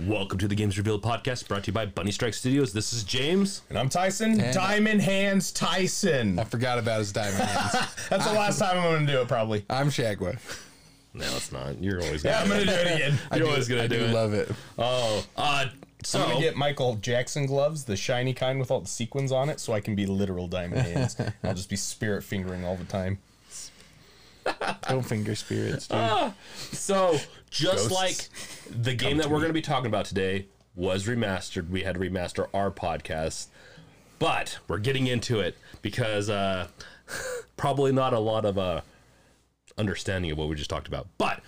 Welcome 0.00 0.38
to 0.40 0.48
the 0.48 0.56
Games 0.56 0.76
Revealed 0.76 1.02
podcast 1.02 1.46
brought 1.46 1.62
to 1.64 1.68
you 1.68 1.72
by 1.72 1.86
Bunny 1.86 2.10
Strike 2.10 2.34
Studios. 2.34 2.72
This 2.72 2.92
is 2.92 3.04
James. 3.04 3.62
And 3.68 3.78
I'm 3.78 3.88
Tyson. 3.88 4.40
And- 4.40 4.52
Diamond 4.52 5.00
Hands 5.02 5.52
Tyson. 5.52 6.38
I 6.38 6.44
forgot 6.44 6.78
about 6.80 6.98
his 6.98 7.12
diamond 7.12 7.36
hands. 7.44 7.72
That's 8.10 8.26
the 8.26 8.32
last 8.32 8.58
time 8.58 8.76
I'm 8.78 8.82
going 8.82 9.06
to 9.06 9.12
do 9.12 9.20
it, 9.20 9.28
probably. 9.28 9.64
I'm 9.70 9.88
Shagwa. 9.90 10.36
No, 11.14 11.24
it's 11.36 11.52
not. 11.52 11.80
You're 11.80 12.02
always 12.02 12.24
going 12.24 12.34
to 12.34 12.40
Yeah, 12.40 12.42
I'm 12.42 12.48
gonna. 12.48 12.64
do 12.64 12.70
it 12.72 12.94
again. 12.96 13.18
I 13.30 13.36
You're 13.36 13.44
do- 13.46 13.50
always 13.52 13.68
gonna 13.68 13.82
I 13.84 13.86
do 13.86 13.96
it. 14.00 14.10
love 14.12 14.34
it. 14.34 14.50
oh, 14.78 15.24
uh, 15.36 15.66
so 16.02 16.18
I'm 16.20 16.24
going 16.28 16.36
to 16.38 16.42
get 16.48 16.56
Michael 16.56 16.96
Jackson 16.96 17.46
gloves, 17.46 17.84
the 17.84 17.96
shiny 17.96 18.34
kind 18.34 18.58
with 18.58 18.72
all 18.72 18.80
the 18.80 18.88
sequins 18.88 19.30
on 19.30 19.48
it, 19.48 19.60
so 19.60 19.72
I 19.72 19.80
can 19.80 19.94
be 19.94 20.06
literal 20.06 20.48
diamond 20.48 20.82
hands. 20.82 21.16
I'll 21.44 21.54
just 21.54 21.70
be 21.70 21.76
spirit 21.76 22.24
fingering 22.24 22.64
all 22.64 22.74
the 22.76 22.84
time. 22.84 23.18
Don't 24.88 25.02
finger 25.06 25.34
spirits, 25.36 25.86
dude. 25.86 26.32
so 26.72 27.16
just 27.54 27.88
Ghosts. 27.88 27.92
like 27.92 28.82
the 28.82 28.94
game 28.94 29.18
that 29.18 29.30
we're 29.30 29.38
going 29.38 29.48
to 29.48 29.54
be 29.54 29.62
talking 29.62 29.86
about 29.86 30.04
today 30.04 30.48
was 30.74 31.06
remastered. 31.06 31.70
We 31.70 31.82
had 31.82 31.94
to 31.94 32.00
remaster 32.00 32.48
our 32.52 32.70
podcast, 32.70 33.46
but 34.18 34.58
we're 34.66 34.78
getting 34.78 35.06
into 35.06 35.40
it 35.40 35.56
because 35.80 36.28
uh, 36.28 36.66
probably 37.56 37.92
not 37.92 38.12
a 38.12 38.18
lot 38.18 38.44
of 38.44 38.58
uh, 38.58 38.80
understanding 39.78 40.30
of 40.32 40.38
what 40.38 40.48
we 40.48 40.56
just 40.56 40.70
talked 40.70 40.88
about. 40.88 41.06
But 41.16 41.42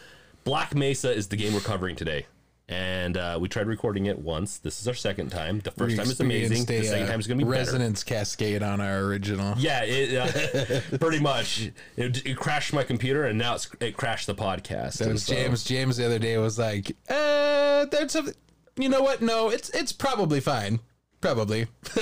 Black 0.44 0.74
Mesa 0.74 1.12
is 1.12 1.28
the 1.28 1.36
game 1.36 1.52
we're 1.52 1.60
covering 1.60 1.96
today. 1.96 2.26
And 2.68 3.16
uh, 3.16 3.38
we 3.40 3.48
tried 3.48 3.68
recording 3.68 4.06
it 4.06 4.18
once. 4.18 4.58
This 4.58 4.80
is 4.80 4.88
our 4.88 4.94
second 4.94 5.30
time. 5.30 5.60
The 5.60 5.70
first 5.70 5.92
We 5.92 5.96
time 5.96 6.10
is 6.10 6.18
amazing. 6.18 6.64
The 6.64 6.78
a, 6.78 6.84
second 6.84 7.04
uh, 7.04 7.10
time 7.10 7.20
is 7.20 7.28
going 7.28 7.38
to 7.38 7.44
be 7.44 7.48
better. 7.48 7.60
resonance 7.62 8.02
cascade 8.02 8.60
on 8.60 8.80
our 8.80 8.98
original. 9.04 9.54
Yeah, 9.56 9.84
it, 9.84 10.92
uh, 10.92 10.96
pretty 10.98 11.20
much. 11.20 11.70
It, 11.96 12.26
it 12.26 12.36
crashed 12.36 12.72
my 12.72 12.82
computer, 12.82 13.24
and 13.24 13.38
now 13.38 13.54
it's, 13.54 13.70
it 13.78 13.96
crashed 13.96 14.26
the 14.26 14.34
podcast. 14.34 15.00
And 15.00 15.12
was 15.12 15.22
so- 15.22 15.34
James. 15.34 15.62
James 15.62 15.96
the 15.96 16.06
other 16.06 16.18
day 16.18 16.38
was 16.38 16.58
like, 16.58 16.96
uh, 17.08 17.84
there's 17.84 18.10
something. 18.10 18.34
You 18.76 18.88
know 18.88 19.00
what? 19.02 19.22
No, 19.22 19.48
it's 19.48 19.70
it's 19.70 19.92
probably 19.92 20.40
fine. 20.40 20.80
Probably. 21.20 21.68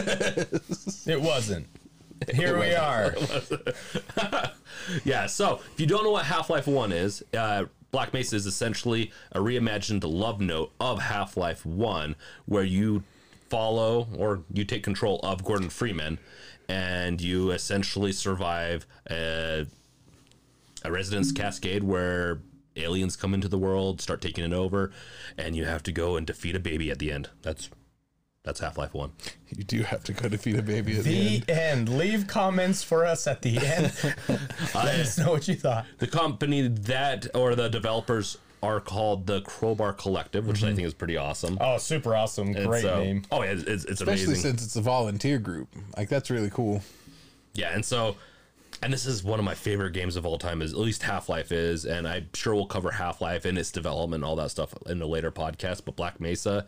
It 1.06 1.20
wasn't. 1.20 1.66
Here 2.32 2.58
we 2.58 2.74
are. 2.74 3.14
Yeah, 5.04 5.26
so 5.26 5.60
if 5.72 5.80
you 5.80 5.86
don't 5.86 6.04
know 6.04 6.10
what 6.10 6.24
Half 6.26 6.50
Life 6.50 6.66
1 6.66 6.92
is, 6.92 7.22
uh, 7.36 7.64
Black 7.94 8.12
Mesa 8.12 8.34
is 8.34 8.44
essentially 8.44 9.12
a 9.30 9.38
reimagined 9.38 10.02
love 10.04 10.40
note 10.40 10.72
of 10.80 10.98
Half 10.98 11.36
Life 11.36 11.64
1, 11.64 12.16
where 12.44 12.64
you 12.64 13.04
follow 13.48 14.08
or 14.18 14.42
you 14.52 14.64
take 14.64 14.82
control 14.82 15.20
of 15.22 15.44
Gordon 15.44 15.68
Freeman 15.68 16.18
and 16.68 17.20
you 17.20 17.52
essentially 17.52 18.10
survive 18.10 18.84
a, 19.08 19.66
a 20.84 20.90
resonance 20.90 21.30
cascade 21.30 21.84
where 21.84 22.40
aliens 22.74 23.14
come 23.14 23.32
into 23.32 23.46
the 23.46 23.58
world, 23.58 24.00
start 24.00 24.20
taking 24.20 24.42
it 24.42 24.52
over, 24.52 24.90
and 25.38 25.54
you 25.54 25.64
have 25.64 25.84
to 25.84 25.92
go 25.92 26.16
and 26.16 26.26
defeat 26.26 26.56
a 26.56 26.58
baby 26.58 26.90
at 26.90 26.98
the 26.98 27.12
end. 27.12 27.28
That's 27.42 27.70
that's 28.44 28.60
Half 28.60 28.76
Life 28.76 28.92
1. 28.92 29.10
You 29.56 29.64
do 29.64 29.82
have 29.82 30.04
to 30.04 30.12
go 30.12 30.28
defeat 30.28 30.56
a 30.56 30.62
baby 30.62 30.98
at 30.98 31.04
the, 31.04 31.40
The 31.40 31.52
end. 31.52 31.88
end. 31.88 31.98
Leave 31.98 32.26
comments 32.26 32.82
for 32.82 33.04
us 33.06 33.26
at 33.26 33.40
the 33.42 33.56
end. 33.58 33.92
Let 34.74 35.00
us 35.00 35.18
know 35.18 35.32
what 35.32 35.48
you 35.48 35.54
thought. 35.54 35.86
The 35.98 36.06
company 36.06 36.68
that 36.68 37.26
or 37.34 37.54
the 37.54 37.68
developers 37.68 38.36
are 38.62 38.80
called 38.80 39.26
the 39.26 39.40
Crowbar 39.42 39.94
Collective, 39.94 40.46
which 40.46 40.62
I 40.62 40.66
mm-hmm. 40.66 40.76
think 40.76 40.86
is 40.86 40.94
pretty 40.94 41.16
awesome. 41.16 41.56
Oh, 41.60 41.78
super 41.78 42.14
awesome. 42.14 42.54
And 42.54 42.66
Great 42.66 42.82
so- 42.82 43.02
name. 43.02 43.22
Oh, 43.32 43.42
yeah, 43.42 43.52
it's, 43.52 43.62
it's 43.64 43.84
Especially 43.86 44.24
amazing. 44.24 44.42
since 44.42 44.64
it's 44.64 44.76
a 44.76 44.82
volunteer 44.82 45.38
group. 45.38 45.68
Like 45.96 46.10
that's 46.10 46.30
really 46.30 46.50
cool. 46.50 46.82
yeah, 47.54 47.74
and 47.74 47.82
so, 47.84 48.16
and 48.82 48.92
this 48.92 49.06
is 49.06 49.24
one 49.24 49.38
of 49.38 49.44
my 49.46 49.54
favorite 49.54 49.92
games 49.92 50.16
of 50.16 50.26
all 50.26 50.36
time. 50.36 50.60
Is 50.60 50.72
at 50.72 50.78
least 50.78 51.02
Half 51.02 51.30
Life 51.30 51.50
is, 51.50 51.86
and 51.86 52.06
I'm 52.06 52.28
sure 52.34 52.54
we'll 52.54 52.66
cover 52.66 52.90
Half 52.90 53.22
Life 53.22 53.46
and 53.46 53.56
its 53.56 53.70
development, 53.70 54.22
and 54.22 54.28
all 54.28 54.36
that 54.36 54.50
stuff 54.50 54.74
in 54.86 55.00
a 55.00 55.06
later 55.06 55.30
podcast. 55.30 55.82
But 55.86 55.96
Black 55.96 56.20
Mesa 56.20 56.66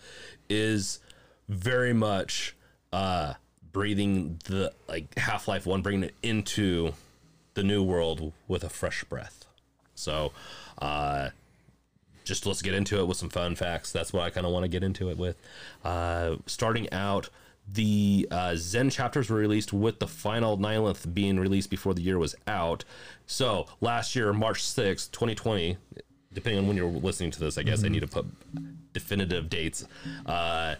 is 0.49 1.01
very 1.49 1.93
much 1.93 2.55
uh 2.93 3.35
breathing 3.77 4.41
the 4.47 4.73
like 4.89 5.19
Half 5.19 5.49
Life 5.49 5.67
One, 5.67 5.83
bringing 5.83 6.05
it 6.05 6.15
into 6.23 6.95
the 7.53 7.63
new 7.63 7.83
world 7.83 8.33
with 8.49 8.65
a 8.65 8.71
fresh 8.71 9.05
breath. 9.05 9.45
So, 9.95 10.33
uh, 10.79 11.29
just 12.25 12.47
let's 12.47 12.63
get 12.63 12.73
into 12.73 12.99
it 13.01 13.07
with 13.07 13.19
some 13.19 13.29
fun 13.29 13.55
facts. 13.55 13.93
That's 13.93 14.15
what 14.15 14.23
I 14.23 14.31
kind 14.31 14.47
of 14.47 14.53
want 14.53 14.65
to 14.65 14.69
get 14.69 14.83
into 14.83 15.11
it 15.11 15.19
with. 15.19 15.37
Uh, 15.85 16.37
starting 16.47 16.91
out, 16.91 17.29
the 17.71 18.27
uh, 18.31 18.53
Xen 18.53 18.91
chapters 18.91 19.29
were 19.29 19.37
released 19.37 19.75
with 19.75 19.99
the 19.99 20.07
final 20.07 20.57
Nihilanth 20.57 21.13
being 21.13 21.39
released 21.39 21.69
before 21.69 21.93
the 21.93 22.03
year 22.03 22.19
was 22.19 22.35
out. 22.47 22.85
So 23.27 23.67
last 23.83 24.17
year, 24.17 24.33
March 24.33 24.63
sixth, 24.65 25.13
2020, 25.13 25.77
depending 26.33 26.61
on 26.61 26.67
when 26.67 26.79
you're 26.79 26.87
listening 26.87 27.31
to 27.33 27.41
this, 27.41 27.59
I 27.59 27.63
guess 27.63 27.85
I 27.85 27.89
need 27.89 28.01
to 28.01 28.07
put 28.07 28.25
definitive 28.95 29.51
dates. 29.51 29.87
Uh, 30.25 30.77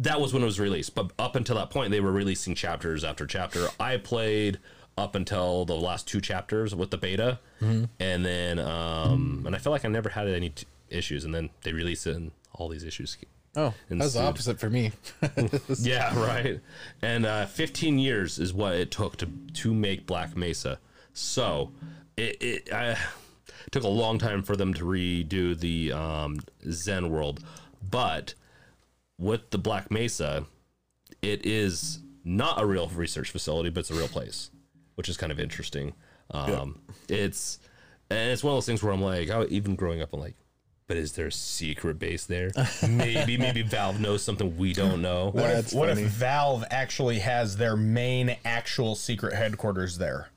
that 0.00 0.20
was 0.20 0.32
when 0.32 0.42
it 0.42 0.46
was 0.46 0.58
released. 0.58 0.94
But 0.94 1.12
up 1.18 1.36
until 1.36 1.56
that 1.56 1.70
point, 1.70 1.90
they 1.90 2.00
were 2.00 2.12
releasing 2.12 2.54
chapters 2.54 3.04
after 3.04 3.26
chapter. 3.26 3.68
I 3.78 3.96
played 3.98 4.58
up 4.98 5.14
until 5.14 5.64
the 5.64 5.76
last 5.76 6.08
two 6.08 6.20
chapters 6.20 6.74
with 6.74 6.90
the 6.90 6.98
beta, 6.98 7.38
and 7.60 8.24
then 8.26 8.58
um, 8.58 9.44
and 9.46 9.54
I 9.54 9.58
feel 9.58 9.72
like 9.72 9.84
I 9.84 9.88
never 9.88 10.08
had 10.10 10.26
any 10.28 10.50
t- 10.50 10.66
issues. 10.88 11.24
And 11.24 11.34
then 11.34 11.50
they 11.62 11.72
released 11.72 12.06
it, 12.06 12.16
and 12.16 12.30
all 12.54 12.68
these 12.68 12.84
issues. 12.84 13.16
Oh, 13.56 13.74
that's 14.00 14.14
the 14.14 14.20
opposite 14.22 14.60
for 14.60 14.70
me. 14.70 14.92
Yeah, 15.80 16.16
right. 16.18 16.60
And 17.02 17.26
uh, 17.26 17.46
15 17.46 17.98
years 17.98 18.38
is 18.38 18.52
what 18.54 18.74
it 18.74 18.90
took 18.90 19.16
to 19.18 19.26
to 19.54 19.74
make 19.74 20.06
Black 20.06 20.36
Mesa. 20.36 20.78
So 21.12 21.72
it 22.16 22.36
it 22.40 22.72
uh, 22.72 22.94
took 23.70 23.82
a 23.84 23.88
long 23.88 24.18
time 24.18 24.42
for 24.42 24.56
them 24.56 24.72
to 24.74 24.84
redo 24.84 25.58
the 25.58 25.92
um, 25.92 26.40
Xen 26.64 27.10
world, 27.10 27.42
but 27.90 28.34
with 29.20 29.50
the 29.50 29.58
Black 29.58 29.90
Mesa, 29.90 30.46
it 31.22 31.46
is 31.46 32.00
not 32.24 32.60
a 32.60 32.66
real 32.66 32.88
research 32.88 33.30
facility, 33.30 33.70
but 33.70 33.80
it's 33.80 33.90
a 33.90 33.94
real 33.94 34.08
place, 34.08 34.50
which 34.94 35.08
is 35.08 35.16
kind 35.16 35.30
of 35.30 35.38
interesting. 35.38 35.92
Um, 36.30 36.80
It's 37.08 37.58
and 38.10 38.30
it's 38.30 38.42
one 38.42 38.52
of 38.52 38.56
those 38.56 38.66
things 38.66 38.82
where 38.82 38.92
I'm 38.92 39.02
like, 39.02 39.30
I, 39.30 39.44
even 39.44 39.76
growing 39.76 40.02
up, 40.02 40.12
I'm 40.12 40.20
like, 40.20 40.36
but 40.88 40.96
is 40.96 41.12
there 41.12 41.26
a 41.26 41.32
secret 41.32 41.98
base 41.98 42.24
there? 42.26 42.50
maybe 42.88 43.36
maybe 43.36 43.62
Valve 43.62 44.00
knows 44.00 44.22
something 44.22 44.56
we 44.56 44.72
don't 44.72 45.02
know. 45.02 45.30
What, 45.30 45.50
if, 45.50 45.72
what 45.72 45.88
if. 45.90 45.98
Valve 45.98 46.64
actually 46.70 47.20
has 47.20 47.56
their 47.56 47.76
main 47.76 48.36
actual 48.44 48.94
secret 48.96 49.34
headquarters 49.34 49.98
there? 49.98 50.30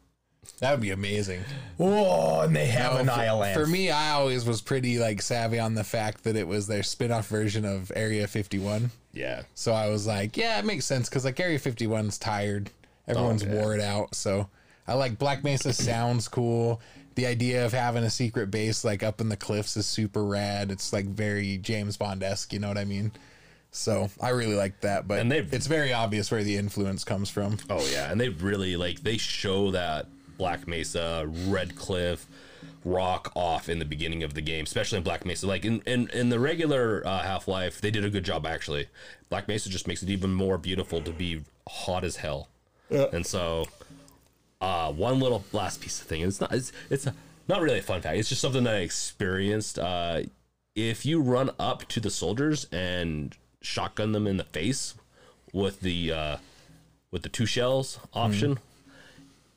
That 0.60 0.72
would 0.72 0.82
be 0.82 0.92
amazing. 0.92 1.42
Oh, 1.80 2.42
and 2.42 2.56
they 2.56 2.68
have 2.68 3.00
an 3.00 3.08
for, 3.08 3.12
island. 3.12 3.54
for 3.60 3.68
me, 3.68 3.90
I 3.90 4.12
always 4.12 4.46
was 4.46 4.62
pretty 4.62 5.00
like 5.00 5.22
savvy 5.22 5.60
on 5.60 5.74
the 5.76 5.84
fact 5.84 6.24
that 6.24 6.36
it 6.36 6.48
was 6.48 6.68
their 6.68 6.84
spin-off 6.84 7.28
version 7.28 7.66
of 7.66 7.92
Area 7.96 8.28
51. 8.28 8.92
Yeah. 9.14 9.44
So 9.56 9.74
I 9.74 9.90
was 9.90 10.08
like, 10.08 10.38
yeah, 10.38 10.60
it 10.60 10.66
makes 10.66 10.86
sense 10.86 11.10
because 11.10 11.26
like 11.26 11.40
Area 11.40 11.60
51's 11.60 12.18
tired. 12.18 12.70
Everyone's 13.08 13.44
Oh, 13.44 13.48
yeah. 13.48 13.54
wore 13.62 13.76
it 13.76 13.82
out. 13.82 14.16
So 14.16 14.48
I 14.88 14.94
like 14.94 15.18
Black 15.20 15.44
Mesa 15.44 15.74
sounds 15.74 16.28
cool. 16.28 16.82
The 17.16 17.26
idea 17.28 17.66
of 17.66 17.74
having 17.74 18.04
a 18.04 18.10
secret 18.10 18.50
base 18.50 18.84
like 18.84 19.04
up 19.04 19.22
in 19.22 19.30
the 19.30 19.38
cliffs 19.38 19.78
is 19.78 19.86
super 19.86 20.24
rad. 20.24 20.72
It's 20.72 20.92
like 20.94 21.06
very 21.06 21.58
James 21.58 21.96
Bond 21.98 22.24
esque, 22.24 22.54
you 22.54 22.60
know 22.60 22.68
what 22.70 22.78
I 22.78 22.86
mean? 22.86 23.12
So 23.72 24.10
I 24.22 24.30
really 24.30 24.56
like 24.56 24.82
that, 24.82 25.08
but 25.08 25.20
And 25.20 25.32
they've- 25.32 25.52
it's 25.54 25.68
very 25.68 25.94
obvious 25.94 26.30
where 26.32 26.44
the 26.44 26.58
influence 26.58 27.04
comes 27.04 27.30
from. 27.30 27.58
Oh 27.70 27.86
yeah, 27.92 28.12
and 28.12 28.20
they 28.22 28.30
really 28.30 28.76
like 28.78 29.02
they 29.04 29.18
show 29.18 29.72
that 29.72 30.06
Black 30.38 30.68
Mesa, 30.68 31.30
Red 31.48 31.76
Cliff, 31.76 32.28
Rock 32.86 33.32
off 33.36 33.70
in 33.70 33.80
the 33.80 33.86
beginning 33.86 34.24
of 34.24 34.34
the 34.34 34.42
game, 34.42 34.64
especially 34.66 34.98
in 34.98 35.04
Black 35.04 35.26
Mesa. 35.26 35.48
Like 35.48 35.64
in 35.64 35.82
in, 35.86 36.10
in 36.10 36.30
the 36.30 36.40
regular 36.40 37.02
uh, 37.06 37.22
Half 37.22 37.48
Life, 37.48 37.80
they 37.80 37.92
did 37.92 38.04
a 38.04 38.10
good 38.10 38.26
job 38.26 38.46
actually. 38.46 38.88
Black 39.30 39.48
Mesa 39.48 39.70
just 39.70 39.88
makes 39.88 40.04
it 40.04 40.10
even 40.10 40.34
more 40.34 40.58
beautiful 40.58 41.02
to 41.02 41.12
be 41.12 41.44
hot 41.68 42.04
as 42.04 42.18
hell. 42.18 42.50
Yeah. 42.90 43.06
And 43.14 43.26
so, 43.26 43.66
uh, 44.60 44.92
one 44.92 45.20
little 45.20 45.44
last 45.54 45.82
piece 45.82 46.02
of 46.02 46.08
thing, 46.08 46.24
and 46.24 46.30
it's 46.30 46.42
not 46.42 46.54
it's 46.54 46.72
it's 46.90 47.08
a, 47.08 47.16
not 47.48 47.62
really 47.62 47.80
a 47.80 47.82
fun 47.84 48.02
fact. 48.02 48.18
It's 48.18 48.30
just 48.30 48.42
something 48.42 48.64
that 48.66 48.76
I 48.76 48.80
experienced. 48.80 49.80
Uh, 49.80 50.24
if 50.76 51.06
you 51.06 51.22
run 51.22 51.52
up 51.60 51.88
to 51.90 52.00
the 52.00 52.10
soldiers 52.10 52.66
and 52.72 53.36
shotgun 53.62 54.12
them 54.12 54.28
in 54.28 54.38
the 54.38 54.44
face 54.44 54.96
with 55.54 55.82
the 55.82 56.12
uh, 56.12 56.38
with 57.12 57.22
the 57.24 57.30
two 57.30 57.46
shells 57.46 58.00
option, 58.14 58.60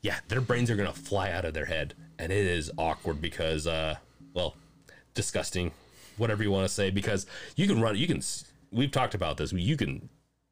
yeah, 0.01 0.19
their 0.27 0.41
brains 0.41 0.69
are 0.69 0.75
gonna 0.75 0.93
fly 0.93 1.31
out 1.31 1.45
of 1.45 1.53
their 1.53 1.65
head, 1.65 1.93
and 2.19 2.31
it 2.31 2.45
is 2.45 2.71
awkward 2.77 3.21
because, 3.21 3.67
uh, 3.67 3.95
well, 4.33 4.55
disgusting, 5.13 5.71
whatever 6.17 6.43
you 6.43 6.51
want 6.51 6.67
to 6.67 6.73
say, 6.73 6.89
because 6.89 7.25
you 7.55 7.67
can 7.67 7.81
run, 7.81 7.95
you 7.97 8.07
can. 8.07 8.21
We've 8.71 8.91
talked 8.91 9.15
about 9.15 9.37
this. 9.37 9.53
You 9.53 9.77
can 9.77 10.09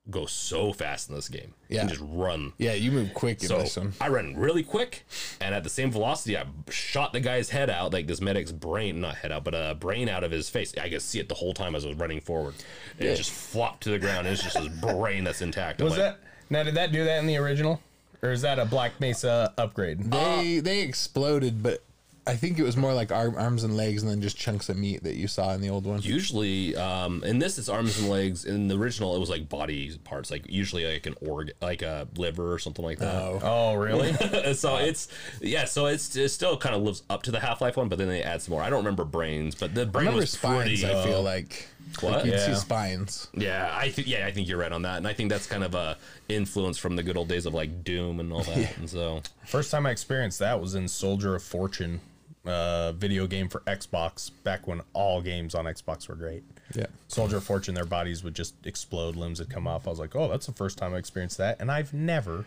go 0.10 0.28
so 0.28 0.72
fast 0.72 1.10
in 1.10 1.16
this 1.16 1.28
game. 1.28 1.54
You 1.68 1.80
can 1.80 1.88
Yeah. 1.88 1.94
just 1.96 2.06
run. 2.08 2.54
Yeah, 2.60 2.74
you 2.74 2.92
move 2.92 3.14
quick 3.16 3.42
in 3.42 3.48
So 3.50 3.58
this 3.60 3.76
one. 3.76 3.94
I 4.00 4.08
ran 4.08 4.36
really 4.36 4.62
quick, 4.64 5.04
and 5.42 5.54
at 5.56 5.64
the 5.64 5.70
same 5.70 5.92
velocity, 5.92 6.38
I 6.38 6.46
shot 6.70 7.12
the 7.12 7.20
guy's 7.20 7.50
head 7.50 7.70
out, 7.72 7.92
like 7.92 8.06
this 8.08 8.22
medic's 8.22 8.52
brain, 8.52 9.02
not 9.02 9.16
head 9.18 9.32
out, 9.32 9.44
but 9.44 9.54
a 9.56 9.76
brain 9.76 10.08
out 10.08 10.24
of 10.24 10.30
his 10.32 10.48
face. 10.48 10.74
I 10.80 10.90
could 10.90 11.02
see 11.02 11.20
it 11.20 11.28
the 11.28 11.36
whole 11.36 11.54
time 11.56 11.76
as 11.76 11.86
I 11.86 11.88
was 11.90 11.98
running 11.98 12.22
forward. 12.22 12.54
And 13.00 13.08
It 13.10 13.16
just 13.16 13.32
flopped 13.32 13.82
to 13.84 13.90
the 13.90 14.00
ground. 14.00 14.28
It's 14.28 14.44
just 14.44 14.58
his 14.58 14.70
brain 14.70 15.24
that's 15.24 15.42
intact. 15.42 15.82
Was 15.82 15.92
like, 15.92 16.00
that 16.00 16.20
now? 16.52 16.62
Did 16.64 16.76
that 16.76 16.92
do 16.92 17.04
that 17.04 17.18
in 17.20 17.26
the 17.26 17.38
original, 17.38 17.82
or 18.26 18.32
is 18.32 18.42
that 18.42 18.60
a 18.60 18.66
Black 18.66 19.00
Mesa 19.00 19.54
upgrade? 19.58 20.12
They 20.12 20.60
they 20.60 20.82
exploded, 20.82 21.62
but 21.62 21.84
I 22.28 22.36
think 22.36 22.58
it 22.58 22.64
was 22.64 22.76
more 22.76 22.94
like 22.94 23.12
arm, 23.12 23.36
arms 23.38 23.64
and 23.64 23.78
legs, 23.78 24.02
and 24.02 24.12
then 24.12 24.22
just 24.22 24.36
chunks 24.36 24.68
of 24.70 24.78
meat 24.78 25.04
that 25.04 25.16
you 25.16 25.28
saw 25.28 25.54
in 25.54 25.62
the 25.62 25.70
old 25.70 25.86
one. 25.86 26.02
Usually, 26.02 26.76
um, 26.76 27.24
in 27.24 27.40
this 27.40 27.58
it's 27.60 27.70
arms 27.70 28.00
and 28.00 28.10
legs. 28.10 28.46
In 28.46 28.68
the 28.68 28.78
original, 28.78 29.16
it 29.16 29.20
was 29.20 29.30
like 29.30 29.48
body 29.48 29.96
parts, 30.04 30.32
like 30.32 30.50
usually 30.50 30.92
like 30.92 31.06
an 31.06 31.16
org, 31.22 31.52
like 31.62 31.82
a 31.84 32.08
liver 32.18 32.52
or 32.52 32.58
something 32.60 32.84
like 32.84 32.98
that. 33.00 33.14
Oh. 33.14 33.40
Oh, 33.44 33.74
really? 33.76 34.14
so 34.56 34.78
it's 34.78 35.08
yeah, 35.42 35.66
so 35.66 35.86
it's 35.86 36.16
it 36.16 36.30
still 36.30 36.58
kind 36.58 36.74
of 36.76 36.82
lives 36.82 37.04
up 37.10 37.24
to 37.24 37.32
the 37.32 37.40
Half 37.40 37.62
Life 37.62 37.78
one, 37.78 37.90
but 37.90 38.00
then 38.00 38.08
they 38.08 38.24
add 38.24 38.42
some 38.42 38.54
more. 38.54 38.64
I 38.64 38.70
don't 38.70 38.80
remember 38.80 39.06
brains, 39.06 39.54
but 39.56 39.76
the 39.76 39.82
I 39.82 39.86
brain 39.86 40.06
remember 40.06 40.22
was 40.22 40.32
spines. 40.32 40.82
pretty. 40.82 40.86
I 40.86 41.04
feel 41.04 41.22
like 41.22 41.68
What? 42.00 42.14
Like 42.14 42.26
you'd 42.26 42.40
see 42.40 42.56
spines. 42.56 43.28
Yeah, 43.36 43.70
I 43.72 43.90
think 43.92 44.08
yeah, 44.08 44.26
I 44.26 44.32
think 44.32 44.48
you're 44.48 44.58
right 44.58 44.72
on 44.72 44.82
that, 44.82 44.98
and 44.98 45.08
I 45.08 45.14
think 45.14 45.30
that's 45.30 45.46
kind 45.46 45.64
of 45.64 45.76
a 45.76 45.98
influence 46.28 46.78
from 46.80 46.96
the 46.96 47.04
good 47.04 47.18
old 47.18 47.28
days 47.28 47.46
of 47.46 47.54
like 47.54 47.84
Doom 47.84 48.20
and 48.20 48.34
all 48.34 48.42
that. 48.44 48.78
And 48.78 48.90
so 48.90 49.22
First 49.46 49.70
time 49.70 49.86
I 49.86 49.92
experienced 49.92 50.40
that 50.40 50.60
was 50.60 50.74
in 50.74 50.88
Soldier 50.88 51.36
of 51.36 51.44
Fortune, 51.44 52.02
uh, 52.46 52.92
video 52.94 53.28
game 53.28 53.50
for 53.50 53.62
Xbox. 53.62 54.32
Back 54.44 54.68
when 54.68 54.82
all 54.94 55.22
games 55.22 55.56
on 55.56 55.66
Xbox 55.66 56.08
were 56.08 56.16
great. 56.16 56.44
Yeah. 56.74 56.88
Soldier 57.08 57.38
of 57.38 57.44
Fortune, 57.44 57.76
their 57.76 57.86
bodies 57.86 58.24
would 58.24 58.36
just 58.36 58.56
explode, 58.66 59.16
limbs 59.16 59.40
would 59.40 59.50
come 59.50 59.68
off. 59.68 59.88
I 59.88 59.92
was 59.92 60.00
like, 60.00 60.16
oh, 60.16 60.28
that's 60.28 60.46
the 60.46 60.54
first 60.54 60.78
time 60.78 60.94
I 60.94 60.98
experienced 60.98 61.38
that, 61.38 61.58
and 61.60 61.72
I've 61.72 61.94
never 61.94 62.46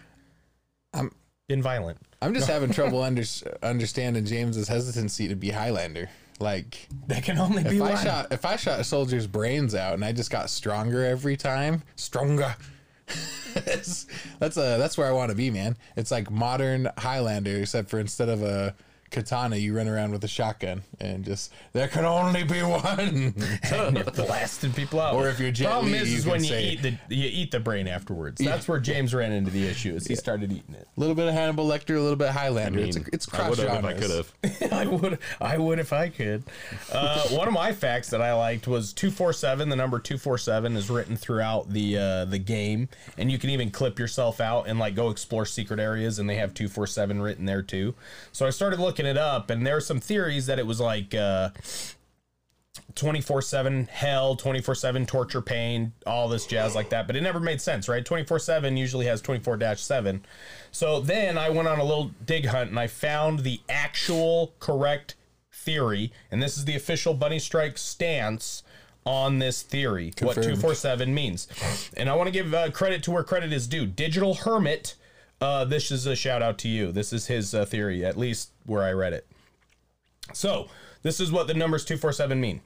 I'm 0.92 1.12
been 1.48 1.62
violent. 1.62 1.98
I'm 2.20 2.34
just 2.34 2.48
having 2.50 2.70
trouble 2.72 3.02
under, 3.02 3.22
understanding 3.62 4.24
James's 4.24 4.68
hesitancy 4.68 5.28
to 5.28 5.34
be 5.34 5.50
Highlander. 5.50 6.10
Like 6.40 6.88
That 7.08 7.24
can 7.24 7.36
only 7.38 7.64
be 7.64 7.76
if 7.76 7.82
I 7.82 7.94
one. 7.94 8.04
shot 8.04 8.32
if 8.32 8.44
I 8.44 8.54
shot 8.54 8.78
a 8.78 8.84
soldier's 8.84 9.26
brains 9.26 9.74
out 9.74 9.94
and 9.94 10.04
I 10.04 10.12
just 10.12 10.30
got 10.30 10.50
stronger 10.50 11.04
every 11.04 11.36
time, 11.36 11.82
stronger. 11.96 12.54
That's 13.54 14.56
a 14.56 14.76
that's 14.78 14.96
where 14.96 15.08
I 15.08 15.12
want 15.12 15.30
to 15.30 15.34
be, 15.34 15.50
man. 15.50 15.76
It's 15.96 16.10
like 16.12 16.30
modern 16.30 16.88
Highlander, 16.98 17.56
except 17.56 17.88
for 17.90 17.98
instead 17.98 18.28
of 18.28 18.42
a 18.42 18.74
katana, 19.10 19.56
you 19.56 19.74
run 19.76 19.88
around 19.88 20.12
with 20.12 20.22
a 20.24 20.28
shotgun 20.28 20.82
and 21.00 21.24
just 21.24 21.52
there 21.72 21.88
can 21.88 22.04
only 22.04 22.44
be 22.44 22.62
one. 22.62 23.34
and 23.72 23.96
you're 23.96 24.04
blasting 24.14 24.72
people 24.72 25.00
out. 25.00 25.14
Or 25.14 25.28
if 25.28 25.38
you're 25.40 25.50
Jet 25.50 25.66
problem 25.66 25.92
Li, 25.92 25.98
is, 25.98 26.10
you 26.10 26.16
is 26.18 26.22
can 26.24 26.30
when 26.32 26.40
you 26.44 26.48
say- 26.48 26.64
eat 26.70 26.82
the 26.82 26.90
you 27.08 27.28
eat 27.32 27.50
the 27.50 27.60
brain 27.60 27.88
afterwards. 27.88 28.40
That's 28.40 28.68
where 28.68 28.78
James 28.80 29.14
ran 29.14 29.32
into 29.32 29.50
the 29.50 29.66
issue. 29.66 29.94
Is 29.94 30.06
he 30.06 30.14
started 30.14 30.52
eating 30.52 30.74
it. 30.74 30.86
a 30.96 31.00
little 31.00 31.14
bit 31.14 31.28
of 31.28 31.34
Hannibal 31.34 31.66
Lecter, 31.66 31.96
a 31.96 32.00
little 32.00 32.16
bit 32.16 32.28
of 32.28 32.34
Highlander. 32.34 32.80
it's 32.80 32.96
a, 32.96 33.02
it's 33.12 33.32
I 33.32 33.36
cross 33.36 33.50
would 33.50 33.58
if 33.60 33.84
I 33.84 33.92
could 33.94 34.10
have. 34.10 34.72
I 34.72 34.86
would, 34.86 35.18
I 35.40 35.58
would 35.58 35.78
if 35.78 35.92
I 35.92 36.08
could. 36.08 36.44
Uh, 36.92 37.28
one 37.28 37.48
of 37.48 37.54
my 37.54 37.72
facts 37.72 38.10
that 38.10 38.20
I 38.22 38.32
liked 38.34 38.66
was 38.66 38.92
two 38.92 39.10
four 39.10 39.32
seven. 39.32 39.68
The 39.68 39.76
number 39.76 39.98
two 39.98 40.18
four 40.18 40.38
seven 40.38 40.76
is 40.76 40.90
written 40.90 41.16
throughout 41.16 41.70
the 41.70 41.98
uh, 41.98 42.24
the 42.24 42.38
game, 42.38 42.88
and 43.16 43.30
you 43.30 43.38
can 43.38 43.50
even 43.50 43.70
clip 43.70 43.98
yourself 43.98 44.40
out 44.40 44.66
and 44.68 44.78
like 44.78 44.94
go 44.94 45.10
explore 45.10 45.46
secret 45.46 45.80
areas, 45.80 46.18
and 46.18 46.28
they 46.28 46.36
have 46.36 46.54
two 46.54 46.68
four 46.68 46.86
seven 46.86 47.20
written 47.20 47.44
there 47.46 47.62
too. 47.62 47.94
So 48.32 48.46
I 48.46 48.50
started 48.50 48.78
looking 48.80 48.97
it 49.06 49.16
up, 49.16 49.50
and 49.50 49.66
there 49.66 49.76
are 49.76 49.80
some 49.80 50.00
theories 50.00 50.46
that 50.46 50.58
it 50.58 50.66
was 50.66 50.80
like. 50.80 51.14
Uh, 51.14 51.50
24 52.94 53.42
7 53.42 53.88
hell, 53.92 54.34
24 54.34 54.74
7 54.74 55.06
torture, 55.06 55.42
pain, 55.42 55.92
all 56.06 56.28
this 56.28 56.46
jazz 56.46 56.74
like 56.74 56.90
that. 56.90 57.06
But 57.06 57.16
it 57.16 57.20
never 57.20 57.38
made 57.38 57.60
sense, 57.60 57.88
right? 57.88 58.04
24 58.04 58.38
7 58.38 58.76
usually 58.76 59.06
has 59.06 59.20
24 59.20 59.76
7. 59.76 60.24
So 60.72 61.00
then 61.00 61.38
I 61.38 61.50
went 61.50 61.68
on 61.68 61.78
a 61.78 61.84
little 61.84 62.10
dig 62.24 62.46
hunt 62.46 62.70
and 62.70 62.78
I 62.78 62.86
found 62.88 63.40
the 63.40 63.60
actual 63.68 64.54
correct 64.58 65.14
theory. 65.52 66.12
And 66.30 66.42
this 66.42 66.56
is 66.56 66.64
the 66.64 66.74
official 66.74 67.14
Bunny 67.14 67.38
Strike 67.38 67.78
stance 67.78 68.62
on 69.04 69.38
this 69.38 69.62
theory, 69.62 70.06
what 70.20 70.34
Confirmed. 70.34 70.60
247 70.60 71.14
means. 71.14 71.48
And 71.96 72.10
I 72.10 72.14
want 72.14 72.26
to 72.26 72.32
give 72.32 72.52
uh, 72.52 72.70
credit 72.70 73.02
to 73.04 73.10
where 73.10 73.22
credit 73.22 73.52
is 73.52 73.66
due. 73.66 73.86
Digital 73.86 74.34
Hermit, 74.34 74.96
uh, 75.40 75.64
this 75.64 75.90
is 75.90 76.06
a 76.06 76.16
shout 76.16 76.42
out 76.42 76.58
to 76.58 76.68
you. 76.68 76.92
This 76.92 77.12
is 77.12 77.26
his 77.26 77.54
uh, 77.54 77.64
theory, 77.64 78.04
at 78.04 78.16
least 78.16 78.50
where 78.66 78.82
I 78.82 78.92
read 78.92 79.12
it. 79.12 79.26
So, 80.32 80.68
this 81.02 81.20
is 81.20 81.30
what 81.30 81.46
the 81.46 81.54
numbers 81.54 81.84
247 81.84 82.40
mean. 82.40 82.60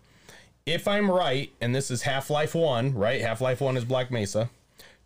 If 0.64 0.86
I'm 0.88 1.10
right, 1.10 1.52
and 1.60 1.74
this 1.74 1.90
is 1.90 2.02
Half 2.02 2.30
Life 2.30 2.54
1, 2.54 2.94
right? 2.94 3.20
Half 3.20 3.40
Life 3.40 3.60
1 3.60 3.76
is 3.76 3.84
Black 3.84 4.10
Mesa. 4.10 4.50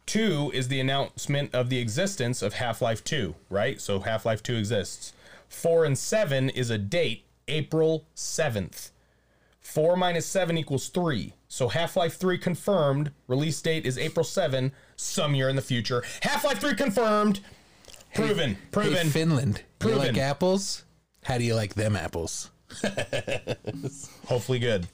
2 0.07 0.53
is 0.55 0.69
the 0.69 0.81
announcement 0.81 1.53
of 1.55 1.69
the 1.69 1.79
existence 1.79 2.41
of 2.43 2.55
Half 2.55 2.81
Life 2.81 3.03
2, 3.03 3.35
right? 3.51 3.81
So, 3.81 4.01
Half 4.01 4.25
Life 4.25 4.43
2 4.43 4.57
exists. 4.57 5.13
4 5.49 5.85
and 5.85 5.99
7 5.99 6.51
is 6.51 6.71
a 6.71 6.79
date, 6.79 7.25
April 7.49 8.05
7th. 8.15 8.91
4 9.61 9.97
minus 9.97 10.27
7 10.27 10.57
equals 10.57 10.89
3. 10.89 11.33
So, 11.49 11.69
Half 11.69 11.97
Life 11.97 12.17
3 12.17 12.39
confirmed. 12.39 13.11
Release 13.27 13.61
date 13.61 13.85
is 13.85 13.99
April 13.99 14.25
7, 14.25 14.73
some 14.95 15.35
year 15.35 15.49
in 15.49 15.57
the 15.57 15.63
future. 15.63 16.05
Half 16.23 16.45
Life 16.45 16.61
3 16.61 16.75
confirmed. 16.75 17.41
Proven. 18.17 18.57
proven. 18.71 18.93
Hey, 18.95 19.09
Finland. 19.09 19.59
You 19.59 19.65
Proven. 19.79 19.99
like 19.99 20.19
apples? 20.19 20.85
How 21.23 21.39
do 21.39 21.45
you 21.45 21.55
like 21.55 21.75
them 21.75 21.97
apples? 21.97 22.51
Hopefully 24.27 24.59
good. 24.59 24.87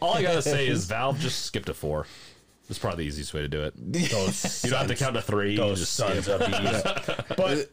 All 0.00 0.14
I 0.14 0.22
gotta 0.22 0.42
say 0.42 0.68
is 0.68 0.84
Valve 0.86 1.18
just 1.18 1.44
skipped 1.46 1.68
a 1.68 1.74
four. 1.74 2.06
It's 2.68 2.78
probably 2.78 3.04
the 3.04 3.08
easiest 3.08 3.32
way 3.32 3.40
to 3.40 3.48
do 3.48 3.62
it. 3.62 3.72
Those 4.10 4.62
You 4.64 4.70
don't 4.70 4.80
have 4.80 4.88
to 4.88 4.94
count 4.94 5.14
to 5.14 5.22
three. 5.22 5.52
You 5.52 5.56
those 5.58 5.80
just 5.80 5.94
sons 5.94 6.24
skip. 6.24 6.40
of 6.40 6.46
bees. 6.50 7.14
But 7.36 7.70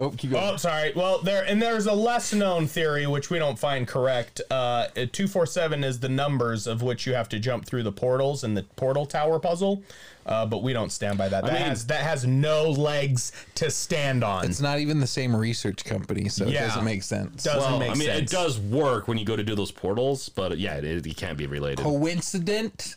Oh, 0.00 0.10
keep 0.10 0.32
going. 0.32 0.42
oh, 0.42 0.56
sorry. 0.56 0.92
Well, 0.96 1.18
there 1.22 1.44
and 1.44 1.62
there's 1.62 1.86
a 1.86 1.92
less 1.92 2.32
known 2.34 2.66
theory 2.66 3.06
which 3.06 3.30
we 3.30 3.38
don't 3.38 3.58
find 3.58 3.86
correct. 3.86 4.40
Uh, 4.50 4.88
two 5.12 5.28
four 5.28 5.46
seven 5.46 5.84
is 5.84 6.00
the 6.00 6.08
numbers 6.08 6.66
of 6.66 6.82
which 6.82 7.06
you 7.06 7.14
have 7.14 7.28
to 7.28 7.38
jump 7.38 7.64
through 7.64 7.84
the 7.84 7.92
portals 7.92 8.42
in 8.42 8.54
the 8.54 8.64
portal 8.76 9.06
tower 9.06 9.38
puzzle. 9.38 9.82
Uh, 10.26 10.44
but 10.46 10.62
we 10.62 10.72
don't 10.72 10.90
stand 10.90 11.16
by 11.18 11.28
that. 11.28 11.44
That 11.44 11.52
mean- 11.52 11.62
has 11.62 11.86
that 11.86 12.00
has 12.00 12.26
no 12.26 12.70
legs 12.70 13.30
to 13.56 13.70
stand 13.70 14.24
on. 14.24 14.44
It's 14.46 14.60
not 14.60 14.80
even 14.80 14.98
the 14.98 15.06
same 15.06 15.36
research 15.36 15.84
company, 15.84 16.28
so 16.28 16.46
Yeah. 16.46 16.64
it 16.64 16.68
doesn't 16.68 16.84
make 16.84 17.02
sense. 17.04 17.44
Doesn't 17.44 17.60
Well, 17.60 17.78
make 17.78 17.90
I 17.90 17.94
mean, 17.94 18.08
sense. 18.08 18.32
it 18.32 18.34
does 18.34 18.58
work 18.58 19.06
when 19.06 19.16
you 19.18 19.24
go 19.24 19.36
to 19.36 19.44
do 19.44 19.54
those 19.54 19.70
portals, 19.70 20.28
but 20.28 20.58
yeah, 20.58 20.76
it, 20.76 21.06
it 21.06 21.16
can't 21.16 21.38
be 21.38 21.46
related. 21.46 21.82
Coincident? 21.84 22.96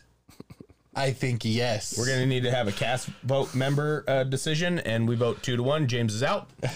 I 0.98 1.12
think 1.12 1.44
yes. 1.44 1.96
We're 1.96 2.06
gonna 2.06 2.26
need 2.26 2.42
to 2.42 2.50
have 2.50 2.66
a 2.66 2.72
cast 2.72 3.06
vote 3.22 3.54
member 3.54 4.02
uh, 4.08 4.24
decision, 4.24 4.80
and 4.80 5.08
we 5.08 5.14
vote 5.14 5.40
two 5.44 5.56
to 5.56 5.62
one. 5.62 5.86
James 5.86 6.12
is 6.14 6.22
out. 6.24 6.48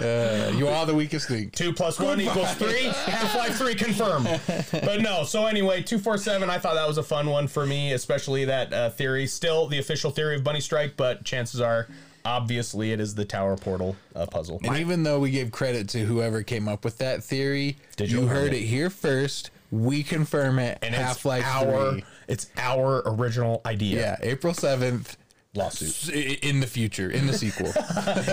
Uh, 0.00 0.52
you 0.56 0.66
are 0.68 0.86
the 0.86 0.94
weakest 0.94 1.28
link. 1.30 1.52
Two 1.52 1.72
plus 1.72 1.98
one 1.98 2.20
equals 2.20 2.52
three. 2.54 2.84
Half 2.84 3.34
Life 3.34 3.56
Three 3.56 3.74
confirmed. 3.74 4.40
But 4.72 5.00
no. 5.00 5.24
So 5.24 5.46
anyway, 5.46 5.82
two 5.82 5.98
four 5.98 6.16
seven. 6.16 6.48
I 6.48 6.58
thought 6.58 6.74
that 6.74 6.86
was 6.88 6.98
a 6.98 7.02
fun 7.02 7.28
one 7.28 7.48
for 7.48 7.66
me, 7.66 7.92
especially 7.92 8.44
that 8.46 8.72
uh, 8.72 8.90
theory. 8.90 9.26
Still 9.26 9.66
the 9.66 9.78
official 9.78 10.10
theory 10.10 10.36
of 10.36 10.44
Bunny 10.44 10.60
Strike, 10.60 10.96
but 10.96 11.24
chances 11.24 11.60
are, 11.60 11.88
obviously, 12.24 12.92
it 12.92 13.00
is 13.00 13.14
the 13.14 13.24
Tower 13.24 13.56
Portal 13.56 13.96
uh, 14.14 14.26
puzzle. 14.26 14.60
And 14.64 14.76
even 14.78 15.02
though 15.02 15.20
we 15.20 15.30
give 15.30 15.50
credit 15.50 15.88
to 15.90 16.00
whoever 16.00 16.42
came 16.42 16.68
up 16.68 16.84
with 16.84 16.98
that 16.98 17.22
theory, 17.22 17.76
Digital 17.96 18.22
you 18.24 18.28
heard 18.28 18.44
Hermit. 18.52 18.54
it 18.54 18.66
here 18.66 18.90
first. 18.90 19.50
We 19.70 20.02
confirm 20.02 20.58
it. 20.58 20.78
And 20.82 20.94
Half 20.94 21.24
Life 21.24 21.44
our, 21.46 21.92
3. 21.92 22.04
It's 22.30 22.48
our 22.56 23.02
original 23.04 23.60
idea. 23.66 24.00
Yeah, 24.00 24.16
April 24.22 24.54
7th 24.54 25.16
Lawsuit 25.54 26.08
in 26.44 26.60
the 26.60 26.66
future, 26.66 27.10
in 27.10 27.26
the 27.26 27.32
sequel. 27.32 27.66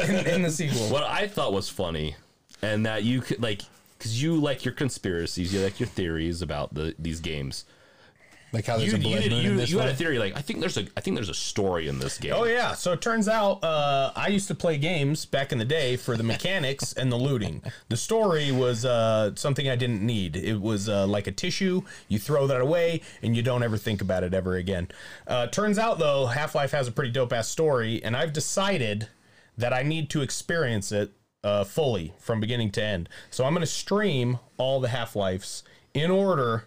in, 0.08 0.28
in 0.28 0.42
the 0.44 0.52
sequel. 0.52 0.90
What 0.90 1.04
I 1.04 1.28
thought 1.28 1.52
was 1.52 1.68
funny, 1.68 2.16
and 2.62 2.86
that 2.86 3.04
you 3.04 3.22
could 3.22 3.42
like, 3.42 3.64
because 3.98 4.22
you 4.22 4.36
like 4.36 4.64
your 4.64 4.76
conspiracies, 4.76 5.52
you 5.52 5.62
like 5.62 5.80
your 5.80 5.88
theories 5.88 6.44
about 6.44 6.76
the 6.76 6.94
these 7.00 7.20
games. 7.20 7.66
Like 8.58 8.66
how 8.66 8.78
there's 8.78 8.92
You, 8.92 8.98
a 8.98 9.02
blood 9.02 9.22
did, 9.22 9.32
moon 9.32 9.44
you, 9.44 9.52
in 9.52 9.58
this 9.58 9.70
you 9.70 9.78
had 9.78 9.90
a 9.90 9.94
theory 9.94 10.18
like 10.18 10.36
I 10.36 10.42
think 10.42 10.60
there's 10.60 10.78
a 10.78 10.88
I 10.98 11.02
think 11.02 11.16
there's 11.16 11.30
a 11.30 11.34
story 11.34 11.88
in 11.88 12.00
this 12.00 12.18
game. 12.18 12.34
Oh 12.36 12.44
yeah. 12.44 12.74
So 12.74 12.92
it 12.92 13.02
turns 13.02 13.28
out 13.28 13.64
uh, 13.64 14.12
I 14.16 14.28
used 14.30 14.48
to 14.48 14.56
play 14.56 14.78
games 14.78 15.26
back 15.26 15.52
in 15.52 15.60
the 15.60 15.66
day 15.66 15.96
for 15.96 16.18
the 16.18 16.24
mechanics 16.24 16.94
and 16.94 17.12
the 17.12 17.18
looting. 17.18 17.62
The 17.90 17.98
story 17.98 18.52
was 18.52 18.84
uh, 18.84 19.36
something 19.36 19.70
I 19.70 19.76
didn't 19.76 20.02
need. 20.02 20.36
It 20.36 20.60
was 20.60 20.90
uh, 20.90 21.06
like 21.06 21.28
a 21.28 21.32
tissue. 21.32 21.84
You 22.08 22.18
throw 22.18 22.48
that 22.48 22.62
away 22.62 23.02
and 23.22 23.36
you 23.36 23.44
don't 23.44 23.62
ever 23.62 23.78
think 23.78 24.02
about 24.02 24.24
it 24.24 24.34
ever 24.34 24.56
again. 24.56 24.90
Uh, 25.28 25.48
turns 25.48 25.78
out 25.78 26.00
though, 26.00 26.26
Half 26.26 26.56
Life 26.56 26.72
has 26.72 26.88
a 26.88 26.92
pretty 26.92 27.12
dope 27.12 27.32
ass 27.32 27.48
story, 27.48 28.04
and 28.04 28.18
I've 28.18 28.34
decided 28.34 29.08
that 29.58 29.72
I 29.72 29.84
need 29.84 30.10
to 30.12 30.22
experience 30.22 30.92
it 30.92 31.12
uh, 31.44 31.64
fully 31.64 32.14
from 32.20 32.40
beginning 32.40 32.72
to 32.72 32.84
end. 32.84 33.10
So 33.30 33.46
I'm 33.46 33.54
going 33.54 33.62
to 33.62 33.68
stream 33.68 34.40
all 34.58 34.80
the 34.80 34.90
Half 34.90 35.16
Lives 35.16 35.64
in 35.94 36.12
order. 36.12 36.66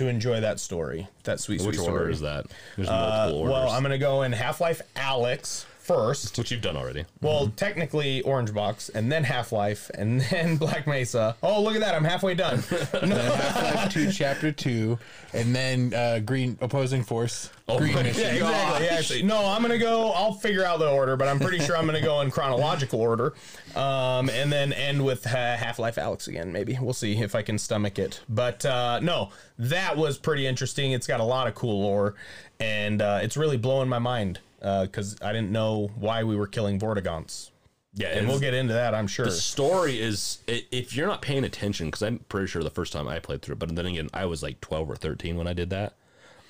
To 0.00 0.08
enjoy 0.08 0.40
that 0.40 0.58
story, 0.58 1.08
that 1.24 1.40
sweet, 1.40 1.60
Which 1.60 1.76
sweet 1.76 1.84
order 1.86 1.98
story. 1.98 2.12
is 2.14 2.20
that? 2.22 2.46
There's 2.74 2.88
Uh, 2.88 3.32
orders. 3.34 3.52
well, 3.52 3.68
I'm 3.68 3.82
gonna 3.82 3.98
go 3.98 4.22
in 4.22 4.32
Half 4.32 4.58
Life 4.58 4.80
Alyx 4.96 5.66
first. 5.94 6.38
which 6.38 6.50
you've 6.50 6.60
done 6.60 6.76
already. 6.76 7.04
Well, 7.20 7.52
technically 7.56 8.22
Orange 8.22 8.54
Box, 8.54 8.88
and 8.88 9.10
then 9.10 9.24
Half 9.24 9.52
Life, 9.52 9.90
and 9.94 10.20
then 10.20 10.56
Black 10.58 10.86
Mesa. 10.86 11.36
Oh, 11.42 11.62
look 11.62 11.74
at 11.74 11.80
that! 11.80 11.94
I'm 11.94 12.04
halfway 12.04 12.34
done. 12.34 12.58
Half-Life 12.68 13.92
2 13.92 14.12
Chapter 14.12 14.52
2, 14.52 14.98
and 15.34 15.54
then 15.54 15.94
uh, 15.94 16.20
Green 16.20 16.56
Opposing 16.60 17.02
Force. 17.02 17.50
Green 17.76 17.94
Mission. 17.94 18.22
yeah, 18.22 18.32
exactly. 18.32 18.86
Yeah, 18.86 18.94
actually, 18.94 19.22
no, 19.22 19.46
I'm 19.46 19.62
gonna 19.62 19.78
go. 19.78 20.10
I'll 20.10 20.32
figure 20.32 20.64
out 20.64 20.80
the 20.80 20.90
order, 20.90 21.16
but 21.16 21.28
I'm 21.28 21.38
pretty 21.38 21.60
sure 21.60 21.76
I'm 21.76 21.86
gonna 21.86 22.00
go 22.00 22.20
in 22.20 22.30
chronological 22.30 23.00
order, 23.00 23.34
um, 23.76 24.28
and 24.30 24.52
then 24.52 24.72
end 24.72 25.04
with 25.04 25.26
uh, 25.26 25.56
Half 25.56 25.78
Life 25.78 25.96
Alyx 25.96 26.26
again. 26.26 26.52
Maybe 26.52 26.76
we'll 26.80 26.92
see 26.92 27.16
if 27.16 27.34
I 27.34 27.42
can 27.42 27.58
stomach 27.58 27.98
it. 27.98 28.20
But 28.28 28.64
uh, 28.66 28.98
no, 29.00 29.30
that 29.58 29.96
was 29.96 30.18
pretty 30.18 30.46
interesting. 30.46 30.92
It's 30.92 31.06
got 31.06 31.20
a 31.20 31.24
lot 31.24 31.46
of 31.46 31.54
cool 31.54 31.80
lore, 31.80 32.14
and 32.58 33.00
uh, 33.00 33.20
it's 33.22 33.36
really 33.36 33.56
blowing 33.56 33.88
my 33.88 34.00
mind 34.00 34.40
because 34.60 35.16
I 35.22 35.32
didn't 35.32 35.50
know 35.50 35.90
why 35.96 36.24
we 36.24 36.36
were 36.36 36.46
killing 36.46 36.78
Vortigaunts. 36.78 37.50
Yeah, 37.94 38.08
and 38.08 38.28
we'll 38.28 38.38
get 38.38 38.54
into 38.54 38.72
that, 38.74 38.94
I'm 38.94 39.08
sure. 39.08 39.24
the 39.24 39.32
story 39.32 40.00
is 40.00 40.38
if 40.46 40.94
you're 40.94 41.08
not 41.08 41.22
paying 41.22 41.42
attention 41.42 41.86
because 41.86 42.02
i'm 42.02 42.18
pretty 42.28 42.46
sure 42.46 42.62
the 42.62 42.70
first 42.70 42.92
time 42.92 43.08
i 43.08 43.18
played 43.18 43.42
through 43.42 43.54
it 43.54 43.58
but 43.58 43.74
then 43.74 43.84
again 43.84 44.08
i 44.14 44.24
was 44.26 44.44
like 44.44 44.60
12 44.60 44.88
or 44.90 44.94
13 44.94 45.36
when 45.36 45.48
i 45.48 45.52
did 45.52 45.70
that 45.70 45.94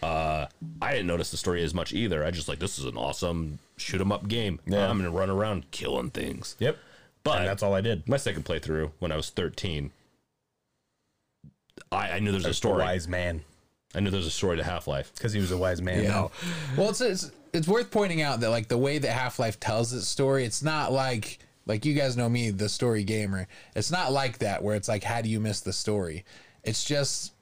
uh 0.03 0.45
i 0.83 0.91
didn't 0.93 1.07
notice 1.07 1.31
the 1.31 1.39
story 1.39 1.63
as 1.63 1.73
much 1.73 1.95
either 1.95 2.23
i 2.23 2.31
just 2.31 2.47
like 2.47 2.59
this 2.59 2.79
is 2.79 2.85
an 2.85 2.95
awesome 2.99 3.59
shoot 3.79 4.03
'em 4.03 4.13
up 4.13 4.29
game 4.29 4.61
Yeah. 4.67 4.87
i'm 4.91 4.99
gonna 4.99 5.11
run 5.11 5.31
around 5.31 5.71
killing 5.71 6.11
things 6.11 6.57
Yep. 6.59 6.77
but 7.25 7.39
And 7.39 7.49
that's 7.49 7.63
all 7.63 7.73
I 7.73 7.81
did. 7.81 8.07
my 8.07 8.19
second 8.19 8.45
playthrough 8.45 8.91
when 8.99 9.11
i 9.11 9.17
was 9.17 9.31
13 9.31 9.93
i, 11.91 12.11
I 12.13 12.19
knew 12.19 12.33
there's 12.33 12.45
a 12.47 12.51
A 12.51 12.55
story 12.55 12.83
wise 12.85 13.09
man. 13.09 13.43
i 13.95 14.01
knew 14.01 14.11
there's 14.11 14.27
a 14.27 14.31
story 14.31 14.59
to 14.59 14.63
half-life 14.65 15.11
Because 15.15 15.33
he 15.33 15.41
was 15.41 15.51
a 15.53 15.57
wise 15.57 15.81
man. 15.81 16.05
Yeah. 16.05 16.29
Well, 16.77 16.91
it's, 16.91 17.01
it's 17.01 17.31
it's 17.53 17.69
worth 17.69 17.91
pointing 17.91 18.23
out 18.23 18.41
that 18.41 18.51
like 18.51 18.69
the 18.69 18.79
way 18.79 18.99
that 18.99 19.11
Half 19.11 19.39
Life 19.39 19.59
tells 19.61 19.93
its 19.93 20.09
story, 20.09 20.45
it's 20.45 20.63
not 20.63 20.93
like 20.93 21.39
like 21.67 21.85
you 21.85 21.95
guys 21.95 22.17
know 22.17 22.29
me, 22.29 22.51
the 22.51 22.69
story 22.69 23.05
gamer. 23.05 23.47
It's 23.77 23.91
not 23.91 24.13
like 24.13 24.39
that 24.39 24.63
where 24.63 24.77
it's 24.77 24.89
like 24.89 25.05
how 25.05 25.21
do 25.23 25.29
you 25.29 25.41
miss 25.41 25.61
the 25.61 25.73
story? 25.73 26.25
It's 26.65 26.85
just 26.85 27.33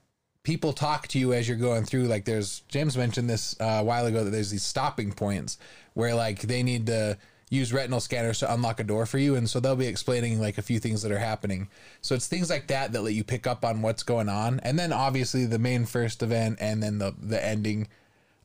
people 0.42 0.72
talk 0.72 1.08
to 1.08 1.18
you 1.18 1.32
as 1.32 1.48
you're 1.48 1.56
going 1.56 1.84
through. 1.84 2.04
Like 2.04 2.24
there's 2.24 2.60
James 2.68 2.96
mentioned 2.96 3.28
this 3.28 3.56
uh, 3.60 3.78
a 3.80 3.84
while 3.84 4.06
ago 4.06 4.24
that 4.24 4.30
there's 4.30 4.50
these 4.50 4.64
stopping 4.64 5.12
points 5.12 5.58
where 5.94 6.14
like 6.14 6.42
they 6.42 6.62
need 6.62 6.86
to 6.86 7.18
use 7.50 7.72
retinal 7.72 8.00
scanners 8.00 8.40
to 8.40 8.52
unlock 8.52 8.78
a 8.78 8.84
door 8.84 9.06
for 9.06 9.16
you 9.18 9.34
and 9.34 9.48
so 9.48 9.58
they'll 9.58 9.74
be 9.74 9.86
explaining 9.86 10.38
like 10.38 10.58
a 10.58 10.62
few 10.62 10.78
things 10.78 11.00
that 11.00 11.10
are 11.10 11.18
happening 11.18 11.66
so 12.02 12.14
it's 12.14 12.26
things 12.26 12.50
like 12.50 12.66
that 12.66 12.92
that 12.92 13.02
let 13.02 13.14
you 13.14 13.24
pick 13.24 13.46
up 13.46 13.64
on 13.64 13.80
what's 13.80 14.02
going 14.02 14.28
on 14.28 14.60
and 14.60 14.78
then 14.78 14.92
obviously 14.92 15.46
the 15.46 15.58
main 15.58 15.86
first 15.86 16.22
event 16.22 16.58
and 16.60 16.82
then 16.82 16.98
the 16.98 17.14
the 17.22 17.42
ending 17.42 17.88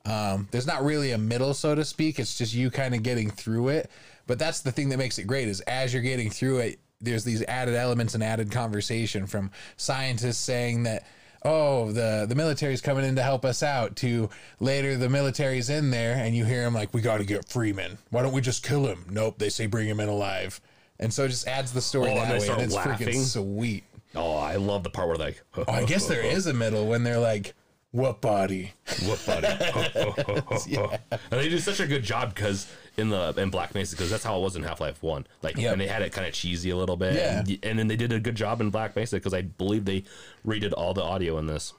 um, 0.06 0.48
there's 0.52 0.68
not 0.68 0.84
really 0.84 1.12
a 1.12 1.18
middle, 1.18 1.54
so 1.54 1.76
to 1.76 1.86
speak. 1.86 2.20
It's 2.20 2.38
just 2.38 2.54
you 2.54 2.70
kind 2.70 2.94
of 2.94 3.04
getting 3.04 3.30
through 3.30 3.70
it. 3.70 3.90
But 4.28 4.40
that's 4.40 4.62
the 4.62 4.72
thing 4.72 4.90
that 4.90 4.98
makes 4.98 5.18
it 5.20 5.28
great 5.28 5.48
is 5.48 5.62
as 5.62 5.94
you're 5.94 6.02
getting 6.02 6.30
through 6.30 6.60
it, 6.60 6.80
there's 7.02 7.24
these 7.26 7.44
added 7.44 7.76
elements 7.76 8.14
and 8.14 8.24
added 8.24 8.52
conversation 8.52 9.26
from 9.28 9.52
scientists 9.76 10.38
saying 10.38 10.84
that, 10.84 11.06
oh, 11.44 11.92
the 11.92 12.26
the 12.28 12.36
military's 12.36 12.80
coming 12.80 13.04
in 13.04 13.16
to 13.18 13.24
help 13.24 13.44
us 13.44 13.62
out. 13.62 13.98
To 13.98 14.30
later, 14.62 14.96
the 14.96 15.10
military's 15.10 15.70
in 15.70 15.92
there, 15.92 16.16
and 16.16 16.34
you 16.36 16.46
hear 16.46 16.64
them 16.64 16.74
like, 16.74 16.94
"We 16.94 17.02
got 17.02 17.18
to 17.18 17.26
get 17.26 17.50
Freeman. 17.50 17.98
Why 18.12 18.22
don't 18.22 18.32
we 18.34 18.40
just 18.42 18.64
kill 18.64 18.86
him?" 18.88 19.06
Nope, 19.10 19.40
they 19.40 19.50
say 19.50 19.66
bring 19.66 19.88
him 19.88 20.00
in 20.00 20.08
alive. 20.10 20.62
And 21.00 21.14
so 21.14 21.26
it 21.26 21.30
just 21.30 21.48
adds 21.48 21.74
the 21.74 21.82
story 21.82 22.12
Oh, 22.12 22.16
that 22.16 22.40
they 22.40 22.48
way, 22.48 22.54
and 22.54 22.62
it's 22.62 22.76
freaking 22.76 23.20
sweet. 23.26 23.84
oh 24.16 24.36
i 24.38 24.56
love 24.56 24.84
the 24.84 24.90
part 24.92 25.08
where 25.08 25.18
like 25.18 25.42
Oh, 25.58 25.66
I 25.68 25.84
guess 25.84 26.08
there 26.08 26.22
is 26.24 26.46
a 26.48 26.54
middle 26.54 26.88
when 26.88 27.04
they're 27.04 27.20
like, 27.20 27.54
"What 27.94 28.20
body?" 28.20 28.74
What 29.06 29.26
buddy? 29.26 29.48
And 31.32 31.40
they 31.40 31.48
do 31.50 31.58
such 31.60 31.80
a 31.80 31.88
good 31.88 32.04
job 32.04 32.34
because 32.36 32.68
in 32.98 33.10
the 33.10 33.34
in 33.38 33.50
Black 33.50 33.74
Mesa 33.74 33.96
because 33.96 34.10
that's 34.10 34.24
how 34.24 34.38
it 34.38 34.42
was 34.42 34.56
in 34.56 34.64
Half 34.64 34.82
Life 34.82 35.02
One. 35.02 35.26
Like, 35.42 35.56
Yep. 35.58 35.72
and 35.74 35.82
they 35.82 35.88
had 35.88 36.02
it 36.02 36.12
kind 36.12 36.28
of 36.28 36.34
cheesy 36.34 36.70
a 36.70 36.76
little 36.76 36.98
bit. 36.98 37.16
Yeah. 37.16 37.40
And, 37.40 37.60
and 37.64 37.80
then 37.80 37.88
they 37.88 37.96
did 37.96 38.12
a 38.12 38.20
good 38.20 38.36
job 38.36 38.60
in 38.62 38.70
Black 38.70 38.96
Mesa 38.96 39.16
because 39.16 39.34
I 39.34 39.42
believe 39.44 39.86
they 39.86 40.04
redid 40.46 40.74
all 40.76 40.94
the 40.94 41.04
audio 41.04 41.38
in 41.38 41.48
this. 41.48 41.74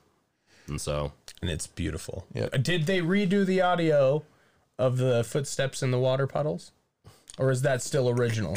And 0.67 0.81
so, 0.81 1.13
And 1.43 1.51
it's 1.51 1.67
beautiful. 1.67 2.27
Yep. 2.35 2.55
Uh, 2.55 2.57
did 2.57 2.87
they 2.87 3.01
redo 3.01 3.45
the 3.45 3.61
audio 3.61 4.25
of 4.79 4.97
the 4.97 5.23
footsteps 5.25 5.83
in 5.83 5.91
the 5.91 5.99
water 5.99 6.27
puddles? 6.27 6.73
Or 7.39 7.51
is 7.51 7.63
that 7.63 7.83
still 7.83 8.09
original? 8.09 8.57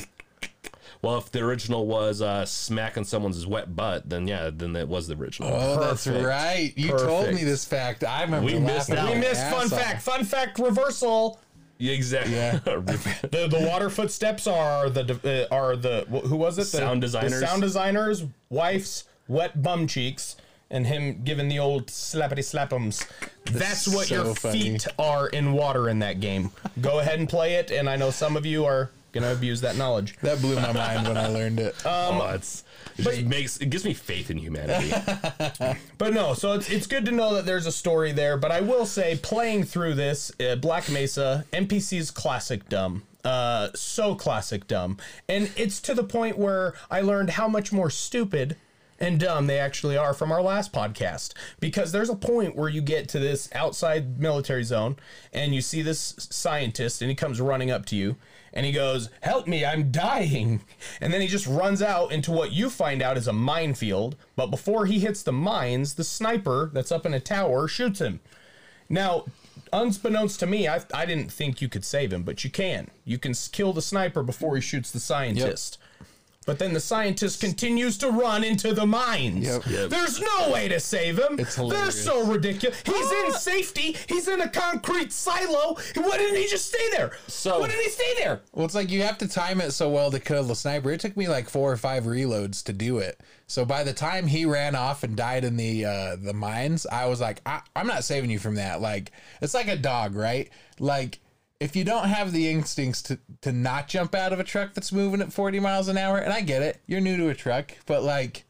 Well, 1.01 1.17
if 1.17 1.31
the 1.31 1.39
original 1.41 1.85
was 1.87 2.21
uh, 2.21 2.45
smacking 2.45 3.03
someone's 3.03 3.45
wet 3.45 3.75
butt, 3.75 4.09
then 4.09 4.27
yeah, 4.27 4.49
then 4.53 4.75
it 4.75 4.87
was 4.87 5.07
the 5.07 5.15
original. 5.15 5.49
Oh, 5.53 5.79
that's 5.79 6.07
right. 6.07 6.73
You 6.75 6.89
told 6.97 7.33
me 7.33 7.43
this 7.43 7.65
fact. 7.65 8.03
I 8.03 8.23
remember 8.23 8.45
We 8.51 8.59
missed 8.59 8.89
out. 8.91 9.13
We 9.13 9.19
missed 9.19 9.43
fun 9.49 9.65
off. 9.65 9.69
fact. 9.79 10.01
Fun 10.01 10.23
fact 10.25 10.59
reversal. 10.59 11.39
Yeah, 11.79 11.93
exactly. 11.93 12.33
Yeah. 12.35 12.59
The 12.65 13.47
the 13.47 13.67
water 13.69 13.89
footsteps 13.89 14.47
are 14.47 14.89
the 14.89 15.47
uh, 15.51 15.53
are 15.55 15.75
the 15.75 16.05
who 16.25 16.35
was 16.35 16.57
it? 16.57 16.61
The 16.61 16.77
Sound 16.77 17.03
the 17.03 17.05
designers. 17.07 17.39
sound 17.39 17.61
designers, 17.61 18.23
wife's 18.49 19.03
wet 19.27 19.61
bum 19.61 19.85
cheeks, 19.85 20.37
and 20.71 20.87
him 20.87 21.21
giving 21.23 21.47
the 21.49 21.59
old 21.59 21.87
slappity 21.87 22.39
slapums. 22.39 23.05
That's 23.45 23.87
what 23.87 24.07
so 24.07 24.23
your 24.23 24.35
funny. 24.35 24.59
feet 24.61 24.87
are 24.97 25.27
in 25.27 25.53
water 25.53 25.87
in 25.87 25.99
that 25.99 26.19
game. 26.19 26.49
Go 26.81 26.97
ahead 26.99 27.19
and 27.19 27.29
play 27.29 27.53
it, 27.55 27.69
and 27.69 27.87
I 27.87 27.95
know 27.95 28.09
some 28.09 28.35
of 28.35 28.43
you 28.45 28.65
are 28.65 28.89
gonna 29.19 29.33
abuse 29.33 29.61
that 29.61 29.75
knowledge. 29.75 30.17
That 30.21 30.41
blew 30.41 30.55
my 30.55 30.71
mind 30.71 31.07
when 31.07 31.17
I 31.17 31.27
learned 31.27 31.59
it. 31.59 31.75
oh, 31.85 32.31
it's 32.33 32.63
it 32.97 33.03
just 33.03 33.25
makes 33.25 33.57
it 33.57 33.69
gives 33.69 33.85
me 33.85 33.93
faith 33.93 34.29
in 34.29 34.37
humanity. 34.37 34.93
But 35.97 36.13
no, 36.13 36.33
so 36.33 36.53
it's 36.53 36.69
it's 36.69 36.87
good 36.87 37.05
to 37.05 37.11
know 37.11 37.33
that 37.35 37.45
there's 37.45 37.65
a 37.65 37.71
story 37.71 38.11
there. 38.11 38.37
But 38.37 38.51
I 38.51 38.61
will 38.61 38.85
say, 38.85 39.19
playing 39.21 39.63
through 39.63 39.95
this, 39.95 40.31
uh, 40.39 40.55
Black 40.55 40.89
Mesa 40.89 41.45
NPCs 41.51 42.13
classic 42.13 42.69
dumb. 42.69 43.03
Uh, 43.23 43.69
so 43.75 44.15
classic 44.15 44.67
dumb, 44.67 44.97
and 45.27 45.51
it's 45.57 45.81
to 45.81 45.93
the 45.93 46.03
point 46.03 46.37
where 46.37 46.73
I 46.89 47.01
learned 47.01 47.31
how 47.31 47.47
much 47.47 47.73
more 47.73 47.89
stupid 47.89 48.55
and 48.99 49.19
dumb 49.19 49.47
they 49.47 49.59
actually 49.59 49.97
are 49.97 50.13
from 50.13 50.31
our 50.31 50.41
last 50.41 50.71
podcast. 50.71 51.33
Because 51.59 51.91
there's 51.91 52.09
a 52.09 52.15
point 52.15 52.55
where 52.55 52.69
you 52.69 52.81
get 52.81 53.09
to 53.09 53.19
this 53.19 53.49
outside 53.53 54.19
military 54.19 54.63
zone, 54.63 54.95
and 55.33 55.53
you 55.53 55.61
see 55.61 55.81
this 55.81 56.15
scientist, 56.31 57.01
and 57.01 57.09
he 57.09 57.15
comes 57.15 57.41
running 57.41 57.71
up 57.71 57.85
to 57.87 57.95
you, 57.95 58.15
and 58.57 58.65
he 58.65 58.71
goes, 58.71 59.11
"Help 59.21 59.45
me, 59.45 59.63
I'm 59.63 59.91
dying." 59.91 60.61
And 60.99 61.13
then 61.13 61.21
he 61.21 61.27
just 61.27 61.45
runs 61.45 61.83
out 61.83 62.11
into 62.11 62.31
what 62.31 62.51
you 62.51 62.71
find 62.71 63.03
out 63.03 63.15
is 63.15 63.27
a 63.27 63.33
minefield, 63.33 64.15
but 64.35 64.47
before 64.47 64.87
he 64.87 64.99
hits 64.99 65.21
the 65.21 65.31
mines, 65.31 65.93
the 65.93 66.03
sniper 66.03 66.71
that's 66.73 66.91
up 66.91 67.05
in 67.05 67.13
a 67.13 67.19
tower 67.19 67.67
shoots 67.67 68.01
him. 68.01 68.19
Now, 68.89 69.25
unbeknownst 69.71 70.39
to 70.39 70.47
me, 70.47 70.67
I, 70.67 70.81
I 70.91 71.05
didn't 71.05 71.31
think 71.31 71.61
you 71.61 71.69
could 71.69 71.85
save 71.85 72.11
him, 72.11 72.23
but 72.23 72.43
you 72.43 72.49
can. 72.49 72.89
You 73.05 73.19
can 73.19 73.35
kill 73.51 73.73
the 73.73 73.81
sniper 73.81 74.23
before 74.23 74.55
he 74.55 74.61
shoots 74.61 74.89
the 74.89 74.99
scientist. 74.99 75.77
But 76.47 76.59
then 76.59 76.71
the 76.71 76.79
scientist 76.79 77.41
continues 77.41 77.97
to 77.97 78.09
run 78.09 78.41
into 78.45 78.73
the 78.73 78.85
mines. 78.85 79.45
Yep. 79.45 79.65
Yep. 79.67 79.89
There's 79.89 80.21
no 80.21 80.49
way 80.49 80.69
to 80.69 80.79
save 80.79 81.19
him. 81.19 81.37
It's 81.37 81.57
They're 81.57 81.91
so 81.91 82.25
ridiculous. 82.25 82.81
He's 82.85 83.11
in 83.11 83.33
safety. 83.33 83.97
He's 84.07 84.29
in 84.29 84.39
a 84.39 84.47
concrete 84.47 85.11
silo. 85.11 85.75
Why 85.95 86.17
didn't 86.17 86.37
he 86.37 86.47
just 86.47 86.69
stay 86.69 86.89
there? 86.91 87.17
So- 87.27 87.59
Why 87.59 87.67
didn't 87.67 87.83
he 87.83 87.89
stay 87.89 88.13
there? 88.19 88.39
Well, 88.53 88.65
it's 88.65 88.75
like 88.75 88.89
you 88.89 89.03
have 89.03 89.17
to 89.17 89.27
time 89.27 89.59
it 89.59 89.71
so 89.71 89.89
well 89.89 90.09
to 90.09 90.21
kill 90.21 90.45
the 90.45 90.55
sniper. 90.55 90.89
It 90.91 91.01
took 91.01 91.17
me 91.17 91.27
like 91.27 91.49
four 91.49 91.69
or 91.69 91.75
five 91.77 92.05
reloads 92.05 92.63
to 92.63 92.71
do 92.71 92.99
it. 92.99 93.19
So 93.47 93.65
by 93.65 93.83
the 93.83 93.93
time 93.93 94.25
he 94.25 94.45
ran 94.45 94.73
off 94.73 95.03
and 95.03 95.17
died 95.17 95.43
in 95.43 95.57
the 95.57 95.83
uh, 95.83 96.15
the 96.15 96.33
mines, 96.33 96.85
I 96.85 97.07
was 97.07 97.19
like, 97.19 97.41
I, 97.45 97.59
I'm 97.75 97.87
not 97.87 98.05
saving 98.05 98.29
you 98.29 98.39
from 98.39 98.55
that. 98.55 98.79
Like 98.79 99.11
it's 99.41 99.53
like 99.53 99.67
a 99.67 99.75
dog, 99.75 100.15
right? 100.15 100.49
Like 100.79 101.19
if 101.59 101.75
you 101.75 101.83
don't 101.83 102.07
have 102.07 102.31
the 102.31 102.49
instincts 102.49 103.01
to 103.03 103.19
to 103.41 103.51
not 103.51 103.87
jump 103.87 104.13
out 104.15 104.33
of 104.33 104.39
a 104.39 104.43
truck 104.43 104.73
that's 104.73 104.91
moving 104.91 105.21
at 105.21 105.33
40 105.33 105.59
miles 105.59 105.87
an 105.87 105.97
hour, 105.97 106.17
and 106.17 106.31
I 106.33 106.41
get 106.41 106.61
it, 106.61 106.79
you're 106.87 107.01
new 107.01 107.17
to 107.17 107.29
a 107.29 107.35
truck, 107.35 107.71
but 107.85 108.03
like 108.03 108.45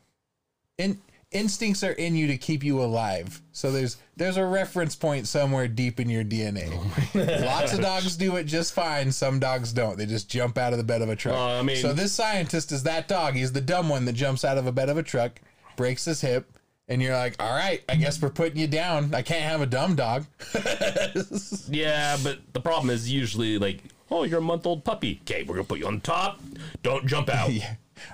in 0.78 1.00
instincts 1.32 1.84
are 1.84 1.92
in 1.92 2.16
you 2.16 2.28
to 2.28 2.38
keep 2.38 2.64
you 2.64 2.82
alive. 2.82 3.42
So 3.52 3.72
there's 3.72 3.98
there's 4.16 4.38
a 4.38 4.46
reference 4.46 4.96
point 4.96 5.28
somewhere 5.28 5.68
deep 5.68 6.00
in 6.00 6.10
your 6.10 6.24
DNA. 6.24 6.70
Lots 7.46 7.74
of 7.74 7.82
dogs 7.82 8.16
do 8.18 8.36
it 8.36 8.44
just 8.46 8.74
fine. 8.74 9.12
Some 9.12 9.40
dogs 9.40 9.72
don't. 9.74 9.98
They 9.98 10.06
just 10.06 10.30
jump 10.30 10.58
out 10.58 10.74
of 10.74 10.78
the 10.78 10.84
bed 10.84 11.02
of 11.02 11.10
a 11.10 11.16
truck. 11.16 11.36
Uh, 11.36 11.60
I 11.60 11.62
mean- 11.64 11.78
so 11.78 11.94
this 11.94 12.14
scientist 12.14 12.72
is 12.72 12.84
that 12.84 13.08
dog. 13.08 13.36
He's 13.36 13.52
the 13.54 13.62
dumb 13.62 13.90
one 13.90 14.06
that 14.06 14.14
jumps 14.14 14.44
out 14.46 14.58
of 14.58 14.68
a 14.68 14.72
bed 14.72 14.90
of 14.90 14.98
a 14.98 15.04
truck, 15.04 15.40
breaks 15.76 16.06
his 16.06 16.22
hip, 16.22 16.52
and 16.88 17.02
you're 17.02 17.16
like, 17.16 17.36
all 17.42 17.54
right, 17.54 17.82
I 17.90 17.96
guess 17.96 18.22
we're 18.22 18.30
putting 18.30 18.58
you 18.58 18.68
down. 18.68 19.14
I 19.14 19.22
can't 19.22 19.44
have 19.44 19.62
a 19.62 19.66
dumb 19.66 19.96
dog. 19.96 20.26
yeah, 21.70 22.18
but 22.24 22.40
the 22.54 22.62
problem 22.62 22.90
is 22.90 23.12
usually 23.12 23.58
like, 23.58 23.84
oh, 24.12 24.24
you're 24.24 24.40
a 24.40 24.42
month 24.42 24.66
old 24.66 24.84
puppy. 24.84 25.20
Okay, 25.24 25.44
we're 25.44 25.56
gonna 25.56 25.66
put 25.66 25.80
you 25.80 25.88
on 25.88 26.02
top. 26.02 26.40
Don't 26.84 27.06
jump 27.08 27.30
out. 27.30 27.52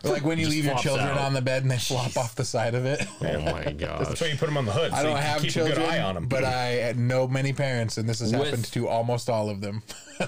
Or 0.06 0.12
like 0.12 0.24
when 0.24 0.38
you 0.40 0.46
Just 0.46 0.56
leave 0.56 0.64
your 0.64 0.78
children 0.78 1.10
out. 1.10 1.18
on 1.18 1.34
the 1.34 1.42
bed 1.42 1.64
and 1.64 1.70
they 1.70 1.78
flop 1.78 2.16
off 2.16 2.36
the 2.36 2.46
side 2.46 2.74
of 2.74 2.86
it. 2.86 3.06
Oh 3.22 3.42
my 3.42 3.70
god! 3.74 4.06
That's 4.06 4.22
why 4.22 4.28
you 4.28 4.38
put 4.38 4.46
them 4.46 4.56
on 4.56 4.64
the 4.64 4.72
hood. 4.72 4.94
I 4.94 5.00
so 5.00 5.04
don't 5.04 5.18
you 5.18 5.22
have 5.22 5.42
keep 5.42 5.52
children, 5.52 5.78
a 5.78 5.82
good 5.82 5.90
eye 5.90 6.02
on 6.02 6.16
him. 6.16 6.28
but 6.30 6.46
I 6.46 6.94
know 6.96 7.28
many 7.28 7.52
parents, 7.52 7.98
and 7.98 8.08
this 8.08 8.20
has 8.22 8.32
With- 8.32 8.46
happened 8.46 8.64
to 8.72 8.88
almost 8.88 9.30
all 9.30 9.50
of 9.50 9.60
them. 9.60 9.84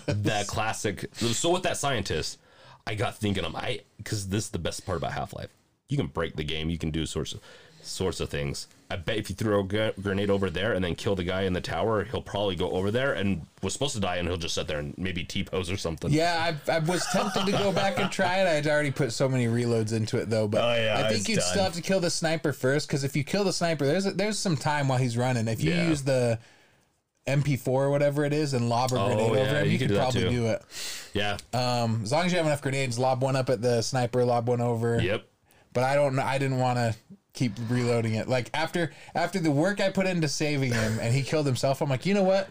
that 0.07 0.47
classic. 0.47 1.09
So 1.15 1.51
with 1.51 1.63
that 1.63 1.77
scientist, 1.77 2.37
I 2.85 2.95
got 2.95 3.15
thinking, 3.17 3.45
I'm 3.45 3.55
I 3.55 3.79
because 3.95 4.27
this 4.27 4.43
is 4.43 4.49
the 4.49 4.59
best 4.59 4.85
part 4.85 4.97
about 4.97 5.13
Half 5.13 5.33
Life. 5.33 5.51
You 5.87 5.95
can 5.95 6.07
break 6.07 6.35
the 6.35 6.43
game. 6.43 6.69
You 6.69 6.77
can 6.77 6.91
do 6.91 7.05
sorts 7.05 7.31
of 7.31 7.39
sorts 7.85 8.19
of 8.19 8.29
things. 8.29 8.67
I 8.89 8.97
bet 8.97 9.17
if 9.17 9.29
you 9.31 9.35
throw 9.35 9.61
a 9.61 9.91
grenade 9.99 10.29
over 10.29 10.49
there 10.51 10.73
and 10.73 10.83
then 10.85 10.93
kill 10.93 11.15
the 11.15 11.23
guy 11.23 11.41
in 11.43 11.53
the 11.53 11.61
tower, 11.61 12.03
he'll 12.03 12.21
probably 12.21 12.55
go 12.55 12.69
over 12.69 12.91
there 12.91 13.13
and 13.13 13.41
was 13.63 13.73
supposed 13.73 13.95
to 13.95 13.99
die, 13.99 14.17
and 14.17 14.27
he'll 14.27 14.37
just 14.37 14.53
sit 14.53 14.67
there 14.67 14.77
and 14.77 14.95
maybe 14.95 15.23
T 15.23 15.43
pose 15.43 15.71
or 15.71 15.77
something. 15.77 16.11
Yeah, 16.11 16.53
I, 16.67 16.71
I 16.71 16.79
was 16.79 17.03
tempted 17.11 17.47
to 17.47 17.51
go 17.51 17.71
back 17.71 17.97
and 17.99 18.11
try 18.11 18.37
it. 18.41 18.47
I 18.47 18.51
had 18.53 18.67
already 18.67 18.91
put 18.91 19.11
so 19.11 19.27
many 19.27 19.47
reloads 19.47 19.91
into 19.91 20.17
it 20.17 20.29
though, 20.29 20.47
but 20.47 20.63
Oh, 20.63 20.75
yeah, 20.75 21.03
I 21.03 21.09
think 21.11 21.27
you'd 21.27 21.37
done. 21.39 21.45
still 21.49 21.63
have 21.63 21.73
to 21.73 21.81
kill 21.81 21.99
the 21.99 22.11
sniper 22.11 22.53
first 22.53 22.87
because 22.87 23.03
if 23.03 23.15
you 23.15 23.23
kill 23.23 23.43
the 23.43 23.53
sniper, 23.53 23.85
there's 23.87 24.05
there's 24.05 24.37
some 24.37 24.55
time 24.55 24.87
while 24.87 24.99
he's 24.99 25.17
running. 25.17 25.47
If 25.47 25.63
you 25.63 25.71
Yeah. 25.71 25.87
use 25.89 26.03
the 26.03 26.37
MP4 27.27 27.67
or 27.67 27.89
whatever 27.89 28.23
it 28.23 28.33
is 28.33 28.53
and 28.53 28.69
lob 28.69 28.91
a 28.91 28.95
grenade 28.97 29.17
Oh, 29.19 29.25
over 29.31 29.35
yeah, 29.35 29.59
him, 29.61 29.65
you 29.65 29.71
you, 29.71 29.77
can 29.79 29.87
could 29.87 29.93
do 29.95 29.99
probably 29.99 30.21
too. 30.21 30.29
do 30.29 30.45
it. 30.47 30.61
yeah, 31.15 31.37
Um, 31.53 32.01
as 32.03 32.11
long 32.11 32.27
as 32.27 32.31
you 32.31 32.37
have 32.37 32.45
enough 32.45 32.61
grenades, 32.61 32.99
lob 32.99 33.23
one 33.23 33.35
up 33.35 33.49
at 33.49 33.63
the 33.63 33.81
sniper, 33.81 34.23
lob 34.23 34.47
one 34.47 34.61
over. 34.61 35.01
yep. 35.01 35.25
But 35.73 35.83
I 35.85 35.95
don't. 35.95 36.15
know. 36.15 36.21
I 36.23 36.37
didn't 36.37 36.59
want 36.59 36.77
to 36.77 36.95
keep 37.35 37.53
reloading 37.69 38.15
it. 38.15 38.27
Like 38.27 38.49
after 38.53 38.91
after 39.13 39.39
the 39.39 39.51
work 39.51 39.79
I 39.79 39.89
put 39.89 40.07
into 40.07 40.27
saving 40.27 40.73
him 40.73 40.97
and 40.99 41.13
he 41.13 41.21
killed 41.21 41.45
himself, 41.45 41.81
I'm 41.81 41.89
like, 41.89 42.05
you 42.05 42.13
know 42.13 42.23
what? 42.23 42.49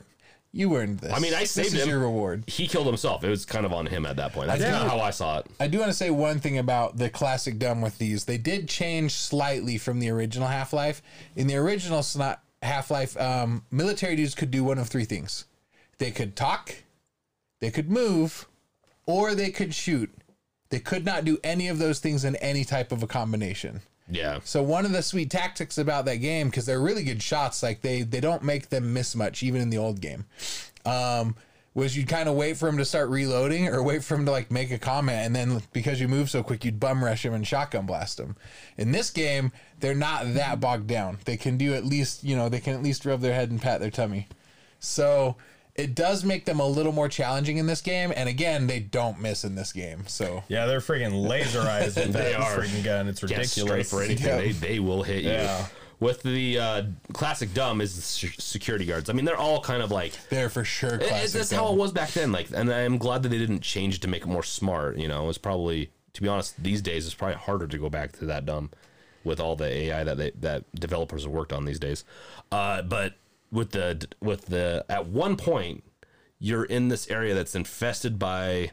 You 0.53 0.77
earned 0.77 1.01
this. 1.01 1.13
I 1.13 1.19
mean, 1.19 1.35
I 1.35 1.41
this 1.41 1.51
saved 1.51 1.75
is 1.75 1.83
him. 1.83 1.89
your 1.89 1.99
reward. 1.99 2.45
He 2.47 2.69
killed 2.69 2.87
himself. 2.87 3.25
It 3.25 3.29
was 3.29 3.45
kind 3.45 3.67
of 3.67 3.73
on 3.73 3.87
him 3.87 4.07
at 4.07 4.15
that 4.17 4.33
point. 4.33 4.47
That's 4.47 4.63
kind 4.63 4.77
of 4.77 4.89
how 4.89 5.01
I 5.01 5.11
saw 5.11 5.39
it. 5.41 5.47
I 5.59 5.67
do 5.67 5.81
want 5.81 5.91
to 5.91 5.97
say 5.97 6.11
one 6.11 6.39
thing 6.39 6.59
about 6.59 6.97
the 6.97 7.11
classic 7.11 7.59
dumb 7.59 7.81
with 7.81 7.99
these. 7.99 8.27
They 8.27 8.39
did 8.39 8.69
change 8.69 9.13
slightly 9.15 9.79
from 9.79 9.99
the 9.99 10.11
original 10.11 10.47
Half 10.47 10.73
Life. 10.73 11.03
In 11.35 11.49
the 11.49 11.57
original 11.57 12.05
Half 12.63 12.91
Life, 12.93 13.21
um, 13.21 13.65
military 13.73 14.15
dudes 14.15 14.37
could 14.37 14.53
do 14.53 14.63
one 14.63 14.79
of 14.79 14.87
three 14.87 15.05
things 15.05 15.47
they 15.99 16.11
could 16.13 16.37
talk, 16.37 16.75
they 17.61 17.71
could 17.71 17.91
move, 17.91 18.47
or 19.07 19.35
they 19.35 19.51
could 19.51 19.75
shoot. 19.75 20.13
They 20.71 20.79
could 20.81 21.05
not 21.05 21.25
do 21.25 21.39
any 21.45 21.69
of 21.69 21.79
those 21.79 21.99
things 21.99 22.25
in 22.25 22.37
any 22.37 22.65
type 22.65 22.91
of 22.93 23.03
a 23.03 23.07
combination. 23.07 23.81
Yeah. 24.09 24.41
So 24.45 24.63
one 24.63 24.85
of 24.85 24.93
the 24.93 25.03
sweet 25.03 25.31
tactics 25.31 25.79
about 25.79 26.05
that 26.05 26.17
game, 26.17 26.49
because 26.49 26.67
they're 26.67 26.81
really 26.81 27.05
good 27.05 27.23
shots, 27.23 27.63
like 27.63 27.81
they 27.81 28.03
they 28.03 28.21
don't 28.21 28.43
make 28.43 28.69
them 28.69 28.93
miss 28.93 29.15
much, 29.15 29.43
even 29.43 29.61
in 29.61 29.71
the 29.71 29.79
old 29.79 30.01
game. 30.01 30.27
Um, 30.85 31.37
was 31.75 31.97
you'd 31.97 32.09
kind 32.09 32.29
of 32.29 32.37
wait 32.37 32.57
for 32.57 32.69
him 32.69 32.79
to 32.79 32.85
start 32.85 33.11
reloading 33.11 33.69
or 33.69 33.83
wait 33.83 34.05
for 34.05 34.15
him 34.15 34.25
to 34.25 34.31
like 34.31 34.51
make 34.51 34.71
a 34.71 34.79
comment 34.79 35.19
and 35.19 35.35
then 35.35 35.61
because 35.73 36.01
you 36.01 36.07
move 36.07 36.31
so 36.31 36.43
quick 36.43 36.65
you'd 36.65 36.79
bum 36.79 37.05
rush 37.05 37.25
him 37.25 37.35
and 37.35 37.47
shotgun 37.47 37.85
blast 37.85 38.19
him 38.19 38.37
in 38.79 38.93
this 38.93 39.11
game 39.11 39.51
they're 39.81 39.95
not 39.95 40.35
that 40.35 40.61
bogged 40.61 40.87
down 40.87 41.19
they 41.25 41.37
can 41.37 41.57
do 41.57 41.75
at 41.75 41.85
least 41.85 42.23
you 42.23 42.37
know 42.37 42.49
they 42.49 42.61
can 42.61 42.75
at 42.75 42.83
least 42.83 43.05
rub 43.05 43.21
their 43.21 43.35
head 43.35 43.51
and 43.51 43.61
pat 43.61 43.81
their 43.81 43.91
tummy 43.91 44.29
so 44.79 45.37
it 45.75 45.95
does 45.95 46.25
make 46.25 46.45
them 46.45 46.61
a 46.61 46.67
little 46.67 46.93
more 46.93 47.09
challenging 47.09 47.57
in 47.57 47.67
this 47.67 47.81
game 47.81 48.13
and 48.15 48.29
again 48.29 48.67
they 48.69 48.79
don't 48.79 49.21
miss 49.21 49.45
in 49.45 49.55
this 49.57 49.73
game 49.73 50.05
so 50.07 50.45
Yeah, 50.49 50.67
they're 50.67 50.81
freaking 50.81 51.27
laser 51.29 51.61
eyes 51.63 51.97
with 51.97 52.07
They 52.13 52.33
that 52.33 52.41
are. 52.41 52.59
freaking 52.61 52.85
gun. 52.85 53.09
It's 53.09 53.21
Can't 53.21 53.45
strike 53.47 53.69
ridiculous. 53.71 53.91
for 53.91 54.03
anything. 54.03 54.27
Yeah. 54.27 54.37
They, 54.39 54.53
they 54.53 54.79
will 54.79 55.03
hit 55.03 55.25
you. 55.25 55.31
Yeah. 55.31 55.67
With 56.01 56.23
the 56.23 56.59
uh, 56.59 56.83
classic 57.13 57.55
dumb 57.55 57.81
is 57.81 57.95
the 57.97 58.03
security 58.41 58.85
guards. 58.85 59.09
I 59.09 59.13
mean, 59.15 59.25
they're 59.25 59.37
all 59.39 59.61
kind 59.61 59.83
of 59.83 59.91
like 59.91 60.13
they're 60.29 60.51
for 60.51 60.65
sure 60.65 60.97
It- 60.97 61.09
classic 61.09 61.33
that's 61.39 61.51
how 61.53 61.73
it 61.73 61.77
was 61.79 61.93
back 61.93 62.11
then. 62.11 62.31
Like, 62.33 62.49
and 62.55 62.71
I'm 62.71 62.99
glad 62.99 63.23
that 63.23 63.31
they 63.31 63.39
didn't 63.39 63.61
change 63.61 63.95
it 63.97 64.01
to 64.03 64.09
make 64.09 64.23
it 64.23 64.29
more 64.29 64.43
smart. 64.43 64.99
You 64.99 65.09
know, 65.09 65.29
it's 65.29 65.39
probably, 65.39 65.91
to 66.13 66.21
be 66.23 66.29
honest, 66.29 66.63
these 66.63 66.83
days 66.83 67.07
it's 67.07 67.15
probably 67.15 67.37
harder 67.37 67.67
to 67.69 67.79
go 67.79 67.89
back 67.89 68.13
to 68.19 68.27
that 68.27 68.45
dumb 68.45 68.71
with 69.23 69.41
all 69.41 69.57
the 69.57 69.65
AI 69.67 70.05
that 70.05 70.19
they, 70.19 70.31
that 70.41 70.65
developers 70.75 71.23
have 71.23 71.33
worked 71.33 71.53
on 71.53 71.65
these 71.65 71.79
days. 71.79 72.05
Uh, 72.53 72.83
but 72.83 73.15
with 73.55 73.71
the 73.71 74.07
with 74.21 74.47
the 74.47 74.85
at 74.89 75.07
one 75.07 75.37
point, 75.37 75.85
you're 76.39 76.65
in 76.65 76.89
this 76.89 77.09
area 77.09 77.35
that's 77.35 77.55
infested 77.55 78.19
by 78.19 78.73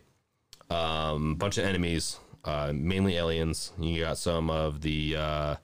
um, 0.69 1.33
a 1.33 1.35
bunch 1.35 1.57
of 1.57 1.65
enemies, 1.65 2.17
uh, 2.43 2.71
mainly 2.73 3.15
aliens. 3.15 3.71
You 3.79 4.01
got 4.01 4.17
some 4.17 4.49
of 4.49 4.81
the 4.81 5.15
uh, 5.15 5.55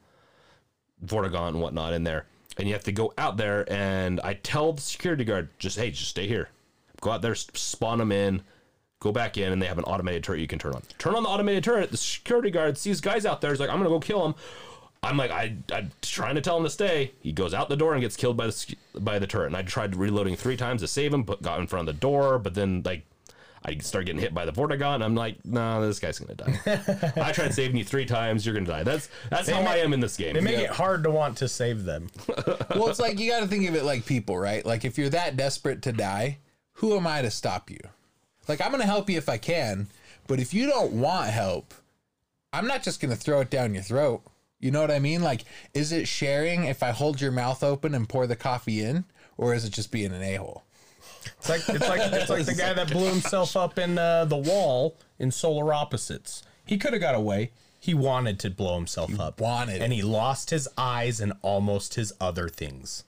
Vortigaunt 1.04 1.50
and 1.50 1.62
whatnot 1.62 1.94
in 1.94 2.04
there, 2.04 2.28
and 2.58 2.68
you 2.68 2.74
have 2.76 2.84
to 2.84 2.92
go 2.92 3.12
out 3.18 3.38
there. 3.38 3.66
And 3.72 4.22
I 4.22 4.36
tell 4.36 4.74
the 4.74 4.82
security 4.82 5.26
guard, 5.26 5.50
just 5.58 5.78
hey, 5.78 5.90
just 5.90 6.12
stay 6.12 6.28
here. 6.28 6.50
Go 7.02 7.12
out 7.12 7.22
there, 7.24 7.36
spawn 7.36 7.98
them 7.98 8.12
in, 8.12 8.44
go 9.00 9.12
back 9.12 9.38
in, 9.38 9.52
and 9.52 9.62
they 9.62 9.68
have 9.68 9.78
an 9.80 9.84
automated 9.86 10.24
turret 10.24 10.40
you 10.40 10.48
can 10.48 10.60
turn 10.60 10.74
on. 10.74 10.84
Turn 11.00 11.16
on 11.16 11.24
the 11.24 11.30
automated 11.30 11.64
turret. 11.64 11.90
The 11.90 11.98
security 11.98 12.52
guard 12.52 12.78
sees 12.78 13.02
guys 13.02 13.26
out 13.26 13.42
there. 13.42 13.50
He's 13.50 13.60
like, 13.60 13.70
I'm 13.70 13.78
gonna 13.78 13.90
go 13.90 14.00
kill 14.00 14.22
them. 14.22 14.36
I'm 15.04 15.18
like, 15.18 15.32
I, 15.32 15.56
I'm 15.72 15.92
trying 16.02 16.36
to 16.36 16.42
tell 16.42 16.58
him 16.58 16.64
to 16.64 16.70
stay. 16.70 17.12
He 17.22 17.32
goes 17.32 17.54
out 17.54 17.70
the 17.70 17.78
door 17.78 17.94
and 17.94 18.02
gets 18.02 18.16
killed 18.16 18.38
by 18.38 18.48
the 18.48 18.76
by 18.96 19.20
the 19.20 19.28
turret. 19.28 19.48
And 19.48 19.56
I 19.56 19.62
tried 19.62 19.96
reloading 19.96 20.36
three 20.36 20.58
times 20.58 20.82
to 20.82 20.88
save 20.88 21.14
him, 21.14 21.24
but 21.24 21.42
got 21.42 21.60
in 21.60 21.68
front 21.68 21.88
of 21.88 21.96
the 21.96 22.00
door. 22.00 22.40
But 22.40 22.56
then 22.56 22.82
like, 22.84 23.04
I 23.64 23.78
start 23.78 24.06
getting 24.06 24.22
hit 24.22 24.34
by 24.34 24.46
the 24.46 24.52
Vortigaunt. 24.52 24.96
And 24.96 25.04
I'm 25.04 25.16
like, 25.16 25.46
nah, 25.46 25.80
this 25.80 26.00
guy's 26.00 26.20
gonna 26.20 26.36
die. 26.36 27.14
I 27.22 27.32
tried 27.32 27.54
saving 27.54 27.78
you 27.78 27.84
three 27.84 28.06
times. 28.06 28.46
You're 28.46 28.56
gonna 28.56 28.66
die. 28.66 28.84
That's 28.84 29.10
that's 29.30 29.50
how 29.50 29.62
I 29.62 29.78
am 29.78 29.94
in 29.94 30.00
this 30.00 30.18
game. 30.18 30.34
They 30.34 30.42
make 30.42 30.58
it 30.60 30.70
hard 30.70 31.04
to 31.04 31.12
want 31.12 31.38
to 31.38 31.48
save 31.48 31.84
them. 31.84 32.10
well, 32.76 32.90
it's 32.90 33.00
like 33.00 33.20
you 33.20 33.30
got 33.30 33.42
to 33.42 33.48
think 33.48 33.68
of 33.68 33.76
it 33.76 33.84
like 33.84 34.06
people, 34.06 34.38
right? 34.38 34.66
Like 34.66 34.84
if 34.84 34.98
you're 34.98 35.10
that 35.10 35.38
desperate 35.38 35.82
to 35.84 35.92
die, 35.92 36.40
who 36.74 36.96
am 36.96 37.06
I 37.08 37.22
to 37.22 37.32
stop 37.32 37.70
you? 37.70 37.80
Like 38.48 38.62
I'm 38.62 38.72
going 38.72 38.82
to 38.82 38.88
help 38.88 39.10
you 39.10 39.18
if 39.18 39.30
I 39.30 39.38
can, 39.38 39.88
but 40.28 40.40
if 40.40 40.54
you 40.54 40.68
don't 40.68 40.94
want 40.94 41.30
help, 41.30 41.74
I'm 42.54 42.68
not 42.68 42.84
just 42.84 43.02
going 43.02 43.12
to 43.12 43.20
throw 43.20 43.42
it 43.42 43.50
down 43.50 43.74
your 43.74 43.84
throat. 43.84 44.24
You 44.60 44.72
know 44.72 44.82
what 44.82 44.92
I 44.92 45.00
mean? 45.00 45.22
Like 45.22 45.46
is 45.74 45.92
it 45.92 46.08
sharing 46.08 46.66
if 46.66 46.84
I 46.84 46.92
hold 46.92 47.22
your 47.22 47.32
mouth 47.32 47.64
open 47.64 47.94
and 47.94 48.08
pour 48.08 48.28
the 48.28 48.36
coffee 48.36 48.82
in 48.82 49.06
or 49.38 49.54
is 49.54 49.66
it 49.66 49.72
just 49.72 49.92
being 49.92 50.14
an 50.14 50.22
a-hole? 50.22 50.64
It's 51.38 51.50
like 51.50 51.62
it's 51.68 51.88
like 51.88 52.14
it's 52.14 52.30
like 52.30 52.46
the 52.46 52.54
guy 52.54 52.74
that 52.74 52.92
blew 52.92 53.10
himself 53.10 53.56
up 53.56 53.78
in 53.78 53.98
uh, 53.98 54.26
the 54.26 54.38
wall 54.38 54.98
in 55.20 55.32
Solar 55.32 55.74
Opposites. 55.74 56.44
He 56.66 56.78
could 56.78 56.94
have 56.94 57.02
got 57.02 57.16
away. 57.16 57.52
He 57.80 57.94
wanted 57.94 58.40
to 58.40 58.50
blow 58.50 58.76
himself 58.76 59.20
up. 59.20 59.40
wanted 59.40 59.82
and 59.82 59.94
he 59.94 60.02
lost 60.02 60.50
his 60.50 60.68
eyes 60.78 61.22
and 61.22 61.34
almost 61.42 61.94
his 61.94 62.12
other 62.20 62.50
things. 62.50 63.04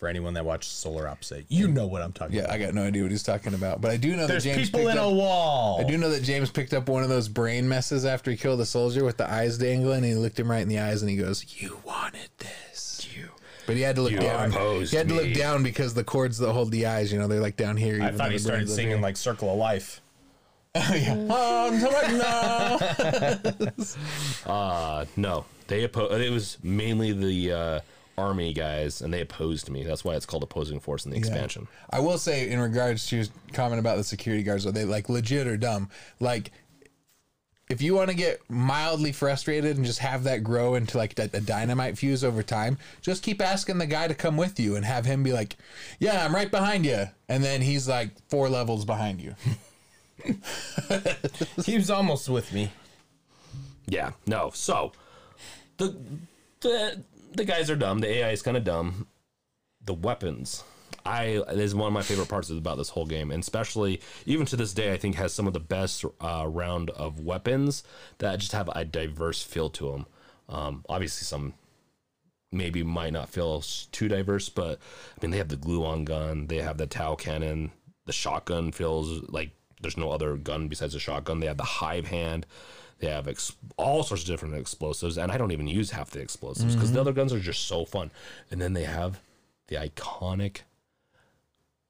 For 0.00 0.08
anyone 0.08 0.32
that 0.32 0.46
watched 0.46 0.70
Solar 0.72 1.06
Opposite, 1.06 1.44
you 1.50 1.68
know 1.68 1.86
what 1.86 2.00
I'm 2.00 2.10
talking 2.12 2.38
about. 2.38 2.48
Yeah, 2.48 2.54
about. 2.54 2.62
I 2.62 2.64
got 2.64 2.74
no 2.74 2.84
idea 2.84 3.02
what 3.02 3.10
he's 3.10 3.22
talking 3.22 3.52
about, 3.52 3.82
but 3.82 3.90
I 3.90 3.98
do 3.98 4.16
know 4.16 4.26
There's 4.26 4.44
that 4.44 4.54
James 4.54 4.68
people 4.70 4.80
picked 4.80 4.92
in 4.92 4.98
up, 4.98 5.04
a 5.04 5.14
wall. 5.14 5.78
I 5.78 5.84
do 5.84 5.98
know 5.98 6.08
that 6.08 6.22
James 6.22 6.50
picked 6.50 6.72
up 6.72 6.88
one 6.88 7.02
of 7.02 7.10
those 7.10 7.28
brain 7.28 7.68
messes 7.68 8.06
after 8.06 8.30
he 8.30 8.38
killed 8.38 8.60
the 8.60 8.64
soldier 8.64 9.04
with 9.04 9.18
the 9.18 9.30
eyes 9.30 9.58
dangling, 9.58 9.98
and 9.98 10.06
he 10.06 10.14
looked 10.14 10.38
him 10.40 10.50
right 10.50 10.62
in 10.62 10.68
the 10.68 10.78
eyes 10.78 11.02
and 11.02 11.10
he 11.10 11.18
goes, 11.18 11.44
"You 11.60 11.80
wanted 11.84 12.30
this." 12.38 13.06
you. 13.14 13.28
But 13.66 13.76
he 13.76 13.82
had 13.82 13.94
to 13.96 14.00
look 14.02 14.12
You 14.12 14.20
down. 14.20 14.52
He 14.52 14.96
had 14.96 15.06
to 15.08 15.14
me. 15.14 15.20
look 15.22 15.34
down 15.34 15.62
because 15.62 15.92
the 15.92 16.02
cords 16.02 16.38
that 16.38 16.50
hold 16.50 16.70
the 16.70 16.86
eyes, 16.86 17.12
you 17.12 17.18
know, 17.18 17.28
they're 17.28 17.38
like 17.42 17.58
down 17.58 17.76
here. 17.76 18.00
I 18.02 18.06
even 18.06 18.16
thought 18.16 18.24
though 18.24 18.30
he 18.30 18.36
the 18.38 18.42
started 18.42 18.70
singing 18.70 18.92
here. 18.92 19.02
like 19.02 19.18
Circle 19.18 19.52
of 19.52 19.58
Life. 19.58 20.00
Oh, 20.74 21.68
I'm 21.68 21.78
no. 22.16 23.74
Uh, 24.50 25.04
no, 25.16 25.44
they 25.66 25.84
opposed. 25.84 26.14
It 26.22 26.30
was 26.30 26.56
mainly 26.62 27.12
the 27.12 27.52
uh, 27.52 27.80
army 28.20 28.52
guys, 28.52 29.00
and 29.00 29.12
they 29.12 29.20
opposed 29.20 29.70
me. 29.70 29.82
That's 29.84 30.04
why 30.04 30.14
it's 30.14 30.26
called 30.26 30.42
opposing 30.42 30.80
force 30.80 31.04
in 31.04 31.10
the 31.10 31.16
expansion. 31.16 31.68
I 31.90 32.00
will 32.00 32.18
say, 32.18 32.48
in 32.48 32.60
regards 32.60 33.06
to 33.08 33.16
your 33.16 33.26
comment 33.52 33.80
about 33.80 33.96
the 33.96 34.04
security 34.04 34.42
guards, 34.42 34.66
are 34.66 34.72
they 34.72 34.84
like 34.84 35.08
legit 35.08 35.46
or 35.46 35.56
dumb? 35.56 35.90
Like, 36.20 36.52
if 37.68 37.80
you 37.80 37.94
want 37.94 38.10
to 38.10 38.16
get 38.16 38.40
mildly 38.50 39.12
frustrated 39.12 39.76
and 39.76 39.86
just 39.86 40.00
have 40.00 40.24
that 40.24 40.42
grow 40.42 40.74
into 40.74 40.98
like 40.98 41.18
a, 41.18 41.30
a 41.32 41.40
dynamite 41.40 41.96
fuse 41.96 42.24
over 42.24 42.42
time, 42.42 42.78
just 43.00 43.22
keep 43.22 43.40
asking 43.40 43.78
the 43.78 43.86
guy 43.86 44.08
to 44.08 44.14
come 44.14 44.36
with 44.36 44.58
you 44.58 44.76
and 44.76 44.84
have 44.84 45.06
him 45.06 45.22
be 45.22 45.32
like, 45.32 45.56
"Yeah, 45.98 46.24
I'm 46.24 46.34
right 46.34 46.50
behind 46.50 46.84
you," 46.84 47.04
and 47.28 47.42
then 47.44 47.62
he's 47.62 47.88
like 47.88 48.10
four 48.28 48.48
levels 48.48 48.84
behind 48.84 49.20
you. 49.20 49.34
He 51.64 51.76
was 51.76 51.90
almost 51.90 52.28
with 52.28 52.52
me. 52.52 52.70
Yeah, 53.86 54.12
no. 54.26 54.50
So 54.54 54.92
the 55.78 55.96
the 56.60 57.02
the 57.32 57.44
guys 57.44 57.70
are 57.70 57.76
dumb. 57.76 58.00
The 58.00 58.08
AI 58.08 58.30
is 58.30 58.42
kind 58.42 58.56
of 58.56 58.64
dumb. 58.64 59.06
The 59.84 59.94
weapons, 59.94 60.62
I 61.06 61.42
is 61.48 61.74
one 61.74 61.86
of 61.86 61.92
my 61.92 62.02
favorite 62.02 62.28
parts 62.28 62.50
about 62.50 62.76
this 62.76 62.90
whole 62.90 63.06
game, 63.06 63.30
and 63.30 63.42
especially 63.42 64.00
even 64.26 64.46
to 64.46 64.56
this 64.56 64.74
day, 64.74 64.92
I 64.92 64.96
think 64.96 65.16
has 65.16 65.32
some 65.32 65.46
of 65.46 65.52
the 65.52 65.60
best 65.60 66.04
uh, 66.20 66.46
round 66.46 66.90
of 66.90 67.20
weapons 67.20 67.82
that 68.18 68.38
just 68.38 68.52
have 68.52 68.68
a 68.74 68.84
diverse 68.84 69.42
feel 69.42 69.70
to 69.70 69.92
them. 69.92 70.06
Um, 70.48 70.84
obviously, 70.88 71.24
some 71.24 71.54
maybe 72.52 72.82
might 72.82 73.12
not 73.12 73.30
feel 73.30 73.62
too 73.92 74.08
diverse, 74.08 74.48
but 74.48 74.78
I 75.16 75.22
mean 75.22 75.30
they 75.30 75.38
have 75.38 75.48
the 75.48 75.56
gluon 75.56 76.04
gun, 76.04 76.48
they 76.48 76.58
have 76.58 76.78
the 76.78 76.86
Tau 76.86 77.14
cannon, 77.14 77.70
the 78.06 78.12
shotgun 78.12 78.72
feels 78.72 79.28
like 79.30 79.50
there's 79.80 79.96
no 79.96 80.10
other 80.10 80.36
gun 80.36 80.68
besides 80.68 80.94
a 80.94 80.98
shotgun. 80.98 81.40
They 81.40 81.46
have 81.46 81.56
the 81.56 81.64
hive 81.64 82.06
hand, 82.06 82.46
they 83.00 83.08
have 83.08 83.26
ex- 83.28 83.56
all 83.76 84.02
sorts 84.02 84.22
of 84.22 84.28
different 84.28 84.54
explosives, 84.54 85.18
and 85.18 85.32
I 85.32 85.38
don't 85.38 85.52
even 85.52 85.66
use 85.66 85.90
half 85.90 86.10
the 86.10 86.20
explosives 86.20 86.74
because 86.74 86.92
the 86.92 86.98
mm-hmm. 86.98 87.08
other 87.08 87.12
guns 87.12 87.32
are 87.32 87.40
just 87.40 87.66
so 87.66 87.84
fun. 87.84 88.10
And 88.50 88.60
then 88.60 88.74
they 88.74 88.84
have 88.84 89.20
the 89.68 89.76
iconic 89.76 90.58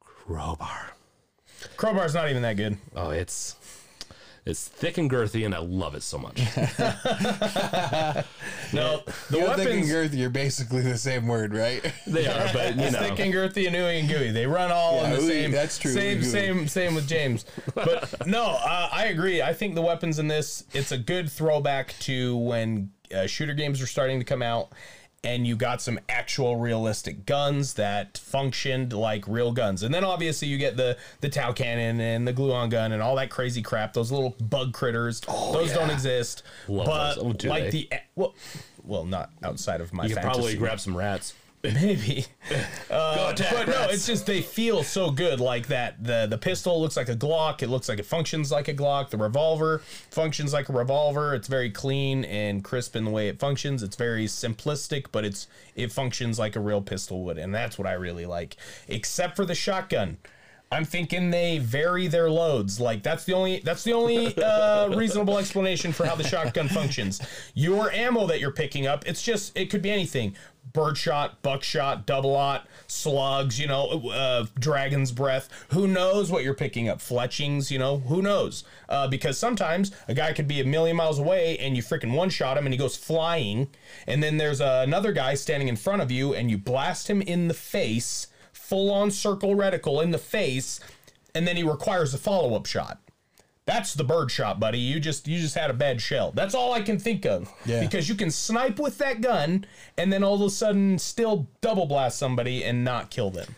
crowbar. 0.01 0.95
Crowbar's 1.77 2.15
not 2.15 2.31
even 2.31 2.43
that 2.43 2.57
good. 2.57 2.79
Oh, 2.95 3.11
it's 3.11 3.57
it's 4.51 4.69
thick 4.69 4.99
and 4.99 5.11
girthy, 5.11 5.47
and 5.47 5.55
I 5.55 5.59
love 5.59 5.95
it 5.95 6.03
so 6.03 6.19
much. 6.19 6.41
No, 8.73 9.03
the 9.31 9.39
You're 9.39 9.49
thinking 9.55 9.67
weapons. 9.67 9.91
girth, 9.91 10.15
you're 10.15 10.31
basically 10.31 10.83
the 10.83 10.97
same 10.97 11.27
word, 11.27 11.53
right? 11.55 11.93
they 12.07 12.27
are, 12.27 12.49
but 12.53 12.77
you 12.77 12.91
know, 12.91 13.01
Thick 13.01 13.19
and 13.19 13.35
girthy 13.35 13.67
and 13.67 13.75
ooey 13.75 13.99
and 14.01 14.09
gooey. 14.09 14.31
They 14.31 14.47
run 14.47 14.71
all 14.71 15.05
in 15.05 15.11
the 15.11 15.17
ooey, 15.17 15.27
same. 15.29 15.51
that's 15.51 15.77
true, 15.79 15.91
Same, 15.93 16.23
same, 16.23 16.69
same 16.69 16.95
with 16.95 17.09
James. 17.09 17.45
But 17.75 18.15
no, 18.29 18.45
uh, 18.45 18.89
I 18.93 19.07
agree. 19.07 19.43
I 19.43 19.53
think 19.55 19.75
the 19.75 19.83
weapons 19.83 20.19
in 20.21 20.29
this 20.29 20.65
it's 20.73 20.93
a 20.93 20.99
good 20.99 21.29
throwback 21.31 21.95
to 22.01 22.37
when 22.37 22.91
uh, 23.13 23.27
shooter 23.27 23.55
games 23.55 23.81
were 23.81 23.87
starting 23.89 24.21
to 24.21 24.25
come 24.25 24.43
out, 24.43 24.71
and 25.23 25.47
you 25.47 25.55
got 25.55 25.83
some 25.83 26.01
actual 26.09 26.57
realistic 26.57 27.27
guns 27.27 27.75
that 27.75 28.17
functioned 28.19 28.93
like 28.93 29.27
real 29.29 29.53
guns. 29.53 29.83
And 29.83 29.93
then 29.93 30.05
obviously 30.05 30.49
you 30.49 30.57
get 30.57 30.77
the 30.77 30.97
the 31.21 31.29
Tau 31.29 31.53
cannon 31.53 32.01
and 32.01 32.27
the 32.27 32.33
gluon 32.33 32.71
gun 32.71 32.93
and 32.93 33.03
all 33.03 33.17
that 33.17 33.31
crazy 33.31 33.63
crap. 33.63 33.93
Those 33.93 34.11
little 34.11 34.35
bug 34.41 34.73
critters. 34.73 35.21
Oh, 35.29 35.53
those 35.53 35.73
don't 35.73 35.91
exist. 35.91 36.43
Love 36.69 36.87
but 36.87 37.15
those. 37.17 37.25
Oh, 37.25 37.33
do 37.33 37.49
like 37.49 37.65
they? 37.65 37.71
the 37.71 37.91
well, 38.15 38.35
well, 38.85 39.05
not 39.05 39.31
outside 39.43 39.81
of 39.81 39.93
my 39.93 40.07
you 40.07 40.15
could 40.15 40.23
probably 40.23 40.57
grab 40.57 40.81
some 40.81 40.97
rats. 40.97 41.35
Maybe. 41.65 42.27
Uh, 42.91 43.31
attack 43.33 43.53
But 43.53 43.69
no, 43.69 43.87
it's 43.89 44.05
just 44.05 44.27
they 44.27 44.43
feel 44.43 44.83
so 44.83 45.13
good 45.13 45.39
like 45.39 45.69
that. 45.69 46.03
The 46.03 46.27
the 46.29 46.37
pistol 46.37 46.81
looks 46.81 46.97
like 46.97 47.09
a 47.09 47.15
Glock. 47.15 47.63
It 47.63 47.69
looks 47.69 47.89
like 47.89 48.01
it 48.01 48.07
functions 48.07 48.51
like 48.51 48.67
a 48.67 48.75
Glock. 48.75 49.11
The 49.11 49.17
revolver 49.17 49.79
functions 50.11 50.53
like 50.53 50.69
a 50.69 50.73
revolver. 50.73 51.33
It's 51.33 51.47
very 51.47 51.71
clean 51.71 52.25
and 52.25 52.65
crisp 52.65 52.97
in 52.97 53.05
the 53.05 53.13
way 53.13 53.29
it 53.29 53.39
functions. 53.39 53.85
It's 53.85 53.95
very 53.95 54.27
simplistic, 54.27 55.07
but 55.13 55.25
it's 55.25 55.47
it 55.77 55.93
functions 55.93 56.37
like 56.37 56.57
a 56.57 56.61
real 56.61 56.83
pistol 56.83 57.23
would, 57.27 57.39
and 57.39 57.55
that's 57.55 57.79
what 57.79 57.87
I 57.87 57.93
really 57.93 58.27
like. 58.27 58.57
Except 58.89 59.37
for 59.37 59.45
the 59.45 59.55
shotgun. 59.55 60.17
I'm 60.73 60.85
thinking 60.85 61.31
they 61.31 61.59
vary 61.59 62.07
their 62.07 62.31
loads. 62.31 62.79
Like 62.79 63.03
that's 63.03 63.25
the 63.25 63.33
only 63.33 63.59
that's 63.59 63.83
the 63.83 63.93
only 63.93 64.37
uh, 64.39 64.95
reasonable 64.95 65.37
explanation 65.37 65.93
for 65.93 66.07
how 66.07 66.15
the 66.15 66.23
shotgun 66.23 66.69
functions. 66.81 67.21
Your 67.55 67.91
ammo 67.91 68.29
that 68.29 68.39
you're 68.39 68.53
picking 68.53 68.87
up, 68.87 69.05
it's 69.07 69.21
just 69.21 69.57
it 69.59 69.69
could 69.69 69.83
be 69.83 69.91
anything: 69.91 70.37
birdshot, 70.73 71.43
buckshot, 71.43 72.07
double 72.07 72.37
aught, 72.37 72.69
slugs. 72.87 73.59
You 73.59 73.67
know, 73.67 74.11
uh, 74.11 74.47
dragon's 74.61 75.11
breath. 75.11 75.49
Who 75.71 75.89
knows 75.89 76.31
what 76.31 76.45
you're 76.45 76.55
picking 76.55 76.89
up? 76.89 77.01
Fletchings. 77.01 77.73
You 77.73 77.81
know, 77.81 77.99
who 77.99 78.23
knows? 78.23 78.63
Uh, 78.89 79.09
because 79.09 79.39
sometimes 79.39 79.91
a 80.07 80.15
guy 80.15 80.33
could 80.33 80.47
be 80.47 80.61
a 80.61 80.65
million 80.65 80.97
miles 80.97 81.19
away 81.19 81.59
and 81.59 81.77
you 81.77 81.83
freaking 81.83 82.15
one 82.15 82.31
shot 82.31 82.57
him 82.57 82.65
and 82.65 82.73
he 82.73 82.79
goes 82.79 82.97
flying, 82.97 83.67
and 84.07 84.23
then 84.23 84.37
there's 84.37 84.61
uh, 84.61 84.85
another 84.87 85.11
guy 85.11 85.35
standing 85.35 85.67
in 85.67 85.75
front 85.75 86.01
of 86.01 86.13
you 86.13 86.33
and 86.33 86.49
you 86.49 86.59
blast 86.59 87.11
him 87.11 87.21
in 87.23 87.49
the 87.49 87.55
face 87.55 88.29
full 88.71 88.93
on 88.93 89.11
circle 89.11 89.57
reticle 89.57 90.01
in 90.01 90.13
the 90.13 90.19
face, 90.19 90.79
and 91.35 91.47
then 91.47 91.57
he 91.57 91.65
requires 91.65 92.15
a 92.15 92.19
follow 92.19 92.55
up 92.55 92.67
shot. 92.67 93.01
That's 93.67 93.95
the 93.95 94.05
bird 94.05 94.31
shot, 94.31 94.59
buddy. 94.59 94.79
You 94.79 95.01
just 95.01 95.29
you 95.29 95.41
just 95.41 95.57
had 95.57 95.71
a 95.71 95.75
bad 95.75 96.01
shell. 96.01 96.31
That's 96.33 96.55
all 96.55 96.73
I 96.73 96.81
can 96.81 96.99
think 96.99 97.27
of. 97.27 97.53
Yeah. 97.67 97.81
Because 97.81 98.09
you 98.09 98.15
can 98.15 98.31
snipe 98.31 98.79
with 98.79 98.99
that 98.99 99.21
gun 99.21 99.67
and 99.99 100.13
then 100.13 100.25
all 100.25 100.35
of 100.35 100.41
a 100.41 100.51
sudden 100.51 100.99
still 100.99 101.47
double 101.61 101.87
blast 101.87 102.19
somebody 102.19 102.65
and 102.65 102.85
not 102.85 103.11
kill 103.11 103.31
them. 103.31 103.55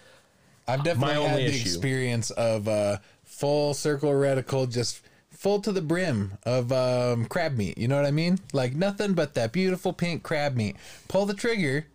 I've 0.67 0.83
definitely 0.83 1.23
had 1.23 1.39
the 1.39 1.45
issue. 1.47 1.61
experience 1.61 2.31
of 2.31 2.69
uh, 2.69 2.99
full 3.25 3.75
circle 3.75 4.11
reticle, 4.13 4.71
just 4.71 5.03
full 5.31 5.61
to 5.61 5.73
the 5.73 5.83
brim 5.83 6.39
of 6.45 6.73
um, 6.73 7.27
crab 7.27 7.57
meat. 7.57 7.79
You 7.79 7.89
know 7.89 7.97
what 7.97 8.07
I 8.07 8.11
mean? 8.13 8.39
Like 8.53 8.75
nothing 8.75 9.15
but 9.15 9.35
that 9.35 9.53
beautiful 9.53 9.93
pink 9.93 10.23
crab 10.23 10.57
meat. 10.57 10.77
Pull 11.09 11.27
the 11.27 11.35
trigger, 11.35 11.87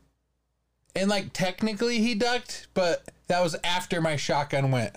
and 0.97 1.09
like 1.09 1.31
technically 1.33 1.99
he 1.99 2.15
ducked, 2.15 2.67
but 2.73 3.03
that 3.27 3.41
was 3.41 3.55
after 3.63 4.01
my 4.01 4.15
shotgun 4.15 4.71
went. 4.71 4.93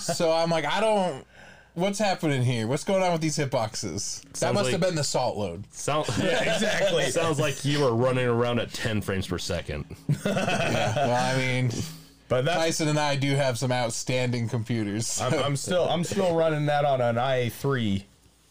so 0.00 0.32
I'm 0.32 0.50
like, 0.50 0.64
I 0.64 0.80
don't. 0.80 1.24
What's 1.74 1.98
happening 1.98 2.42
here? 2.42 2.66
What's 2.66 2.84
going 2.84 3.02
on 3.02 3.12
with 3.12 3.20
these 3.20 3.36
hitboxes? 3.36 4.22
That 4.22 4.36
Sounds 4.36 4.54
must 4.54 4.64
like- 4.64 4.72
have 4.72 4.80
been 4.80 4.94
the 4.94 5.04
salt 5.04 5.36
load. 5.36 5.64
Sound, 5.74 6.08
Exactly. 6.18 7.04
sounds 7.10 7.38
like 7.38 7.66
you 7.66 7.80
were 7.80 7.94
running 7.94 8.26
around 8.26 8.60
at 8.60 8.72
10 8.72 9.02
frames 9.02 9.26
per 9.26 9.36
second. 9.38 9.84
Well, 10.24 11.14
I 11.14 11.36
mean, 11.36 11.70
But 12.28 12.46
that's 12.46 12.56
Tyson 12.58 12.88
and 12.88 12.98
I 12.98 13.16
do 13.16 13.34
have 13.34 13.58
some 13.58 13.70
outstanding 13.72 14.48
computers. 14.48 15.20
I'm, 15.20 15.34
I'm 15.34 15.56
still 15.56 15.86
I'm 15.86 16.02
still 16.02 16.34
running 16.34 16.64
that 16.66 16.86
on 16.86 17.02
an 17.02 17.16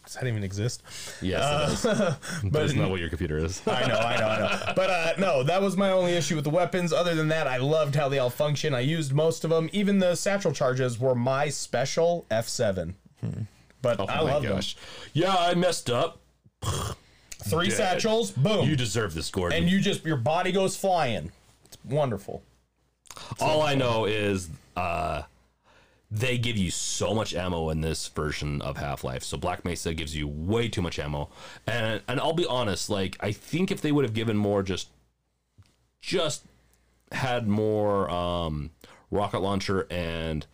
i3. 0.06 0.14
Does 0.14 0.14
that 0.16 0.28
even 0.28 0.44
exist? 0.44 0.84
Yes, 1.22 1.84
it 1.86 1.90
is. 1.90 2.16
but 2.52 2.64
it's 2.64 2.74
not 2.74 2.90
what 2.90 3.00
your 3.00 3.10
computer 3.10 3.38
is. 3.38 3.62
I 3.68 3.88
know, 3.88 3.96
I 3.98 4.18
know, 4.18 4.28
I 4.28 4.40
know. 4.40 4.74
But 4.76 4.90
uh, 4.90 5.14
no, 5.18 5.44
that 5.44 5.62
was 5.62 5.76
my 5.76 5.92
only 5.92 6.14
issue 6.14 6.36
with 6.36 6.44
the 6.44 6.50
weapons. 6.50 6.94
Other 6.94 7.16
than 7.16 7.28
that, 7.30 7.48
I 7.48 7.58
loved 7.58 7.96
how 7.96 8.10
they 8.10 8.20
all 8.20 8.30
function. 8.30 8.74
I 8.74 8.82
used 8.82 9.14
most 9.14 9.44
of 9.44 9.50
them. 9.50 9.70
Even 9.74 10.00
the 10.00 10.16
satchel 10.16 10.52
charges 10.52 11.00
were 11.00 11.16
my 11.16 11.50
special 11.50 12.26
F7. 12.30 12.94
But 13.82 14.00
Oh 14.00 14.06
I 14.06 14.22
love 14.22 14.44
gosh. 14.44 14.76
Yeah, 15.14 15.36
I 15.36 15.54
messed 15.56 15.90
up. 15.90 16.20
Three 17.44 17.68
Dead. 17.70 17.76
satchels, 17.78 18.32
boom, 18.32 18.68
You 18.68 18.76
deserve 18.76 19.14
this, 19.14 19.30
Gordon. 19.30 19.58
and 19.62 19.70
you 19.70 19.80
just 19.80 20.04
your 20.06 20.18
body 20.18 20.52
goes 20.52 20.76
flying. 20.76 21.32
It's 21.66 21.78
wonderful. 21.84 22.42
All 23.40 23.62
I 23.62 23.76
know 23.76 24.06
is 24.06 24.50
uh, 24.76 25.24
they 26.20 26.38
give 26.38 26.56
you 26.58 26.72
so 26.72 27.14
much 27.14 27.36
ammo 27.36 27.70
in 27.70 27.82
this 27.82 28.08
version 28.08 28.62
of 28.62 28.78
Half 28.78 29.04
Life. 29.04 29.24
So 29.24 29.38
Black 29.38 29.66
Mesa 29.66 29.94
gives 29.94 30.16
you 30.16 30.28
way 30.28 30.70
too 30.70 30.82
much 30.82 30.98
ammo, 30.98 31.30
and 31.68 32.02
and 32.08 32.20
I'll 32.20 32.34
be 32.34 32.46
honest, 32.46 32.90
like 32.90 33.18
I 33.20 33.32
think 33.32 33.70
if 33.70 33.82
they 33.82 33.92
would 33.92 34.06
have 34.06 34.14
given 34.14 34.38
more, 34.38 34.64
just 34.64 34.90
just 36.00 36.44
had 37.12 37.48
more 37.48 38.10
um, 38.10 38.72
rocket 39.12 39.40
launcher 39.40 39.88
and 39.90 40.46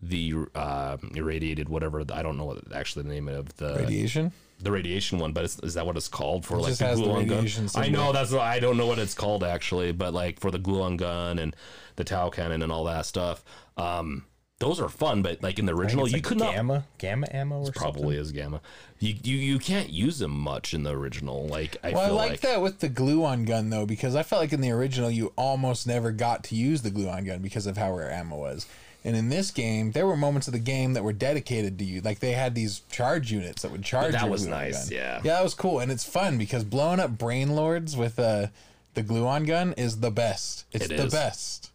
the 0.00 0.34
uh, 0.54 0.96
irradiated 1.14 1.68
whatever 1.68 2.04
I 2.12 2.22
don't 2.22 2.36
know 2.36 2.44
what 2.44 2.72
actually 2.72 3.02
the 3.02 3.10
name 3.10 3.28
of 3.28 3.54
the 3.56 3.74
Radiation. 3.80 4.32
the 4.60 4.70
radiation 4.70 5.18
one, 5.18 5.32
but 5.32 5.44
is 5.44 5.74
that 5.74 5.84
what 5.84 5.96
it's 5.96 6.08
called 6.08 6.46
for? 6.46 6.58
like 6.58 6.68
just 6.68 6.78
the 6.78 6.86
gluon 6.86 7.26
gun. 7.26 7.38
radiation 7.38 7.68
I 7.74 7.88
know 7.88 8.12
that's 8.12 8.30
what, 8.30 8.42
I 8.42 8.60
don't 8.60 8.76
know 8.76 8.86
what 8.86 8.98
it's 8.98 9.14
called 9.14 9.42
actually, 9.42 9.92
but 9.92 10.14
like 10.14 10.38
for 10.40 10.50
the 10.50 10.58
gluon 10.58 10.96
gun 10.96 11.38
and 11.38 11.54
the 11.96 12.04
Tau 12.04 12.30
cannon 12.30 12.62
and 12.62 12.70
all 12.70 12.84
that 12.84 13.06
stuff, 13.06 13.44
um, 13.76 14.24
those 14.60 14.78
are 14.80 14.88
fun. 14.88 15.22
But 15.22 15.42
like 15.42 15.58
in 15.58 15.66
the 15.66 15.74
original, 15.74 16.04
It's 16.04 16.12
you 16.12 16.18
like 16.18 16.24
could 16.24 16.38
not 16.38 16.54
gamma 16.54 16.84
gamma 16.98 17.26
ammo 17.32 17.66
or 17.66 17.72
probably 17.72 18.16
is 18.16 18.30
gamma. 18.30 18.60
You, 19.00 19.16
you 19.22 19.36
you 19.36 19.58
can't 19.58 19.90
use 19.90 20.18
them 20.20 20.30
much 20.30 20.72
in 20.72 20.84
the 20.84 20.90
original. 20.96 21.46
Like 21.48 21.76
I 21.82 21.90
Well, 21.90 22.00
I 22.02 22.10
like, 22.10 22.30
like, 22.30 22.40
that 22.42 22.62
with 22.62 22.78
the 22.78 22.88
gluon 22.88 23.46
gun 23.46 23.70
though, 23.70 23.86
because 23.86 24.14
I 24.14 24.22
felt 24.22 24.40
like 24.40 24.52
in 24.52 24.60
the 24.60 24.70
original 24.70 25.10
you 25.10 25.32
almost 25.36 25.86
never 25.86 26.12
got 26.12 26.44
to 26.44 26.54
use 26.54 26.82
the 26.82 26.90
gluon 26.90 27.26
gun 27.26 27.40
because 27.40 27.66
of 27.66 27.76
how 27.76 27.92
rare 27.92 28.12
ammo 28.12 28.36
was. 28.36 28.66
And 29.02 29.16
in 29.16 29.30
this 29.30 29.50
game, 29.50 29.92
there 29.92 30.06
were 30.06 30.16
moments 30.16 30.46
of 30.46 30.52
the 30.52 30.58
game 30.58 30.92
that 30.92 31.02
were 31.02 31.14
dedicated 31.14 31.78
to 31.78 31.84
you. 31.86 32.02
Like 32.02 32.18
they 32.20 32.32
had 32.32 32.54
these 32.54 32.80
charge 32.90 33.32
units 33.32 33.62
that 33.62 33.72
would 33.72 33.82
charge. 33.82 34.08
You. 34.08 34.12
That 34.12 34.22
your 34.22 34.30
was 34.30 34.46
gluon 34.46 34.50
nice, 34.50 34.90
gun. 34.90 34.98
yeah. 34.98 35.20
yeah, 35.24 35.32
that 35.36 35.42
was 35.42 35.54
cool, 35.54 35.78
and 35.80 35.90
it's 35.90 36.04
fun 36.04 36.36
because 36.36 36.64
blowing 36.64 37.00
up 37.00 37.16
brain 37.16 37.56
lords 37.56 37.96
with 37.96 38.18
uh, 38.18 38.48
the 38.92 39.02
gluon 39.02 39.46
gun 39.46 39.72
is 39.78 40.00
the 40.00 40.10
best. 40.10 40.66
It's 40.72 40.84
It 40.84 40.96
the 40.98 41.06
is. 41.06 41.12
best 41.14 41.70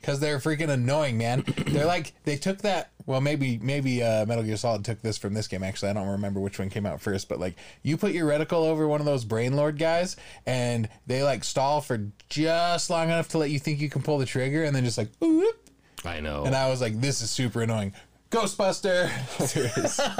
because 0.00 0.20
they're 0.20 0.38
freaking 0.38 0.68
annoying, 0.70 1.18
man. 1.18 1.44
they're 1.66 1.86
like 1.86 2.12
they 2.24 2.36
took 2.36 2.58
that. 2.58 2.90
Well, 3.06 3.20
maybe 3.22 3.58
maybe 3.62 4.02
uh, 4.02 4.26
Metal 4.26 4.44
Gear 4.44 4.56
Solid 4.58 4.84
took 4.84 5.00
this 5.00 5.16
from 5.16 5.32
this 5.34 5.48
game. 5.48 5.62
Actually, 5.62 5.90
I 5.90 5.92
don't 5.94 6.08
remember 6.08 6.40
which 6.40 6.58
one 6.58 6.68
came 6.68 6.84
out 6.84 7.00
first, 7.00 7.28
but 7.28 7.40
like 7.40 7.56
you 7.82 7.96
put 7.96 8.12
your 8.12 8.28
reticle 8.28 8.66
over 8.66 8.86
one 8.86 9.00
of 9.00 9.06
those 9.06 9.24
brain 9.24 9.56
lord 9.56 9.78
guys, 9.78 10.16
and 10.46 10.88
they 11.06 11.22
like 11.22 11.42
stall 11.44 11.80
for 11.80 12.00
just 12.28 12.90
long 12.90 13.06
enough 13.06 13.28
to 13.28 13.38
let 13.38 13.50
you 13.50 13.58
think 13.58 13.80
you 13.80 13.88
can 13.88 14.02
pull 14.02 14.18
the 14.18 14.26
trigger, 14.26 14.64
and 14.64 14.76
then 14.76 14.84
just 14.84 14.98
like 14.98 15.08
whoop. 15.20 15.70
I 16.04 16.20
know. 16.20 16.44
And 16.44 16.54
I 16.54 16.68
was 16.68 16.80
like, 16.80 17.00
this 17.00 17.20
is 17.22 17.30
super 17.30 17.62
annoying. 17.62 17.92
Ghostbuster. 18.30 19.08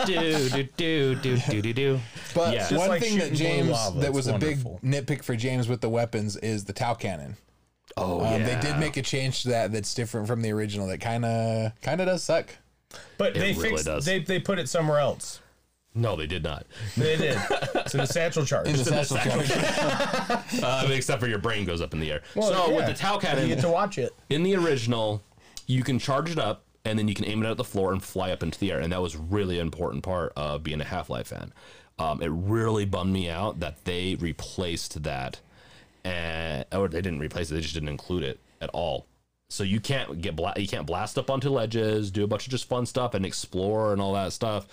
do 0.06 0.48
do 0.48 0.66
do 0.78 1.14
do 1.14 1.36
do 1.36 1.62
do 1.62 1.72
do. 1.74 2.00
but 2.34 2.54
Yeah. 2.54 2.74
one 2.76 2.88
like 2.88 3.02
thing 3.02 3.18
that 3.18 3.34
James 3.34 3.68
lava. 3.68 4.00
that 4.00 4.06
It's 4.08 4.16
was 4.16 4.26
a 4.28 4.38
big 4.38 4.58
nitpick 4.82 5.22
for 5.22 5.36
James 5.36 5.68
with 5.68 5.82
the 5.82 5.90
weapons 5.90 6.36
is 6.36 6.64
the 6.64 6.72
Tau 6.72 6.94
cannon. 6.94 7.36
Oh 7.98 8.24
Um, 8.24 8.40
yeah. 8.40 8.54
They 8.54 8.60
did 8.68 8.78
make 8.78 8.96
a 8.96 9.02
change 9.02 9.42
to 9.42 9.48
that 9.48 9.72
that's 9.72 9.94
different 9.94 10.26
from 10.26 10.42
the 10.42 10.50
original. 10.52 10.86
That 10.86 11.00
kind 11.00 11.24
of 11.24 11.72
kind 11.82 12.00
of 12.00 12.06
does 12.06 12.22
suck. 12.22 12.48
But 13.18 13.34
they 13.34 13.52
really 13.52 13.70
fixed 13.70 13.84
does. 13.86 14.04
they 14.04 14.20
they 14.20 14.38
put 14.40 14.58
it 14.58 14.68
somewhere 14.68 14.98
else. 14.98 15.40
No, 15.94 16.14
they 16.14 16.26
did 16.26 16.44
not. 16.44 16.66
They 16.96 17.16
did. 17.16 17.38
it's 17.74 17.94
in 17.94 18.00
the 18.00 18.06
satchel 18.06 18.44
charge. 18.44 18.68
In 18.68 18.76
the 18.76 18.84
satchel 18.84 19.16
charge. 19.16 19.50
Uh, 20.62 20.88
except 20.92 21.20
for 21.20 21.28
your 21.28 21.38
brain 21.38 21.64
goes 21.64 21.80
up 21.80 21.92
in 21.92 22.00
the 22.00 22.10
air. 22.12 22.22
Well, 22.34 22.50
so 22.50 22.70
with 22.74 22.80
yeah. 22.80 22.92
the 22.92 22.94
Tau 22.94 23.14
you 23.40 23.48
get 23.48 23.60
to 23.60 23.70
watch 23.70 23.98
it. 23.98 24.14
in 24.30 24.42
the 24.42 24.54
original, 24.56 25.22
you 25.66 25.82
can 25.82 25.98
charge 25.98 26.30
it 26.30 26.38
up 26.38 26.64
and 26.84 26.98
then 26.98 27.08
you 27.08 27.14
can 27.14 27.24
aim 27.24 27.42
it 27.42 27.50
at 27.50 27.56
the 27.56 27.64
floor 27.64 27.92
and 27.92 28.02
fly 28.02 28.30
up 28.30 28.42
into 28.42 28.58
the 28.58 28.72
air. 28.72 28.78
And 28.80 28.92
that 28.92 29.02
was 29.02 29.16
really 29.16 29.58
an 29.58 29.62
important 29.66 30.02
part 30.02 30.32
of 30.36 30.62
being 30.62 30.80
a 30.80 30.84
Half 30.84 31.10
Life 31.10 31.28
fan. 31.28 31.52
Um, 31.98 32.22
it 32.22 32.30
really 32.30 32.84
bummed 32.84 33.12
me 33.12 33.28
out 33.28 33.60
that 33.60 33.84
they 33.84 34.14
replaced 34.16 35.02
that, 35.02 35.40
and 36.08 36.64
or 36.72 36.88
they 36.88 37.02
didn't 37.02 37.20
replace 37.20 37.50
it. 37.50 37.54
They 37.54 37.60
just 37.60 37.74
didn't 37.74 37.90
include 37.90 38.22
it 38.22 38.40
at 38.60 38.70
all. 38.70 39.06
So 39.50 39.64
you 39.64 39.80
can't 39.80 40.20
get 40.20 40.36
bla- 40.36 40.54
you 40.56 40.68
can't 40.68 40.86
blast 40.86 41.18
up 41.18 41.30
onto 41.30 41.48
ledges, 41.48 42.10
do 42.10 42.24
a 42.24 42.26
bunch 42.26 42.46
of 42.46 42.50
just 42.50 42.68
fun 42.68 42.86
stuff, 42.86 43.14
and 43.14 43.24
explore 43.24 43.92
and 43.92 44.00
all 44.00 44.14
that 44.14 44.32
stuff. 44.32 44.66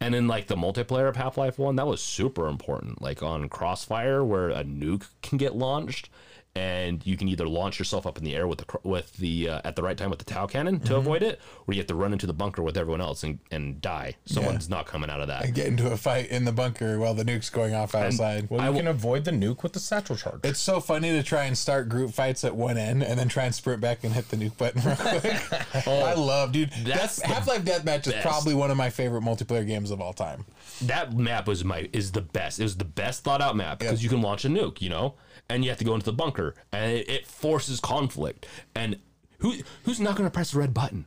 And 0.00 0.14
then 0.14 0.26
like 0.26 0.46
the 0.46 0.56
multiplayer 0.56 1.08
of 1.08 1.16
Half 1.16 1.38
Life 1.38 1.58
One, 1.58 1.76
that 1.76 1.86
was 1.86 2.02
super 2.02 2.48
important. 2.48 3.00
Like 3.00 3.22
on 3.22 3.48
Crossfire, 3.48 4.24
where 4.24 4.50
a 4.50 4.64
nuke 4.64 5.08
can 5.22 5.38
get 5.38 5.56
launched, 5.56 6.08
and 6.56 7.04
you 7.06 7.16
can 7.16 7.28
either 7.28 7.46
launch 7.46 7.78
yourself 7.78 8.06
up 8.06 8.16
in 8.16 8.24
the 8.24 8.34
air 8.34 8.48
with 8.48 8.58
the 8.58 8.78
with 8.82 9.12
the 9.18 9.48
uh, 9.50 9.60
at 9.64 9.76
the 9.76 9.82
right 9.82 9.96
time 9.96 10.08
with 10.08 10.18
the 10.18 10.24
Tau 10.24 10.46
cannon 10.46 10.80
to 10.80 10.96
avoid 10.96 11.22
it, 11.22 11.40
or 11.66 11.74
you 11.74 11.80
have 11.80 11.86
to 11.88 11.94
run 11.94 12.12
into 12.12 12.26
the 12.26 12.32
bunker 12.32 12.62
with 12.62 12.76
everyone 12.78 13.00
else 13.00 13.22
and, 13.22 13.38
and 13.50 13.80
die. 13.80 14.16
Someone's 14.24 14.68
not 14.70 14.86
coming 14.86 15.10
out 15.10 15.20
of 15.20 15.28
that. 15.28 15.52
Get 15.52 15.66
into 15.66 15.90
a 15.90 15.96
fight 15.96 16.28
in 16.30 16.44
the 16.44 16.52
bunker 16.52 16.98
while 16.98 17.12
the 17.14 17.24
nuke's 17.24 17.50
going 17.50 17.74
off 17.74 17.94
outside. 17.94 18.48
Well, 18.50 18.64
you 18.64 18.72
will- 18.72 18.78
can 18.78 18.88
avoid 18.88 19.24
the 19.24 19.30
nuke 19.32 19.62
with 19.62 19.74
the 19.74 19.80
satchel 19.80 20.16
charge. 20.16 20.40
It's 20.44 20.60
so 20.60 20.80
funny 20.80 21.10
to 21.10 21.22
try 21.22 21.44
and 21.44 21.56
start 21.56 21.88
group 21.88 22.12
fights 22.12 22.42
at 22.44 22.56
one 22.56 22.78
end 22.78 23.02
and 23.02 23.18
then 23.18 23.28
try 23.28 23.44
and 23.44 23.54
sprint 23.54 23.80
back 23.80 24.02
and 24.04 24.14
hit 24.14 24.30
the 24.30 24.36
nuke 24.36 24.56
button 24.56 24.82
real 24.82 24.96
quick. 24.96 25.86
oh, 25.86 26.00
I 26.00 26.14
love, 26.14 26.52
dude. 26.52 26.70
That's 26.84 27.16
the 27.16 27.26
Half 27.26 27.46
Life 27.46 27.64
Deathmatch 27.64 28.06
is 28.06 28.14
probably 28.22 28.54
one 28.54 28.70
of 28.70 28.76
my 28.76 28.90
favorite 28.90 29.22
multiplayer 29.22 29.66
games 29.66 29.90
of 29.90 30.00
all 30.00 30.12
time. 30.12 30.46
that 30.82 31.12
map 31.14 31.46
was 31.46 31.64
my 31.64 31.88
is 31.92 32.12
the 32.12 32.22
best. 32.22 32.60
It 32.60 32.62
was 32.62 32.76
the 32.76 32.84
best 32.84 33.24
thought 33.24 33.42
out 33.42 33.56
map 33.56 33.78
because 33.78 34.02
you 34.02 34.08
can 34.08 34.22
launch 34.22 34.44
a 34.44 34.48
nuke, 34.48 34.80
you 34.80 34.88
know, 34.88 35.14
and 35.48 35.64
you 35.64 35.70
have 35.70 35.78
to 35.78 35.84
go 35.84 35.94
into 35.94 36.06
the 36.06 36.12
bunker, 36.12 36.54
and 36.72 36.92
it, 36.92 37.08
it 37.08 37.26
forces 37.26 37.80
conflict. 37.80 38.46
And 38.74 38.98
who 39.38 39.54
who's 39.84 40.00
not 40.00 40.16
going 40.16 40.28
to 40.28 40.32
press 40.32 40.52
the 40.52 40.58
red 40.58 40.74
button? 40.74 41.06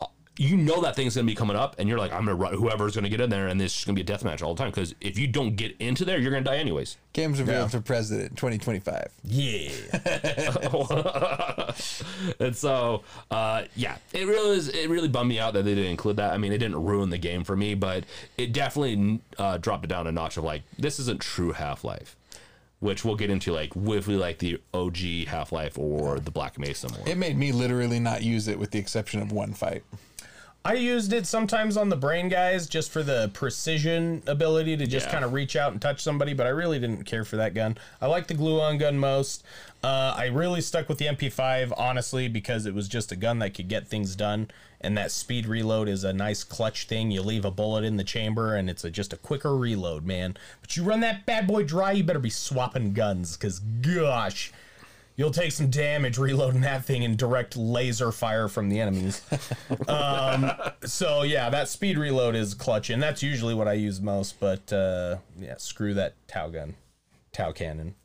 Uh, 0.00 0.06
you 0.36 0.56
know 0.56 0.80
that 0.82 0.94
thing's 0.94 1.16
gonna 1.16 1.26
be 1.26 1.34
coming 1.34 1.56
up, 1.56 1.74
and 1.78 1.88
you're 1.88 1.98
like, 1.98 2.12
I'm 2.12 2.24
gonna 2.24 2.36
run 2.36 2.54
whoever's 2.54 2.94
gonna 2.94 3.08
get 3.08 3.20
in 3.20 3.28
there, 3.28 3.48
and 3.48 3.60
this 3.60 3.76
is 3.76 3.84
gonna 3.84 3.96
be 3.96 4.02
a 4.02 4.04
death 4.04 4.24
match 4.24 4.40
all 4.40 4.54
the 4.54 4.58
time. 4.62 4.70
Because 4.70 4.94
if 5.00 5.18
you 5.18 5.26
don't 5.26 5.56
get 5.56 5.76
into 5.80 6.04
there, 6.04 6.18
you're 6.18 6.30
gonna 6.30 6.44
die 6.44 6.58
anyways. 6.58 6.96
Games 7.12 7.40
revealed 7.40 7.72
for 7.72 7.80
president 7.80 8.36
2025. 8.36 9.12
Yeah. 9.24 9.70
and 12.40 12.54
so, 12.54 13.02
uh, 13.32 13.64
yeah, 13.74 13.96
it 14.12 14.28
really 14.28 14.56
is. 14.56 14.68
It 14.68 14.88
really 14.88 15.08
bummed 15.08 15.28
me 15.28 15.40
out 15.40 15.54
that 15.54 15.64
they 15.64 15.74
didn't 15.74 15.90
include 15.90 16.16
that. 16.18 16.32
I 16.32 16.38
mean, 16.38 16.52
it 16.52 16.58
didn't 16.58 16.84
ruin 16.84 17.10
the 17.10 17.18
game 17.18 17.42
for 17.42 17.56
me, 17.56 17.74
but 17.74 18.04
it 18.36 18.52
definitely 18.52 19.20
uh, 19.38 19.58
dropped 19.58 19.84
it 19.84 19.88
down 19.88 20.06
a 20.06 20.12
notch 20.12 20.36
of 20.36 20.44
like 20.44 20.62
this 20.78 21.00
isn't 21.00 21.20
true 21.20 21.50
Half 21.52 21.82
Life, 21.82 22.14
which 22.80 23.04
we'll 23.04 23.16
get 23.16 23.30
into 23.30 23.52
like 23.52 23.74
we 23.74 23.98
like 24.16 24.38
the 24.38 24.60
OG 24.72 25.26
Half 25.26 25.52
Life 25.52 25.78
or 25.78 26.20
the 26.20 26.30
Black 26.30 26.58
Mesa 26.58 26.88
more. 26.90 27.08
It 27.08 27.18
made 27.18 27.36
me 27.36 27.52
literally 27.52 27.98
not 27.98 28.22
use 28.22 28.48
it 28.48 28.58
with 28.58 28.70
the 28.70 28.78
exception 28.78 29.20
of 29.20 29.32
one 29.32 29.52
fight. 29.52 29.82
I 30.64 30.74
used 30.74 31.12
it 31.14 31.26
sometimes 31.26 31.76
on 31.78 31.88
the 31.88 31.96
brain 31.96 32.28
guys 32.28 32.66
just 32.66 32.90
for 32.90 33.02
the 33.02 33.30
precision 33.32 34.22
ability 34.26 34.76
to 34.76 34.86
just 34.86 35.06
Yeah. 35.06 35.12
kind 35.12 35.24
of 35.24 35.32
reach 35.32 35.56
out 35.56 35.72
and 35.72 35.80
touch 35.80 36.02
somebody, 36.02 36.34
but 36.34 36.46
I 36.46 36.50
really 36.50 36.78
didn't 36.78 37.04
care 37.04 37.24
for 37.24 37.36
that 37.36 37.54
gun. 37.54 37.78
I 38.02 38.06
like 38.06 38.26
the 38.26 38.34
gluon 38.34 38.78
gun 38.78 38.98
most. 38.98 39.42
Uh, 39.82 40.14
I 40.16 40.26
really 40.26 40.60
stuck 40.60 40.88
with 40.88 40.98
the 40.98 41.06
MP5, 41.06 41.72
honestly, 41.76 42.28
because 42.28 42.66
it 42.66 42.74
was 42.74 42.86
just 42.88 43.12
a 43.12 43.16
gun 43.16 43.38
that 43.38 43.54
could 43.54 43.68
get 43.68 43.86
things 43.86 44.14
done. 44.14 44.50
And 44.80 44.96
that 44.98 45.10
speed 45.10 45.46
reload 45.46 45.88
is 45.88 46.04
a 46.04 46.12
nice 46.12 46.44
clutch 46.44 46.86
thing. 46.86 47.10
You 47.10 47.22
leave 47.22 47.44
a 47.44 47.50
bullet 47.50 47.84
in 47.84 47.96
the 47.96 48.04
chamber 48.04 48.54
and 48.54 48.68
it's 48.68 48.84
a, 48.84 48.90
just 48.90 49.12
a 49.12 49.16
quicker 49.16 49.56
reload, 49.56 50.04
man. 50.04 50.36
But 50.60 50.76
you 50.76 50.82
run 50.82 51.00
that 51.00 51.24
bad 51.24 51.46
boy 51.46 51.62
dry, 51.64 51.92
you 51.92 52.04
better 52.04 52.18
be 52.18 52.30
swapping 52.30 52.92
guns, 52.92 53.36
because 53.36 53.60
gosh. 53.60 54.52
You'll 55.18 55.32
take 55.32 55.50
some 55.50 55.68
damage 55.68 56.16
reloading 56.16 56.60
that 56.60 56.84
thing 56.84 57.02
in 57.02 57.16
direct 57.16 57.56
laser 57.56 58.12
fire 58.12 58.46
from 58.46 58.68
the 58.68 58.80
enemies. 58.80 59.20
um, 59.88 60.52
so 60.84 61.24
yeah, 61.24 61.50
that 61.50 61.68
speed 61.68 61.98
reload 61.98 62.36
is 62.36 62.54
clutch, 62.54 62.88
and 62.88 63.02
that's 63.02 63.20
usually 63.20 63.52
what 63.52 63.66
I 63.66 63.72
use 63.72 64.00
most. 64.00 64.38
But 64.38 64.72
uh, 64.72 65.16
yeah, 65.36 65.56
screw 65.56 65.92
that 65.94 66.14
Tau 66.28 66.50
gun, 66.50 66.76
Tau 67.32 67.50
cannon. 67.50 67.96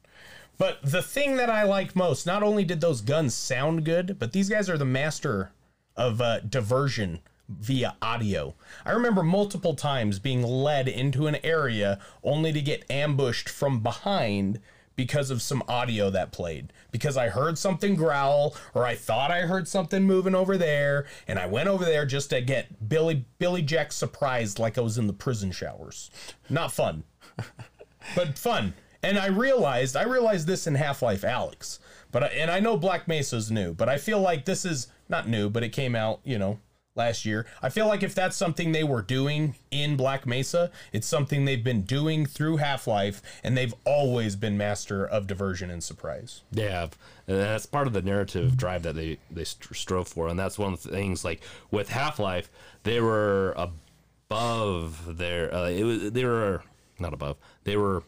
But 0.58 0.80
the 0.82 1.04
thing 1.04 1.36
that 1.38 1.52
I 1.52 1.62
like 1.62 1.96
most, 1.96 2.26
not 2.26 2.42
only 2.42 2.64
did 2.64 2.82
those 2.82 3.02
guns 3.02 3.36
sound 3.36 3.86
good, 3.86 4.18
but 4.18 4.32
these 4.32 4.50
guys 4.50 4.68
are 4.68 4.78
the 4.80 4.84
master 4.84 5.52
of 5.96 6.20
uh, 6.20 6.40
diversion 6.40 7.20
via 7.48 7.96
audio. 8.02 8.56
I 8.88 8.92
remember 8.92 9.22
multiple 9.22 9.76
times 9.76 10.18
being 10.18 10.42
led 10.42 10.88
into 10.88 11.28
an 11.28 11.38
area 11.44 12.00
only 12.24 12.52
to 12.54 12.62
get 12.62 12.90
ambushed 12.90 13.50
from 13.50 13.82
behind 13.82 14.60
because 14.96 15.32
of 15.32 15.42
some 15.42 15.64
audio 15.68 16.10
that 16.10 16.32
played. 16.32 16.72
Because 16.92 17.18
I 17.18 17.30
heard 17.30 17.58
something 17.58 17.96
growl 17.96 18.56
or 18.74 18.86
I 18.86 18.96
thought 18.96 19.32
I 19.32 19.42
heard 19.42 19.68
something 19.68 20.04
moving 20.04 20.36
over 20.36 20.58
there 20.58 21.06
and 21.28 21.40
I 21.40 21.48
went 21.48 21.70
over 21.70 21.86
there 21.86 22.06
just 22.06 22.30
to 22.30 22.42
get 22.42 22.88
Billy 22.88 23.26
Billy 23.40 23.62
Jack 23.62 23.92
surprised 23.92 24.60
like 24.60 24.78
I 24.78 24.82
was 24.82 24.98
in 24.98 25.08
the 25.08 25.14
prison 25.14 25.52
showers. 25.52 26.12
Not 26.50 26.72
fun 26.72 27.04
but 28.16 28.38
fun. 28.38 28.74
And 29.02 29.18
I 29.18 29.28
realized 29.28 29.96
I 29.96 30.04
realized 30.04 30.48
this 30.48 30.68
in 30.68 30.76
Half 30.76 31.02
Life 31.02 31.24
Alyx, 31.24 31.80
but 32.12 32.24
I, 32.24 32.28
and 32.28 32.50
I 32.50 32.60
know 32.60 32.78
Black 32.78 33.08
Mesa's 33.08 33.52
new, 33.52 33.74
but 33.74 33.90
I 33.90 33.98
feel 33.98 34.20
like 34.20 34.46
this 34.46 34.66
is 34.66 34.88
not 35.10 35.28
new, 35.28 35.50
but 35.50 35.64
it 35.64 35.70
came 35.70 35.96
out 35.96 36.20
you 36.24 36.38
know 36.38 36.60
last 36.96 37.26
year. 37.26 37.46
I 37.62 37.70
feel 37.70 37.88
like 37.88 38.04
if 38.04 38.14
that's 38.14 38.36
something 38.36 38.72
they 38.72 38.84
were 38.84 39.02
doing 39.02 39.56
in 39.72 39.96
Black 39.96 40.26
Mesa, 40.26 40.72
it's 40.92 41.08
something 41.08 41.46
they've 41.46 41.64
been 41.64 41.82
doing 41.82 42.26
through 42.26 42.58
Half 42.58 42.88
Life, 42.88 43.22
and 43.44 43.58
they've 43.58 43.74
always 43.86 44.36
been 44.36 44.58
master 44.58 45.06
of 45.06 45.28
diversion 45.28 45.70
and 45.70 45.84
surprise. 45.84 46.42
Have, 46.56 46.98
and 47.28 47.38
that's 47.38 47.66
part 47.66 47.88
of 47.88 47.94
the 47.94 48.02
narrative 48.02 48.58
drive 48.58 48.84
that 48.84 48.96
they 48.96 49.18
they 49.32 49.44
st- 49.44 49.76
strove 49.76 50.08
for, 50.08 50.28
and 50.28 50.38
that's 50.38 50.60
one 50.60 50.74
of 50.74 50.84
the 50.84 50.90
things. 50.90 51.26
Like 51.26 51.42
with 51.72 51.90
Half 51.90 52.20
Life, 52.20 52.50
they 52.84 53.02
were 53.02 53.56
above 53.58 55.18
their. 55.18 55.54
Uh, 55.54 55.70
it 55.70 55.84
was 55.84 56.12
they 56.12 56.26
were 56.26 56.64
not 57.00 57.14
above. 57.14 57.38
They 57.64 57.78
were 57.78 58.04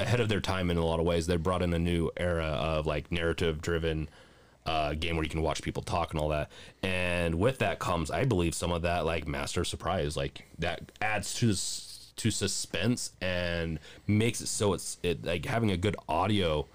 ahead 0.00 0.20
of 0.20 0.28
their 0.28 0.40
time 0.40 0.70
in 0.70 0.76
a 0.76 0.84
lot 0.84 1.00
of 1.00 1.06
ways. 1.06 1.26
They 1.26 1.36
brought 1.36 1.62
in 1.62 1.72
a 1.72 1.78
new 1.78 2.10
era 2.16 2.46
of 2.46 2.86
like 2.86 3.12
narrative 3.12 3.60
driven 3.60 4.08
uh, 4.66 4.94
game 4.94 5.16
where 5.16 5.24
you 5.24 5.30
can 5.30 5.42
watch 5.42 5.62
people 5.62 5.82
talk 5.82 6.12
and 6.12 6.20
all 6.20 6.28
that. 6.30 6.50
And 6.82 7.34
with 7.36 7.58
that 7.58 7.78
comes, 7.78 8.10
I 8.10 8.24
believe, 8.24 8.54
some 8.54 8.72
of 8.72 8.82
that 8.82 9.04
like 9.04 9.26
master 9.28 9.64
surprise, 9.64 10.16
like 10.16 10.44
that 10.58 10.92
adds 11.00 11.34
to 11.34 11.54
to 12.16 12.30
suspense 12.30 13.10
and 13.20 13.80
makes 14.06 14.40
it 14.40 14.46
so 14.46 14.72
it's 14.72 14.98
it 15.02 15.24
like 15.24 15.44
having 15.46 15.72
a 15.72 15.76
good 15.76 15.96
audio 16.08 16.66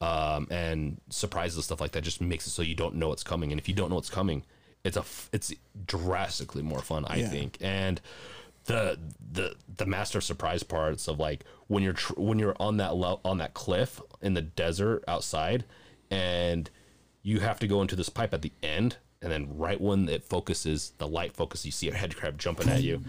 um, 0.00 0.46
and 0.50 0.98
surprises 1.10 1.56
and 1.58 1.64
stuff 1.64 1.80
like 1.80 1.92
that 1.92 2.02
just 2.02 2.20
makes 2.22 2.46
it 2.46 2.50
so 2.50 2.62
you 2.62 2.74
don't 2.74 2.94
know 2.94 3.08
what's 3.08 3.22
coming. 3.24 3.52
And 3.52 3.60
if 3.60 3.68
you 3.68 3.74
don't 3.74 3.90
know 3.90 3.96
what's 3.96 4.08
coming, 4.10 4.44
it's 4.84 4.96
a 4.96 5.00
f- 5.00 5.28
it's 5.32 5.52
drastically 5.86 6.62
more 6.62 6.80
fun, 6.80 7.04
I 7.06 7.16
Yeah. 7.16 7.28
think. 7.28 7.58
And 7.60 8.00
the 8.64 8.98
the 9.32 9.54
the 9.76 9.86
master 9.86 10.20
surprise 10.20 10.62
parts 10.62 11.06
of 11.08 11.18
like 11.18 11.44
when 11.68 11.82
you're 11.82 11.92
tr- 11.94 12.14
when 12.20 12.38
you're 12.38 12.56
on 12.60 12.78
that 12.78 12.96
lo- 12.96 13.20
on 13.24 13.38
that 13.38 13.54
cliff 13.54 14.00
in 14.22 14.34
the 14.34 14.42
desert 14.42 15.04
outside 15.08 15.64
and 16.10 16.70
you 17.28 17.40
have 17.40 17.58
to 17.58 17.66
go 17.66 17.82
into 17.82 17.94
this 17.94 18.08
pipe 18.08 18.32
at 18.32 18.42
the 18.42 18.52
end 18.62 18.96
and 19.20 19.30
then 19.30 19.48
right 19.56 19.80
when 19.80 20.08
it 20.08 20.24
focuses 20.24 20.92
the 20.98 21.06
light 21.06 21.34
focus 21.34 21.66
you 21.66 21.72
see 21.72 21.88
a 21.88 21.94
head 21.94 22.16
crab 22.16 22.38
jumping 22.38 22.68
at 22.68 22.82
you 22.82 23.02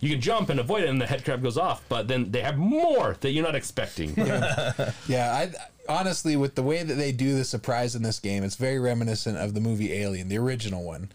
you 0.00 0.10
can 0.10 0.20
jump 0.20 0.50
and 0.50 0.60
avoid 0.60 0.82
it 0.82 0.88
and 0.88 1.00
the 1.00 1.06
head 1.06 1.24
crab 1.24 1.42
goes 1.42 1.56
off 1.56 1.82
but 1.88 2.08
then 2.08 2.30
they 2.30 2.40
have 2.40 2.58
more 2.58 3.16
that 3.20 3.30
you're 3.30 3.44
not 3.44 3.54
expecting 3.54 4.14
Yeah, 5.06 5.32
I 5.32 5.52
honestly 5.88 6.36
with 6.36 6.54
the 6.54 6.62
way 6.62 6.82
that 6.82 6.94
they 6.94 7.12
do 7.12 7.36
the 7.36 7.44
surprise 7.44 7.94
in 7.94 8.02
this 8.02 8.18
game, 8.20 8.42
it's 8.42 8.56
very 8.56 8.78
reminiscent 8.78 9.38
of 9.38 9.54
the 9.54 9.60
movie 9.60 9.92
Alien, 9.92 10.28
the 10.28 10.38
original 10.38 10.82
one. 10.84 11.10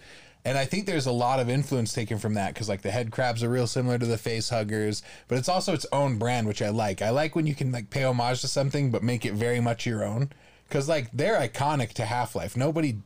And 0.46 0.58
I 0.58 0.66
think 0.66 0.86
there's 0.86 1.06
a 1.06 1.12
lot 1.12 1.40
of 1.40 1.50
influence 1.50 1.94
taken 1.94 2.18
from 2.18 2.36
that 2.36 2.54
because 2.54 2.70
like 2.70 2.82
the 2.82 2.92
head 2.92 3.12
crabs 3.12 3.44
are 3.44 3.50
real 3.50 3.68
similar 3.68 3.98
to 3.98 4.06
the 4.06 4.18
face 4.18 4.50
huggers, 4.50 5.04
but 5.28 5.38
it's 5.38 5.50
also 5.50 5.74
its 5.74 5.86
own 5.92 6.18
brand, 6.18 6.48
which 6.48 6.62
I 6.62 6.70
like. 6.70 7.02
I 7.02 7.10
like 7.10 7.36
when 7.36 7.46
you 7.46 7.54
can 7.54 7.72
like 7.72 7.90
pay 7.90 8.04
homage 8.04 8.42
to 8.42 8.48
something 8.48 8.90
but 8.90 9.04
make 9.04 9.26
it 9.26 9.34
very 9.34 9.60
much 9.60 9.86
your 9.86 10.04
own. 10.04 10.32
Because 10.70 10.88
like 10.88 11.10
they're 11.12 11.40
iconic 11.40 11.94
to 11.94 12.06
Half 12.06 12.36
Life. 12.36 12.56
Nobody 12.56 12.98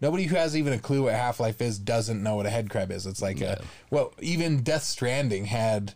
nobody 0.00 0.24
who 0.24 0.36
has 0.36 0.56
even 0.56 0.72
a 0.72 0.78
clue 0.78 1.04
what 1.04 1.14
Half 1.14 1.40
Life 1.40 1.62
is 1.62 1.78
doesn't 1.78 2.22
know 2.22 2.36
what 2.36 2.46
a 2.46 2.50
head 2.50 2.68
crab 2.68 2.90
is. 2.90 3.06
It's 3.06 3.22
like 3.22 3.40
a 3.40 3.62
well, 3.90 4.12
even 4.20 4.62
Death 4.62 4.82
Stranding 4.82 5.46
had 5.46 5.94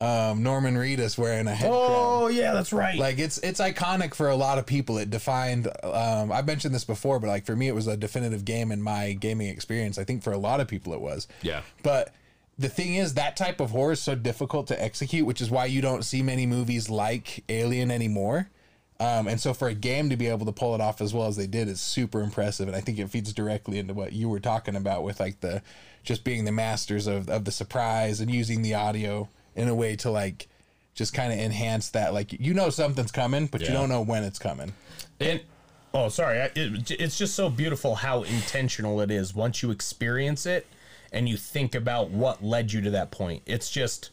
um, 0.00 0.42
Norman 0.42 0.74
Reedus 0.74 1.16
wearing 1.16 1.46
a 1.46 1.54
head 1.54 1.70
crab. 1.70 1.90
Oh 1.90 2.26
yeah, 2.28 2.52
that's 2.52 2.72
right. 2.72 2.98
Like 2.98 3.18
it's 3.18 3.38
it's 3.38 3.60
iconic 3.60 4.14
for 4.14 4.28
a 4.28 4.36
lot 4.36 4.58
of 4.58 4.66
people. 4.66 4.98
It 4.98 5.10
defined. 5.10 5.68
Um, 5.82 6.32
I've 6.32 6.46
mentioned 6.46 6.74
this 6.74 6.84
before, 6.84 7.20
but 7.20 7.28
like 7.28 7.46
for 7.46 7.54
me, 7.54 7.68
it 7.68 7.74
was 7.74 7.86
a 7.86 7.96
definitive 7.96 8.44
game 8.44 8.72
in 8.72 8.82
my 8.82 9.12
gaming 9.12 9.48
experience. 9.48 9.98
I 9.98 10.04
think 10.04 10.22
for 10.22 10.32
a 10.32 10.38
lot 10.38 10.60
of 10.60 10.68
people, 10.68 10.92
it 10.92 11.00
was. 11.00 11.28
Yeah. 11.42 11.62
But 11.82 12.12
the 12.58 12.68
thing 12.68 12.94
is, 12.94 13.14
that 13.14 13.36
type 13.36 13.60
of 13.60 13.70
horror 13.70 13.92
is 13.92 14.02
so 14.02 14.14
difficult 14.14 14.66
to 14.68 14.82
execute, 14.82 15.26
which 15.26 15.40
is 15.40 15.50
why 15.50 15.66
you 15.66 15.80
don't 15.80 16.04
see 16.04 16.22
many 16.22 16.46
movies 16.46 16.90
like 16.90 17.42
Alien 17.48 17.90
anymore. 17.90 18.48
Um, 19.00 19.26
and 19.26 19.40
so 19.40 19.52
for 19.52 19.68
a 19.68 19.74
game 19.74 20.08
to 20.10 20.16
be 20.16 20.28
able 20.28 20.46
to 20.46 20.52
pull 20.52 20.74
it 20.74 20.80
off 20.80 21.00
as 21.00 21.12
well 21.12 21.26
as 21.26 21.36
they 21.36 21.48
did 21.48 21.68
is 21.68 21.80
super 21.80 22.20
impressive. 22.20 22.68
And 22.68 22.76
I 22.76 22.80
think 22.80 22.98
it 22.98 23.10
feeds 23.10 23.32
directly 23.32 23.78
into 23.78 23.92
what 23.92 24.12
you 24.12 24.28
were 24.28 24.40
talking 24.40 24.76
about 24.76 25.02
with 25.02 25.18
like 25.18 25.40
the 25.40 25.62
just 26.04 26.22
being 26.22 26.44
the 26.44 26.52
masters 26.52 27.06
of, 27.06 27.28
of 27.28 27.44
the 27.44 27.50
surprise 27.50 28.20
and 28.20 28.30
using 28.30 28.62
the 28.62 28.74
audio 28.74 29.28
in 29.56 29.68
a 29.68 29.74
way 29.74 29.96
to 29.96 30.10
like 30.10 30.46
just 30.94 31.12
kind 31.12 31.32
of 31.32 31.38
enhance 31.38 31.90
that. 31.90 32.14
Like 32.14 32.32
you 32.32 32.54
know 32.54 32.70
something's 32.70 33.10
coming, 33.10 33.46
but 33.46 33.62
you 33.62 33.68
don't 33.68 33.88
know 33.88 34.02
when 34.02 34.22
it's 34.22 34.38
coming. 34.38 34.72
And 35.18 35.40
oh, 35.92 36.08
sorry, 36.08 36.42
I, 36.42 36.50
it, 36.54 36.90
it's 36.92 37.18
just 37.18 37.34
so 37.34 37.50
beautiful 37.50 37.96
how 37.96 38.22
intentional 38.22 39.00
it 39.00 39.10
is 39.10 39.34
once 39.34 39.60
you 39.60 39.72
experience 39.72 40.46
it 40.46 40.66
and 41.12 41.28
you 41.28 41.36
think 41.36 41.74
about 41.74 42.10
what 42.10 42.44
led 42.44 42.72
you 42.72 42.80
to 42.82 42.90
that 42.90 43.10
point. 43.10 43.42
It's 43.44 43.70
just 43.70 44.10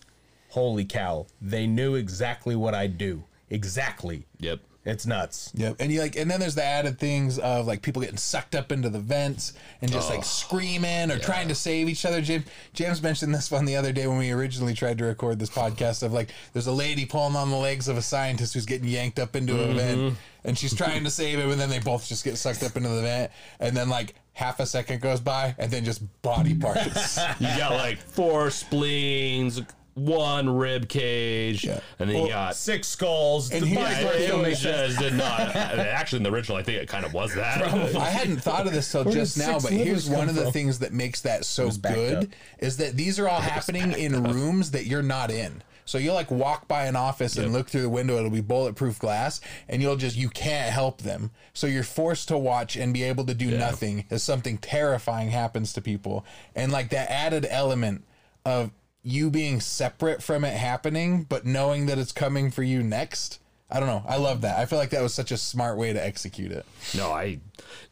holy 0.50 0.86
cow, 0.86 1.28
they 1.40 1.68
knew 1.68 1.94
exactly 1.96 2.56
what 2.56 2.74
I'd 2.74 2.98
do. 2.98 3.24
Exactly. 3.50 4.26
yep 4.40 4.60
It's 4.84 5.06
nuts. 5.06 5.52
Yep. 5.54 5.76
And 5.80 5.92
you 5.92 6.02
like 6.02 6.16
and 6.16 6.30
then 6.30 6.40
there's 6.40 6.56
the 6.56 6.64
added 6.64 6.98
things 6.98 7.38
of 7.38 7.68
like 7.68 7.84
people 7.84 8.02
getting 8.02 8.18
sucked 8.18 8.56
up 8.56 8.72
into 8.72 8.90
the 8.90 9.00
vents 9.00 9.54
and 9.82 9.92
just 9.92 10.10
like 10.10 10.24
screaming 10.24 11.12
or 11.12 11.20
trying 11.20 11.48
to 11.50 11.56
save 11.56 11.88
each 11.88 12.04
other. 12.04 12.20
James 12.20 12.46
James 12.74 13.02
mentioned 13.04 13.34
this 13.34 13.52
one 13.52 13.66
the 13.66 13.76
other 13.76 13.92
day 13.92 14.08
when 14.08 14.18
we 14.18 14.32
originally 14.32 14.74
tried 14.74 14.98
to 14.98 15.06
record 15.06 15.38
this 15.38 15.52
podcast 15.52 16.02
of 16.02 16.14
like 16.14 16.30
there's 16.54 16.66
a 16.66 16.72
lady 16.72 17.06
pulling 17.06 17.36
on 17.36 17.52
the 17.52 17.58
legs 17.58 17.88
of 17.88 17.98
a 17.98 18.02
scientist 18.02 18.56
who's 18.56 18.66
getting 18.66 18.88
yanked 18.88 19.20
up 19.20 19.36
into 19.36 19.54
a 19.54 19.72
vent 19.72 20.00
mm-hmm. 20.00 20.16
and 20.46 20.58
she's 20.58 20.74
trying 20.74 21.04
to 21.04 21.12
save 21.12 21.38
him 21.38 21.52
and 21.52 21.62
then 21.62 21.70
they 21.70 21.80
both 21.80 22.08
just 22.08 22.24
get 22.24 22.36
sucked 22.38 22.64
up 22.64 22.76
into 22.76 22.90
the 22.90 23.02
vent 23.04 23.32
and 23.60 23.78
then 23.78 23.88
like 23.88 24.16
half 24.34 24.60
a 24.60 24.66
second 24.66 25.00
goes 25.00 25.20
by 25.20 25.54
and 25.60 25.70
then 25.70 25.86
just 25.86 26.02
body 26.24 26.56
parts. 26.56 27.20
you 27.40 27.48
got 27.58 27.74
like 27.74 28.00
four 28.00 28.50
spleens 28.50 29.62
one 29.94 30.50
rib 30.50 30.88
cage 30.88 31.66
and 31.66 31.82
then 31.98 32.10
you 32.24 32.30
got 32.30 32.56
Six 32.56 32.88
skulls. 32.88 33.52
And 33.52 33.64
the 33.64 33.68
here's 33.68 33.84
body 33.94 34.06
what 34.06 34.16
it 34.16 34.28
don't 34.28 34.40
it 34.40 34.44
make 34.44 34.56
sense. 34.56 34.96
just 34.96 35.00
did 35.00 35.14
not 35.14 35.40
actually 35.56 36.18
in 36.18 36.24
the 36.24 36.32
original 36.32 36.58
i 36.58 36.64
think 36.64 36.82
it 36.82 36.88
kind 36.88 37.06
of 37.06 37.14
was 37.14 37.34
that 37.36 37.62
I 37.62 38.10
hadn't 38.10 38.38
thought 38.38 38.68
of 38.68 38.74
this 38.74 38.92
till 38.92 39.04
Where 39.06 39.14
just 39.14 39.38
now, 39.38 39.60
but 39.60 39.72
here's 39.72 40.10
one 40.10 40.30
of 40.30 40.36
the 40.36 40.44
from? 40.44 40.52
things 40.54 40.80
that 40.80 40.94
makes 40.94 41.22
that 41.22 41.46
so 41.46 41.70
good 41.72 42.24
up. 42.26 42.30
is 42.60 42.78
that 42.78 42.96
these 42.96 43.20
are 43.20 43.28
all 43.28 43.42
happening 43.42 43.92
in 43.94 44.24
rooms 44.24 44.72
that 44.72 44.86
you're 44.86 45.04
not 45.04 45.30
in. 45.32 45.64
So 45.86 45.98
you'll 45.98 46.14
like 46.14 46.32
walk 46.32 46.68
by 46.68 46.86
an 46.86 46.96
office 46.96 47.36
and 47.38 47.52
look 47.52 47.68
through 47.68 47.82
the 47.82 47.90
window, 47.90 48.16
it'll 48.18 48.30
be 48.30 48.40
bulletproof 48.42 48.98
glass, 49.00 49.42
and 49.68 49.82
you'll 49.82 49.98
just 49.98 50.16
you 50.16 50.30
can't 50.30 50.72
help 50.72 51.02
them. 51.02 51.32
So 51.54 51.68
you're 51.68 51.84
forced 51.84 52.28
to 52.30 52.38
watch 52.38 52.78
and 52.78 52.94
be 52.94 53.04
able 53.04 53.26
to 53.26 53.34
do 53.34 53.52
nothing 53.58 54.06
as 54.10 54.24
something 54.24 54.58
terrifying 54.58 55.32
happens 55.32 55.74
to 55.74 55.82
people. 55.82 56.26
And 56.56 56.72
like 56.72 56.90
that 56.90 57.12
added 57.12 57.46
element 57.50 58.06
of 58.46 58.72
you 59.04 59.30
being 59.30 59.60
separate 59.60 60.22
from 60.22 60.44
it 60.44 60.56
happening, 60.56 61.24
but 61.24 61.46
knowing 61.46 61.88
that 61.88 61.98
it's 61.98 62.12
coming 62.12 62.52
for 62.52 62.64
you 62.64 62.84
next. 62.84 63.40
I 63.70 63.80
don't 63.80 63.88
know. 63.88 64.04
I 64.08 64.18
love 64.18 64.42
that. 64.42 64.60
I 64.60 64.66
feel 64.66 64.78
like 64.78 64.90
that 64.90 65.02
was 65.02 65.14
such 65.14 65.32
a 65.32 65.38
smart 65.38 65.78
way 65.78 65.94
to 65.94 66.06
execute 66.06 66.52
it. 66.52 66.66
No, 66.96 67.12
I, 67.12 67.40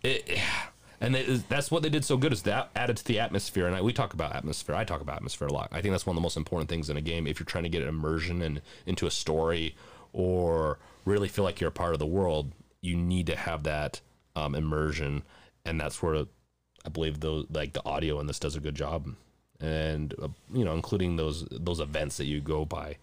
it, 0.03 0.37
and 1.01 1.15
that's 1.47 1.71
what 1.71 1.83
they 1.83 1.89
did 1.89 2.03
so 2.03 2.17
good 2.17 2.33
is 2.33 2.43
that 2.43 2.69
added 2.75 2.97
to 2.97 3.05
the 3.05 3.19
atmosphere. 3.19 3.65
And 3.65 3.75
I, 3.75 3.81
we 3.81 3.93
talk 3.93 4.13
about 4.13 4.35
atmosphere. 4.35 4.75
I 4.75 4.83
talk 4.83 5.01
about 5.01 5.15
atmosphere 5.17 5.47
a 5.47 5.53
lot. 5.53 5.69
I 5.71 5.81
think 5.81 5.93
that's 5.93 6.05
one 6.05 6.15
of 6.15 6.19
the 6.21 6.25
most 6.25 6.37
important 6.37 6.69
things 6.69 6.89
in 6.89 6.97
a 6.97 7.01
game. 7.01 7.25
If 7.25 7.39
you're 7.39 7.45
trying 7.45 7.63
to 7.63 7.69
get 7.69 7.81
an 7.81 7.87
immersion 7.87 8.41
and 8.41 8.61
into 8.85 9.07
a 9.07 9.11
story, 9.11 9.75
or 10.11 10.79
really 11.05 11.27
feel 11.27 11.43
like 11.43 11.61
you're 11.61 11.69
a 11.69 11.71
part 11.71 11.93
of 11.93 11.99
the 11.99 12.05
world, 12.05 12.51
you 12.81 12.95
need 12.95 13.27
to 13.27 13.35
have 13.35 13.63
that 13.63 14.01
um, 14.35 14.55
immersion, 14.55 15.23
and 15.65 15.79
that's 15.79 16.01
where 16.01 16.25
I 16.85 16.89
believe 16.89 17.19
the 17.19 17.45
like 17.51 17.73
the 17.73 17.85
audio 17.85 18.19
in 18.19 18.27
this 18.27 18.39
does 18.39 18.55
a 18.55 18.59
good 18.59 18.75
job, 18.75 19.13
and 19.59 20.13
uh, 20.21 20.27
you 20.53 20.63
know, 20.63 20.73
including 20.73 21.15
those 21.15 21.45
those 21.51 21.79
events 21.79 22.17
that 22.17 22.25
you 22.25 22.41
go 22.41 22.65
by. 22.65 22.97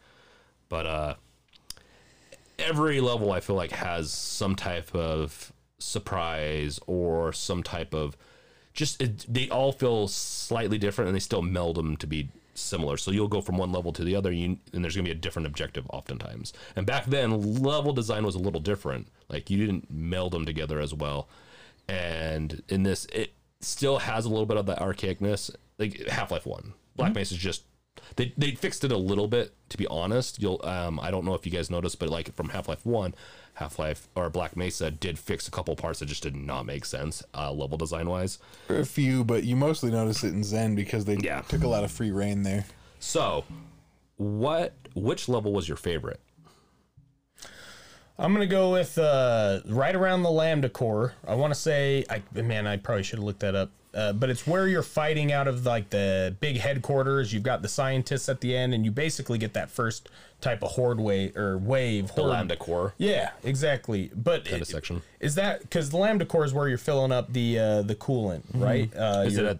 But 0.68 0.86
uh, 0.86 1.14
every 2.58 3.00
level 3.00 3.32
I 3.32 3.40
feel 3.40 3.56
like 3.56 3.72
has 3.72 4.10
some 4.10 4.56
type 4.56 4.94
of 4.94 5.52
surprise 5.78 6.80
or 6.86 7.32
some 7.32 7.62
type 7.62 7.94
of 7.94 8.16
just 8.72 9.00
it, 9.00 9.26
they 9.28 9.48
all 9.48 9.72
feel 9.72 10.08
slightly 10.08 10.78
different 10.78 11.08
and 11.08 11.14
they 11.14 11.20
still 11.20 11.42
meld 11.42 11.76
them 11.76 11.96
to 11.96 12.06
be 12.06 12.28
similar. 12.54 12.96
So 12.96 13.10
you'll 13.10 13.28
go 13.28 13.40
from 13.40 13.58
one 13.58 13.72
level 13.72 13.92
to 13.92 14.04
the 14.04 14.16
other 14.16 14.32
you, 14.32 14.58
and 14.72 14.82
there's 14.84 14.94
to 14.94 15.02
be 15.02 15.10
a 15.10 15.14
different 15.14 15.46
objective 15.46 15.86
oftentimes. 15.90 16.52
And 16.74 16.86
back 16.86 17.06
then 17.06 17.62
level 17.62 17.92
design 17.92 18.24
was 18.24 18.34
a 18.34 18.40
little 18.40 18.60
different. 18.60 19.08
Like 19.28 19.50
you 19.50 19.58
didn't 19.58 19.90
meld 19.90 20.32
them 20.32 20.46
together 20.46 20.80
as 20.80 20.94
well. 20.94 21.28
And 21.88 22.62
in 22.68 22.82
this 22.82 23.06
it 23.12 23.32
still 23.60 23.98
has 23.98 24.24
a 24.24 24.28
little 24.28 24.46
bit 24.46 24.56
of 24.56 24.66
the 24.66 24.74
archaicness 24.76 25.50
like 25.78 26.06
Half-Life 26.08 26.46
1. 26.46 26.72
Black 26.96 27.14
Mesa 27.14 27.34
is 27.34 27.40
just 27.40 27.64
they 28.16 28.32
they 28.36 28.52
fixed 28.52 28.84
it 28.84 28.92
a 28.92 28.96
little 28.96 29.28
bit 29.28 29.54
to 29.70 29.76
be 29.76 29.86
honest. 29.86 30.40
You'll 30.40 30.60
um 30.64 30.98
I 31.00 31.10
don't 31.10 31.24
know 31.24 31.34
if 31.34 31.44
you 31.46 31.52
guys 31.52 31.70
noticed 31.70 31.98
but 31.98 32.08
like 32.08 32.34
from 32.34 32.50
Half-Life 32.50 32.84
1, 32.86 33.14
Half-Life 33.54 34.08
or 34.14 34.30
Black 34.30 34.56
Mesa 34.56 34.90
did 34.90 35.18
fix 35.18 35.48
a 35.48 35.50
couple 35.50 35.74
parts 35.76 36.00
that 36.00 36.06
just 36.06 36.22
did 36.22 36.36
not 36.36 36.64
make 36.66 36.84
sense 36.84 37.22
uh 37.34 37.52
level 37.52 37.76
design 37.78 38.08
wise. 38.08 38.38
A 38.68 38.84
few, 38.84 39.24
but 39.24 39.44
you 39.44 39.56
mostly 39.56 39.90
notice 39.90 40.24
it 40.24 40.32
in 40.34 40.42
Xen 40.42 40.76
because 40.76 41.04
they 41.04 41.16
Yeah. 41.16 41.40
took 41.42 41.62
a 41.62 41.68
lot 41.68 41.84
of 41.84 41.90
free 41.90 42.10
reign 42.10 42.42
there. 42.42 42.64
So, 43.00 43.44
what 44.16 44.74
which 44.94 45.28
level 45.28 45.52
was 45.52 45.68
your 45.68 45.76
favorite? 45.76 46.20
I'm 48.18 48.32
gonna 48.32 48.46
go 48.46 48.72
with 48.72 48.96
uh, 48.96 49.60
right 49.66 49.94
around 49.94 50.22
the 50.22 50.30
Lambda 50.30 50.70
core. 50.70 51.12
I 51.26 51.34
want 51.34 51.52
to 51.52 51.58
say, 51.60 52.04
I 52.08 52.22
man, 52.40 52.66
I 52.66 52.78
probably 52.78 53.02
should 53.02 53.18
have 53.18 53.24
looked 53.26 53.40
that 53.40 53.54
up. 53.54 53.70
Uh, 53.94 54.12
but 54.12 54.28
it's 54.28 54.46
where 54.46 54.68
you're 54.68 54.82
fighting 54.82 55.32
out 55.32 55.48
of 55.48 55.64
like 55.64 55.90
the 55.90 56.34
big 56.40 56.58
headquarters. 56.58 57.32
You've 57.32 57.42
got 57.42 57.62
the 57.62 57.68
scientists 57.68 58.28
at 58.28 58.40
the 58.40 58.54
end, 58.56 58.74
and 58.74 58.84
you 58.84 58.90
basically 58.90 59.38
get 59.38 59.54
that 59.54 59.70
first 59.70 60.08
type 60.42 60.62
of 60.62 60.72
horde 60.72 61.00
wave 61.00 61.34
or 61.36 61.56
wave. 61.56 62.08
The 62.08 62.20
horde. 62.22 62.30
Lambda 62.32 62.56
Core 62.56 62.92
Yeah, 62.98 63.30
exactly. 63.42 64.10
But 64.14 64.44
kind 64.44 64.56
it- 64.56 64.62
of 64.62 64.68
section. 64.68 65.02
is 65.18 65.34
that 65.36 65.62
because 65.62 65.88
the 65.90 65.96
Lambda 65.96 66.26
core 66.26 66.44
is 66.44 66.52
where 66.52 66.68
you're 66.68 66.76
filling 66.78 67.10
up 67.12 67.32
the 67.32 67.58
uh, 67.58 67.82
the 67.82 67.94
coolant, 67.94 68.42
right? 68.52 68.94
Uh, 68.94 69.24
Is 69.26 69.38
it 69.38 69.44
at 69.46 69.58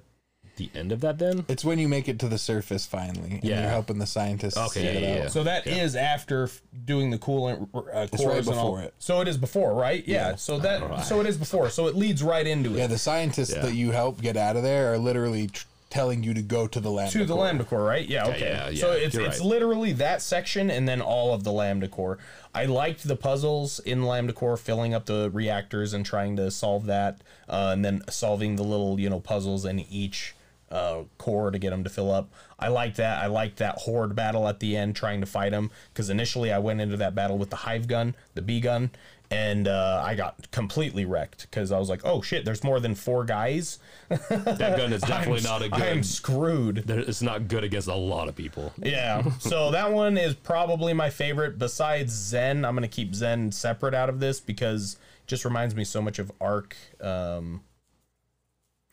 the 0.56 0.70
end 0.74 0.92
of 0.92 1.00
that 1.00 1.18
then? 1.18 1.44
It's 1.48 1.64
when 1.64 1.78
you 1.78 1.88
make 1.88 2.08
it 2.08 2.18
to 2.20 2.28
the 2.28 2.38
surface 2.38 2.86
finally, 2.86 3.32
and 3.34 3.44
Yeah. 3.44 3.60
you're 3.60 3.70
helping 3.70 3.98
the 3.98 4.06
scientists 4.06 4.56
Okay, 4.56 4.82
get 4.82 4.94
yeah, 4.94 4.98
it 4.98 5.02
yeah, 5.02 5.10
out. 5.10 5.22
yeah. 5.24 5.28
So 5.28 5.42
that 5.44 5.66
is 5.66 5.96
after 5.96 6.44
f- 6.44 6.60
doing 6.84 7.10
the 7.10 7.18
coolant 7.18 7.68
uh, 7.74 7.80
It's 8.12 8.16
cores 8.16 8.26
right 8.26 8.38
and 8.46 8.48
all- 8.48 8.72
before 8.72 8.82
it. 8.82 8.94
So 8.98 9.20
it 9.20 9.28
is 9.28 9.36
before, 9.36 9.74
right? 9.74 10.02
Yeah. 10.06 10.36
So 10.36 10.58
that 10.60 11.04
so 11.04 11.20
it 11.20 11.26
is 11.26 11.36
before. 11.36 11.70
So 11.70 11.86
it 11.86 11.94
leads 11.94 12.22
right 12.22 12.46
into 12.46 12.74
it. 12.74 12.78
Yeah, 12.78 12.86
the 12.86 12.98
scientists 12.98 13.54
Yeah. 13.54 13.62
that 13.62 13.74
you 13.74 13.90
help 13.92 14.20
get 14.20 14.36
out 14.36 14.56
of 14.56 14.62
there 14.62 14.92
are 14.92 14.98
literally 14.98 15.48
tr- 15.48 15.66
telling 15.88 16.22
you 16.24 16.34
to 16.34 16.42
go 16.42 16.66
to 16.66 16.80
the 16.80 16.90
lambda. 16.90 17.12
to 17.12 17.24
the 17.24 17.32
core. 17.32 17.44
lambda 17.44 17.64
core, 17.64 17.82
right? 17.84 18.06
Yeah, 18.08 18.26
okay. 18.26 18.40
yeah, 18.50 18.68
yeah, 18.70 18.80
so 18.80 18.90
it's 18.92 19.14
you're 19.14 19.24
it's 19.24 19.38
right. 19.38 19.46
literally 19.48 19.92
that 19.92 20.20
section 20.20 20.68
and 20.70 20.86
then 20.88 21.00
all 21.00 21.32
of 21.32 21.44
the 21.44 21.52
lambda 21.52 21.88
core. 21.88 22.18
I 22.54 22.64
liked 22.64 23.06
the 23.06 23.16
puzzles 23.16 23.78
in 23.80 24.02
lambda 24.04 24.32
core, 24.32 24.56
filling 24.56 24.94
up 24.94 25.06
the 25.06 25.30
reactors 25.30 25.92
and 25.92 26.04
trying 26.04 26.36
to 26.36 26.50
solve 26.50 26.86
that, 26.86 27.18
uh, 27.48 27.70
and 27.72 27.84
then 27.84 28.02
solving 28.10 28.56
the 28.56 28.62
little 28.64 28.98
you 28.98 29.08
know 29.08 29.20
puzzles 29.20 29.64
in 29.64 29.80
each 29.80 30.34
uh, 30.70 31.02
core 31.18 31.50
to 31.50 31.58
get 31.58 31.70
them 31.70 31.84
to 31.84 31.90
fill 31.90 32.10
up. 32.10 32.28
I 32.58 32.68
like 32.68 32.96
that. 32.96 33.22
I 33.22 33.26
like 33.26 33.56
that 33.56 33.76
horde 33.78 34.14
battle 34.16 34.48
at 34.48 34.60
the 34.60 34.76
end, 34.76 34.96
trying 34.96 35.20
to 35.20 35.26
fight 35.26 35.50
them 35.52 35.70
because 35.92 36.10
initially 36.10 36.52
I 36.52 36.58
went 36.58 36.80
into 36.80 36.96
that 36.96 37.14
battle 37.14 37.38
with 37.38 37.50
the 37.50 37.56
hive 37.56 37.86
gun, 37.88 38.14
the 38.34 38.42
B 38.42 38.60
gun. 38.60 38.90
And 39.28 39.66
uh, 39.66 40.00
I 40.04 40.14
got 40.14 40.52
completely 40.52 41.04
wrecked 41.04 41.48
because 41.50 41.72
I 41.72 41.80
was 41.80 41.88
like, 41.88 42.02
"Oh 42.04 42.22
shit! 42.22 42.44
There's 42.44 42.62
more 42.62 42.78
than 42.78 42.94
four 42.94 43.24
guys. 43.24 43.80
That 44.08 44.76
gun 44.76 44.92
is 44.92 45.02
definitely 45.02 45.44
I'm, 45.50 45.70
not 45.70 45.82
I'm 45.82 46.04
screwed." 46.04 46.84
there- 46.86 47.00
It's 47.00 47.22
not 47.22 47.48
good 47.48 47.64
against 47.64 47.88
a 47.88 47.94
lot 47.96 48.28
of 48.28 48.36
people. 48.36 48.72
Yeah. 48.80 49.28
So 49.40 49.72
that 49.72 49.90
one 49.92 50.16
is 50.16 50.36
probably 50.36 50.92
my 50.92 51.10
favorite. 51.10 51.58
Besides 51.58 52.12
Xen, 52.32 52.64
I'm 52.64 52.76
gonna 52.76 52.86
keep 52.86 53.14
Xen 53.14 53.52
separate 53.52 53.94
out 53.94 54.08
of 54.08 54.20
this 54.20 54.38
because 54.38 54.92
it 55.24 55.26
just 55.26 55.44
reminds 55.44 55.74
me 55.74 55.82
so 55.82 56.00
much 56.00 56.20
of 56.20 56.30
ARK. 56.40 56.76
Um, 57.00 57.62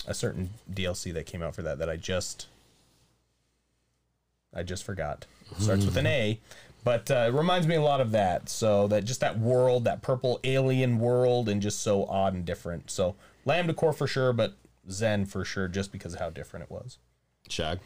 a 0.07 0.13
certain 0.13 0.51
DLC 0.71 1.13
that 1.13 1.25
came 1.25 1.41
out 1.41 1.55
for 1.55 1.61
that 1.61 1.77
that 1.79 1.89
I 1.89 1.97
just 1.97 2.47
I 4.53 4.63
just 4.63 4.83
forgot. 4.83 5.25
Starts 5.59 5.85
with 5.85 5.97
an 5.97 6.07
A, 6.07 6.39
but 6.83 7.11
uh, 7.11 7.25
it 7.27 7.33
reminds 7.33 7.67
me 7.67 7.75
a 7.75 7.81
lot 7.81 8.01
of 8.01 8.11
that. 8.11 8.49
So 8.49 8.87
that 8.87 9.05
just 9.05 9.19
that 9.19 9.37
world, 9.37 9.83
that 9.83 10.01
purple 10.01 10.39
alien 10.43 10.99
world, 10.99 11.47
and 11.47 11.61
just 11.61 11.81
so 11.81 12.05
odd 12.05 12.33
and 12.33 12.45
different. 12.45 12.89
So 12.89 13.15
Lambda 13.45 13.73
Core 13.73 13.93
for 13.93 14.07
sure, 14.07 14.33
but 14.33 14.55
Xen 14.89 15.27
for 15.27 15.45
sure, 15.45 15.67
just 15.67 15.91
because 15.91 16.13
of 16.13 16.19
how 16.19 16.29
different 16.29 16.63
it 16.63 16.71
was. 16.71 16.97
Shag. 17.47 17.79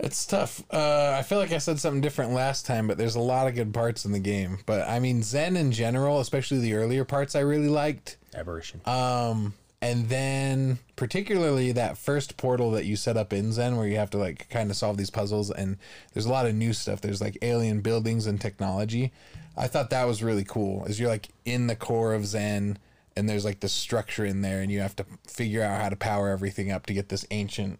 It's 0.00 0.24
tough. 0.26 0.62
Uh, 0.72 1.16
I 1.18 1.22
feel 1.22 1.38
like 1.38 1.50
I 1.50 1.58
said 1.58 1.80
something 1.80 2.00
different 2.00 2.32
last 2.32 2.66
time, 2.66 2.86
but 2.86 2.98
there's 2.98 3.16
a 3.16 3.20
lot 3.20 3.48
of 3.48 3.56
good 3.56 3.74
parts 3.74 4.04
in 4.04 4.12
the 4.12 4.20
game. 4.20 4.58
But 4.64 4.88
I 4.88 5.00
mean, 5.00 5.22
Xen 5.22 5.56
in 5.56 5.72
general, 5.72 6.20
especially 6.20 6.60
the 6.60 6.74
earlier 6.74 7.04
parts, 7.04 7.34
I 7.34 7.40
really 7.40 7.68
liked. 7.68 8.16
Aberration. 8.34 8.80
Um, 8.86 9.54
and 9.80 10.08
then 10.08 10.78
particularly 10.96 11.72
that 11.72 11.96
first 11.96 12.36
portal 12.36 12.72
that 12.72 12.84
you 12.84 12.96
set 12.96 13.16
up 13.16 13.32
in 13.32 13.50
Xen, 13.50 13.76
where 13.76 13.86
you 13.86 13.96
have 13.96 14.10
to 14.10 14.18
like 14.18 14.48
kind 14.48 14.70
of 14.70 14.76
solve 14.76 14.96
these 14.96 15.10
puzzles, 15.10 15.50
and 15.50 15.76
there's 16.12 16.26
a 16.26 16.30
lot 16.30 16.46
of 16.46 16.54
new 16.54 16.72
stuff. 16.72 17.00
There's 17.00 17.20
like 17.20 17.38
alien 17.42 17.80
buildings 17.80 18.26
and 18.26 18.40
technology. 18.40 19.12
I 19.56 19.68
thought 19.68 19.90
that 19.90 20.04
was 20.04 20.22
really 20.22 20.44
cool. 20.44 20.84
As 20.88 20.98
you're 20.98 21.08
like 21.08 21.28
in 21.44 21.68
the 21.68 21.76
core 21.76 22.12
of 22.12 22.22
Xen, 22.22 22.76
and 23.16 23.28
there's 23.28 23.44
like 23.44 23.60
the 23.60 23.68
structure 23.68 24.24
in 24.24 24.42
there, 24.42 24.60
and 24.60 24.72
you 24.72 24.80
have 24.80 24.96
to 24.96 25.06
figure 25.26 25.62
out 25.62 25.80
how 25.80 25.88
to 25.88 25.96
power 25.96 26.28
everything 26.28 26.72
up 26.72 26.86
to 26.86 26.94
get 26.94 27.08
this 27.08 27.24
ancient 27.30 27.78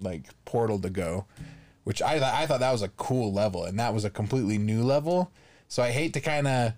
like 0.00 0.28
portal 0.46 0.78
to 0.80 0.90
go. 0.90 1.26
Which 1.84 2.02
I 2.02 2.12
th- 2.12 2.22
I 2.22 2.46
thought 2.46 2.60
that 2.60 2.72
was 2.72 2.82
a 2.82 2.88
cool 2.88 3.32
level, 3.32 3.64
and 3.64 3.78
that 3.78 3.92
was 3.92 4.04
a 4.04 4.10
completely 4.10 4.56
new 4.56 4.82
level. 4.82 5.30
So 5.68 5.82
I 5.82 5.90
hate 5.90 6.14
to 6.14 6.20
kind 6.20 6.46
of 6.48 6.72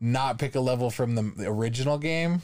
not 0.00 0.38
pick 0.38 0.56
a 0.56 0.60
level 0.60 0.90
from 0.90 1.14
the 1.14 1.48
original 1.48 1.98
game 1.98 2.42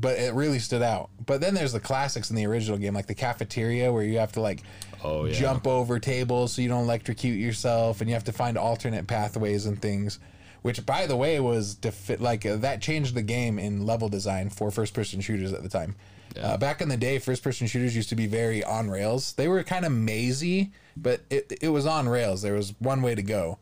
but 0.00 0.18
it 0.18 0.34
really 0.34 0.58
stood 0.58 0.82
out. 0.82 1.10
But 1.24 1.40
then 1.40 1.54
there's 1.54 1.72
the 1.72 1.80
classics 1.80 2.30
in 2.30 2.36
the 2.36 2.46
original 2.46 2.78
game, 2.78 2.94
like 2.94 3.06
the 3.06 3.14
cafeteria, 3.14 3.92
where 3.92 4.02
you 4.02 4.18
have 4.18 4.32
to 4.32 4.40
like 4.40 4.62
Oh 5.04 5.24
yeah. 5.24 5.34
jump 5.34 5.66
over 5.66 5.98
tables 5.98 6.52
so 6.52 6.62
you 6.62 6.68
don't 6.68 6.84
electrocute 6.84 7.38
yourself, 7.38 8.00
and 8.00 8.08
you 8.10 8.14
have 8.14 8.24
to 8.24 8.32
find 8.32 8.56
alternate 8.58 9.06
pathways 9.06 9.66
and 9.66 9.80
things. 9.80 10.18
Which, 10.62 10.84
by 10.84 11.06
the 11.06 11.16
way, 11.16 11.38
was 11.38 11.74
defi- 11.76 12.16
like 12.16 12.44
uh, 12.44 12.56
that 12.56 12.80
changed 12.82 13.14
the 13.14 13.22
game 13.22 13.58
in 13.58 13.86
level 13.86 14.08
design 14.08 14.50
for 14.50 14.70
first-person 14.72 15.20
shooters 15.20 15.52
at 15.52 15.62
the 15.62 15.68
time. 15.68 15.94
Uh, 16.40 16.56
back 16.56 16.80
in 16.80 16.88
the 16.88 16.96
day, 16.96 17.18
first-person 17.20 17.66
shooters 17.68 17.94
used 17.94 18.08
to 18.08 18.16
be 18.16 18.26
very 18.26 18.64
on 18.64 18.90
rails. 18.90 19.32
They 19.34 19.46
were 19.48 19.62
kind 19.62 19.84
of 19.84 19.92
mazy, 19.92 20.72
but 20.96 21.20
it 21.30 21.52
it 21.62 21.68
was 21.68 21.86
on 21.86 22.08
rails. 22.08 22.42
There 22.42 22.54
was 22.54 22.74
one 22.80 23.00
way 23.00 23.14
to 23.14 23.22
go, 23.22 23.58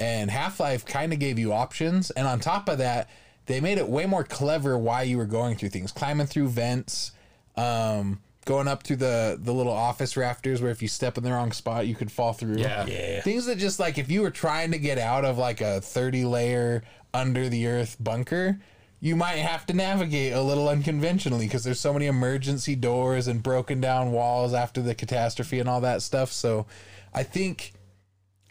and 0.00 0.30
Half 0.30 0.60
Life 0.60 0.86
kind 0.86 1.12
of 1.12 1.18
gave 1.18 1.38
you 1.38 1.52
options. 1.52 2.10
And 2.10 2.26
on 2.26 2.40
top 2.40 2.68
of 2.70 2.78
that, 2.78 3.10
they 3.50 3.60
made 3.60 3.78
it 3.78 3.88
way 3.88 4.06
more 4.06 4.22
clever 4.24 4.78
why 4.78 5.02
you 5.02 5.18
were 5.18 5.26
going 5.26 5.56
through 5.56 5.70
things, 5.70 5.90
climbing 5.90 6.26
through 6.26 6.48
vents, 6.48 7.12
um, 7.56 8.20
going 8.44 8.68
up 8.68 8.82
to 8.84 8.96
the 8.96 9.38
the 9.42 9.52
little 9.52 9.72
office 9.72 10.16
rafters 10.16 10.62
where 10.62 10.70
if 10.70 10.80
you 10.80 10.88
step 10.88 11.18
in 11.18 11.24
the 11.24 11.32
wrong 11.32 11.52
spot, 11.52 11.86
you 11.86 11.94
could 11.94 12.12
fall 12.12 12.32
through. 12.32 12.56
Yeah. 12.56 12.86
Yeah. 12.86 13.20
Things 13.22 13.46
that 13.46 13.58
just 13.58 13.80
like 13.80 13.98
if 13.98 14.10
you 14.10 14.22
were 14.22 14.30
trying 14.30 14.70
to 14.72 14.78
get 14.78 14.98
out 14.98 15.24
of 15.24 15.36
like 15.36 15.60
a 15.60 15.80
30 15.80 16.24
layer 16.24 16.82
under 17.12 17.48
the 17.48 17.66
earth 17.66 17.96
bunker, 17.98 18.60
you 19.00 19.16
might 19.16 19.38
have 19.38 19.66
to 19.66 19.74
navigate 19.74 20.32
a 20.32 20.40
little 20.40 20.68
unconventionally 20.68 21.46
because 21.46 21.64
there's 21.64 21.80
so 21.80 21.92
many 21.92 22.06
emergency 22.06 22.76
doors 22.76 23.26
and 23.26 23.42
broken 23.42 23.80
down 23.80 24.12
walls 24.12 24.54
after 24.54 24.80
the 24.80 24.94
catastrophe 24.94 25.58
and 25.58 25.68
all 25.68 25.80
that 25.80 26.02
stuff. 26.02 26.30
So 26.30 26.66
I 27.12 27.24
think 27.24 27.72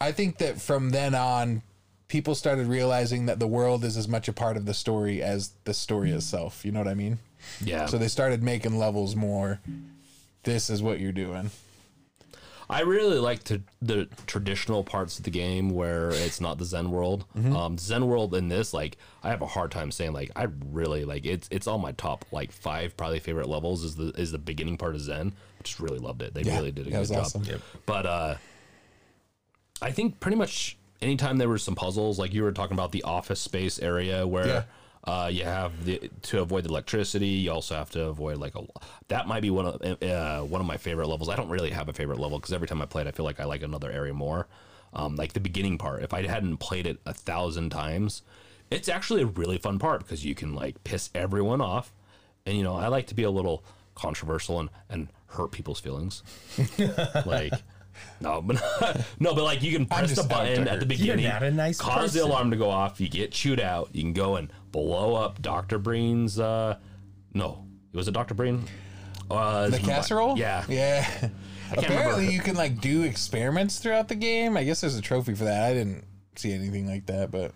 I 0.01 0.11
think 0.11 0.39
that 0.39 0.59
from 0.59 0.89
then 0.89 1.15
on 1.15 1.61
people 2.09 2.35
started 2.35 2.67
realizing 2.67 3.25
that 3.27 3.39
the 3.39 3.47
world 3.47 3.85
is 3.85 3.95
as 3.95 4.07
much 4.07 4.27
a 4.27 4.33
part 4.33 4.57
of 4.57 4.65
the 4.65 4.73
story 4.73 5.21
as 5.23 5.51
the 5.63 5.73
story 5.73 6.11
itself. 6.11 6.65
You 6.65 6.73
know 6.73 6.79
what 6.79 6.87
I 6.89 6.95
mean? 6.95 7.19
Yeah. 7.63 7.85
So 7.85 7.97
they 7.97 8.09
started 8.09 8.43
making 8.43 8.77
levels 8.77 9.15
more. 9.15 9.61
This 10.43 10.69
is 10.69 10.83
what 10.83 10.99
you're 10.99 11.11
doing. 11.13 11.51
I 12.71 12.81
really 12.81 13.17
like 13.17 13.43
to, 13.45 13.63
the 13.81 14.07
traditional 14.27 14.83
parts 14.83 15.17
of 15.17 15.23
the 15.25 15.31
game 15.31 15.71
where 15.71 16.09
it's 16.09 16.39
not 16.39 16.59
the 16.59 16.65
Xen 16.65 16.89
world. 16.89 17.25
Um, 17.35 17.77
Xen 17.77 18.05
world 18.05 18.35
in 18.35 18.47
this, 18.47 18.73
like, 18.75 18.97
I 19.23 19.29
have 19.29 19.41
a 19.41 19.47
hard 19.47 19.71
time 19.71 19.89
saying 19.91 20.13
like 20.13 20.29
I 20.35 20.47
really 20.71 21.03
like 21.03 21.25
it's 21.25 21.47
it's 21.51 21.65
on 21.65 21.81
my 21.81 21.93
top 21.93 22.25
like 22.31 22.51
five 22.51 22.95
probably 22.95 23.19
favorite 23.19 23.49
levels 23.49 23.83
is 23.83 23.95
the 23.95 24.09
is 24.17 24.31
the 24.31 24.37
beginning 24.37 24.77
part 24.77 24.93
of 24.95 25.01
Xen. 25.01 25.31
I 25.31 25.63
just 25.63 25.79
really 25.79 25.97
loved 25.97 26.21
it. 26.21 26.33
They 26.35 26.41
Yeah, 26.43 26.57
really 26.57 26.71
did 26.71 26.81
a 26.81 26.89
that 26.89 26.91
good 26.91 26.99
was 26.99 27.09
job. 27.09 27.17
awesome. 27.19 27.43
Yep. 27.43 27.61
But 27.87 28.05
uh, 28.05 28.35
I 29.81 29.91
think 29.91 30.19
pretty 30.19 30.37
much 30.37 30.77
anytime 31.01 31.37
there 31.37 31.49
were 31.49 31.57
some 31.57 31.75
puzzles, 31.75 32.19
like 32.19 32.33
you 32.33 32.43
were 32.43 32.51
talking 32.51 32.75
about 32.75 32.91
the 32.91 33.03
office 33.03 33.39
space 33.39 33.79
area 33.79 34.25
where. 34.27 34.47
Yeah. 34.47 34.63
Uh, 35.01 35.29
you 35.31 35.45
have 35.45 35.85
the 35.85 36.11
to 36.21 36.41
avoid 36.41 36.65
the 36.65 36.69
electricity. 36.69 37.27
You 37.27 37.53
also 37.53 37.73
have 37.73 37.89
to 37.91 38.07
avoid 38.07 38.37
like 38.37 38.53
a 38.55 38.63
that 39.07 39.29
might 39.29 39.39
be 39.39 39.49
one 39.49 39.65
of 39.65 40.03
uh, 40.03 40.41
one 40.41 40.59
of 40.59 40.67
my 40.67 40.75
favorite 40.75 41.07
levels. 41.07 41.29
I 41.29 41.37
don't 41.37 41.47
really 41.47 41.69
have 41.69 41.87
a 41.87 41.93
favorite 41.93 42.19
level 42.19 42.37
because 42.37 42.51
every 42.51 42.67
time 42.67 42.81
I 42.81 42.85
play 42.85 43.03
it, 43.03 43.07
I 43.07 43.11
feel 43.11 43.23
like 43.23 43.39
I 43.39 43.45
like 43.45 43.63
another 43.63 43.89
area 43.89 44.13
more. 44.13 44.47
Um, 44.93 45.15
like 45.15 45.31
the 45.31 45.39
beginning 45.39 45.77
part, 45.77 46.03
if 46.03 46.13
I 46.13 46.27
hadn't 46.27 46.57
played 46.57 46.85
it 46.85 46.99
a 47.05 47.13
thousand 47.13 47.69
times, 47.69 48.23
it's 48.69 48.89
actually 48.89 49.21
a 49.21 49.27
really 49.27 49.57
fun 49.57 49.79
part 49.79 50.01
because 50.01 50.25
you 50.25 50.35
can 50.35 50.53
like 50.53 50.83
piss 50.83 51.09
everyone 51.15 51.61
off, 51.61 51.93
and 52.45 52.57
you 52.57 52.63
know 52.63 52.75
I 52.75 52.89
like 52.89 53.07
to 53.07 53.15
be 53.15 53.23
a 53.23 53.31
little 53.31 53.63
controversial 53.95 54.59
and 54.59 54.69
and 54.89 55.07
hurt 55.27 55.51
people's 55.51 55.79
feelings. 55.79 56.23
like 57.25 57.53
no, 58.21 58.41
but 58.41 58.55
no, 59.19 59.33
but 59.35 59.43
like 59.43 59.61
you 59.63 59.71
can 59.71 59.85
press 59.85 60.15
the 60.15 60.23
button 60.27 60.67
at 60.67 60.73
the 60.75 60.79
hurt. 60.79 60.87
beginning, 60.87 61.25
not 61.27 61.43
a 61.43 61.51
nice 61.51 61.79
cause 61.79 62.13
the 62.13 62.23
alarm 62.23 62.51
to 62.51 62.57
go 62.57 62.69
off. 62.69 62.99
You 63.01 63.09
get 63.09 63.31
chewed 63.31 63.59
out. 63.59 63.89
You 63.93 64.01
can 64.03 64.13
go 64.13 64.35
and 64.35 64.51
blow 64.71 65.15
up 65.15 65.41
Doctor 65.41 65.79
Breen's. 65.79 66.39
Uh, 66.39 66.77
no, 67.33 67.65
it 67.93 67.97
was 67.97 68.07
it 68.07 68.13
Doctor 68.13 68.33
Breen? 68.33 68.63
Uh, 69.29 69.69
The 69.69 69.77
casserole? 69.79 70.37
Yeah, 70.37 70.63
Yeah. 70.67 71.29
Apparently, 71.71 71.97
remember. 72.23 72.31
you 72.31 72.39
can 72.41 72.55
like 72.55 72.81
do 72.81 73.03
experiments 73.03 73.77
throughout 73.77 74.07
the 74.07 74.15
game. 74.15 74.57
I 74.57 74.63
guess 74.63 74.81
there's 74.81 74.97
a 74.97 75.01
trophy 75.03 75.35
for 75.35 75.43
that. 75.43 75.69
I 75.69 75.73
didn't 75.75 76.03
see 76.35 76.51
anything 76.51 76.87
like 76.87 77.05
that, 77.05 77.29
but 77.29 77.51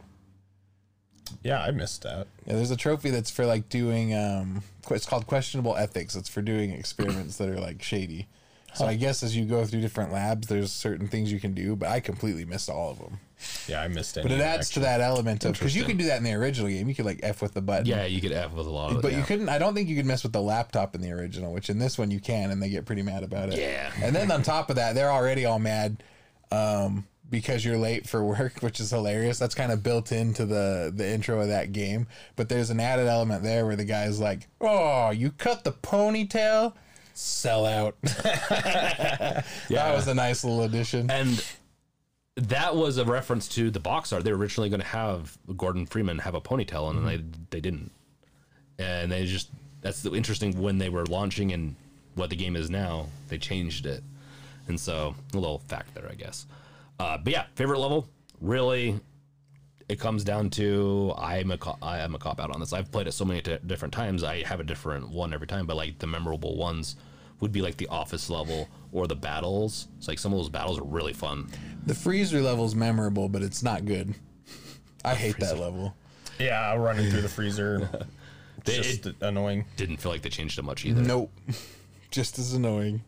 Yeah, 1.42 1.60
I 1.64 1.72
missed 1.72 2.06
out. 2.06 2.28
yeah, 2.46 2.54
there's 2.54 2.70
a 2.70 2.78
trophy 2.78 3.10
that's 3.10 3.32
for 3.32 3.46
like 3.48 3.70
doing. 3.70 4.14
um 4.16 4.62
It's 4.92 5.08
called 5.08 5.26
questionable 5.26 5.76
ethics. 5.76 6.16
It's 6.16 6.30
for 6.30 6.44
doing 6.44 6.70
experiments 6.72 7.38
that 7.38 7.50
are 7.50 7.60
like 7.60 7.82
shady. 7.82 8.28
So 8.76 8.86
I 8.86 8.96
guess 8.96 9.24
as 9.24 9.36
you 9.36 9.46
go 9.46 9.66
through 9.66 9.82
different 9.82 10.12
labs, 10.12 10.48
there's 10.48 10.72
certain 10.72 11.08
things 11.08 11.32
you 11.32 11.40
can 11.40 11.54
do, 11.54 11.76
but 11.76 11.90
I 11.90 12.00
completely 12.00 12.46
missed 12.46 12.70
all 12.70 12.92
of 12.92 13.00
them. 13.00 13.20
Yeah, 13.68 13.82
I 13.82 13.88
missed 13.88 14.18
it. 14.18 14.24
But 14.24 14.32
it 14.32 14.42
adds 14.42 14.70
to 14.72 14.80
that 14.82 15.02
element 15.02 15.46
of 15.46 15.54
because 15.54 15.76
you 15.76 15.84
can 15.84 15.98
do 15.98 16.06
that 16.06 16.18
in 16.18 16.24
the 16.24 16.34
original 16.34 16.70
game. 16.70 16.88
You 16.88 16.96
could 16.96 17.06
like 17.06 17.20
f 17.24 17.42
with 17.42 17.54
the 17.54 17.62
button. 17.62 17.86
yeah. 17.86 18.06
You 18.06 18.22
could 18.22 18.32
F 18.32 18.54
with 18.54 18.68
a 18.68 18.70
lot 18.70 18.92
of 18.92 18.98
it. 18.98 19.02
But 19.02 19.12
yeah. 19.12 19.20
you 19.20 19.24
couldn't. 19.24 19.50
I 19.50 19.58
don't 19.58 19.74
think 19.74 19.90
you 19.90 19.96
could 19.96 20.06
mess 20.06 20.24
with 20.24 20.34
the 20.34 20.42
laptop 20.42 20.96
in 20.96 21.02
the 21.02 21.12
original, 21.12 21.54
which 21.54 21.70
in 21.70 21.80
this 21.80 21.98
one 21.98 22.12
you 22.12 22.20
can, 22.20 22.52
and 22.52 22.62
they 22.62 22.70
get 22.70 22.86
pretty 22.86 23.02
mad 23.02 23.24
about 23.24 23.50
it. 23.50 23.60
Yeah. 23.60 23.92
And 24.02 24.16
then 24.16 24.32
on 24.32 24.44
top 24.44 24.70
of 24.70 24.78
that, 24.78 24.96
they're 24.96 25.12
already 25.12 25.46
all 25.46 25.60
mad 25.60 26.04
um, 26.52 27.06
because 27.30 27.66
you're 27.66 27.78
late 27.78 28.08
for 28.08 28.24
work, 28.26 28.60
which 28.62 28.80
is 28.80 28.90
hilarious. 28.92 29.40
That's 29.40 29.56
kind 29.56 29.72
of 29.72 29.84
built 29.84 30.12
into 30.12 30.46
the 30.46 30.92
the 30.94 31.08
intro 31.08 31.42
of 31.42 31.50
that 31.50 31.74
game. 31.74 32.08
But 32.36 32.50
there's 32.50 32.70
an 32.70 32.80
added 32.80 33.08
element 33.08 33.44
there 33.44 33.66
where 33.66 33.76
the 33.76 33.86
guy's 33.86 34.20
like, 34.20 34.48
"Oh, 34.62 35.12
you 35.12 35.32
cut 35.32 35.64
the 35.64 35.74
ponytail." 35.74 36.74
Sell 37.14 37.66
out. 37.66 37.96
yeah. 38.26 39.44
That 39.70 39.96
was 39.96 40.08
a 40.08 40.14
nice 40.14 40.44
little 40.44 40.64
addition. 40.64 41.10
and 41.12 41.44
that 42.36 42.76
was 42.76 42.98
a 42.98 43.06
reference 43.06 43.48
to 43.50 43.70
the 43.70 43.80
box 43.80 44.12
art. 44.12 44.24
They 44.24 44.32
were 44.32 44.38
originally 44.40 44.70
going 44.70 44.82
to 44.82 44.88
have 44.88 45.38
Gordon 45.56 45.86
Freeman 45.86 46.20
have 46.20 46.36
a 46.36 46.42
ponytail, 46.42 46.90
and 46.90 47.08
they 47.08 47.24
they 47.52 47.62
didn't. 47.62 47.92
And 48.80 49.12
they 49.12 49.26
just 49.26 49.50
that's 49.82 50.02
the 50.02 50.14
interesting 50.14 50.60
when 50.60 50.78
they 50.78 50.90
were 50.90 51.06
launching 51.06 51.52
and 51.52 51.76
what 52.16 52.30
the 52.30 52.36
game 52.36 52.56
is 52.56 52.70
now. 52.70 53.08
They 53.30 53.38
changed 53.38 53.86
it, 53.86 54.04
and 54.68 54.80
so 54.80 55.16
a 55.34 55.38
little 55.38 55.60
fact 55.60 55.94
there, 55.94 56.10
I 56.10 56.16
guess. 56.16 56.48
Uh, 57.00 57.18
but 57.18 57.32
yeah, 57.34 57.46
favorite 57.56 57.80
level 57.80 58.08
really. 58.42 59.00
It 59.94 60.00
comes 60.00 60.24
down 60.24 60.50
to 60.52 61.14
I'm 61.20 61.52
a 61.52 61.58
co- 61.60 61.78
I 61.84 62.00
am 62.00 62.16
a 62.16 62.18
cop 62.18 62.40
out 62.40 62.50
on 62.50 62.60
this. 62.60 62.74
I've 62.74 62.92
played 62.92 63.06
it 63.06 63.12
so 63.12 63.26
many 63.26 63.42
t- 63.44 63.60
different 63.68 63.94
times. 63.94 64.24
I 64.24 64.42
have 64.42 64.60
a 64.60 64.64
different 64.64 65.10
one 65.10 65.34
every 65.36 65.46
time, 65.46 65.68
but 65.68 65.76
like 65.78 66.00
the 66.00 66.08
memorable 66.08 66.58
ones 66.58 66.96
would 67.42 67.52
be 67.52 67.62
like 67.62 67.78
the 67.78 67.86
office 67.90 68.28
level 68.28 68.68
or 68.92 69.06
the 69.06 69.16
battles. 69.16 69.88
It's 70.00 70.08
like 70.08 70.18
some 70.18 70.34
of 70.34 70.40
those 70.40 70.50
battles 70.50 70.80
are 70.80 70.84
really 70.84 71.14
fun. 71.14 71.48
The 71.86 71.94
freezer 71.94 72.42
level 72.42 72.66
is 72.66 72.74
memorable, 72.74 73.30
but 73.30 73.44
it's 73.44 73.62
not 73.62 73.86
good. 73.86 74.16
I 75.06 75.14
hate 75.14 75.38
that 75.40 75.60
level. 75.60 75.96
Yeah, 76.40 76.74
running 76.76 77.12
through 77.12 77.22
the 77.22 77.30
freezer. 77.30 77.88
They- 78.66 78.78
just 78.78 79.06
it 79.06 79.16
annoying. 79.22 79.66
didn't 79.76 79.98
feel 79.98 80.12
like 80.12 80.22
they 80.24 80.30
changed 80.30 80.58
it 80.58 80.64
much 80.64 80.86
either. 80.86 81.02
Nope. 81.02 81.32
Just 82.12 82.40
as 82.40 82.54
annoying. 82.54 83.02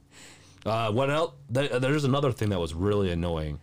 Uh, 0.65 0.91
what 0.91 1.09
else? 1.09 1.33
Th- 1.53 1.71
there's 1.79 2.03
another 2.03 2.31
thing 2.33 2.49
that 2.49 2.59
was 2.59 2.73
really 2.73 3.09
annoying, 3.09 3.59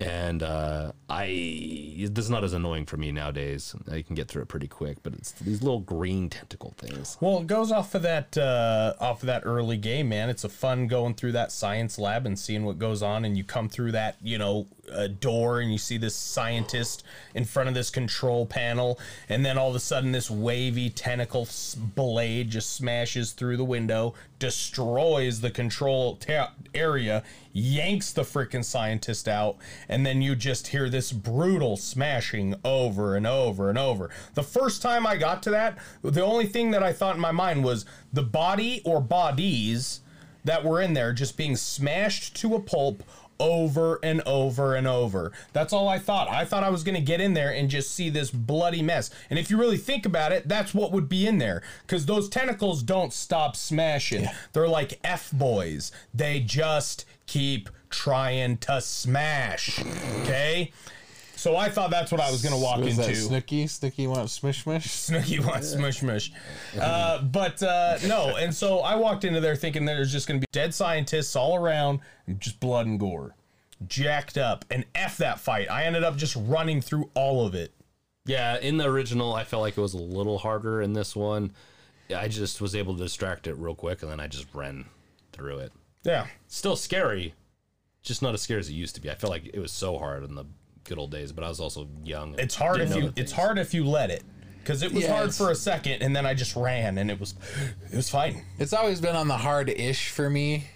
and 0.00 0.42
uh, 0.42 0.92
I 1.08 2.08
this 2.10 2.24
is 2.24 2.30
not 2.30 2.44
as 2.44 2.52
annoying 2.52 2.86
for 2.86 2.96
me 2.96 3.12
nowadays. 3.12 3.74
I 3.90 4.02
can 4.02 4.14
get 4.14 4.28
through 4.28 4.42
it 4.42 4.48
pretty 4.48 4.68
quick, 4.68 4.98
but 5.02 5.14
it's 5.14 5.32
these 5.32 5.62
little 5.62 5.80
green 5.80 6.28
tentacle 6.30 6.74
things. 6.76 7.16
Well, 7.20 7.38
it 7.38 7.46
goes 7.46 7.70
off 7.70 7.94
of 7.94 8.02
that 8.02 8.36
uh, 8.36 8.94
off 9.00 9.22
of 9.22 9.26
that 9.26 9.42
early 9.44 9.76
game, 9.76 10.08
man. 10.08 10.30
It's 10.30 10.44
a 10.44 10.48
fun 10.48 10.88
going 10.88 11.14
through 11.14 11.32
that 11.32 11.52
science 11.52 11.98
lab 11.98 12.26
and 12.26 12.38
seeing 12.38 12.64
what 12.64 12.78
goes 12.78 13.02
on, 13.02 13.24
and 13.24 13.36
you 13.36 13.44
come 13.44 13.68
through 13.68 13.92
that 13.92 14.16
you 14.22 14.38
know 14.38 14.66
uh, 14.92 15.08
door 15.08 15.60
and 15.60 15.72
you 15.72 15.78
see 15.78 15.96
this 15.96 16.16
scientist 16.16 17.02
in 17.34 17.44
front 17.44 17.68
of 17.68 17.74
this 17.74 17.90
control 17.90 18.46
panel, 18.46 18.98
and 19.28 19.44
then 19.44 19.58
all 19.58 19.70
of 19.70 19.76
a 19.76 19.80
sudden 19.80 20.12
this 20.12 20.30
wavy 20.30 20.90
tentacle 20.90 21.48
blade 21.94 22.50
just 22.50 22.72
smashes 22.72 23.32
through 23.32 23.56
the 23.56 23.64
window, 23.64 24.14
destroys 24.38 25.40
the 25.40 25.50
control 25.50 26.16
ta- 26.16 26.52
area, 26.74 27.22
yanks 27.52 28.12
the 28.12 28.22
freaking 28.22 28.64
scientist 28.64 29.28
out, 29.28 29.56
and 29.88 30.04
then 30.04 30.20
you 30.20 30.34
just 30.34 30.68
hear 30.68 30.88
this 30.88 31.12
brutal 31.12 31.76
smashing 31.76 32.54
over 32.64 33.16
and 33.16 33.26
over 33.26 33.68
and 33.68 33.78
over. 33.78 34.10
The 34.34 34.42
first 34.42 34.82
time 34.82 35.06
I 35.06 35.16
got 35.16 35.42
to 35.44 35.50
that, 35.50 35.78
the 36.02 36.24
only 36.24 36.46
thing 36.46 36.70
that 36.72 36.82
I 36.82 36.92
thought 36.92 37.14
in 37.14 37.20
my 37.20 37.32
mind 37.32 37.64
was 37.64 37.86
the 38.12 38.22
body 38.22 38.82
or 38.84 39.00
bodies 39.00 40.00
that 40.44 40.64
were 40.64 40.80
in 40.80 40.92
there 40.92 41.12
just 41.12 41.36
being 41.36 41.56
smashed 41.56 42.36
to 42.36 42.54
a 42.54 42.60
pulp 42.60 43.02
over 43.40 43.98
and 44.02 44.20
over 44.22 44.74
and 44.74 44.86
over. 44.86 45.32
That's 45.52 45.72
all 45.72 45.88
I 45.88 45.98
thought. 45.98 46.28
I 46.28 46.44
thought 46.44 46.62
I 46.64 46.70
was 46.70 46.84
going 46.84 46.94
to 46.94 47.00
get 47.00 47.20
in 47.20 47.34
there 47.34 47.50
and 47.50 47.68
just 47.68 47.92
see 47.92 48.10
this 48.10 48.30
bloody 48.30 48.82
mess. 48.82 49.10
And 49.30 49.38
if 49.38 49.50
you 49.50 49.58
really 49.58 49.76
think 49.76 50.06
about 50.06 50.32
it, 50.32 50.48
that's 50.48 50.74
what 50.74 50.92
would 50.92 51.08
be 51.08 51.26
in 51.26 51.38
there 51.38 51.62
cuz 51.86 52.06
those 52.06 52.28
tentacles 52.28 52.82
don't 52.82 53.12
stop 53.12 53.56
smashing. 53.56 54.28
They're 54.52 54.68
like 54.68 55.00
F 55.04 55.30
boys. 55.32 55.92
They 56.12 56.40
just 56.40 57.04
keep 57.26 57.68
trying 57.90 58.58
to 58.58 58.80
smash. 58.80 59.80
Okay? 60.22 60.72
So 61.44 61.58
I 61.58 61.68
thought 61.68 61.90
that's 61.90 62.10
what 62.10 62.22
I 62.22 62.30
was 62.30 62.40
going 62.40 62.54
to 62.54 62.58
walk 62.58 62.78
What 62.78 62.88
is 62.88 62.98
into. 62.98 63.10
that, 63.10 63.16
Snooky? 63.16 63.66
Snooky 63.66 64.06
wants 64.06 64.38
smish 64.40 64.64
smish? 64.64 64.88
Snooky 64.88 65.40
wants 65.40 65.72
smush 65.72 66.02
mush. 66.02 66.32
Uh, 66.80 67.20
but 67.20 67.62
uh, 67.62 67.98
no, 68.06 68.36
and 68.36 68.54
so 68.54 68.78
I 68.78 68.94
walked 68.94 69.24
into 69.24 69.42
there 69.42 69.54
thinking 69.54 69.84
there's 69.84 70.10
just 70.10 70.26
going 70.26 70.40
to 70.40 70.46
be 70.46 70.48
dead 70.52 70.72
scientists 70.72 71.36
all 71.36 71.54
around, 71.54 72.00
and 72.26 72.40
just 72.40 72.60
blood 72.60 72.86
and 72.86 72.98
gore, 72.98 73.36
jacked 73.86 74.38
up, 74.38 74.64
and 74.70 74.86
f 74.94 75.18
that 75.18 75.38
fight. 75.38 75.70
I 75.70 75.82
ended 75.84 76.02
up 76.02 76.16
just 76.16 76.34
running 76.34 76.80
through 76.80 77.10
all 77.12 77.46
of 77.46 77.54
it. 77.54 77.74
Yeah, 78.24 78.58
in 78.58 78.78
the 78.78 78.86
original, 78.86 79.34
I 79.34 79.44
felt 79.44 79.60
like 79.60 79.76
it 79.76 79.82
was 79.82 79.92
a 79.92 79.98
little 79.98 80.38
harder. 80.38 80.80
In 80.80 80.94
this 80.94 81.14
one, 81.14 81.52
I 82.16 82.26
just 82.28 82.62
was 82.62 82.74
able 82.74 82.96
to 82.96 83.02
distract 83.02 83.46
it 83.48 83.58
real 83.58 83.74
quick, 83.74 84.00
and 84.00 84.10
then 84.10 84.18
I 84.18 84.28
just 84.28 84.46
ran 84.54 84.86
through 85.32 85.58
it. 85.58 85.72
Yeah, 86.04 86.26
Still 86.46 86.76
scary, 86.76 87.34
just 88.02 88.22
not 88.22 88.32
as 88.32 88.40
scary 88.40 88.60
as 88.60 88.70
it 88.70 88.72
used 88.72 88.94
to 88.94 89.02
be. 89.02 89.10
I 89.10 89.14
felt 89.14 89.30
like 89.30 89.50
it 89.52 89.60
was 89.60 89.72
so 89.72 89.98
hard 89.98 90.24
in 90.24 90.36
the 90.36 90.46
good 90.84 90.98
old 90.98 91.10
days, 91.10 91.32
but 91.32 91.44
I 91.44 91.48
was 91.48 91.60
also 91.60 91.88
young. 92.02 92.34
it's 92.38 92.54
hard 92.54 92.80
if 92.80 92.94
you 92.96 93.12
it's 93.16 93.32
hard 93.32 93.58
if 93.58 93.74
you 93.74 93.84
let 93.84 94.10
it 94.10 94.22
because 94.60 94.82
it 94.82 94.92
was 94.92 95.04
Yeah, 95.04 95.16
hard 95.16 95.34
for 95.34 95.50
a 95.50 95.54
second, 95.54 96.02
and 96.02 96.14
then 96.14 96.24
I 96.26 96.34
just 96.34 96.56
ran, 96.56 96.98
and 96.98 97.10
it 97.10 97.20
was 97.20 97.34
it 97.90 97.96
was 97.96 98.08
fine. 98.08 98.42
It's 98.58 98.72
always 98.72 99.00
been 99.00 99.16
on 99.16 99.28
the 99.28 99.36
hard 99.36 99.68
ish 99.68 100.08
for 100.10 100.30
me. 100.30 100.68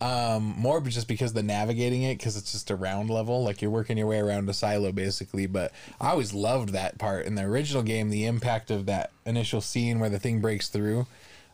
Um, 0.00 0.54
more 0.58 0.80
just 0.82 1.08
because 1.08 1.32
the 1.32 1.42
navigating 1.42 2.02
it, 2.02 2.18
because 2.18 2.36
it's 2.36 2.52
just 2.52 2.70
a 2.70 2.76
round 2.76 3.08
level, 3.08 3.42
like 3.42 3.62
you're 3.62 3.70
working 3.70 3.96
your 3.96 4.06
way 4.06 4.18
around 4.18 4.48
a 4.50 4.52
silo 4.52 4.92
basically. 4.92 5.46
But 5.46 5.72
I 6.00 6.10
always 6.10 6.34
loved 6.34 6.70
that 6.70 6.98
part 6.98 7.24
in 7.24 7.36
the 7.36 7.42
original 7.42 7.82
game. 7.82 8.10
The 8.10 8.26
impact 8.26 8.70
of 8.70 8.86
that 8.86 9.12
initial 9.24 9.60
scene 9.60 10.00
where 10.00 10.10
the 10.10 10.18
thing 10.18 10.40
breaks 10.40 10.68
through. 10.68 11.06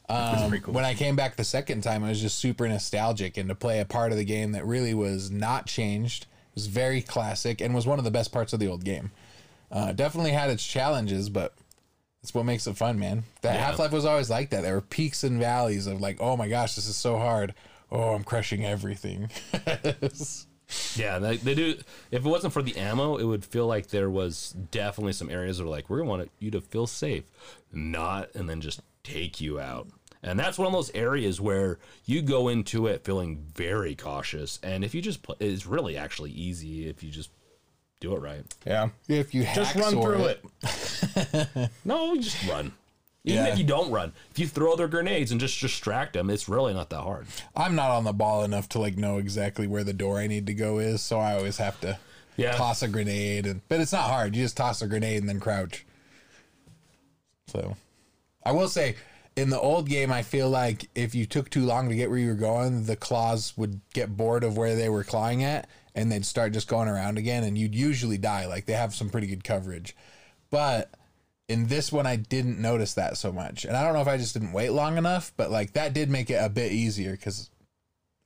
Um, 0.09 0.51
When 0.67 0.85
I 0.85 0.95
came 0.95 1.15
back 1.15 1.37
the 1.37 1.45
second 1.45 1.83
time, 1.83 2.03
I 2.03 2.09
was 2.09 2.21
just 2.21 2.39
super 2.41 2.67
nostalgic, 2.67 3.37
and 3.37 3.49
to 3.49 3.55
play 3.55 3.79
a 3.79 3.85
part 3.85 4.11
of 4.11 4.19
the 4.19 4.25
game 4.25 4.51
that 4.53 4.67
really 4.67 4.95
was 4.95 5.31
not 5.31 5.67
changed, 5.67 6.27
was 6.61 6.67
very 6.67 7.01
classic, 7.01 7.61
and 7.61 7.75
was 7.75 7.87
one 7.87 7.99
of 7.99 8.05
the 8.05 8.11
best 8.11 8.33
parts 8.33 8.53
of 8.53 8.61
the 8.61 8.69
old 8.69 8.85
game. 8.85 9.11
Uh, 9.71 9.93
definitely 9.93 10.33
had 10.33 10.51
its 10.51 10.67
challenges, 10.67 11.31
but 11.31 11.55
that's 12.21 12.35
what 12.35 12.45
makes 12.45 12.67
it 12.67 12.77
fun, 12.77 12.99
man. 12.99 13.25
That 13.41 13.55
Yeah. 13.55 13.65
Half 13.67 13.79
Life 13.79 13.93
was 13.93 14.05
always 14.05 14.29
like 14.29 14.51
that. 14.51 14.63
There 14.63 14.75
were 14.75 14.81
peaks 14.83 15.25
and 15.25 15.39
valleys 15.39 15.87
of 15.87 16.01
like, 16.01 16.19
oh 16.21 16.37
my 16.37 16.49
gosh, 16.49 16.75
this 16.75 16.87
is 16.87 16.97
so 16.97 17.17
hard. 17.17 17.55
Oh, 17.91 18.15
I'm 18.15 18.25
crushing 18.25 18.65
everything. 18.65 19.31
Yeah, 20.95 21.19
they, 21.19 21.37
they 21.37 21.57
do. 21.57 21.75
If 22.13 22.25
it 22.25 22.29
wasn't 22.29 22.53
for 22.53 22.63
the 22.63 22.77
ammo, 22.77 23.17
it 23.17 23.25
would 23.25 23.45
feel 23.45 23.67
like 23.67 23.89
there 23.89 24.09
was 24.09 24.55
definitely 24.71 25.15
some 25.15 25.29
areas 25.29 25.61
where 25.61 25.69
like 25.69 25.91
we're 25.91 25.99
gonna 25.99 26.11
want 26.11 26.31
you 26.39 26.53
to 26.53 26.61
feel 26.61 26.87
safe, 26.87 27.25
not 27.73 28.33
and 28.37 28.49
then 28.49 28.61
just 28.61 28.81
take 29.03 29.41
you 29.41 29.59
out. 29.59 29.89
And 30.23 30.39
that's 30.39 30.59
one 30.59 30.67
of 30.67 30.73
those 30.73 30.91
areas 30.95 31.41
where 31.41 31.79
you 32.05 32.21
go 32.21 32.49
into 32.49 32.87
it 32.87 33.05
feeling 33.05 33.45
very 33.55 33.95
cautious. 33.95 34.59
And 34.63 34.85
if 34.85 34.95
you 34.95 35.01
just 35.01 35.23
play, 35.23 35.37
it's 35.41 35.67
really 35.67 35.97
actually 35.97 36.31
easy 36.33 36.89
if 36.89 37.03
you 37.03 37.11
just 37.11 37.31
do 38.01 38.15
it 38.15 38.21
right. 38.21 38.43
Yeah. 38.67 38.91
If 39.09 39.35
you 39.35 39.47
Just 39.55 39.75
run 39.77 39.93
through 40.01 40.25
it. 40.27 41.71
No, 41.85 42.13
you 42.15 42.23
just 42.23 42.47
run. 42.49 42.73
Even 43.25 43.45
Yeah. 43.45 43.53
if 43.53 43.59
you 43.59 43.65
don't 43.65 43.91
run, 43.91 44.13
if 44.31 44.39
you 44.39 44.47
throw 44.47 44.77
their 44.77 44.89
grenades 44.89 45.31
and 45.31 45.41
just 45.41 45.61
distract 45.61 46.15
them, 46.15 46.31
it's 46.31 46.49
really 46.49 46.73
not 46.75 46.89
that 46.91 47.01
hard. 47.03 47.27
I'm 47.57 47.75
not 47.75 47.91
on 47.91 48.05
the 48.05 48.13
ball 48.15 48.43
enough 48.45 48.69
to 48.71 48.79
like 48.79 48.97
know 48.97 49.19
exactly 49.19 49.67
where 49.67 49.85
the 49.85 49.93
door 49.93 50.19
I 50.19 50.27
need 50.27 50.47
to 50.47 50.55
go 50.55 50.79
is, 50.79 51.03
so 51.03 51.19
I 51.19 51.35
always 51.35 51.59
have 51.59 51.79
to 51.83 51.99
Yeah. 52.37 52.53
toss 52.57 52.83
a 52.83 52.89
grenade 52.89 53.47
and 53.47 53.61
but 53.69 53.81
it's 53.81 53.93
not 53.93 54.05
hard. 54.09 54.35
You 54.37 54.45
just 54.45 54.57
toss 54.57 54.81
a 54.83 54.87
grenade 54.87 55.19
and 55.21 55.29
then 55.29 55.41
crouch. 55.41 55.85
So 57.49 57.77
I 58.45 58.53
will 58.53 58.69
say 58.69 58.97
in 59.41 59.49
the 59.49 59.59
old 59.59 59.89
game 59.89 60.13
I 60.13 60.23
feel 60.23 60.51
like 60.51 60.91
if 60.95 61.15
you 61.15 61.25
took 61.25 61.49
too 61.49 61.65
long 61.65 61.89
to 61.89 61.95
get 61.95 62.11
where 62.11 62.19
you 62.19 62.29
were 62.29 62.35
going, 62.35 62.85
the 62.85 62.95
claws 62.95 63.55
would 63.57 63.81
get 63.95 64.15
bored 64.15 64.45
of 64.45 64.59
where 64.59 64.77
they 64.77 64.91
were 64.91 65.03
clawing 65.03 65.43
at 65.43 65.67
and 65.95 66.13
they'd 66.13 66.27
start 66.27 66.53
just 66.53 66.69
going 66.69 66.89
around 66.89 67.17
again 67.17 67.43
and 67.43 67.57
you'd 67.57 67.75
usually 67.75 68.19
die. 68.19 68.45
Like 68.47 68.67
they 68.67 68.75
have 68.75 68.95
some 68.95 69.09
pretty 69.09 69.27
good 69.27 69.43
coverage. 69.43 69.97
But 70.51 70.91
in 71.49 71.69
this 71.69 71.91
one 71.91 72.07
I 72.07 72.17
didn't 72.17 72.61
notice 72.61 72.93
that 72.95 73.17
so 73.17 73.33
much. 73.33 73.65
And 73.65 73.75
I 73.75 73.83
don't 73.83 73.95
know 73.95 74.03
if 74.03 74.09
I 74.09 74.19
just 74.19 74.35
didn't 74.35 74.53
wait 74.53 74.71
long 74.71 74.99
enough, 74.99 75.33
but 75.39 75.51
like 75.51 75.73
that 75.73 75.95
did 75.95 76.11
make 76.11 76.29
it 76.29 76.35
a 76.35 76.51
bit 76.51 76.73
easier 76.73 77.17
cuz 77.17 77.49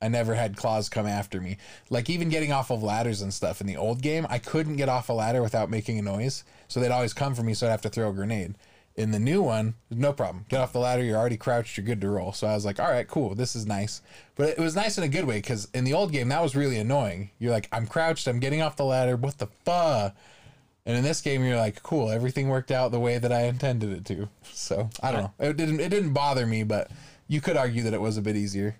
I 0.02 0.08
never 0.08 0.34
had 0.34 0.56
claws 0.56 0.88
come 0.88 1.06
after 1.06 1.40
me. 1.40 1.58
Like 1.90 2.10
even 2.10 2.28
getting 2.28 2.50
off 2.50 2.72
of 2.72 2.82
ladders 2.82 3.22
and 3.22 3.32
stuff 3.32 3.60
in 3.60 3.68
the 3.68 3.76
old 3.76 4.02
game, 4.02 4.26
I 4.28 4.38
couldn't 4.40 4.76
get 4.76 4.88
off 4.88 5.08
a 5.08 5.12
ladder 5.12 5.42
without 5.42 5.70
making 5.70 5.96
a 5.96 6.02
noise. 6.02 6.42
So 6.66 6.80
they'd 6.80 6.90
always 6.90 7.14
come 7.14 7.36
for 7.36 7.44
me, 7.44 7.54
so 7.54 7.68
I'd 7.68 7.70
have 7.70 7.82
to 7.82 7.88
throw 7.88 8.10
a 8.10 8.12
grenade. 8.12 8.56
In 8.96 9.10
the 9.10 9.18
new 9.18 9.42
one, 9.42 9.74
no 9.90 10.12
problem. 10.12 10.46
Get 10.48 10.60
off 10.60 10.72
the 10.72 10.78
ladder, 10.78 11.02
you're 11.02 11.18
already 11.18 11.36
crouched, 11.36 11.76
you're 11.76 11.84
good 11.84 12.00
to 12.00 12.08
roll. 12.08 12.32
So 12.32 12.46
I 12.46 12.54
was 12.54 12.64
like, 12.64 12.78
all 12.78 12.90
right, 12.90 13.08
cool, 13.08 13.34
this 13.34 13.56
is 13.56 13.66
nice. 13.66 14.02
But 14.36 14.50
it 14.50 14.58
was 14.58 14.76
nice 14.76 14.96
in 14.96 15.02
a 15.02 15.08
good 15.08 15.24
way 15.24 15.38
because 15.38 15.66
in 15.74 15.82
the 15.82 15.94
old 15.94 16.12
game, 16.12 16.28
that 16.28 16.40
was 16.42 16.54
really 16.54 16.76
annoying. 16.78 17.30
You're 17.40 17.50
like, 17.50 17.68
I'm 17.72 17.88
crouched, 17.88 18.28
I'm 18.28 18.38
getting 18.38 18.62
off 18.62 18.76
the 18.76 18.84
ladder, 18.84 19.16
what 19.16 19.38
the 19.38 19.48
fuck? 19.64 20.14
And 20.86 20.96
in 20.96 21.02
this 21.02 21.20
game, 21.22 21.42
you're 21.44 21.56
like, 21.56 21.82
cool, 21.82 22.10
everything 22.10 22.48
worked 22.48 22.70
out 22.70 22.92
the 22.92 23.00
way 23.00 23.18
that 23.18 23.32
I 23.32 23.42
intended 23.44 23.90
it 23.90 24.04
to. 24.06 24.28
So 24.56 24.88
I 25.02 25.10
don't 25.10 25.22
know. 25.22 25.32
It 25.40 25.56
didn't. 25.56 25.80
It 25.80 25.88
didn't 25.88 26.12
bother 26.12 26.46
me, 26.46 26.62
but 26.62 26.88
you 27.26 27.40
could 27.40 27.56
argue 27.56 27.82
that 27.82 27.92
it 27.92 28.00
was 28.00 28.16
a 28.16 28.22
bit 28.22 28.36
easier. 28.36 28.76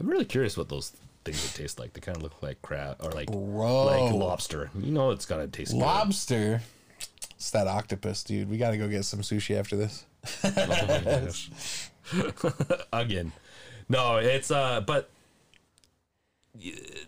I'm 0.00 0.08
really 0.08 0.24
curious 0.24 0.56
what 0.56 0.70
those 0.70 0.96
things 1.24 1.42
would 1.42 1.54
taste 1.54 1.78
like. 1.78 1.92
They 1.92 2.00
kind 2.00 2.16
of 2.16 2.22
look 2.22 2.42
like 2.42 2.62
crab 2.62 2.96
or 3.00 3.10
like 3.12 3.30
Bro. 3.30 3.84
like 3.84 4.12
lobster. 4.14 4.70
You 4.74 4.90
know, 4.90 5.10
it's 5.10 5.26
gotta 5.26 5.46
taste 5.48 5.72
good. 5.72 6.60
Lobster. 7.42 7.42
It's 7.42 7.50
that 7.50 7.66
octopus, 7.66 8.22
dude. 8.22 8.48
We 8.48 8.58
got 8.58 8.70
to 8.70 8.78
go 8.78 8.88
get 8.88 9.04
some 9.04 9.20
sushi 9.20 9.58
after 9.58 9.76
this. 9.76 10.04
again. 12.92 13.32
No, 13.88 14.16
it's 14.16 14.50
uh, 14.50 14.80
but 14.80 15.10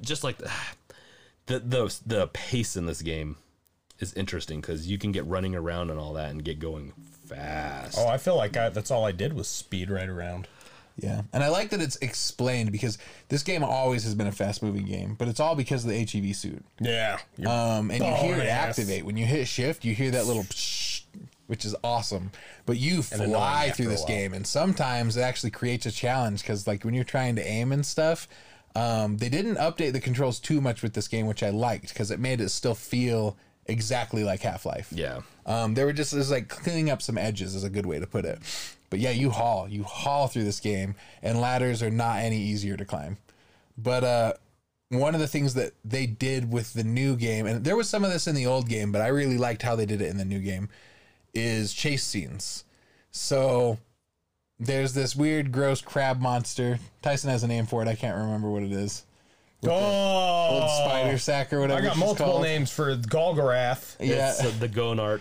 just 0.01 0.25
like 0.25 0.39
the 0.39 0.51
the 1.47 1.59
the, 1.61 2.01
the 2.07 2.27
pace 2.29 2.77
in 2.77 2.87
this 2.87 3.03
game 3.03 3.37
is 4.01 4.13
interesting 4.15 4.61
because 4.61 4.89
you 4.89 4.99
can 4.99 5.13
get 5.13 5.25
running 5.27 5.55
around 5.55 5.91
and 5.91 5.99
all 5.99 6.15
that 6.15 6.31
and 6.31 6.45
get 6.45 6.59
going 6.59 6.93
fast. 7.27 7.97
Oh, 7.99 8.09
I 8.09 8.19
feel 8.19 8.37
like 8.37 8.57
I, 8.57 8.71
that's 8.71 8.91
all 8.91 9.05
I 9.05 9.13
did 9.13 9.33
was 9.33 9.47
speed 9.47 9.89
right 9.89 10.09
around. 10.09 10.49
Yeah. 10.97 11.23
And 11.33 11.43
I 11.43 11.49
like 11.49 11.71
that 11.71 11.81
it's 11.81 11.97
explained 11.97 12.71
because 12.71 12.99
this 13.29 13.43
game 13.43 13.65
always 13.65 14.05
has 14.05 14.15
been 14.15 14.27
a 14.27 14.33
fast 14.33 14.63
moving 14.63 14.87
game, 14.87 15.17
but 15.19 15.29
it's 15.29 15.41
all 15.41 15.57
because 15.57 15.85
of 15.85 15.91
the 15.91 15.99
HEV 15.99 16.37
suit. 16.37 16.65
Yeah. 16.81 17.19
Um, 17.41 17.91
and 17.91 17.99
you 18.05 18.15
hear 18.15 18.35
it 18.35 18.39
Bonus. 18.39 18.51
activate. 18.51 19.05
When 19.05 19.17
you 19.17 19.27
hit 19.27 19.49
shift, 19.49 19.85
you 19.85 19.95
hear 19.95 20.13
that 20.13 20.27
little 20.27 20.45
psh, 20.45 21.03
which 21.47 21.65
is 21.65 21.75
awesome. 21.83 22.31
But 22.65 22.79
you 22.79 23.03
fly 23.03 23.73
through 23.75 23.89
this 23.89 24.05
game, 24.05 24.35
and 24.35 24.47
sometimes 24.47 25.17
it 25.17 25.23
actually 25.23 25.51
creates 25.51 25.85
a 25.85 25.91
challenge 25.91 26.43
because, 26.43 26.67
like, 26.67 26.85
when 26.85 26.95
you're 26.95 27.05
trying 27.05 27.37
to 27.37 27.47
aim 27.47 27.73
and 27.73 27.85
stuff, 27.85 28.29
um, 28.77 29.19
they 29.19 29.29
didn't 29.29 29.57
update 29.57 29.93
the 29.93 30.01
controls 30.01 30.41
too 30.41 30.61
much 30.61 30.83
with 30.83 30.95
this 30.95 31.09
game, 31.09 31.27
which 31.27 31.43
I 31.43 31.51
liked 31.51 31.89
because 31.89 32.11
it 32.11 32.19
made 32.21 32.41
it 32.41 32.49
still 32.51 32.75
feel 32.75 33.37
exactly 33.67 34.25
like 34.25 34.41
Half 34.41 34.67
Life. 34.67 34.89
yeah. 34.93 35.21
Um, 35.47 35.75
they 35.75 35.85
were 35.85 35.93
just 35.93 36.13
it 36.15 36.17
was 36.17 36.31
like 36.31 36.49
cleaning 36.49 36.89
up 36.89 37.03
some 37.03 37.19
edges 37.19 37.55
is 37.55 37.65
a 37.65 37.71
good 37.71 37.85
way 37.85 37.99
to 37.99 38.07
put 38.07 38.25
it. 38.25 38.39
But 38.89 39.01
yeah, 39.01 39.11
you 39.11 39.31
haul, 39.31 39.69
you 39.69 39.83
haul 39.83 40.27
through 40.29 40.45
this 40.45 40.61
game, 40.61 40.95
and 41.23 41.41
ladders 41.41 41.83
are 41.83 41.91
not 41.91 42.19
any 42.19 42.39
easier 42.39 42.77
to 42.77 42.85
climb. 42.85 43.19
But 43.77 44.05
uh, 44.05 44.33
one 44.91 45.15
of 45.15 45.21
the 45.21 45.27
things 45.27 45.55
that 45.55 45.73
they 45.85 46.07
did 46.07 46.53
with 46.53 46.73
the 46.73 46.85
new 46.85 47.17
game, 47.17 47.47
and 47.47 47.65
there 47.65 47.77
was 47.77 47.89
some 47.89 48.05
of 48.05 48.13
this 48.13 48.27
in 48.27 48.35
the 48.35 48.47
old 48.47 48.69
game, 48.69 48.93
but 48.93 49.01
I 49.01 49.09
really 49.09 49.37
liked 49.37 49.63
how 49.63 49.77
they 49.77 49.87
did 49.87 50.01
it 50.01 50.09
in 50.09 50.17
the 50.17 50.25
new 50.25 50.41
game, 50.41 50.69
is 51.35 51.73
chase 51.75 52.05
scenes. 52.05 52.65
So 53.11 53.79
there's 54.59 54.95
this 54.95 55.17
weird, 55.17 55.53
gross 55.53 55.81
crab 55.81 56.21
monster. 56.21 56.79
Tyson 57.03 57.31
has 57.31 57.43
a 57.43 57.49
name 57.49 57.67
for 57.67 57.83
it. 57.83 57.89
I 57.89 57.95
can't 57.95 58.17
remember 58.17 58.51
what 58.51 58.63
it 58.63 58.73
is. 58.73 59.05
Oh, 59.65 60.49
Old 60.61 60.71
spider 60.71 61.19
sack 61.19 61.53
or 61.53 61.61
whatever. 61.61 61.81
I 61.81 61.85
got 61.85 61.93
she's 61.95 62.01
multiple 62.01 62.33
called. 62.33 62.43
names 62.45 62.71
for 62.71 62.97
Golgarath. 62.97 63.97
Yeah, 64.01 64.31
It's 64.31 64.45
uh, 64.45 64.53
the 64.61 64.69
Gonart. 64.69 65.21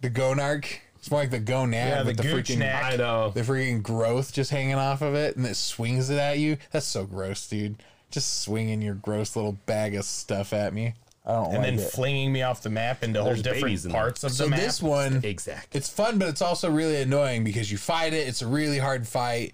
the 0.00 0.10
gonarch. 0.10 0.78
It's 0.96 1.10
more 1.10 1.20
like 1.20 1.30
the 1.30 1.40
gonad 1.40 1.72
Yeah, 1.72 2.02
with 2.02 2.16
the 2.16 2.22
the, 2.24 2.28
freaking 2.28 2.58
neck. 2.58 2.82
I 2.84 2.96
know. 2.96 3.30
the 3.30 3.42
freaking 3.42 3.82
growth 3.82 4.32
just 4.32 4.50
hanging 4.50 4.74
off 4.74 5.00
of 5.00 5.14
it 5.14 5.36
and 5.36 5.46
it 5.46 5.54
swings 5.56 6.10
it 6.10 6.18
at 6.18 6.38
you. 6.38 6.56
That's 6.72 6.86
so 6.86 7.04
gross, 7.04 7.46
dude. 7.48 7.76
Just 8.10 8.42
swinging 8.42 8.82
your 8.82 8.94
gross 8.94 9.36
little 9.36 9.52
bag 9.66 9.94
of 9.94 10.04
stuff 10.04 10.52
at 10.52 10.74
me. 10.74 10.94
I 11.24 11.32
don't 11.32 11.44
And 11.46 11.54
like 11.58 11.62
then 11.62 11.78
it. 11.78 11.90
flinging 11.92 12.32
me 12.32 12.42
off 12.42 12.62
the 12.62 12.70
map 12.70 13.04
into 13.04 13.20
whole 13.20 13.28
There's 13.28 13.42
different 13.42 13.64
babies 13.66 13.84
in 13.86 13.92
there. 13.92 14.00
parts 14.00 14.24
of 14.24 14.32
so 14.32 14.44
the 14.44 14.50
map. 14.50 14.58
So 14.60 14.64
this 14.66 14.82
one, 14.82 15.20
Exactly. 15.24 15.78
it's 15.78 15.88
fun, 15.88 16.18
but 16.18 16.28
it's 16.28 16.42
also 16.42 16.70
really 16.70 17.00
annoying 17.00 17.44
because 17.44 17.70
you 17.70 17.78
fight 17.78 18.12
it. 18.12 18.26
It's 18.26 18.42
a 18.42 18.46
really 18.46 18.78
hard 18.78 19.06
fight, 19.06 19.52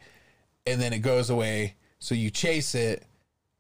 and 0.67 0.81
then 0.81 0.93
it 0.93 1.01
goes 1.01 1.31
away. 1.31 1.75
So 1.99 2.15
you 2.15 2.31
chase 2.31 2.75
it, 2.77 3.03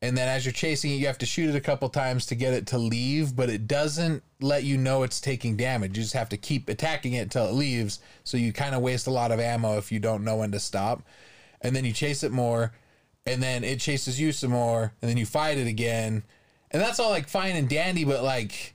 and 0.05 0.18
then 0.18 0.28
as 0.28 0.44
you're 0.44 0.52
chasing 0.52 0.90
it, 0.90 0.96
you 0.96 1.07
have 1.07 1.16
to 1.16 1.24
shoot 1.24 1.48
it 1.48 1.57
a 1.57 1.62
couple 1.62 1.88
times 1.88 2.26
to 2.26 2.34
get 2.34 2.52
it 2.52 2.66
to 2.66 2.78
leave. 2.78 3.34
But 3.34 3.48
it 3.48 3.66
doesn't 3.66 4.22
let 4.38 4.62
you 4.62 4.76
know 4.76 5.02
it's 5.02 5.18
taking 5.18 5.57
damage. 5.57 5.96
You 5.96 6.02
just 6.02 6.12
have 6.12 6.28
to 6.28 6.36
keep 6.36 6.68
attacking 6.68 7.14
it 7.14 7.22
until 7.22 7.46
it 7.46 7.55
leaves. 7.55 8.00
So 8.22 8.36
you 8.36 8.52
kind 8.52 8.74
of 8.74 8.82
waste 8.82 9.07
a 9.07 9.11
lot 9.11 9.32
of 9.32 9.40
ammo 9.40 9.78
if 9.78 9.90
you 9.90 9.98
don't 9.98 10.22
know 10.22 10.36
when 10.36 10.52
to 10.52 10.61
stop. 10.61 11.02
And 11.62 11.74
then 11.74 11.86
you 11.86 11.92
chase 11.94 12.22
it 12.22 12.32
more, 12.32 12.74
and 13.24 13.42
then 13.42 13.64
it 13.64 13.80
chases 13.80 14.20
you 14.20 14.32
some 14.32 14.50
more, 14.50 14.92
and 15.00 15.09
then 15.09 15.16
you 15.16 15.24
fight 15.24 15.57
it 15.57 15.66
again. 15.66 16.22
And 16.70 16.82
that's 16.82 17.00
all 17.00 17.09
like 17.09 17.26
fine 17.26 17.57
and 17.57 17.66
dandy, 17.66 18.05
but 18.05 18.22
like 18.22 18.74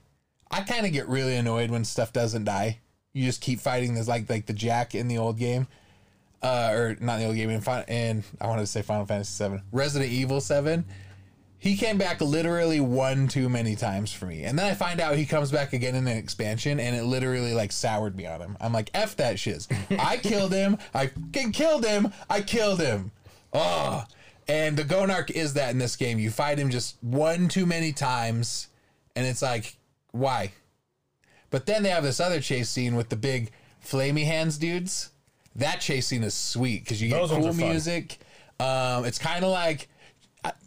I 0.50 0.62
kind 0.62 0.84
of 0.84 0.90
get 0.90 1.06
really 1.06 1.36
annoyed 1.36 1.70
when 1.70 1.84
stuff 1.84 2.12
doesn't 2.12 2.44
die. 2.44 2.80
You 3.12 3.24
just 3.24 3.40
keep 3.40 3.60
fighting 3.60 3.94
this 3.94 4.08
like 4.08 4.28
like 4.28 4.46
the 4.46 4.52
Jack 4.52 4.96
in 4.96 5.06
the 5.06 5.18
old 5.18 5.38
game, 5.38 5.68
uh, 6.42 6.72
or 6.72 6.96
not 6.98 7.18
the 7.18 7.26
old 7.26 7.36
game 7.36 7.50
in 7.50 7.62
and 7.86 8.24
I 8.40 8.48
wanted 8.48 8.62
to 8.62 8.66
say 8.66 8.82
Final 8.82 9.06
Fantasy 9.06 9.30
Seven, 9.30 9.62
Resident 9.70 10.10
Evil 10.10 10.40
Seven. 10.40 10.84
He 11.60 11.76
came 11.76 11.98
back 11.98 12.22
literally 12.22 12.80
one 12.80 13.28
too 13.28 13.50
many 13.50 13.76
times 13.76 14.10
for 14.10 14.24
me, 14.24 14.44
and 14.44 14.58
then 14.58 14.64
I 14.64 14.72
find 14.72 14.98
out 14.98 15.16
he 15.16 15.26
comes 15.26 15.52
back 15.52 15.74
again 15.74 15.94
in 15.94 16.06
an 16.08 16.16
expansion, 16.16 16.80
and 16.80 16.96
it 16.96 17.04
literally 17.04 17.52
like 17.52 17.70
soured 17.70 18.16
me 18.16 18.24
on 18.26 18.40
him. 18.40 18.56
I'm 18.62 18.72
like, 18.72 18.90
f 18.94 19.14
that 19.16 19.38
shiz. 19.38 19.68
I 19.98 20.16
killed 20.22 20.54
him. 20.54 20.78
I 20.94 21.08
fucking 21.08 21.52
killed 21.52 21.84
him. 21.84 22.14
I 22.30 22.40
killed 22.40 22.80
him. 22.80 23.12
Oh, 23.52 24.06
and 24.48 24.74
the 24.74 24.84
Gonarch 24.84 25.30
is 25.30 25.52
that 25.52 25.70
in 25.70 25.78
this 25.78 25.96
game. 25.96 26.18
You 26.18 26.30
fight 26.30 26.58
him 26.58 26.70
just 26.70 26.96
one 27.02 27.48
too 27.48 27.66
many 27.66 27.92
times, 27.92 28.68
and 29.14 29.26
it's 29.26 29.42
like, 29.42 29.76
why? 30.12 30.52
But 31.50 31.66
then 31.66 31.82
they 31.82 31.90
have 31.90 32.04
this 32.04 32.20
other 32.20 32.40
chase 32.40 32.70
scene 32.70 32.96
with 32.96 33.10
the 33.10 33.16
big 33.16 33.50
flamey 33.84 34.24
hands 34.24 34.56
dudes. 34.56 35.10
That 35.56 35.82
chase 35.82 36.06
scene 36.06 36.22
is 36.22 36.32
sweet 36.32 36.84
because 36.84 37.02
you 37.02 37.10
get 37.10 37.18
Those 37.18 37.32
cool 37.32 37.52
music. 37.52 38.18
Um, 38.58 39.04
it's 39.04 39.18
kind 39.18 39.44
of 39.44 39.50
like 39.50 39.88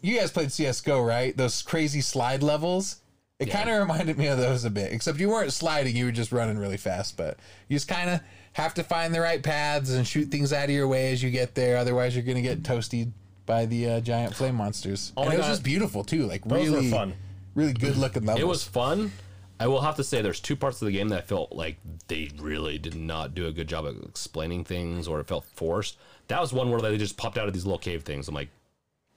you 0.02 0.18
guys 0.18 0.30
played 0.30 0.52
CS:GO, 0.52 1.00
right? 1.02 1.36
Those 1.36 1.62
crazy 1.62 2.00
slide 2.00 2.42
levels. 2.42 2.96
It 3.40 3.46
kind 3.50 3.68
of 3.68 3.78
reminded 3.80 4.16
me 4.16 4.28
of 4.28 4.38
those 4.38 4.64
a 4.64 4.70
bit, 4.70 4.92
except 4.92 5.18
you 5.18 5.28
weren't 5.28 5.52
sliding; 5.52 5.96
you 5.96 6.04
were 6.06 6.12
just 6.12 6.32
running 6.32 6.56
really 6.56 6.76
fast. 6.76 7.16
But 7.16 7.38
you 7.68 7.76
just 7.76 7.88
kind 7.88 8.08
of 8.10 8.20
have 8.52 8.74
to 8.74 8.84
find 8.84 9.12
the 9.14 9.20
right 9.20 9.42
paths 9.42 9.90
and 9.90 10.06
shoot 10.06 10.30
things 10.30 10.52
out 10.52 10.64
of 10.64 10.70
your 10.70 10.86
way 10.86 11.12
as 11.12 11.22
you 11.22 11.30
get 11.30 11.54
there. 11.54 11.76
Otherwise, 11.76 12.14
you're 12.14 12.24
gonna 12.24 12.40
get 12.42 12.64
toasted 12.64 13.12
by 13.46 13.66
the 13.66 13.88
uh, 13.88 14.00
giant 14.00 14.34
flame 14.34 14.54
monsters. 14.54 15.12
and 15.16 15.26
my 15.26 15.34
it 15.34 15.36
was 15.38 15.46
God. 15.46 15.52
just 15.52 15.62
beautiful 15.64 16.04
too, 16.04 16.26
like 16.26 16.44
Those 16.44 16.68
really 16.68 16.90
fun. 16.90 17.14
really 17.54 17.72
good 17.72 17.96
looking 17.96 18.24
levels. 18.24 18.40
It 18.40 18.46
was 18.46 18.64
fun. 18.64 19.12
I 19.60 19.66
will 19.66 19.82
have 19.82 19.96
to 19.96 20.04
say 20.04 20.22
there's 20.22 20.40
two 20.40 20.56
parts 20.56 20.80
of 20.82 20.86
the 20.86 20.92
game 20.92 21.08
that 21.10 21.18
I 21.18 21.22
felt 21.22 21.52
like 21.52 21.76
they 22.08 22.30
really 22.38 22.78
did 22.78 22.94
not 22.96 23.34
do 23.34 23.46
a 23.46 23.52
good 23.52 23.68
job 23.68 23.84
of 23.84 24.02
explaining 24.02 24.64
things 24.64 25.06
or 25.06 25.20
it 25.20 25.28
felt 25.28 25.44
forced. 25.54 25.96
That 26.28 26.40
was 26.40 26.52
one 26.52 26.70
where 26.70 26.80
they 26.80 26.96
just 26.98 27.16
popped 27.16 27.36
out 27.38 27.46
of 27.46 27.54
these 27.54 27.64
little 27.64 27.78
cave 27.78 28.02
things. 28.02 28.26
I'm 28.28 28.34
like, 28.34 28.48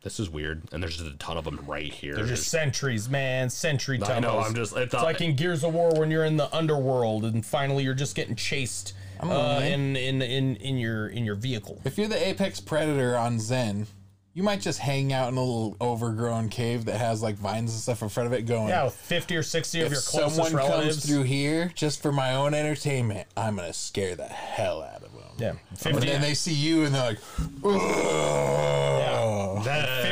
this 0.04 0.20
is 0.20 0.30
weird. 0.30 0.64
And 0.72 0.82
there's 0.82 0.98
just 0.98 1.10
a 1.10 1.18
ton 1.18 1.38
of 1.38 1.44
them 1.46 1.60
right 1.68 1.92
here. 1.92 2.16
They're 2.16 2.26
just 2.26 2.50
sentries, 2.50 3.10
man. 3.10 3.50
Sentry 3.50 3.98
tunnels. 3.98 4.18
I 4.18 4.20
know, 4.20 4.40
I'm 4.40 4.56
just- 4.56 4.76
I 4.76 4.82
it's 4.84 4.94
like 4.94 5.22
in 5.22 5.36
Gears 5.36 5.64
of 5.64 5.74
War 5.74 5.92
when 5.96 6.12
you're 6.12 6.26
in 6.26 6.38
the 6.38 6.54
underworld 6.56 7.26
and 7.26 7.46
finally 7.46 7.84
you're 7.84 7.94
just 7.94 8.16
getting 8.16 8.36
chased 8.36 8.94
uh, 9.20 9.62
in, 9.64 9.96
in 9.96 10.22
in 10.22 10.56
in 10.58 10.78
your 10.78 11.08
in 11.08 11.26
your 11.26 11.34
vehicle. 11.36 11.82
If 11.84 11.98
you're 11.98 12.08
the 12.08 12.28
apex 12.28 12.60
predator 12.60 13.18
on 13.18 13.38
Xen, 13.38 13.88
you 14.36 14.44
might 14.44 14.62
just 14.62 14.78
hang 14.78 15.12
out 15.12 15.30
in 15.30 15.38
a 15.38 15.42
little 15.44 15.76
overgrown 15.82 16.50
cave 16.50 16.86
that 16.86 17.00
has 17.00 17.24
like 17.24 17.34
vines 17.36 17.72
and 17.72 17.82
stuff 17.82 18.04
in 18.04 18.10
front 18.10 18.28
of 18.28 18.34
it 18.34 18.44
going. 18.44 18.68
Yeah, 18.70 18.90
50 18.90 19.36
or 19.36 19.42
60 19.42 19.82
of 19.82 19.92
your 19.92 20.00
closest 20.02 20.36
someone 20.36 20.54
relatives. 20.56 20.98
comes 20.98 21.06
through 21.08 21.24
here 21.24 21.72
just 21.74 22.04
for 22.04 22.12
my 22.12 22.36
own 22.36 22.54
entertainment, 22.54 23.28
I'm 23.36 23.56
gonna 23.56 23.74
scare 23.74 24.16
the 24.16 24.28
hell 24.28 24.84
out 24.84 24.98
of 25.04 25.12
them. 25.14 25.24
Yeah, 25.40 25.50
And 25.72 25.80
50, 25.80 26.06
then 26.06 26.22
they 26.22 26.36
see 26.36 26.54
you 26.54 26.84
and 26.84 26.94
they're 26.94 27.04
like, 27.04 27.20
oh. 27.64 28.87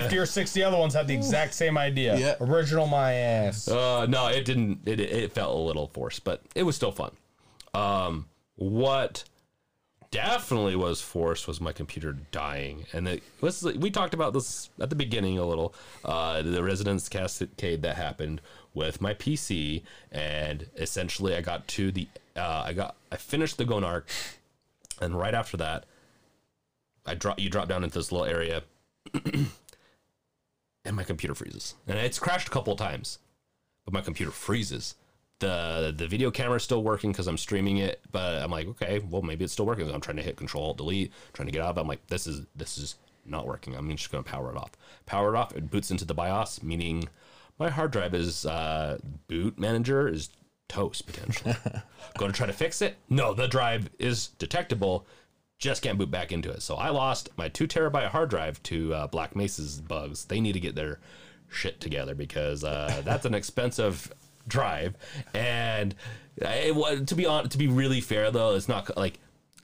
That 0.06 0.12
50 0.12 0.18
or 0.18 0.26
60 0.26 0.64
other 0.64 0.78
ones 0.78 0.94
had 0.94 1.08
the 1.08 1.14
exact 1.14 1.54
same 1.54 1.78
idea. 1.78 2.18
Yeah. 2.18 2.36
Original 2.40 2.88
my 2.88 3.14
ass. 3.14 3.68
Uh, 3.68 4.06
no, 4.06 4.28
it 4.28 4.46
didn't. 4.46 4.80
It, 4.86 5.00
it 5.00 5.32
felt 5.32 5.56
a 5.56 5.60
little 5.60 5.88
forced, 5.88 6.24
but 6.24 6.42
it 6.56 6.64
was 6.64 6.76
still 6.76 6.92
fun. 6.92 7.12
Um, 7.74 8.26
what 8.56 9.24
definitely 10.12 10.78
was 10.78 11.02
forced 11.02 11.48
was 11.48 11.60
my 11.60 11.74
computer 11.74 12.14
dying, 12.32 12.86
and 12.94 13.08
it 13.08 13.24
was. 13.42 13.64
We 13.64 13.92
talked 13.92 14.14
about 14.14 14.34
this 14.34 14.70
at 14.80 14.90
the 14.90 14.96
beginning 14.96 15.38
a 15.38 15.46
little. 15.46 15.74
Uh, 16.04 16.42
the 16.42 16.64
Resonance 16.64 17.10
Cascade 17.10 17.82
that 17.82 17.98
happened 17.98 18.42
with 18.74 19.02
my 19.02 19.14
PC, 19.14 19.84
and 20.12 20.68
essentially 20.78 21.36
I 21.36 21.42
got 21.42 21.68
to 21.70 21.92
the. 21.92 22.08
Uh, 22.36 22.64
I 22.66 22.74
got. 22.74 22.96
I 23.12 23.18
finished 23.18 23.58
the 23.58 23.66
Gonarch, 23.66 24.04
and 25.02 25.20
right 25.20 25.34
after 25.34 25.58
that, 25.58 25.86
I 27.06 27.16
drop. 27.16 27.40
You 27.40 27.50
drop 27.50 27.68
down 27.68 27.84
into 27.84 28.00
this 28.00 28.12
little 28.12 28.26
area. 28.26 28.64
and 30.86 30.96
my 30.96 31.04
computer 31.04 31.36
freezes. 31.36 31.76
And 31.88 31.98
it's 31.98 32.20
crashed 32.20 32.48
a 32.48 32.52
couple 32.52 32.74
of 32.74 32.80
times, 32.80 33.20
but 33.84 33.94
my 33.94 34.02
computer 34.02 34.32
freezes. 34.32 34.96
The 35.40 35.94
the 35.96 36.08
video 36.08 36.32
camera's 36.32 36.64
still 36.64 36.82
working 36.82 37.12
because 37.12 37.28
I'm 37.28 37.38
streaming 37.38 37.78
it, 37.78 38.00
but 38.12 38.42
I'm 38.42 38.52
like, 38.52 38.68
okay, 38.68 39.00
well 39.00 39.22
maybe 39.22 39.44
it's 39.44 39.52
still 39.52 39.66
working. 39.66 39.90
I'm 39.92 40.00
trying 40.00 40.18
to 40.18 40.24
hit 40.24 40.38
Control 40.38 40.64
Alt 40.64 40.78
Delete, 40.78 41.12
trying 41.34 41.48
to 41.48 41.52
get 41.52 41.62
out 41.62 41.72
of 41.72 41.78
it. 41.78 41.82
I'm 41.82 41.88
like, 41.88 42.08
this 42.08 42.26
is 42.26 42.46
this 42.56 42.78
is 42.78 42.96
not 43.26 43.46
working. 43.46 43.76
I'm 43.76 43.90
just 43.90 44.12
gonna 44.12 44.24
power 44.24 44.50
it 44.52 44.58
off. 44.58 44.72
Power 45.06 45.36
it 45.36 45.38
off. 45.38 45.54
It 45.56 45.70
boots 45.70 45.92
into 45.92 46.06
the 46.06 46.14
BIOS, 46.14 46.64
meaning 46.64 47.10
my 47.60 47.70
hard 47.70 47.92
drive 47.92 48.14
is 48.14 48.46
uh, 48.46 48.98
boot 49.28 49.60
manager 49.60 50.08
is 50.08 50.30
toast 50.68 51.06
potentially. 51.06 51.56
Go 52.18 52.28
to 52.28 52.34
try 52.34 52.48
to 52.48 52.54
fix 52.54 52.82
it. 52.82 52.96
No, 53.10 53.34
the 53.34 53.48
drive 53.48 53.90
is 54.00 54.28
detectable. 54.40 55.06
Just 55.58 55.82
can't 55.82 55.98
boot 55.98 56.12
back 56.12 56.32
into 56.32 56.52
it. 56.52 56.62
So 56.62 56.76
I 56.76 56.90
lost 56.90 57.30
my 57.38 57.50
two 57.50 57.68
terabyte 57.68 58.08
hard 58.08 58.30
drive 58.30 58.62
to 58.64 58.94
uh, 58.94 59.08
Black 59.08 59.36
Mesa's 59.36 59.80
bugs. 59.80 60.26
They 60.26 60.42
need 60.42 60.54
to 60.54 60.60
get 60.60 60.76
their 60.76 61.00
shit 61.50 61.80
together 61.80 62.16
because 62.16 62.64
uh, 62.64 63.02
that's 63.06 63.26
an 63.26 63.34
expensive 63.34 64.14
drive. 64.48 64.96
And 65.34 65.96
it, 66.38 67.08
to 67.08 67.16
be 67.16 67.26
on, 67.26 67.50
to 67.50 67.58
be 67.58 67.68
really 67.68 68.02
fair 68.02 68.32
though, 68.32 68.56
it's 68.56 68.68
not 68.68 68.96
like 68.98 69.20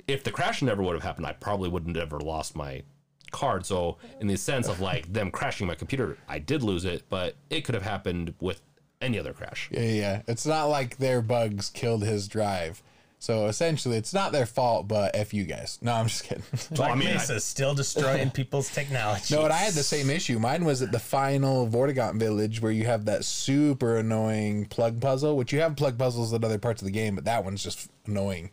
if 0.08 0.24
the 0.24 0.32
crash 0.32 0.62
never 0.62 0.82
would 0.82 0.94
have 0.94 1.04
happened, 1.04 1.28
I 1.28 1.34
probably 1.34 1.70
wouldn't 1.70 1.96
have 1.96 2.08
ever 2.08 2.20
lost 2.20 2.56
my 2.56 2.84
card. 3.32 3.66
So 3.66 3.98
in 4.20 4.28
the 4.28 4.38
sense 4.38 4.68
of 4.68 4.80
like 4.80 5.12
them 5.12 5.32
crashing 5.32 5.68
my 5.68 5.76
computer, 5.76 6.18
I 6.28 6.39
did 6.39 6.64
lose 6.64 6.86
it, 6.86 7.04
but 7.10 7.36
it 7.50 7.62
could 7.62 7.76
have 7.76 7.84
happened 7.84 8.34
with 8.39 8.62
any 9.02 9.18
other 9.18 9.34
crash. 9.34 9.70
Yeah, 9.72 9.82
yeah. 9.82 10.22
It's 10.28 10.46
not 10.46 10.66
like 10.66 10.98
their 10.98 11.22
bugs 11.22 11.70
killed 11.70 12.04
his 12.04 12.28
drive. 12.28 12.84
So 13.22 13.45
essentially, 13.45 13.97
it's 13.97 14.15
not 14.15 14.32
their 14.32 14.47
fault, 14.47 14.88
but 14.88 15.15
F 15.15 15.32
you 15.32 15.43
guys. 15.43 15.78
No, 15.80 15.93
I'm 15.93 16.07
just 16.07 16.24
kidding. 16.24 16.43
Black 16.72 16.91
I 16.91 16.95
mean, 16.95 17.09
I- 17.09 17.13
Mesa's 17.13 17.43
still 17.43 17.76
destroying 17.76 18.32
people's 18.39 18.67
technology. 18.74 19.36
no, 19.36 19.43
and 19.43 19.53
I 19.53 19.57
had 19.57 19.74
the 19.76 19.84
same 19.84 20.09
issue. 20.09 20.39
Mine 20.39 20.65
was 20.65 20.82
at 20.82 20.91
the 20.91 20.97
final 20.97 21.67
Vortigaunt 21.67 22.15
village 22.19 22.63
where 22.63 22.72
you 22.72 22.86
have 22.88 23.05
that 23.05 23.24
super 23.24 23.97
annoying 23.97 24.65
plug 24.65 24.99
puzzle, 24.99 25.38
which 25.38 25.53
you 25.53 25.59
have 25.59 25.76
plug 25.76 25.99
puzzles 25.99 26.34
at 26.34 26.43
other 26.43 26.57
parts 26.57 26.82
of 26.82 26.88
the 26.88 26.91
game, 26.91 27.13
but 27.13 27.26
that 27.26 27.45
one's 27.45 27.63
just 27.63 27.91
annoying. 28.07 28.49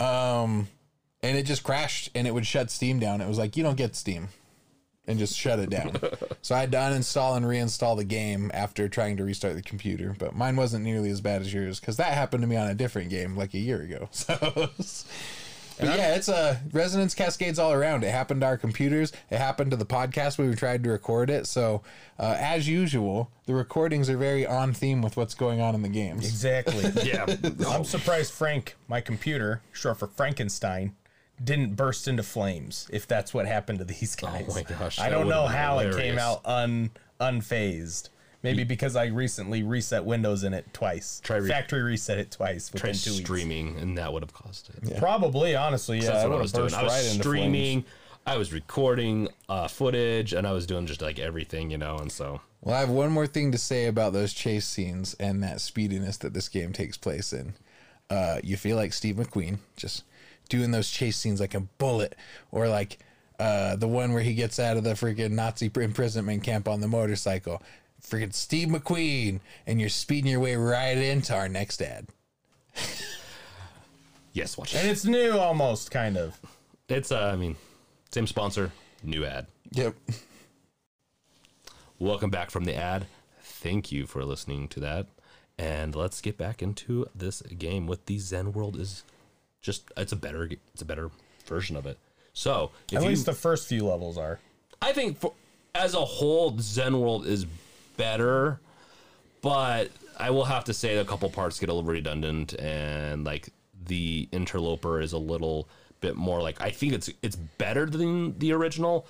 Um, 0.00 0.66
and 1.22 1.36
it 1.38 1.44
just 1.44 1.62
crashed 1.62 2.10
and 2.16 2.26
it 2.26 2.34
would 2.34 2.46
shut 2.46 2.72
Steam 2.72 2.98
down. 2.98 3.20
It 3.20 3.28
was 3.28 3.38
like, 3.38 3.56
you 3.56 3.62
don't 3.62 3.76
get 3.76 3.94
Steam. 3.94 4.28
And 5.08 5.18
just 5.18 5.36
shut 5.36 5.58
it 5.58 5.70
down. 5.70 5.98
so 6.42 6.54
I 6.54 6.60
had 6.60 6.70
to 6.72 6.78
uninstall 6.78 7.36
and 7.36 7.46
reinstall 7.46 7.96
the 7.96 8.04
game 8.04 8.50
after 8.52 8.88
trying 8.88 9.16
to 9.16 9.24
restart 9.24 9.54
the 9.54 9.62
computer. 9.62 10.14
But 10.18 10.36
mine 10.36 10.54
wasn't 10.54 10.84
nearly 10.84 11.10
as 11.10 11.20
bad 11.22 11.40
as 11.40 11.52
yours 11.52 11.80
because 11.80 11.96
that 11.96 12.12
happened 12.12 12.42
to 12.42 12.46
me 12.46 12.56
on 12.56 12.68
a 12.68 12.74
different 12.74 13.08
game 13.08 13.34
like 13.34 13.54
a 13.54 13.58
year 13.58 13.80
ago. 13.82 14.08
So, 15.78 15.86
but 15.86 15.96
yeah, 15.96 16.16
it's 16.16 16.28
a 16.28 16.60
resonance 16.72 17.14
cascades 17.14 17.58
all 17.58 17.72
around. 17.72 18.02
It 18.02 18.10
happened 18.10 18.40
to 18.40 18.46
our 18.48 18.58
computers. 18.58 19.12
It 19.30 19.38
happened 19.38 19.70
to 19.70 19.76
the 19.76 19.86
podcast 19.86 20.36
when 20.36 20.50
we 20.50 20.56
tried 20.56 20.82
to 20.84 20.90
record 20.90 21.30
it. 21.30 21.46
So, 21.46 21.82
uh, 22.18 22.34
as 22.36 22.68
usual, 22.68 23.30
the 23.46 23.54
recordings 23.54 24.10
are 24.10 24.16
very 24.16 24.44
on 24.44 24.74
theme 24.74 25.02
with 25.02 25.16
what's 25.16 25.34
going 25.34 25.60
on 25.60 25.76
in 25.76 25.82
the 25.82 25.88
games. 25.88 26.26
Exactly. 26.26 26.84
Yeah. 27.08 27.26
I'm 27.68 27.84
surprised 27.84 28.32
Frank, 28.32 28.76
my 28.88 29.00
computer, 29.00 29.62
short 29.72 29.98
for 29.98 30.08
Frankenstein, 30.08 30.96
didn't 31.42 31.74
burst 31.74 32.08
into 32.08 32.22
flames. 32.22 32.88
If 32.92 33.06
that's 33.06 33.32
what 33.32 33.46
happened 33.46 33.78
to 33.80 33.84
these 33.84 34.14
guys. 34.16 34.46
Oh 34.48 34.54
my 34.54 34.62
gosh, 34.62 34.98
I 34.98 35.08
don't 35.10 35.28
know 35.28 35.44
been 35.44 35.52
how 35.56 35.78
it 35.80 35.96
came 35.96 36.18
out 36.18 36.40
un 36.44 36.90
unfazed. 37.20 38.08
Maybe 38.40 38.62
because 38.62 38.94
I 38.94 39.06
recently 39.06 39.64
reset 39.64 40.04
Windows 40.04 40.44
in 40.44 40.54
it 40.54 40.72
twice. 40.72 41.20
Try 41.24 41.38
re- 41.38 41.48
Factory 41.48 41.82
reset 41.82 42.18
it 42.18 42.30
twice 42.30 42.68
Try 42.70 42.90
within 42.90 42.94
two 43.02 43.10
weeks. 43.10 43.24
streaming, 43.24 43.76
and 43.78 43.98
that 43.98 44.12
would 44.12 44.22
have 44.22 44.32
caused 44.32 44.70
it. 44.70 44.96
Probably, 44.98 45.56
honestly, 45.56 45.98
yeah. 45.98 46.12
That's 46.12 46.24
I 46.24 46.28
what 46.28 46.38
I 46.38 46.42
was 46.42 46.52
doing. 46.52 46.72
I 46.72 46.84
was 46.84 46.92
right 46.92 47.20
streaming. 47.20 47.84
I 48.24 48.36
was 48.36 48.52
recording 48.52 49.28
uh, 49.48 49.66
footage, 49.66 50.34
and 50.34 50.46
I 50.46 50.52
was 50.52 50.66
doing 50.66 50.86
just 50.86 51.02
like 51.02 51.18
everything, 51.18 51.70
you 51.70 51.78
know. 51.78 51.96
And 51.96 52.12
so, 52.12 52.40
Well, 52.60 52.76
I 52.76 52.80
have 52.80 52.90
one 52.90 53.10
more 53.10 53.26
thing 53.26 53.50
to 53.52 53.58
say 53.58 53.86
about 53.86 54.12
those 54.12 54.32
chase 54.32 54.66
scenes 54.66 55.14
and 55.14 55.42
that 55.42 55.56
speediness 55.56 56.18
that 56.18 56.32
this 56.32 56.48
game 56.48 56.72
takes 56.72 56.96
place 56.96 57.32
in. 57.32 57.54
Uh, 58.08 58.38
you 58.44 58.56
feel 58.56 58.76
like 58.76 58.92
Steve 58.92 59.16
McQueen 59.16 59.58
just 59.76 60.04
doing 60.48 60.70
those 60.70 60.90
chase 60.90 61.16
scenes 61.16 61.40
like 61.40 61.54
a 61.54 61.60
bullet, 61.60 62.14
or 62.50 62.68
like 62.68 62.98
uh, 63.38 63.76
the 63.76 63.88
one 63.88 64.12
where 64.12 64.22
he 64.22 64.34
gets 64.34 64.58
out 64.58 64.76
of 64.76 64.84
the 64.84 64.90
freaking 64.90 65.32
Nazi 65.32 65.70
imprisonment 65.74 66.42
camp 66.42 66.68
on 66.68 66.80
the 66.80 66.88
motorcycle. 66.88 67.62
Freaking 68.02 68.32
Steve 68.32 68.68
McQueen, 68.68 69.40
and 69.66 69.80
you're 69.80 69.88
speeding 69.88 70.30
your 70.30 70.40
way 70.40 70.54
right 70.56 70.96
into 70.96 71.34
our 71.34 71.48
next 71.48 71.82
ad. 71.82 72.06
yes, 74.32 74.56
watch 74.56 74.74
it. 74.74 74.78
And 74.78 74.88
it's 74.88 75.04
new 75.04 75.32
almost, 75.32 75.90
kind 75.90 76.16
of. 76.16 76.38
It's, 76.88 77.10
uh, 77.10 77.30
I 77.32 77.36
mean, 77.36 77.56
same 78.10 78.26
sponsor, 78.26 78.72
new 79.02 79.24
ad. 79.24 79.46
Yep. 79.72 79.94
Welcome 81.98 82.30
back 82.30 82.50
from 82.50 82.64
the 82.64 82.74
ad. 82.74 83.06
Thank 83.42 83.90
you 83.90 84.06
for 84.06 84.24
listening 84.24 84.68
to 84.68 84.80
that. 84.80 85.06
And 85.58 85.96
let's 85.96 86.20
get 86.20 86.38
back 86.38 86.62
into 86.62 87.06
this 87.14 87.42
game 87.42 87.88
with 87.88 88.06
the 88.06 88.18
Xen 88.18 88.52
World 88.52 88.76
is 88.76 89.02
just 89.68 89.92
it's 89.98 90.12
a 90.12 90.16
better 90.16 90.48
it's 90.72 90.80
a 90.80 90.86
better 90.86 91.10
version 91.44 91.76
of 91.76 91.84
it. 91.86 91.98
So, 92.32 92.70
if 92.90 92.98
At 92.98 93.02
you 93.02 93.08
least 93.10 93.26
the 93.26 93.34
first 93.34 93.68
few 93.68 93.84
levels 93.86 94.16
are. 94.16 94.38
I 94.80 94.92
think 94.92 95.18
for, 95.18 95.34
as 95.74 95.94
a 95.94 96.04
whole, 96.04 96.52
Xen 96.52 96.98
World 96.98 97.26
is 97.26 97.44
better, 97.98 98.60
but 99.42 99.90
I 100.18 100.30
will 100.30 100.44
have 100.44 100.64
to 100.64 100.72
say 100.74 100.96
a 100.96 101.04
couple 101.04 101.28
parts 101.28 101.60
get 101.60 101.68
a 101.68 101.74
little 101.74 101.90
redundant, 101.90 102.54
and 102.54 103.24
like 103.24 103.50
the 103.86 104.28
interloper 104.32 105.00
is 105.00 105.12
a 105.12 105.18
little 105.18 105.68
bit 106.00 106.16
more 106.16 106.40
like 106.40 106.60
I 106.60 106.70
think 106.70 106.94
it's 106.94 107.10
it's 107.22 107.36
better 107.36 107.84
than 107.84 108.38
the 108.38 108.52
original. 108.52 109.06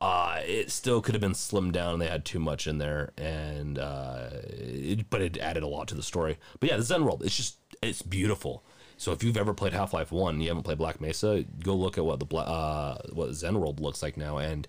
Uh, 0.00 0.40
it 0.44 0.70
still 0.70 1.00
could 1.00 1.14
have 1.14 1.22
been 1.22 1.32
slimmed 1.32 1.72
down. 1.72 1.98
They 1.98 2.08
had 2.08 2.26
too 2.26 2.40
much 2.40 2.66
in 2.66 2.76
there, 2.76 3.12
and 3.16 3.78
uh, 3.78 4.28
it, 4.42 5.08
but 5.08 5.22
it 5.22 5.38
added 5.38 5.62
a 5.62 5.66
lot 5.66 5.88
to 5.88 5.94
the 5.94 6.02
story. 6.02 6.36
But 6.60 6.68
yeah, 6.68 6.76
the 6.76 6.82
Xen 6.82 7.04
World, 7.04 7.22
it's 7.24 7.36
just 7.36 7.56
it's 7.80 8.02
beautiful. 8.02 8.62
So 8.96 9.12
if 9.12 9.22
you've 9.22 9.36
ever 9.36 9.54
played 9.54 9.72
Half 9.72 9.92
Life 9.92 10.12
One, 10.12 10.40
you 10.40 10.48
haven't 10.48 10.62
played 10.62 10.78
Black 10.78 11.00
Mesa, 11.00 11.44
go 11.62 11.74
look 11.74 11.98
at 11.98 12.04
what 12.04 12.20
the 12.20 12.36
uh, 12.36 12.98
what 13.12 13.30
Xen 13.30 13.58
World 13.58 13.80
looks 13.80 14.02
like 14.02 14.16
now, 14.16 14.38
and 14.38 14.68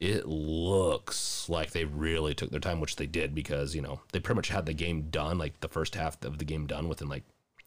it 0.00 0.26
looks 0.26 1.48
like 1.48 1.72
they 1.72 1.84
really 1.84 2.34
took 2.34 2.50
their 2.50 2.60
time, 2.60 2.80
which 2.80 2.96
they 2.96 3.06
did 3.06 3.34
because 3.34 3.74
you 3.74 3.82
know 3.82 4.00
they 4.12 4.20
pretty 4.20 4.36
much 4.36 4.48
had 4.48 4.66
the 4.66 4.72
game 4.72 5.02
done, 5.10 5.38
like 5.38 5.60
the 5.60 5.68
first 5.68 5.94
half 5.94 6.22
of 6.24 6.38
the 6.38 6.44
game 6.44 6.66
done 6.66 6.88
within 6.88 7.08
like 7.08 7.24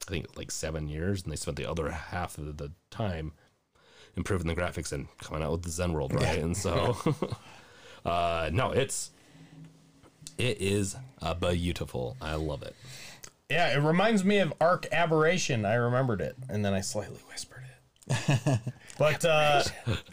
I 0.08 0.12
think 0.12 0.38
like 0.38 0.52
seven 0.52 0.88
years, 0.88 1.24
and 1.24 1.32
they 1.32 1.36
spent 1.38 1.58
the 1.58 1.70
other 1.70 1.92
half 1.92 2.38
of 2.38 2.58
the 2.58 2.72
time 2.90 3.34
improving 4.16 4.48
the 4.48 4.56
graphics 4.56 4.92
and 4.92 5.08
coming 5.20 5.44
out 5.44 5.52
with 5.52 5.64
the 5.64 5.70
Xen 5.70 5.92
World, 5.92 6.14
right? 6.14 6.40
And 6.40 6.56
so, 6.58 6.98
uh, 8.06 8.50
no, 8.52 8.72
it's 8.72 9.12
it 10.38 10.60
is 10.60 10.96
uh, 11.22 11.34
beautiful. 11.36 12.18
I 12.22 12.36
love 12.36 12.64
it. 12.64 12.76
Yeah, 13.54 13.78
it 13.78 13.82
reminds 13.82 14.24
me 14.24 14.40
of 14.40 14.52
ARK 14.60 14.88
Aberration. 14.92 15.64
I 15.64 15.76
remembered 15.76 16.22
it, 16.22 16.36
and 16.50 16.66
then 16.66 16.74
I 16.74 16.82
slightly 16.82 17.20
whispered 17.30 17.62
it. 18.08 18.60
but 18.98 19.24
uh, 19.24 19.64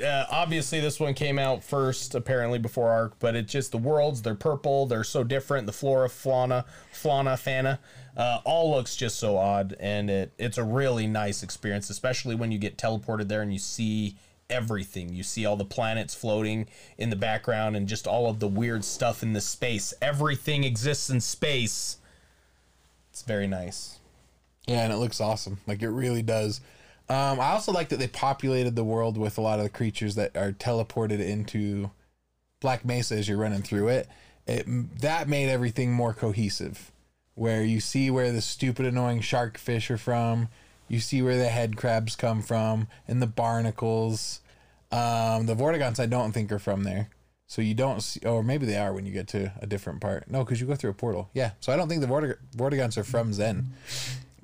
uh, 0.05 0.27
obviously, 0.31 0.81
this 0.81 1.01
one 1.01 1.15
came 1.15 1.39
out 1.39 1.65
first, 1.65 2.15
apparently 2.15 2.59
before 2.59 2.91
ARK. 2.91 3.19
But 3.19 3.35
it's 3.37 3.51
just 3.51 3.73
the 3.73 3.79
worlds. 3.79 4.21
They're 4.21 4.35
purple. 4.35 4.85
They're 4.85 5.05
so 5.05 5.25
different. 5.25 5.65
The 5.65 5.73
flora, 5.73 6.11
fauna, 6.11 6.67
fauna, 6.93 7.39
fauna, 7.39 7.81
uh, 8.15 8.41
all 8.45 8.73
looks 8.73 8.95
just 8.95 9.19
so 9.19 9.39
odd, 9.39 9.75
and 9.81 10.11
it 10.11 10.33
it's 10.37 10.59
a 10.59 10.65
really 10.65 11.07
nice 11.07 11.43
experience, 11.43 11.89
especially 11.89 12.35
when 12.35 12.53
you 12.53 12.59
get 12.59 12.77
teleported 12.77 13.29
there 13.29 13.41
and 13.41 13.55
you 13.55 13.59
see 13.59 14.19
everything. 14.51 15.15
You 15.15 15.23
see 15.23 15.47
all 15.47 15.57
the 15.57 15.65
planets 15.65 16.15
floating 16.15 16.69
in 16.99 17.09
the 17.09 17.17
background, 17.17 17.75
and 17.75 17.89
just 17.89 18.07
all 18.07 18.29
of 18.29 18.39
the 18.39 18.49
weird 18.49 18.85
stuff 18.85 19.23
in 19.23 19.33
the 19.33 19.41
space. 19.41 19.95
Everything 20.03 20.63
exists 20.65 21.09
in 21.09 21.23
space. 21.23 21.97
It's 23.21 23.27
very 23.27 23.47
nice. 23.47 23.99
Yeah, 24.67 24.83
and 24.83 24.95
it 24.95 24.97
looks 24.97 25.21
awesome. 25.21 25.59
Like 25.67 25.83
it 25.83 25.91
really 25.91 26.23
does. 26.23 26.63
Um, 27.11 27.39
I 27.39 27.51
also 27.51 27.71
like 27.71 27.91
that 27.91 27.99
they 27.99 28.09
populated 28.09 28.77
the 28.77 28.85
world 28.85 29.19
with 29.19 29.37
a 29.37 29.43
lot 29.43 29.59
of 29.59 29.65
the 29.65 29.69
creatures 29.69 30.15
that 30.15 30.35
are 30.35 30.53
teleported 30.53 31.21
into 31.21 31.91
Black 32.61 32.83
Mesa 32.83 33.17
as 33.17 33.29
you're 33.29 33.37
running 33.37 33.61
through 33.61 33.89
it. 33.89 34.09
It 34.47 35.01
that 35.03 35.29
made 35.29 35.51
everything 35.51 35.93
more 35.93 36.15
cohesive. 36.15 36.93
Where 37.35 37.63
you 37.63 37.79
see 37.79 38.11
where 38.11 38.33
the 38.33 38.41
stupid, 38.41 38.87
annoying 38.87 39.21
shark 39.21 39.59
fish 39.59 39.91
are 39.91 39.99
from, 39.99 40.49
You 40.89 40.99
see 40.99 41.21
where 41.21 41.37
the 41.37 41.51
head 41.51 41.77
crabs 41.77 42.17
come 42.17 42.41
from 42.41 42.89
and 43.07 43.21
the 43.21 43.27
barnacles. 43.27 44.41
Um, 44.91 45.45
the 45.45 45.55
Vortigaunts, 45.55 46.01
I 46.01 46.07
don't 46.07 46.33
think 46.33 46.51
are 46.51 46.59
from 46.59 46.85
there. 46.85 47.11
So 47.51 47.63
you 47.63 47.75
don't 47.75 48.01
see, 48.01 48.21
or 48.25 48.45
maybe 48.45 48.65
they 48.65 48.77
are 48.77 48.93
when 48.93 49.05
you 49.05 49.13
get 49.13 49.27
to 49.29 49.51
a 49.61 49.67
different 49.67 50.01
part. 50.01 50.31
No, 50.31 50.45
because 50.45 50.61
you 50.61 50.69
go 50.69 50.77
through 50.77 50.91
a 50.91 50.95
portal. 50.95 51.31
Yeah. 51.35 51.51
So 51.59 51.73
I 51.73 51.77
don't 51.77 51.89
think 51.89 52.01
the 52.01 52.07
Vortig- 52.07 52.37
Vortigaunts 52.57 52.97
are 52.97 53.03
from 53.03 53.33
Xen. 53.33 53.65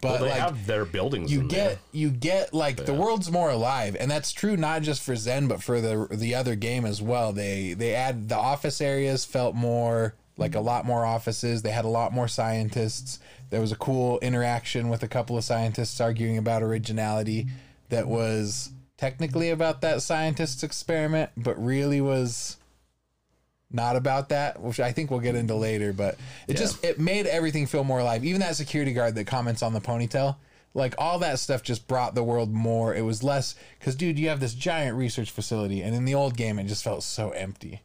But 0.00 0.10
Well, 0.10 0.22
they 0.24 0.30
like, 0.30 0.40
have 0.40 0.66
their 0.66 0.84
buildings. 0.84 1.30
you 1.32 1.42
get 1.44 1.68
there. 1.68 1.78
you 1.92 2.10
get 2.10 2.52
like 2.52 2.84
the 2.84 2.92
world's 2.94 3.30
more 3.30 3.48
alive 3.48 3.96
and 4.00 4.10
that's 4.10 4.32
true 4.32 4.56
not 4.56 4.82
just 4.82 5.02
for 5.02 5.14
xen 5.14 5.48
but 5.48 5.62
for 5.62 5.80
the 5.80 6.06
the 6.10 6.34
other 6.34 6.54
game 6.54 6.84
as 6.84 7.00
well 7.00 7.32
they 7.32 7.72
they 7.72 7.94
add 7.94 8.28
the 8.28 8.36
office 8.36 8.80
areas 8.82 9.24
felt 9.24 9.54
more 9.54 10.14
like 10.36 10.54
a 10.54 10.60
lot 10.60 10.84
more 10.84 11.06
offices 11.06 11.62
they 11.62 11.70
had 11.70 11.86
a 11.86 11.88
lot 11.88 12.12
more 12.12 12.28
scientists 12.28 13.18
there 13.48 13.60
was 13.60 13.72
a 13.72 13.76
cool 13.76 14.18
interaction 14.18 14.90
with 14.90 15.02
a 15.02 15.08
couple 15.08 15.38
of 15.38 15.44
scientists 15.44 15.98
arguing 15.98 16.36
about 16.36 16.62
originality 16.62 17.46
that 17.88 18.06
was 18.06 18.70
technically 18.98 19.48
about 19.48 19.80
that 19.80 20.02
scientist's 20.02 20.62
experiment 20.62 21.30
but 21.38 21.56
really 21.62 22.02
was 22.02 22.58
not 23.70 23.96
about 23.96 24.28
that, 24.28 24.60
which 24.60 24.80
I 24.80 24.92
think 24.92 25.10
we'll 25.10 25.20
get 25.20 25.34
into 25.34 25.54
later, 25.54 25.92
but 25.92 26.16
it 26.46 26.56
just 26.56 26.84
it 26.84 27.00
made 27.00 27.26
everything 27.26 27.66
feel 27.66 27.84
more 27.84 28.00
alive. 28.00 28.24
Even 28.24 28.40
that 28.40 28.56
security 28.56 28.92
guard 28.92 29.14
that 29.16 29.26
comments 29.26 29.62
on 29.62 29.72
the 29.72 29.80
ponytail, 29.80 30.36
like 30.74 30.94
all 30.98 31.18
that 31.20 31.38
stuff 31.38 31.62
just 31.62 31.88
brought 31.88 32.14
the 32.14 32.22
world 32.22 32.52
more. 32.52 32.94
It 32.94 33.02
was 33.02 33.22
less 33.22 33.54
cuz 33.80 33.96
dude, 33.96 34.18
you 34.18 34.28
have 34.28 34.40
this 34.40 34.54
giant 34.54 34.96
research 34.96 35.30
facility 35.30 35.82
and 35.82 35.94
in 35.94 36.04
the 36.04 36.14
old 36.14 36.36
game 36.36 36.58
it 36.58 36.64
just 36.64 36.84
felt 36.84 37.02
so 37.02 37.30
empty. 37.30 37.82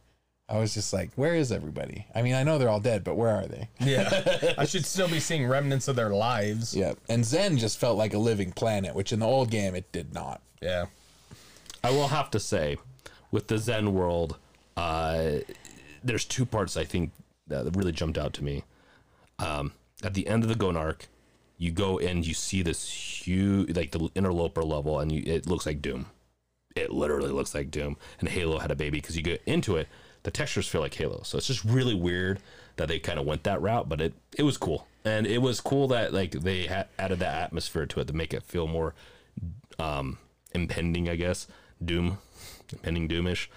I 0.48 0.58
was 0.58 0.74
just 0.74 0.92
like, 0.92 1.10
where 1.14 1.34
is 1.34 1.50
everybody? 1.50 2.06
I 2.14 2.20
mean, 2.20 2.34
I 2.34 2.42
know 2.42 2.58
they're 2.58 2.68
all 2.68 2.80
dead, 2.80 3.04
but 3.04 3.14
where 3.16 3.30
are 3.30 3.46
they? 3.46 3.68
Yeah. 3.80 4.54
I 4.58 4.66
should 4.66 4.84
still 4.84 5.08
be 5.08 5.18
seeing 5.18 5.46
remnants 5.46 5.88
of 5.88 5.96
their 5.96 6.10
lives. 6.10 6.76
Yeah. 6.76 6.92
And 7.08 7.24
Xen 7.24 7.58
just 7.58 7.78
felt 7.78 7.96
like 7.96 8.12
a 8.12 8.18
living 8.18 8.52
planet, 8.52 8.94
which 8.94 9.12
in 9.12 9.20
the 9.20 9.26
old 9.26 9.50
game 9.50 9.74
it 9.74 9.90
did 9.92 10.12
not. 10.12 10.42
Yeah. 10.60 10.86
I 11.82 11.90
will 11.90 12.08
have 12.08 12.30
to 12.32 12.40
say, 12.40 12.76
with 13.30 13.46
the 13.46 13.54
Xen 13.54 13.92
world, 13.92 14.36
uh, 14.76 15.38
there's 16.04 16.24
two 16.24 16.46
parts 16.46 16.76
I 16.76 16.84
think 16.84 17.12
that 17.48 17.76
really 17.76 17.92
jumped 17.92 18.18
out 18.18 18.32
to 18.34 18.44
me. 18.44 18.64
Um, 19.38 19.72
at 20.02 20.14
the 20.14 20.26
end 20.26 20.42
of 20.42 20.48
the 20.48 20.54
Gonarch, 20.54 21.02
you 21.58 21.70
go 21.70 21.98
in, 21.98 22.22
you 22.22 22.34
see 22.34 22.62
this 22.62 22.88
huge, 22.90 23.76
like 23.76 23.92
the 23.92 24.08
interloper 24.14 24.62
level, 24.62 24.98
and 24.98 25.12
you, 25.12 25.22
it 25.24 25.46
looks 25.46 25.66
like 25.66 25.82
Doom. 25.82 26.06
It 26.74 26.90
literally 26.90 27.30
looks 27.30 27.54
like 27.54 27.70
Doom. 27.70 27.96
And 28.18 28.28
Halo 28.28 28.58
had 28.58 28.70
a 28.70 28.76
baby 28.76 29.00
because 29.00 29.16
you 29.16 29.22
get 29.22 29.42
into 29.46 29.76
it, 29.76 29.88
the 30.22 30.30
textures 30.30 30.68
feel 30.68 30.80
like 30.80 30.94
Halo. 30.94 31.22
So 31.24 31.38
it's 31.38 31.46
just 31.46 31.64
really 31.64 31.94
weird 31.94 32.40
that 32.76 32.88
they 32.88 32.98
kind 32.98 33.18
of 33.18 33.26
went 33.26 33.44
that 33.44 33.60
route, 33.60 33.88
but 33.88 34.00
it 34.00 34.14
it 34.36 34.44
was 34.44 34.56
cool, 34.56 34.86
and 35.04 35.26
it 35.26 35.38
was 35.38 35.60
cool 35.60 35.88
that 35.88 36.12
like 36.12 36.32
they 36.32 36.66
ha- 36.66 36.86
added 36.98 37.18
that 37.18 37.42
atmosphere 37.42 37.86
to 37.86 38.00
it 38.00 38.06
to 38.06 38.12
make 38.12 38.32
it 38.32 38.42
feel 38.42 38.66
more 38.66 38.94
um, 39.78 40.18
impending, 40.54 41.08
I 41.08 41.16
guess, 41.16 41.46
doom, 41.84 42.18
impending 42.72 43.08
doomish. 43.08 43.48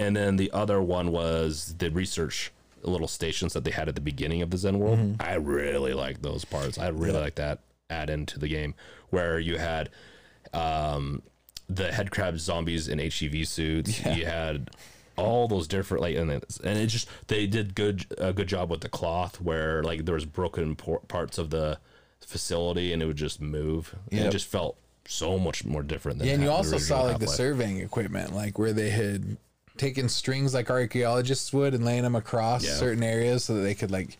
And 0.00 0.16
then 0.16 0.36
the 0.36 0.50
other 0.52 0.80
one 0.82 1.12
was 1.12 1.74
the 1.78 1.90
research 1.90 2.50
little 2.82 3.06
stations 3.06 3.52
that 3.52 3.64
they 3.64 3.70
had 3.70 3.88
at 3.88 3.94
the 3.94 4.00
beginning 4.00 4.40
of 4.40 4.50
the 4.50 4.56
Xen 4.56 4.78
world. 4.78 5.16
I 5.20 5.34
really 5.34 5.92
like 5.92 6.22
those 6.22 6.44
parts. 6.44 6.78
I 6.78 6.88
really 6.88 7.20
like 7.20 7.34
that 7.34 7.60
add 7.90 8.08
into 8.08 8.38
the 8.38 8.48
game 8.48 8.74
where 9.10 9.38
you 9.38 9.58
had 9.58 9.90
um, 10.54 11.22
the 11.68 11.92
head 11.92 12.10
crab 12.10 12.38
zombies 12.38 12.88
in 12.88 12.98
HEV 12.98 13.46
suits. 13.46 14.04
You 14.04 14.24
had 14.24 14.70
all 15.16 15.48
those 15.48 15.68
different 15.68 16.00
like 16.00 16.16
and 16.16 16.30
it's, 16.30 16.58
and 16.60 16.78
it 16.78 16.86
just 16.86 17.06
they 17.26 17.46
did 17.46 17.74
good 17.74 18.06
a 18.16 18.32
good 18.32 18.46
job 18.48 18.70
with 18.70 18.80
the 18.80 18.88
cloth 18.88 19.38
where 19.40 19.82
like 19.82 20.06
there 20.06 20.14
was 20.14 20.24
broken 20.24 20.74
por- 20.76 21.00
parts 21.00 21.36
of 21.36 21.50
the 21.50 21.78
facility 22.24 22.92
and 22.94 23.02
it 23.02 23.06
would 23.06 23.16
just 23.16 23.40
move. 23.40 23.94
Yep. 24.10 24.26
it 24.26 24.30
just 24.30 24.46
felt 24.46 24.78
so 25.06 25.38
much 25.38 25.64
more 25.64 25.82
different 25.82 26.18
than 26.18 26.28
Yeah, 26.28 26.34
and 26.34 26.42
you 26.42 26.50
also 26.50 26.78
saw 26.78 27.02
like 27.02 27.18
the 27.18 27.26
Half-Life. 27.26 27.36
surveying 27.36 27.80
equipment, 27.80 28.34
like 28.34 28.58
where 28.58 28.72
they 28.72 28.90
had 28.90 29.36
taken 29.80 30.08
strings 30.08 30.52
like 30.54 30.68
archaeologists 30.70 31.52
would 31.52 31.74
and 31.74 31.84
laying 31.84 32.02
them 32.02 32.14
across 32.14 32.64
Yeah. 32.64 32.74
certain 32.74 33.02
areas 33.02 33.44
so 33.44 33.54
that 33.54 33.62
they 33.62 33.74
could 33.74 33.90
like 33.90 34.18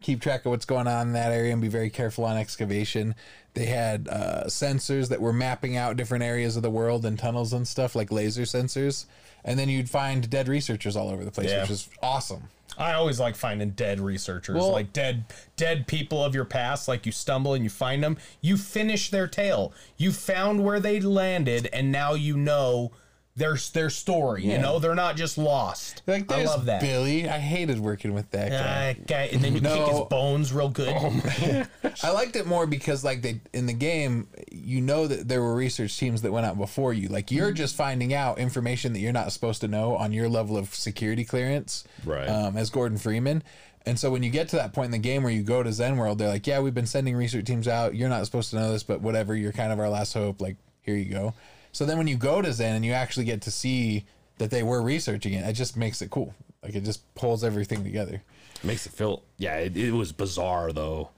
keep 0.00 0.20
track 0.22 0.44
of 0.46 0.50
what's 0.50 0.64
going 0.64 0.86
on 0.86 1.08
in 1.08 1.12
that 1.12 1.32
area 1.32 1.52
and 1.52 1.60
be 1.60 1.68
very 1.68 1.90
careful 1.90 2.24
on 2.24 2.36
excavation. 2.36 3.14
They 3.54 3.66
had 3.66 4.08
uh, 4.08 4.44
sensors 4.46 5.08
that 5.08 5.20
were 5.20 5.32
mapping 5.32 5.76
out 5.76 5.96
different 5.96 6.24
areas 6.24 6.56
of 6.56 6.62
the 6.62 6.70
world 6.70 7.04
and 7.04 7.18
tunnels 7.18 7.52
and 7.52 7.66
stuff, 7.66 7.94
like 7.94 8.10
laser 8.12 8.42
sensors. 8.42 9.06
And 9.44 9.58
then 9.58 9.68
you'd 9.68 9.90
find 9.90 10.28
dead 10.30 10.48
researchers 10.48 10.96
all 10.96 11.08
over 11.10 11.24
the 11.24 11.30
place, 11.30 11.50
Yeah. 11.50 11.62
which 11.62 11.70
is 11.70 11.88
awesome. 12.02 12.44
I 12.78 12.92
always 12.92 13.18
like 13.18 13.34
finding 13.34 13.70
dead 13.70 13.98
researchers, 13.98 14.54
Well- 14.56 14.70
like 14.70 14.92
dead 14.92 15.24
dead 15.56 15.86
people 15.88 16.22
of 16.24 16.34
your 16.34 16.44
past. 16.44 16.86
Like 16.86 17.04
you 17.04 17.10
stumble 17.12 17.52
and 17.54 17.64
you 17.64 17.70
find 17.70 18.02
them, 18.04 18.16
you 18.40 18.56
finish 18.56 19.10
their 19.10 19.26
tale. 19.26 19.72
You 19.96 20.12
found 20.12 20.64
where 20.64 20.78
they 20.78 21.00
landed, 21.00 21.68
and 21.72 21.90
now 21.90 22.14
you 22.14 22.36
know 22.36 22.92
their 23.38 23.56
their 23.72 23.88
story. 23.88 24.44
You 24.44 24.58
know 24.58 24.78
they're 24.78 24.94
not 24.94 25.16
just 25.16 25.38
lost. 25.38 26.02
Like, 26.06 26.30
I 26.30 26.36
there's 26.36 26.48
love 26.48 26.66
that. 26.66 26.80
Billy. 26.82 27.28
I 27.28 27.38
hated 27.38 27.80
working 27.80 28.12
with 28.12 28.30
that 28.32 28.50
guy. 28.50 28.90
Uh, 29.00 29.04
guy, 29.06 29.22
and 29.32 29.42
then 29.42 29.54
you 29.54 29.60
kick 29.60 29.70
No. 29.70 29.86
Oh 29.88 29.98
his 30.00 30.08
bones 30.08 30.52
real 30.52 30.68
good. 30.68 30.88
I 32.02 32.10
liked 32.10 32.36
it 32.36 32.46
more 32.46 32.66
because 32.66 33.04
like 33.04 33.22
they 33.22 33.40
in 33.52 33.66
the 33.66 33.72
game, 33.72 34.28
you 34.50 34.80
know 34.80 35.06
that 35.06 35.28
there 35.28 35.40
were 35.40 35.54
research 35.54 35.96
teams 35.98 36.22
that 36.22 36.32
went 36.32 36.44
out 36.46 36.58
before 36.58 36.92
you. 36.92 37.08
Like 37.08 37.30
you're 37.30 37.52
just 37.52 37.76
finding 37.76 38.12
out 38.12 38.38
information 38.38 38.92
that 38.92 39.00
you're 39.00 39.12
not 39.12 39.32
supposed 39.32 39.60
to 39.62 39.68
know 39.68 39.96
on 39.96 40.12
your 40.12 40.28
level 40.28 40.56
of 40.56 40.74
security 40.74 41.24
clearance, 41.24 41.84
Right. 42.04 42.28
Um, 42.28 42.56
as 42.56 42.70
Gordon 42.70 42.98
Freeman. 42.98 43.42
And 43.86 43.98
so 43.98 44.10
when 44.10 44.22
you 44.22 44.28
get 44.28 44.48
to 44.50 44.56
that 44.56 44.74
point 44.74 44.86
in 44.86 44.90
the 44.90 44.98
game 44.98 45.22
where 45.22 45.32
you 45.32 45.42
go 45.42 45.62
to 45.62 45.70
Xen 45.70 45.96
World, 45.96 46.18
they're 46.18 46.28
like, 46.28 46.46
"Yeah, 46.46 46.60
we've 46.60 46.74
been 46.74 46.84
sending 46.86 47.16
research 47.16 47.46
teams 47.46 47.66
out. 47.66 47.94
You're 47.94 48.10
not 48.10 48.26
supposed 48.26 48.50
to 48.50 48.56
know 48.56 48.72
this, 48.72 48.82
but 48.82 49.00
whatever. 49.00 49.34
You're 49.34 49.52
kind 49.52 49.72
of 49.72 49.78
our 49.78 49.88
last 49.88 50.12
hope. 50.12 50.40
Like 50.42 50.56
here 50.82 50.96
you 50.96 51.10
go." 51.10 51.34
So 51.72 51.84
then 51.84 51.98
when 51.98 52.06
you 52.06 52.16
go 52.16 52.42
to 52.42 52.48
Xen 52.48 52.74
and 52.76 52.84
you 52.84 52.92
actually 52.92 53.24
get 53.24 53.42
to 53.42 53.50
see 53.50 54.04
that 54.38 54.50
they 54.50 54.62
were 54.62 54.82
researching 54.82 55.32
it, 55.34 55.46
it 55.48 55.52
just 55.54 55.76
makes 55.76 56.00
it 56.02 56.10
cool. 56.10 56.34
Like 56.62 56.74
it 56.74 56.84
just 56.84 57.12
pulls 57.14 57.44
everything 57.44 57.84
together. 57.84 58.22
makes 58.64 58.84
it 58.86 58.92
feel 58.92 59.22
yeah 59.36 59.56
it, 59.56 59.76
it 59.76 59.92
was 59.92 60.10
bizarre 60.12 60.72
though 60.72 61.10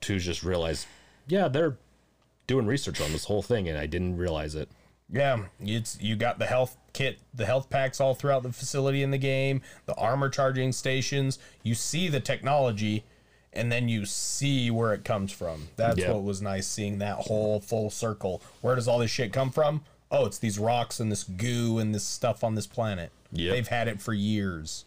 to 0.00 0.18
just 0.18 0.42
realize 0.42 0.86
yeah 1.28 1.46
they're 1.46 1.76
doing 2.48 2.66
research 2.66 3.00
on 3.00 3.12
this 3.12 3.24
whole 3.26 3.40
thing 3.42 3.68
and 3.68 3.78
i 3.78 3.86
didn't 3.86 4.16
realize 4.16 4.56
it 4.56 4.68
Yeah, 5.08 5.44
it's 5.60 6.00
you 6.00 6.16
got 6.16 6.40
the 6.40 6.46
health 6.46 6.76
kit, 6.92 7.20
the 7.32 7.46
health 7.46 7.70
packs 7.70 8.00
all 8.00 8.14
throughout 8.14 8.42
the 8.42 8.52
facility 8.52 9.02
in 9.04 9.12
the 9.12 9.18
game, 9.18 9.60
the 9.86 9.94
armor 9.94 10.28
charging 10.28 10.72
stations. 10.72 11.38
You 11.62 11.74
see 11.76 12.08
the 12.08 12.18
technology, 12.20 13.04
and 13.52 13.70
then 13.70 13.88
you 13.88 14.04
see 14.06 14.70
where 14.70 14.92
it 14.94 15.04
comes 15.04 15.32
from. 15.32 15.68
That's 15.76 15.98
Yeah. 15.98 16.12
what 16.12 16.22
was 16.24 16.40
nice 16.42 16.66
seeing 16.66 16.98
that 16.98 17.16
whole 17.18 17.60
full 17.60 17.90
circle. 17.90 18.42
Where 18.60 18.74
does 18.74 18.88
all 18.88 18.98
this 18.98 19.10
shit 19.10 19.32
come 19.32 19.50
from? 19.50 19.82
Oh, 20.10 20.26
it's 20.26 20.38
these 20.38 20.58
rocks 20.58 21.00
and 21.00 21.10
this 21.10 21.24
goo 21.24 21.78
and 21.78 21.94
this 21.94 22.04
stuff 22.04 22.42
on 22.44 22.54
this 22.54 22.66
planet. 22.66 23.10
Yep. 23.32 23.54
They've 23.54 23.68
had 23.68 23.88
it 23.88 24.00
for 24.00 24.12
years. 24.14 24.84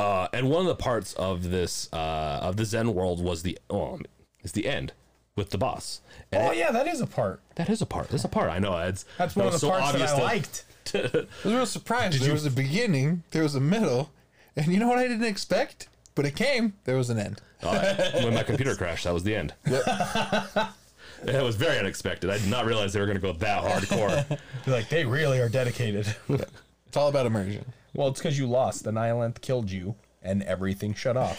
Uh, 0.00 0.28
and 0.32 0.48
one 0.48 0.62
of 0.62 0.66
the 0.68 0.74
parts 0.76 1.12
of 1.14 1.50
this 1.50 1.88
uh, 1.92 2.38
of 2.42 2.56
the 2.56 2.62
xen 2.62 2.94
world 2.94 3.22
was 3.22 3.42
the 3.42 3.58
oh, 3.68 3.98
is 4.42 4.52
the 4.52 4.66
end 4.66 4.92
with 5.36 5.50
the 5.50 5.58
boss 5.58 6.00
and 6.32 6.42
Oh 6.42 6.50
it- 6.52 6.56
yeah, 6.58 6.70
that 6.70 6.86
is 6.88 7.00
a 7.02 7.06
part. 7.06 7.40
that 7.56 7.68
is 7.68 7.82
a 7.82 7.86
part 7.86 8.08
that's 8.08 8.24
a 8.24 8.28
part 8.28 8.50
i 8.50 8.58
know 8.58 8.78
it's 8.78 9.04
That's 9.18 9.34
that 9.34 9.40
one 9.40 9.46
of 9.48 9.52
the 9.52 9.58
so 9.58 9.68
parts 9.70 9.92
that 9.92 10.02
I 10.02 10.16
to- 10.16 10.22
liked. 10.22 10.64
I 10.94 11.00
was 11.44 11.54
real 11.54 11.66
surprised. 11.66 12.22
there 12.22 12.32
was 12.32 12.46
a 12.46 12.50
beginning, 12.50 13.24
there 13.32 13.42
was 13.42 13.54
a 13.54 13.60
middle, 13.60 14.10
and 14.56 14.68
you 14.72 14.78
know 14.80 14.88
what 14.88 14.98
I 14.98 15.06
didn't 15.06 15.24
expect? 15.26 15.88
But 16.14 16.24
it 16.24 16.34
came. 16.34 16.72
There 16.84 16.96
was 16.96 17.10
an 17.10 17.18
end. 17.18 17.42
Uh, 17.62 17.94
when 18.22 18.34
my 18.34 18.42
computer 18.42 18.74
crashed 18.76 19.04
that 19.04 19.12
was 19.12 19.24
the 19.24 19.34
end 19.34 19.52
it 19.66 21.42
was 21.42 21.56
very 21.56 21.78
unexpected 21.78 22.30
i 22.30 22.38
did 22.38 22.48
not 22.48 22.64
realize 22.64 22.92
they 22.92 23.00
were 23.00 23.06
going 23.06 23.16
to 23.18 23.22
go 23.22 23.32
that 23.32 23.62
hardcore 23.62 24.38
You're 24.66 24.76
like 24.76 24.88
they 24.88 25.04
really 25.04 25.38
are 25.40 25.48
dedicated. 25.48 26.14
It's 26.86 26.96
all 26.96 27.08
about 27.08 27.26
immersion. 27.26 27.66
well, 27.92 28.08
it's 28.08 28.18
because 28.18 28.38
you 28.38 28.46
lost. 28.46 28.82
The 28.84 28.90
Nihilanth 28.92 29.42
killed 29.42 29.70
you, 29.70 29.94
and 30.22 30.42
everything 30.44 30.94
shut 30.94 31.18
off. 31.18 31.38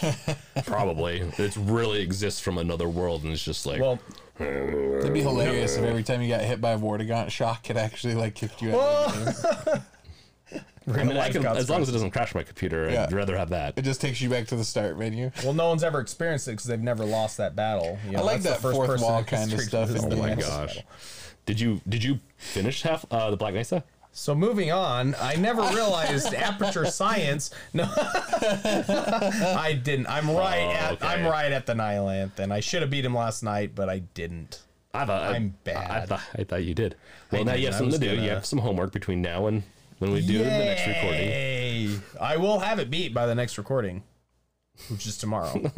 probably 0.64 1.22
it 1.38 1.56
really 1.56 2.00
exists 2.02 2.38
from 2.40 2.56
another 2.56 2.88
world 2.88 3.24
and 3.24 3.32
it's 3.32 3.42
just 3.44 3.66
like 3.66 3.80
well, 3.80 3.98
It'd 4.38 5.12
be 5.12 5.22
hilarious 5.22 5.76
if 5.76 5.82
every 5.84 6.04
time 6.04 6.22
you 6.22 6.28
got 6.28 6.42
hit 6.42 6.60
by 6.60 6.70
a 6.70 6.78
Vortigaunt 6.78 7.30
shock, 7.30 7.68
it 7.68 7.76
actually 7.76 8.14
like 8.14 8.36
kicked 8.36 8.62
you 8.62 8.78
out. 8.80 9.80
Of 10.52 10.64
the 10.86 10.92
game. 10.92 11.00
I 11.00 11.04
mean, 11.04 11.16
I 11.18 11.30
can, 11.30 11.46
as 11.46 11.68
long 11.70 11.82
as 11.82 11.88
it 11.88 11.92
doesn't 11.92 12.10
crash 12.10 12.34
my 12.34 12.42
computer, 12.42 12.90
Yeah. 12.90 13.04
I'd 13.04 13.12
rather 13.12 13.36
have 13.36 13.50
that. 13.50 13.74
It 13.76 13.82
just 13.82 14.00
takes 14.00 14.20
you 14.20 14.28
back 14.30 14.46
to 14.48 14.56
the 14.56 14.64
start 14.64 14.98
menu. 14.98 15.30
Well, 15.44 15.52
no 15.52 15.68
one's 15.68 15.84
ever 15.84 16.00
experienced 16.00 16.48
it 16.48 16.52
because 16.52 16.64
they've 16.66 16.80
never 16.80 17.04
lost 17.04 17.36
that 17.36 17.54
battle. 17.54 17.98
You 18.06 18.12
know, 18.12 18.18
I 18.20 18.22
like 18.22 18.42
that's 18.42 18.44
the 18.44 18.50
that 18.50 18.60
first 18.62 18.76
fourth 18.76 18.88
person 18.88 19.06
wall 19.06 19.18
in 19.18 19.24
kind 19.24 19.44
of 19.44 19.50
history 19.50 19.66
stuff 19.68 19.88
to 19.90 19.96
in 19.96 20.04
Oh 20.04 20.08
the 20.08 20.16
my 20.16 20.28
games. 20.30 20.46
gosh! 20.46 20.78
Did 21.46 21.60
you 21.60 21.80
did 21.88 22.02
you 22.02 22.18
finish 22.38 22.82
half 22.82 23.04
uh, 23.10 23.30
the 23.30 23.36
Black 23.36 23.54
Mesa? 23.54 23.84
So 24.12 24.34
moving 24.34 24.72
on, 24.72 25.14
I 25.20 25.36
never 25.36 25.62
realized 25.62 26.34
aperture 26.34 26.86
science. 26.86 27.50
No, 27.72 27.84
I 27.94 29.78
didn't. 29.82 30.06
I'm 30.08 30.28
right. 30.30 30.60
Oh, 30.66 30.70
at, 30.70 30.92
okay. 30.94 31.06
I'm 31.06 31.24
right 31.26 31.52
at 31.52 31.66
the 31.66 31.74
Nihilanth, 31.74 32.38
and 32.38 32.52
I 32.52 32.60
should 32.60 32.82
have 32.82 32.90
beat 32.90 33.04
him 33.04 33.14
last 33.14 33.42
night, 33.42 33.74
but 33.74 33.88
I 33.88 34.00
didn't. 34.00 34.62
I 34.92 35.04
thought 35.06 35.22
I- 35.22 35.36
I'm 35.36 35.54
I, 35.66 35.70
bad. 35.70 36.08
thought 36.08 36.20
I 36.36 36.44
thought 36.44 36.64
you 36.64 36.74
did. 36.74 36.96
Well, 37.30 37.44
now 37.44 37.52
didn't. 37.52 37.60
you 37.60 37.66
have 37.66 37.74
I 37.76 37.78
something 37.78 38.00
to 38.00 38.06
do. 38.06 38.10
You 38.12 38.16
gonna- 38.22 38.34
have 38.34 38.46
some 38.46 38.58
homework 38.58 38.92
between 38.92 39.22
now 39.22 39.46
and 39.46 39.62
when 40.00 40.12
we 40.12 40.26
do 40.26 40.38
the 40.38 40.44
next 40.44 40.86
recording. 40.86 41.28
Yay! 41.28 41.98
I 42.20 42.36
will 42.36 42.58
have 42.58 42.78
it 42.78 42.90
beat 42.90 43.14
by 43.14 43.26
the 43.26 43.34
next 43.34 43.58
recording, 43.58 44.02
which 44.88 45.06
is 45.06 45.16
tomorrow. 45.16 45.52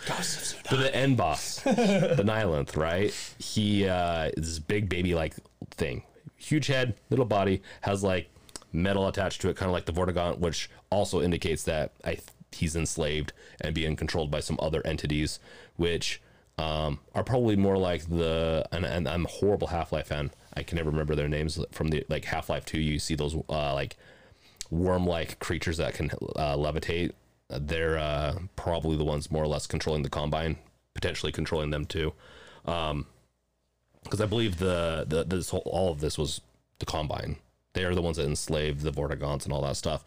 For 0.00 0.76
the 0.76 0.90
end 0.94 1.18
boss, 1.18 1.60
the 1.60 2.22
Nihilanth, 2.24 2.76
right? 2.76 3.14
He 3.38 3.86
uh, 3.86 4.30
is 4.36 4.46
this 4.46 4.58
big 4.58 4.88
baby 4.88 5.14
like 5.14 5.34
thing, 5.72 6.02
huge 6.36 6.68
head, 6.68 6.94
little 7.10 7.26
body, 7.26 7.62
has 7.82 8.02
like 8.02 8.30
metal 8.72 9.06
attached 9.06 9.42
to 9.42 9.50
it, 9.50 9.56
kind 9.56 9.68
of 9.68 9.74
like 9.74 9.84
the 9.84 9.92
Vortigaunt, 9.92 10.38
which 10.38 10.70
also 10.90 11.20
indicates 11.20 11.64
that 11.64 11.92
I 12.04 12.18
he's 12.52 12.74
enslaved 12.74 13.32
and 13.60 13.74
being 13.74 13.96
controlled 13.96 14.30
by 14.30 14.40
some 14.40 14.58
other 14.62 14.80
entities, 14.86 15.38
which 15.76 16.22
um, 16.58 17.00
are 17.14 17.24
probably 17.24 17.56
more 17.56 17.76
like 17.76 18.08
the. 18.08 18.66
And, 18.72 18.86
and 18.86 19.06
I'm 19.06 19.26
a 19.26 19.28
horrible 19.28 19.68
Half 19.68 19.92
Life 19.92 20.06
fan. 20.06 20.30
I 20.54 20.62
can 20.62 20.76
never 20.76 20.90
remember 20.90 21.14
their 21.14 21.28
names 21.28 21.58
from 21.70 21.88
the 21.88 22.04
like 22.08 22.24
Half 22.24 22.48
Life 22.48 22.64
Two. 22.64 22.80
You 22.80 22.98
see 22.98 23.14
those 23.14 23.34
uh, 23.48 23.74
like 23.74 23.96
worm-like 24.70 25.38
creatures 25.38 25.76
that 25.78 25.94
can 25.94 26.10
uh, 26.36 26.56
levitate. 26.56 27.12
They're 27.48 27.98
uh, 27.98 28.38
probably 28.56 28.96
the 28.96 29.04
ones 29.04 29.30
more 29.30 29.42
or 29.42 29.48
less 29.48 29.66
controlling 29.66 30.02
the 30.02 30.10
combine, 30.10 30.56
potentially 30.94 31.32
controlling 31.32 31.70
them 31.70 31.84
too. 31.84 32.12
Because 32.64 34.20
I 34.20 34.26
believe 34.26 34.58
the, 34.58 35.04
the 35.08 35.24
this 35.24 35.50
whole, 35.50 35.62
all 35.66 35.90
of 35.90 36.00
this 36.00 36.16
was 36.16 36.40
the 36.78 36.86
combine. 36.86 37.36
They 37.72 37.84
are 37.84 37.94
the 37.94 38.02
ones 38.02 38.16
that 38.16 38.26
enslaved 38.26 38.82
the 38.82 38.92
Vortigaunts 38.92 39.44
and 39.44 39.52
all 39.52 39.62
that 39.62 39.76
stuff. 39.76 40.04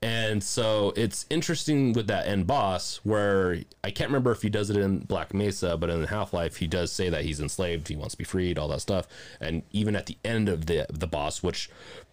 And 0.00 0.44
so 0.44 0.92
it's 0.94 1.26
interesting 1.28 1.92
with 1.92 2.06
that 2.06 2.28
end 2.28 2.46
boss 2.46 3.00
where 3.02 3.58
I 3.82 3.90
can't 3.90 4.10
remember 4.10 4.30
if 4.30 4.42
he 4.42 4.48
does 4.48 4.70
it 4.70 4.76
in 4.76 5.00
Black 5.00 5.34
Mesa, 5.34 5.76
but 5.76 5.90
in 5.90 6.04
Half 6.04 6.32
Life 6.32 6.56
he 6.56 6.68
does 6.68 6.92
say 6.92 7.08
that 7.08 7.24
he's 7.24 7.40
enslaved, 7.40 7.88
he 7.88 7.96
wants 7.96 8.14
to 8.14 8.18
be 8.18 8.24
freed, 8.24 8.58
all 8.58 8.68
that 8.68 8.80
stuff. 8.80 9.08
And 9.40 9.62
even 9.72 9.96
at 9.96 10.06
the 10.06 10.16
end 10.24 10.48
of 10.48 10.66
the 10.66 10.86
the 10.88 11.08
boss, 11.08 11.42
which 11.42 11.68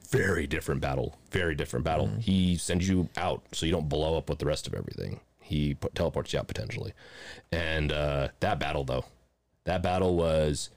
very 0.09 0.47
different 0.47 0.81
battle, 0.81 1.17
very 1.31 1.55
different 1.55 1.86
battle. 1.86 2.09
He 2.19 2.57
sends 2.57 2.88
you 2.88 3.09
out 3.17 3.43
so 3.51 3.65
you 3.65 3.71
don't 3.71 3.89
blow 3.89 4.17
up 4.17 4.29
with 4.29 4.39
the 4.39 4.45
rest 4.45 4.67
of 4.67 4.73
everything. 4.73 5.19
He 5.39 5.75
put, 5.75 5.93
teleports 5.93 6.33
you 6.33 6.39
out 6.39 6.47
potentially, 6.47 6.93
and 7.51 7.91
uh, 7.91 8.29
that 8.39 8.59
battle 8.59 8.83
though, 8.83 9.05
that 9.65 9.83
battle 9.83 10.15
was. 10.15 10.69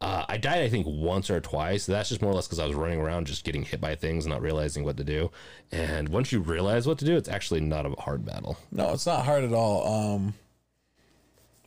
Uh, 0.00 0.26
I 0.28 0.36
died, 0.36 0.62
I 0.62 0.68
think, 0.68 0.86
once 0.86 1.30
or 1.30 1.40
twice. 1.40 1.86
That's 1.86 2.10
just 2.10 2.20
more 2.20 2.30
or 2.30 2.34
less 2.34 2.46
because 2.46 2.58
I 2.58 2.66
was 2.66 2.76
running 2.76 3.00
around, 3.00 3.26
just 3.26 3.44
getting 3.44 3.62
hit 3.62 3.80
by 3.80 3.94
things, 3.94 4.26
not 4.26 4.42
realizing 4.42 4.84
what 4.84 4.98
to 4.98 5.04
do. 5.04 5.30
And 5.72 6.10
once 6.10 6.32
you 6.32 6.40
realize 6.40 6.86
what 6.86 6.98
to 6.98 7.06
do, 7.06 7.16
it's 7.16 7.30
actually 7.30 7.60
not 7.60 7.86
a 7.86 7.90
hard 8.00 8.24
battle. 8.24 8.58
No, 8.70 8.92
it's 8.92 9.06
not 9.06 9.24
hard 9.24 9.42
at 9.42 9.54
all. 9.54 10.14
Um, 10.14 10.34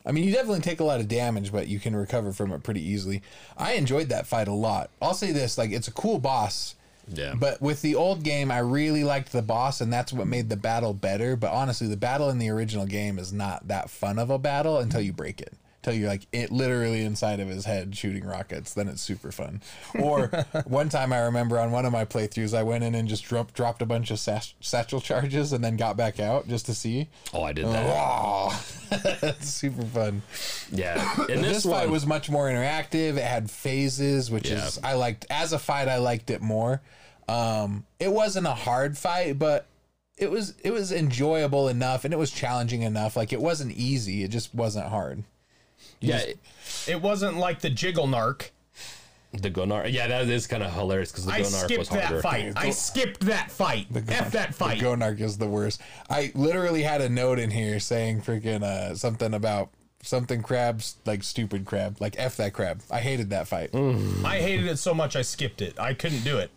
I 0.06 0.12
mean, 0.12 0.24
you 0.24 0.32
definitely 0.32 0.60
take 0.60 0.80
a 0.80 0.84
lot 0.84 1.00
of 1.00 1.08
damage, 1.08 1.50
but 1.50 1.66
you 1.66 1.80
can 1.80 1.94
recover 1.94 2.32
from 2.32 2.52
it 2.52 2.62
pretty 2.62 2.82
easily. 2.82 3.22
I 3.58 3.72
enjoyed 3.72 4.08
that 4.10 4.28
fight 4.28 4.48
a 4.48 4.52
lot. 4.52 4.90
I'll 5.02 5.14
say 5.14 5.32
this: 5.32 5.58
like, 5.58 5.72
it's 5.72 5.88
a 5.88 5.92
cool 5.92 6.18
boss. 6.18 6.76
Yeah. 7.12 7.34
But 7.36 7.60
with 7.60 7.82
the 7.82 7.96
old 7.96 8.22
game, 8.22 8.52
I 8.52 8.58
really 8.58 9.02
liked 9.02 9.32
the 9.32 9.42
boss, 9.42 9.80
and 9.80 9.92
that's 9.92 10.12
what 10.12 10.28
made 10.28 10.48
the 10.48 10.56
battle 10.56 10.94
better. 10.94 11.34
But 11.34 11.50
honestly, 11.50 11.88
the 11.88 11.96
battle 11.96 12.30
in 12.30 12.38
the 12.38 12.50
original 12.50 12.86
game 12.86 13.18
is 13.18 13.32
not 13.32 13.66
that 13.66 13.90
fun 13.90 14.18
of 14.20 14.30
a 14.30 14.38
battle 14.38 14.78
until 14.78 15.00
you 15.00 15.12
break 15.12 15.40
it. 15.40 15.54
Until 15.82 15.98
you're 15.98 16.10
like 16.10 16.26
it 16.30 16.50
literally 16.52 17.02
inside 17.02 17.40
of 17.40 17.48
his 17.48 17.64
head 17.64 17.96
shooting 17.96 18.22
rockets, 18.24 18.74
then 18.74 18.86
it's 18.86 19.00
super 19.00 19.32
fun. 19.32 19.62
Or 19.98 20.26
one 20.66 20.90
time 20.90 21.10
I 21.10 21.20
remember 21.20 21.58
on 21.58 21.70
one 21.70 21.86
of 21.86 21.92
my 21.92 22.04
playthroughs, 22.04 22.52
I 22.52 22.62
went 22.62 22.84
in 22.84 22.94
and 22.94 23.08
just 23.08 23.24
dropped 23.24 23.54
dropped 23.54 23.80
a 23.80 23.86
bunch 23.86 24.10
of 24.10 24.18
sach- 24.18 24.52
satchel 24.60 25.00
charges 25.00 25.54
and 25.54 25.64
then 25.64 25.76
got 25.76 25.96
back 25.96 26.20
out 26.20 26.46
just 26.48 26.66
to 26.66 26.74
see. 26.74 27.08
oh, 27.32 27.44
I 27.44 27.54
did 27.54 27.64
that. 27.64 27.86
Wow, 27.86 28.52
that's 29.20 29.48
super 29.48 29.82
fun. 29.82 30.20
Yeah. 30.70 31.14
And 31.30 31.42
This, 31.44 31.62
this, 31.62 31.64
fight 31.64 31.84
one 31.84 31.92
was 31.92 32.04
much 32.06 32.28
more 32.28 32.46
interactive. 32.48 33.16
It 33.16 33.22
had 33.22 33.50
phases, 33.50 34.30
which 34.30 34.50
is 34.50 34.78
I 34.84 34.94
liked 34.94 35.24
as 35.30 35.54
a 35.54 35.58
fight. 35.58 35.88
I 35.88 35.96
liked 35.96 36.28
it 36.28 36.42
more. 36.42 36.82
Um, 37.26 37.86
it 37.98 38.12
wasn't 38.12 38.46
a 38.46 38.54
hard 38.54 38.98
fight, 38.98 39.38
but 39.38 39.66
it 40.18 40.30
was 40.30 40.54
it 40.62 40.72
was 40.72 40.92
enjoyable 40.92 41.68
enough, 41.68 42.04
and 42.04 42.12
it 42.12 42.18
was 42.18 42.30
challenging 42.30 42.82
enough. 42.82 43.16
Like 43.16 43.32
it 43.32 43.40
wasn't 43.40 43.72
easy. 43.72 44.22
It 44.24 44.28
just 44.28 44.54
wasn't 44.54 44.88
hard. 44.88 45.24
Yeah. 46.00 46.22
It 46.86 47.00
wasn't 47.00 47.36
like 47.36 47.60
the 47.60 47.70
Jiggle 47.70 48.06
Narc. 48.06 48.50
the 49.32 49.50
Gonar. 49.50 49.90
Yeah, 49.92 50.06
that 50.08 50.28
is 50.28 50.46
kind 50.46 50.62
of 50.62 50.72
hilarious 50.72 51.12
because 51.12 51.26
the 51.26 51.32
I 51.32 51.40
Gonar 51.40 51.42
was 51.42 51.88
skipped 51.88 51.90
that 51.90 52.22
fight. 52.22 52.52
I 52.56 52.70
skipped 52.70 53.20
that 53.20 53.50
fight. 53.50 53.86
F 54.08 54.32
that 54.32 54.54
fight. 54.54 54.80
The 54.80 54.86
Gonarch 54.86 55.20
is 55.20 55.38
the 55.38 55.46
worst. 55.46 55.80
I 56.08 56.32
literally 56.34 56.82
had 56.82 57.00
a 57.00 57.08
note 57.08 57.38
in 57.38 57.50
here 57.50 57.78
saying 57.80 58.22
freaking 58.22 58.62
uh, 58.62 58.94
something 58.94 59.34
about 59.34 59.70
something 60.02 60.42
crabs 60.42 60.96
like 61.04 61.22
stupid 61.22 61.66
crab 61.66 61.96
like 62.00 62.14
f 62.18 62.36
that 62.38 62.54
crab. 62.54 62.80
I 62.90 63.00
hated 63.00 63.30
that 63.30 63.46
fight. 63.46 63.74
I 63.74 64.38
hated 64.38 64.66
it 64.66 64.78
so 64.78 64.94
much 64.94 65.14
I 65.14 65.22
skipped 65.22 65.60
it. 65.60 65.78
I 65.78 65.92
couldn't 65.94 66.24
do 66.24 66.38
it. 66.38 66.50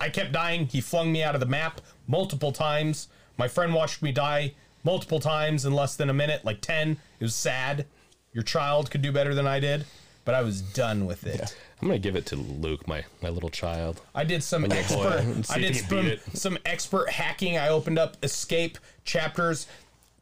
I 0.00 0.10
kept 0.10 0.30
dying. 0.32 0.66
He 0.66 0.80
flung 0.80 1.10
me 1.10 1.22
out 1.24 1.34
of 1.34 1.40
the 1.40 1.46
map 1.46 1.80
multiple 2.06 2.52
times. 2.52 3.08
My 3.36 3.48
friend 3.48 3.74
watched 3.74 4.00
me 4.00 4.12
die 4.12 4.54
multiple 4.84 5.18
times 5.18 5.64
in 5.66 5.72
less 5.72 5.96
than 5.96 6.08
a 6.08 6.14
minute, 6.14 6.44
like 6.44 6.60
10. 6.60 6.92
It 7.18 7.24
was 7.24 7.34
sad. 7.34 7.84
Your 8.32 8.44
child 8.44 8.90
could 8.90 9.02
do 9.02 9.12
better 9.12 9.34
than 9.34 9.46
I 9.46 9.60
did, 9.60 9.84
but 10.24 10.34
I 10.34 10.42
was 10.42 10.60
done 10.60 11.06
with 11.06 11.26
it. 11.26 11.56
I'm 11.80 11.88
gonna 11.88 11.98
give 11.98 12.16
it 12.16 12.26
to 12.26 12.36
Luke, 12.36 12.86
my 12.86 13.04
my 13.22 13.28
little 13.28 13.50
child. 13.50 14.00
I 14.14 14.24
did 14.24 14.42
some 14.42 14.62
boy, 14.62 14.76
expert 14.76 15.44
I 15.50 15.58
did 15.58 15.76
some, 15.88 16.12
some 16.34 16.58
expert 16.64 17.10
hacking. 17.10 17.56
I 17.56 17.68
opened 17.68 17.98
up 17.98 18.16
escape 18.22 18.78
chapters. 19.04 19.66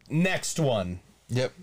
Next 0.09 0.61
one. 0.61 1.01
Yep. 1.29 1.53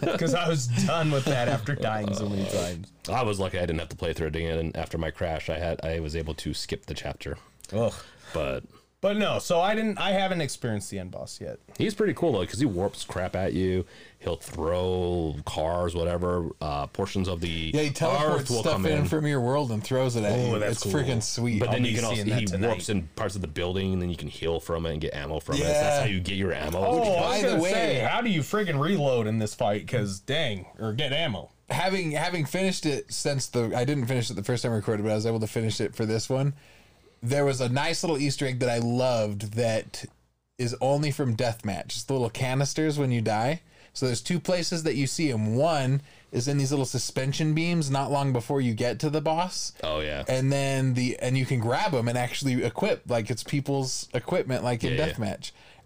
Because 0.00 0.34
I 0.34 0.48
was 0.48 0.66
done 0.66 1.12
with 1.12 1.26
that 1.26 1.46
after 1.46 1.74
dying 1.74 2.12
so 2.14 2.28
many 2.28 2.48
times. 2.48 2.90
Uh, 3.08 3.12
I 3.12 3.22
was 3.22 3.38
lucky 3.38 3.58
I 3.58 3.60
didn't 3.60 3.78
have 3.78 3.90
to 3.90 3.96
play 3.96 4.12
through 4.12 4.28
it 4.28 4.36
again, 4.36 4.58
and 4.58 4.76
after 4.76 4.98
my 4.98 5.10
crash, 5.10 5.48
I 5.50 5.58
had 5.58 5.78
I 5.84 6.00
was 6.00 6.16
able 6.16 6.34
to 6.34 6.54
skip 6.54 6.86
the 6.86 6.94
chapter. 6.94 7.36
Ugh. 7.72 7.92
But 8.32 8.64
But 9.02 9.16
no, 9.16 9.38
so 9.38 9.60
I 9.60 9.74
didn't 9.74 9.96
I 9.98 10.10
haven't 10.10 10.42
experienced 10.42 10.90
the 10.90 10.98
end 10.98 11.10
boss 11.10 11.40
yet. 11.40 11.58
he's 11.78 11.94
pretty 11.94 12.12
cool 12.12 12.32
though 12.32 12.40
because 12.40 12.58
he 12.60 12.66
warps 12.66 13.02
crap 13.04 13.34
at 13.34 13.54
you. 13.54 13.86
He'll 14.18 14.36
throw 14.36 15.36
cars, 15.46 15.94
whatever 15.94 16.50
uh, 16.60 16.86
portions 16.88 17.26
of 17.26 17.40
the 17.40 17.48
Yeah, 17.72 17.80
he 17.80 17.88
earth 17.88 17.94
teleports 17.94 18.50
will 18.50 18.60
stuff 18.60 18.84
in, 18.84 18.98
in. 18.98 19.04
from 19.06 19.26
your 19.26 19.40
world 19.40 19.70
and 19.70 19.82
throws 19.82 20.16
it 20.16 20.24
at 20.24 20.32
Oh, 20.32 20.52
you. 20.54 20.58
that's 20.58 20.72
it's 20.72 20.82
cool. 20.82 20.92
freaking 20.92 21.22
sweet. 21.22 21.60
But 21.60 21.68
I'll 21.70 21.74
then 21.76 21.86
you 21.86 21.94
can 21.94 22.04
also 22.04 22.22
he 22.24 22.44
tonight. 22.44 22.66
warps 22.66 22.90
in 22.90 23.08
parts 23.16 23.34
of 23.36 23.40
the 23.40 23.48
building, 23.48 23.94
and 23.94 24.02
then 24.02 24.10
you 24.10 24.16
can 24.16 24.28
heal 24.28 24.60
from 24.60 24.84
it 24.84 24.92
and 24.92 25.00
get 25.00 25.14
ammo 25.14 25.40
from 25.40 25.54
it. 25.54 25.58
So 25.60 25.64
that's 25.64 26.00
how 26.00 26.04
you 26.04 26.20
get 26.20 26.36
your 26.36 26.52
ammo. 26.52 26.78
Oh, 26.78 27.16
I 27.16 27.40
By 27.42 27.48
the 27.48 27.56
way- 27.56 27.70
say, 27.72 27.98
how 28.00 28.20
do 28.20 28.28
you 28.28 28.40
friggin' 28.42 28.78
reload 28.78 29.26
in 29.26 29.38
this 29.38 29.54
fight? 29.54 29.86
Because 29.86 30.20
dang, 30.20 30.66
or 30.78 30.92
get 30.92 31.14
ammo. 31.14 31.48
having 31.70 32.10
having 32.10 32.44
finished 32.44 32.84
it 32.84 33.10
since 33.10 33.46
the 33.46 33.72
I 33.74 33.86
didn't 33.86 34.04
finish 34.04 34.28
it 34.30 34.34
the 34.34 34.44
first 34.44 34.62
time 34.62 34.72
I 34.72 34.76
recorded, 34.76 35.04
but 35.04 35.12
I 35.12 35.14
was 35.14 35.24
able 35.24 35.40
to 35.40 35.46
finish 35.46 35.80
it 35.80 35.94
for 35.94 36.04
this 36.04 36.28
one. 36.28 36.52
There 37.22 37.44
was 37.44 37.60
a 37.60 37.68
nice 37.68 38.02
little 38.02 38.18
Easter 38.18 38.46
egg 38.46 38.60
that 38.60 38.70
I 38.70 38.78
loved 38.78 39.54
that 39.54 40.04
is 40.58 40.76
only 40.80 41.10
from 41.10 41.36
deathmatch. 41.36 41.86
It's 41.86 42.04
the 42.04 42.12
little 42.14 42.30
canisters 42.30 42.98
when 42.98 43.10
you 43.10 43.20
die. 43.20 43.62
So 43.92 44.06
there's 44.06 44.20
two 44.20 44.38
places 44.38 44.84
that 44.84 44.94
you 44.94 45.06
see 45.06 45.30
them. 45.30 45.56
One 45.56 46.02
is 46.32 46.46
in 46.46 46.58
these 46.58 46.70
little 46.70 46.86
suspension 46.86 47.54
beams 47.54 47.90
not 47.90 48.10
long 48.10 48.32
before 48.32 48.60
you 48.60 48.72
get 48.72 49.00
to 49.00 49.10
the 49.10 49.20
boss. 49.20 49.72
oh 49.82 50.00
yeah, 50.00 50.24
And 50.28 50.52
then 50.52 50.94
the 50.94 51.18
and 51.20 51.36
you 51.36 51.44
can 51.44 51.58
grab 51.58 51.92
them 51.92 52.06
and 52.08 52.16
actually 52.16 52.62
equip 52.62 53.08
like 53.10 53.30
it's 53.30 53.42
people's 53.42 54.08
equipment 54.14 54.62
like 54.62 54.84
in 54.84 54.92
Yeah, 54.92 54.98
yeah. 54.98 55.04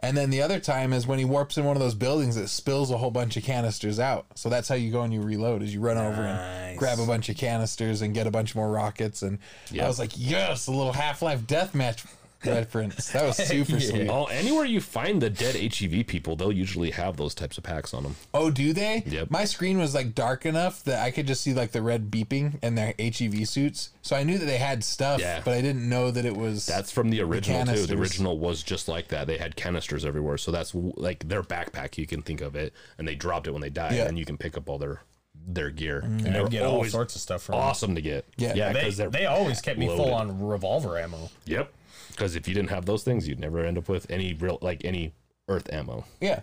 And 0.05 0.17
then 0.17 0.31
the 0.31 0.43
other 0.43 0.61
time 0.61 0.93
is 0.93 1.07
when 1.07 1.19
he 1.19 1.25
warps 1.25 1.57
in 1.57 1.65
one 1.65 1.77
of 1.77 1.81
those 1.83 1.95
buildings 1.95 2.37
that 2.37 2.49
spills 2.49 2.91
a 2.91 2.99
whole 2.99 3.11
bunch 3.11 3.37
of 3.37 3.43
canisters 3.43 3.99
out. 3.99 4.27
So 4.35 4.49
that's 4.49 4.69
how 4.69 4.75
you 4.75 4.93
go 4.93 5.03
and 5.03 5.13
you 5.13 5.23
reload 5.23 5.63
is 5.63 5.73
you 5.73 5.81
run 5.81 5.97
over 5.97 6.23
and 6.23 6.79
grab 6.79 6.99
a 6.99 7.07
bunch 7.07 7.29
of 7.29 7.37
canisters 7.37 8.03
and 8.03 8.15
get 8.15 8.27
a 8.27 8.31
bunch 8.31 8.55
more 8.55 8.71
rockets. 8.71 9.23
And 9.23 9.39
I 9.81 9.87
was 9.87 9.99
like, 9.99 10.13
yes, 10.15 10.67
a 10.67 10.73
little 10.73 10.93
Half 10.93 11.23
Life 11.23 11.43
deathmatch 11.43 12.07
reference. 12.47 13.11
That 13.13 13.25
was 13.25 13.37
super 13.49 13.81
sweet. 13.81 14.09
Oh, 14.09 14.25
anywhere 14.27 14.65
you 14.65 14.81
find 14.81 15.21
the 15.21 15.31
dead 15.31 15.55
HEV 15.55 16.07
people, 16.07 16.37
they'll 16.37 16.53
usually 16.53 16.91
have 16.93 17.17
those 17.17 17.35
types 17.35 17.59
of 17.59 17.65
packs 17.65 17.93
on 17.95 18.03
them. 18.03 18.17
Oh, 18.33 18.51
do 18.51 18.73
they? 18.73 19.03
Yep. 19.07 19.31
My 19.31 19.45
screen 19.45 19.79
was 19.79 19.95
like 19.95 20.15
dark 20.15 20.47
enough 20.47 20.83
that 20.85 21.03
I 21.03 21.11
could 21.11 21.27
just 21.27 21.43
see 21.43 21.55
like 21.55 21.73
the 21.73 21.83
red 21.83 22.11
beeping 22.11 22.59
and 22.63 22.77
their 22.77 22.95
HEV 22.99 23.49
suits. 23.49 23.91
So 24.03 24.17
I 24.17 24.23
knew 24.23 24.39
that 24.39 24.45
they 24.47 24.59
had 24.59 24.85
stuff, 24.85 25.21
Yeah. 25.21 25.41
but 25.45 25.55
I 25.55 25.61
didn't 25.61 25.89
know 25.89 26.11
that 26.11 26.25
it 26.25 26.37
was. 26.37 26.67
That's 26.67 26.91
from 26.93 27.11
the 27.11 27.21
original 27.23 27.61
too. 27.61 27.67
canisters. 27.67 27.89
The 27.89 27.97
original 27.97 28.39
was 28.39 28.63
just 28.63 28.89
like 28.89 29.09
that. 29.09 29.27
They 29.27 29.39
had 29.39 29.57
canisters 29.57 30.05
everywhere, 30.05 30.37
so 30.39 30.51
that's 30.53 30.75
like 30.75 31.29
their 31.29 31.43
backpack. 31.43 31.97
You 31.99 32.07
can 32.07 32.23
think 32.23 32.41
of 32.41 32.55
it, 32.57 32.73
and 32.99 33.09
they 33.09 33.15
dropped 33.15 33.47
it 33.47 33.53
when 33.53 33.63
they 33.63 33.71
died, 33.71 33.93
Yeah. 33.95 34.07
and 34.07 34.19
you 34.19 34.25
can 34.25 34.37
pick 34.37 34.57
up 34.57 34.69
all 34.69 34.79
their 34.79 35.01
their 35.47 35.69
gear. 35.71 36.01
Mm. 36.01 36.05
And 36.07 36.27
And 36.27 36.35
they're 36.35 36.49
get 36.49 36.63
all 36.65 36.85
sorts 36.85 37.17
of 37.17 37.21
stuff 37.21 37.43
from 37.43 37.57
awesome 37.57 37.95
to 37.97 38.01
get. 38.01 38.25
Yeah. 38.37 38.55
yeah, 38.55 38.73
They, 38.73 38.91
they're 38.91 39.11
they 39.11 39.27
always 39.27 39.61
kept 39.61 39.79
me 39.79 39.89
loaded. 39.89 40.03
full 40.03 40.15
on 40.15 40.41
revolver 40.47 40.99
ammo. 40.99 41.29
Yep. 41.47 41.73
Because 42.15 42.37
if 42.37 42.47
you 42.49 42.55
didn't 42.55 42.71
have 42.71 42.87
those 42.87 43.03
things, 43.03 43.27
you'd 43.29 43.41
never 43.41 43.65
end 43.65 43.77
up 43.77 43.89
with 43.89 44.11
any 44.11 44.33
real 44.35 44.59
like 44.63 44.85
any 44.85 45.13
Earth 45.49 45.73
ammo. 45.73 46.05
yeah. 46.21 46.41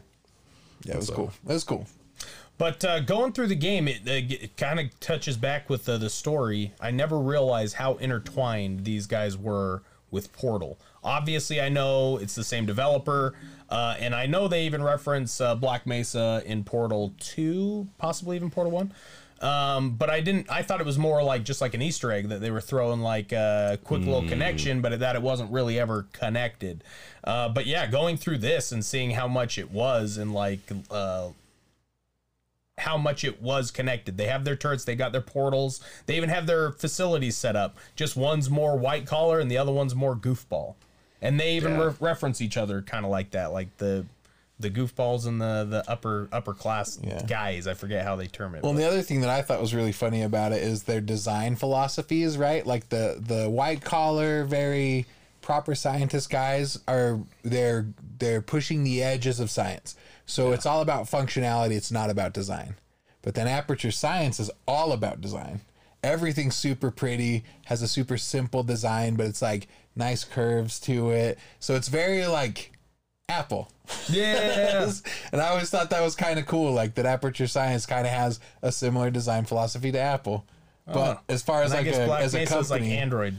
Yeah, 0.84 0.94
it 0.94 0.98
was 0.98 1.08
So- 1.08 1.14
cool. 1.16 1.32
It 1.48 1.54
was 1.54 1.64
cool. 1.64 1.88
But 2.58 2.84
uh, 2.86 3.00
going 3.00 3.34
through 3.34 3.48
the 3.48 3.56
game, 3.56 3.88
it, 3.88 4.02
it 4.08 4.56
kind 4.58 4.80
of 4.80 5.00
touches 5.00 5.36
back 5.38 5.68
with 5.70 5.86
the, 5.86 5.98
the 5.98 6.10
story. 6.12 6.74
I 6.80 6.92
never 6.92 7.18
realized 7.18 7.76
how 7.76 7.96
intertwined 7.96 8.84
these 8.86 9.08
guys 9.08 9.36
were 9.36 9.82
with 10.12 10.32
Portal. 10.34 10.78
Obviously, 11.04 11.60
I 11.60 11.70
know 11.70 12.18
it's 12.18 12.36
the 12.36 12.44
same 12.44 12.68
developer, 12.68 13.34
uh, 13.70 13.96
and 14.00 14.14
I 14.14 14.28
know 14.28 14.48
they 14.48 14.66
even 14.66 14.84
reference 14.84 15.42
uh, 15.42 15.56
Black 15.56 15.88
Mesa 15.88 16.44
in 16.46 16.64
Portal 16.64 17.14
2, 17.20 17.88
possibly 17.98 18.36
even 18.36 18.52
Portal 18.52 18.72
1. 18.72 18.94
Um, 19.42 19.92
but 19.96 20.10
I 20.10 20.20
didn't. 20.22 20.50
I 20.52 20.62
thought 20.62 20.80
it 20.82 20.86
was 20.86 21.00
more 21.00 21.24
like 21.24 21.44
just 21.44 21.62
like 21.62 21.74
an 21.74 21.82
Easter 21.82 22.12
egg 22.12 22.30
that 22.30 22.42
they 22.42 22.52
were 22.52 22.62
throwing 22.62 23.02
like 23.02 23.32
a 23.32 23.80
quick 23.84 24.02
little 24.02 24.28
connection, 24.28 24.82
but 24.82 25.00
that 25.00 25.16
it 25.16 25.22
wasn't 25.22 25.52
really 25.52 25.80
ever 25.80 26.06
connected. 26.14 26.84
Uh, 27.24 27.50
but 27.50 27.66
yeah, 27.66 27.88
going 27.88 28.18
through 28.18 28.38
this 28.38 28.72
and 28.72 28.86
seeing 28.86 29.12
how 29.12 29.28
much 29.28 29.58
it 29.58 29.72
was 29.72 30.18
and 30.18 30.32
like 30.34 30.60
uh, 30.92 31.30
how 32.78 32.98
much 32.98 33.24
it 33.24 33.42
was 33.42 33.72
connected. 33.72 34.18
They 34.18 34.28
have 34.28 34.44
their 34.44 34.56
turrets, 34.56 34.86
they 34.86 34.96
got 34.96 35.12
their 35.12 35.22
portals, 35.22 35.82
they 36.06 36.18
even 36.18 36.30
have 36.30 36.46
their 36.48 36.72
facilities 36.72 37.36
set 37.36 37.56
up. 37.56 37.78
Just 37.96 38.16
one's 38.16 38.50
more 38.50 38.78
white 38.78 39.06
collar 39.06 39.40
and 39.40 39.50
the 39.50 39.58
other 39.58 39.72
one's 39.72 39.96
more 39.96 40.16
goofball. 40.16 40.76
And 41.22 41.40
they 41.40 41.54
even 41.56 41.74
Yeah. 41.74 41.86
re- 41.88 41.94
reference 42.00 42.42
each 42.42 42.58
other 42.58 42.82
kind 42.82 43.06
of 43.06 43.12
like 43.12 43.32
that, 43.32 43.52
like 43.54 43.78
the 43.78 44.06
the 44.62 44.70
goofballs 44.70 45.26
and 45.28 45.42
the 45.42 45.66
the 45.70 45.84
upper 45.90 46.28
upper 46.32 46.54
class 46.54 47.00
Yeah. 47.02 47.22
guys. 47.26 47.68
I 47.68 47.74
forget 47.74 48.04
how 48.06 48.16
they 48.16 48.28
term 48.28 48.56
it. 48.56 48.64
Well, 48.64 48.74
the 48.74 48.88
other 48.88 49.02
thing 49.02 49.22
that 49.22 49.30
I 49.30 49.42
thought 49.42 49.60
was 49.62 49.74
really 49.74 49.92
funny 49.92 50.22
about 50.22 50.52
it 50.52 50.62
is 50.64 50.84
their 50.84 51.02
design 51.02 51.56
philosophies, 51.56 52.38
right? 52.38 52.66
Like 52.66 52.90
the 52.90 53.18
the 53.20 53.50
white 53.50 53.82
collar, 53.84 54.44
very 54.46 55.06
proper 55.42 55.74
scientist 55.74 56.30
guys 56.30 56.80
are 56.88 57.20
they're 57.44 57.88
they're 58.20 58.42
pushing 58.42 58.84
the 58.84 59.02
edges 59.04 59.40
of 59.40 59.50
science. 59.50 59.96
So 60.26 60.52
it's 60.54 60.66
all 60.66 60.82
about 60.82 61.06
functionality, 61.06 61.72
it's 61.72 61.92
not 61.92 62.10
about 62.10 62.34
design. 62.34 62.76
But 63.24 63.36
then 63.36 63.48
Aperture 63.48 63.92
Science 63.92 64.40
is 64.40 64.50
all 64.68 64.92
about 64.94 65.20
design. 65.22 65.62
Everything's 66.04 66.56
super 66.56 66.90
pretty, 66.90 67.44
has 67.66 67.82
a 67.84 67.88
super 67.88 68.18
simple 68.18 68.64
design, 68.64 69.16
but 69.16 69.28
it's 69.28 69.42
like 69.42 69.68
nice 69.96 70.24
curves 70.24 70.80
to 70.82 71.12
it. 71.12 71.38
So 71.60 71.76
it's 71.76 71.88
very 71.90 72.26
like 72.26 72.72
Apple. 73.32 73.72
yeah, 74.10 74.90
And 75.32 75.42
I 75.42 75.50
always 75.50 75.70
thought 75.70 75.90
that 75.90 76.02
was 76.02 76.16
kind 76.16 76.38
of 76.40 76.46
cool, 76.46 76.72
like 76.74 76.96
that 76.96 77.06
Aperture 77.06 77.48
Science 77.48 77.86
kind 77.86 78.06
of 78.06 78.14
has 78.14 78.40
a 78.62 78.72
similar 78.72 79.10
design 79.10 79.46
philosophy 79.46 79.92
to 79.92 80.00
Apple. 80.00 80.46
Oh. 80.88 80.94
But 80.94 81.24
as 81.30 81.42
far 81.42 81.64
as 81.64 81.72
and 81.74 81.86
like 81.86 81.96
a, 81.96 82.06
Black 82.06 82.22
as 82.24 82.34
a 82.36 82.40
Mesa 82.40 82.60
is 82.60 82.70
like 82.70 82.80
company, 82.82 82.98
Android. 82.98 83.36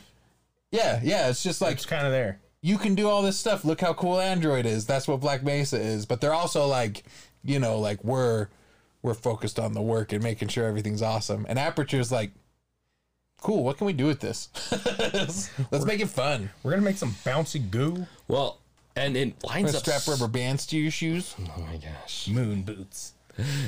yeah, 0.71 1.01
yeah, 1.03 1.29
it's 1.29 1.43
just 1.43 1.61
like 1.61 1.75
It's 1.77 1.87
kind 1.87 2.07
of 2.07 2.13
there. 2.13 2.41
you 2.61 2.79
can 2.79 2.95
do 2.95 3.09
all 3.09 3.23
this 3.23 3.37
stuff. 3.39 3.65
Look 3.65 3.81
how 3.81 3.93
cool 3.95 4.21
Android 4.21 4.67
is. 4.67 4.87
That's 4.87 5.07
what 5.09 5.21
Black 5.21 5.43
Mesa 5.43 5.79
is. 5.81 6.07
But 6.07 6.21
they're 6.21 6.35
also 6.35 6.67
like, 6.67 7.03
you 7.45 7.59
know, 7.59 7.79
like 7.79 8.03
we're 8.05 8.49
we're 9.03 9.15
focused 9.15 9.59
on 9.59 9.73
the 9.73 9.83
work 9.83 10.13
and 10.13 10.23
making 10.23 10.49
sure 10.49 10.65
everything's 10.67 11.03
awesome. 11.03 11.45
And 11.49 11.59
Aperture's 11.59 12.13
like, 12.13 12.31
cool. 13.41 13.65
What 13.65 13.77
can 13.79 13.87
we 13.89 13.93
do 13.93 14.07
with 14.07 14.21
this? 14.21 14.49
Let's 15.73 15.85
make 15.85 16.01
it 16.01 16.09
fun. 16.09 16.51
We're 16.63 16.71
gonna 16.71 16.83
make 16.83 16.97
some 16.97 17.11
bouncy 17.25 17.69
goo. 17.71 18.07
Well, 18.29 18.61
and 18.97 19.17
it 19.17 19.43
lines 19.45 19.75
up. 19.75 19.83
strap 19.83 20.07
rubber 20.07 20.29
bands 20.29 20.67
to 20.67 20.79
your 20.79 20.91
shoes. 20.91 21.35
Oh 21.57 21.61
my 21.63 21.77
gosh. 21.77 22.29
Moon 22.29 22.63
boots. 22.63 23.15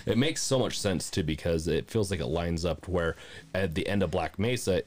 It 0.05 0.19
makes 0.19 0.43
so 0.43 0.59
much 0.59 0.79
sense 0.79 1.11
too 1.11 1.23
because 1.23 1.67
it 1.69 1.91
feels 1.91 2.11
like 2.11 2.21
it 2.21 2.27
lines 2.27 2.65
up 2.67 2.83
to 2.83 2.91
where 2.91 3.17
at 3.55 3.75
the 3.75 3.87
end 3.89 4.03
of 4.03 4.11
Black 4.11 4.39
Mesa, 4.39 4.83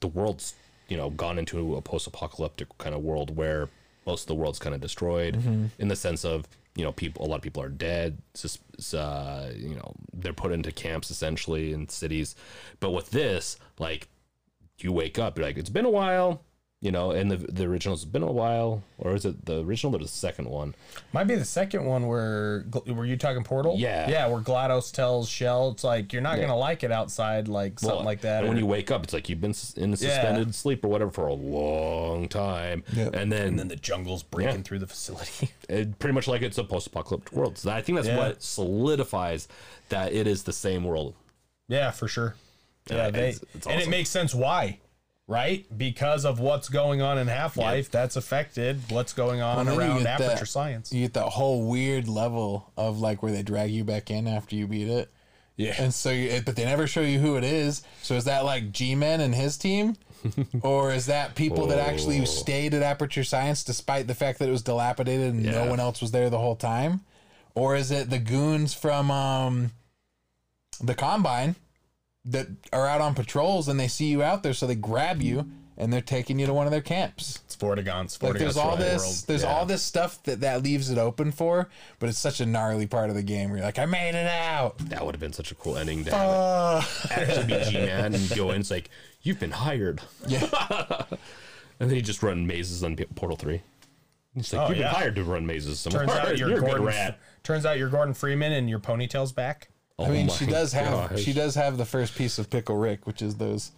the 0.00 0.08
world's 0.08 0.54
you 0.88 0.96
know 0.96 1.10
gone 1.10 1.38
into 1.38 1.76
a 1.76 1.80
post-apocalyptic 1.82 2.66
kind 2.78 2.94
of 2.94 3.02
world 3.02 3.36
where 3.36 3.68
most 4.06 4.22
of 4.22 4.26
the 4.28 4.34
world's 4.34 4.58
kind 4.58 4.74
of 4.74 4.80
destroyed 4.80 5.36
in 5.78 5.88
the 5.88 5.96
sense 5.96 6.24
of 6.24 6.48
you 6.74 6.82
know 6.84 6.92
people 6.92 7.24
a 7.24 7.28
lot 7.28 7.36
of 7.36 7.42
people 7.42 7.62
are 7.62 7.68
dead 7.68 8.16
uh, 8.94 9.50
you 9.54 9.74
know 9.74 9.94
they're 10.14 10.32
put 10.32 10.50
into 10.50 10.72
camps 10.72 11.10
essentially 11.10 11.72
in 11.72 11.88
cities 11.88 12.34
but 12.80 12.90
with 12.90 13.10
this 13.10 13.58
like 13.78 14.08
you 14.78 14.92
wake 14.92 15.18
up 15.18 15.36
you're 15.36 15.46
like 15.46 15.58
it's 15.58 15.68
been 15.68 15.84
a 15.84 15.90
while 15.90 16.42
you 16.80 16.92
know 16.92 17.10
and 17.10 17.28
the 17.28 17.36
the 17.36 17.64
original's 17.64 18.04
been 18.04 18.22
a 18.22 18.30
while 18.30 18.84
or 18.98 19.12
is 19.16 19.24
it 19.24 19.44
the 19.46 19.64
original 19.64 19.96
or 19.96 19.98
the 19.98 20.06
second 20.06 20.48
one 20.48 20.72
Might 21.12 21.24
be 21.24 21.34
the 21.34 21.44
second 21.44 21.84
one 21.84 22.06
where 22.06 22.64
were 22.86 23.04
you 23.04 23.16
talking 23.16 23.42
Portal? 23.42 23.74
Yeah. 23.76 24.08
yeah. 24.08 24.28
Where 24.28 24.40
GLaDOS 24.40 24.92
tells 24.92 25.28
Chell, 25.28 25.70
it's 25.70 25.82
like 25.82 26.12
you're 26.12 26.22
not 26.22 26.38
gonna 26.38 26.56
like 26.56 26.84
it 26.84 26.92
outside, 26.92 27.48
like 27.48 27.80
something 27.80 27.96
Well, 27.96 28.04
like 28.04 28.20
that. 28.20 28.40
And 28.40 28.48
when 28.48 28.58
you 28.58 28.66
wake 28.66 28.90
up, 28.92 29.02
it's 29.02 29.12
like 29.12 29.28
you've 29.28 29.40
been 29.40 29.50
s- 29.50 29.74
in 29.76 29.96
suspended 29.96 30.54
sleep 30.54 30.84
or 30.84 30.88
whatever 30.88 31.10
for 31.10 31.26
a 31.26 31.32
long 31.34 32.28
time, 32.28 32.84
Yep. 32.92 33.14
and 33.14 33.32
then, 33.32 33.46
and 33.48 33.58
then 33.58 33.68
the 33.68 33.76
jungle's 33.76 34.22
breaking 34.22 34.56
Yeah. 34.56 34.62
through 34.62 34.78
the 34.80 34.86
facility. 34.86 35.50
it, 35.68 35.98
pretty 35.98 36.14
much 36.14 36.28
like 36.28 36.42
it's 36.42 36.58
a 36.58 36.64
post-apocalyptic 36.64 37.32
world. 37.32 37.58
So 37.58 37.70
I 37.72 37.82
think 37.82 37.96
that's 37.96 38.08
Yeah. 38.08 38.18
what 38.18 38.42
solidifies 38.42 39.48
that 39.88 40.12
it 40.12 40.26
is 40.28 40.44
the 40.44 40.52
same 40.52 40.84
world. 40.84 41.14
yeah, 41.68 41.90
for 41.90 42.06
sure. 42.06 42.34
Yeah, 42.88 42.96
Yeah, 42.96 43.10
they 43.10 43.28
it's- 43.30 43.44
it's 43.54 43.66
and 43.66 43.80
it 43.80 43.88
makes 43.88 44.10
sense 44.10 44.34
why, 44.34 44.78
right? 45.28 45.66
Because 45.78 46.24
of 46.24 46.40
what's 46.40 46.68
going 46.68 47.00
on 47.02 47.18
in 47.18 47.28
Half 47.28 47.56
Life, 47.56 47.90
that's 47.90 48.16
affected 48.16 48.80
what's 48.90 49.12
going 49.12 49.40
on 49.42 49.66
you 49.66 49.78
around 49.78 50.06
Aperture 50.06 50.34
that- 50.40 50.48
Science. 50.48 50.92
You 50.92 51.02
get 51.02 51.14
that 51.14 51.26
whole 51.28 51.62
weird 51.68 52.08
level 52.08 52.72
of 52.76 52.98
like 52.98 53.22
where 53.22 53.30
they 53.30 53.42
drag 53.44 53.70
you 53.70 53.84
back 53.84 54.10
in 54.10 54.26
after 54.26 54.56
you 54.56 54.66
beat 54.66 54.88
it. 54.88 55.12
Yeah, 55.56 55.74
And 55.76 55.92
so, 55.92 56.10
you, 56.10 56.40
but 56.46 56.54
they 56.56 56.64
never 56.64 56.86
show 56.86 57.00
you 57.00 57.18
who 57.18 57.36
it 57.36 57.42
is. 57.44 57.82
So 58.02 58.14
is 58.14 58.24
that 58.24 58.44
like 58.44 58.70
G-Men 58.72 59.20
and 59.20 59.34
his 59.34 59.56
team, 59.58 59.96
or 60.62 60.92
is 60.92 61.06
that 61.06 61.34
people 61.34 61.66
that 61.66 61.78
actually 61.80 62.20
Oh. 62.22 62.24
stayed 62.26 62.74
at 62.74 62.82
Aperture 62.82 63.24
Science 63.24 63.64
despite 63.64 64.06
the 64.06 64.14
fact 64.14 64.38
that 64.38 64.48
it 64.48 64.52
was 64.52 64.62
dilapidated 64.62 65.34
and 65.34 65.44
no 65.44 65.64
one 65.66 65.80
else 65.80 66.00
was 66.00 66.12
there 66.12 66.30
the 66.30 66.38
whole 66.38 66.54
time, 66.56 67.00
or 67.56 67.74
is 67.76 67.90
it 67.90 68.08
the 68.08 68.20
goons 68.20 68.72
from 68.72 69.10
um, 69.10 69.72
the 70.80 70.94
Combine 70.94 71.56
that 72.28 72.46
are 72.72 72.86
out 72.86 73.00
on 73.00 73.14
patrols 73.14 73.68
and 73.68 73.78
they 73.78 73.88
see 73.88 74.06
you 74.06 74.22
out 74.22 74.42
there, 74.42 74.52
so 74.54 74.66
they 74.66 74.74
grab 74.74 75.20
you 75.22 75.48
and 75.76 75.92
they're 75.92 76.00
taking 76.00 76.38
you 76.40 76.46
to 76.46 76.52
one 76.52 76.66
of 76.66 76.72
their 76.72 76.80
camps? 76.80 77.40
it's 77.44 77.54
Vortigaunts. 77.56 78.20
Like 78.22 78.34
there's 78.38 78.56
all 78.56 78.76
this, 78.76 79.02
world. 79.02 79.24
there's 79.28 79.42
Yeah. 79.44 79.52
all 79.52 79.64
this 79.66 79.82
stuff 79.82 80.22
that 80.24 80.40
that 80.40 80.62
leaves 80.62 80.90
it 80.90 80.98
open 80.98 81.30
for, 81.32 81.68
but 82.00 82.08
it's 82.08 82.18
such 82.18 82.40
a 82.40 82.46
gnarly 82.46 82.86
part 82.86 83.10
of 83.10 83.16
the 83.16 83.22
game. 83.22 83.50
Where 83.50 83.58
you're 83.58 83.66
like, 83.66 83.78
I 83.78 83.86
made 83.86 84.14
it 84.16 84.26
out. 84.26 84.76
That 84.90 85.04
would 85.06 85.14
have 85.14 85.20
been 85.20 85.32
such 85.32 85.52
a 85.52 85.54
cool 85.54 85.76
ending 85.78 86.04
to 86.04 86.10
have 86.10 86.28
Uh, 86.28 86.82
actually 87.10 87.46
be 87.46 87.64
G-Man 87.70 88.14
and 88.14 88.30
go 88.36 88.50
in. 88.50 88.60
It's 88.60 88.70
like 88.70 88.90
you've 89.22 89.38
been 89.40 89.52
hired, 89.52 90.00
yeah. 90.26 90.40
and 91.80 91.88
then 91.90 91.94
you 91.94 92.02
just 92.02 92.22
run 92.22 92.46
mazes 92.46 92.82
on 92.82 92.96
Portal 93.14 93.36
Three. 93.36 93.62
It's 94.36 94.52
like 94.52 94.62
Oh, 94.62 94.68
you've 94.70 94.78
yeah. 94.78 94.88
been 94.92 94.94
hired 95.00 95.14
to 95.16 95.24
run 95.24 95.46
mazes 95.46 95.80
somewhere. 95.80 96.06
Turns 96.06 96.18
out 96.18 96.38
you're, 96.38 96.50
a 96.50 96.54
good 96.54 96.64
Gordon. 96.64 96.84
rat. 96.86 97.18
Turns 97.42 97.64
out 97.64 97.78
you're 97.78 97.88
Gordon 97.88 98.14
Freeman 98.14 98.52
and 98.52 98.68
your 98.68 98.78
ponytail's 98.78 99.32
back. 99.32 99.68
Oh 99.98 100.04
I 100.04 100.10
mean, 100.10 100.28
Oh 100.30 100.32
she 100.34 100.46
my 100.46 100.52
does 100.52 100.72
have 100.72 101.10
gosh. 101.10 101.20
she 101.22 101.32
does 101.32 101.54
have 101.56 101.76
the 101.76 101.84
first 101.84 102.14
piece 102.14 102.38
of 102.38 102.48
pickle 102.50 102.76
Rick, 102.76 103.06
which 103.06 103.20
is 103.22 103.34
those 103.36 103.72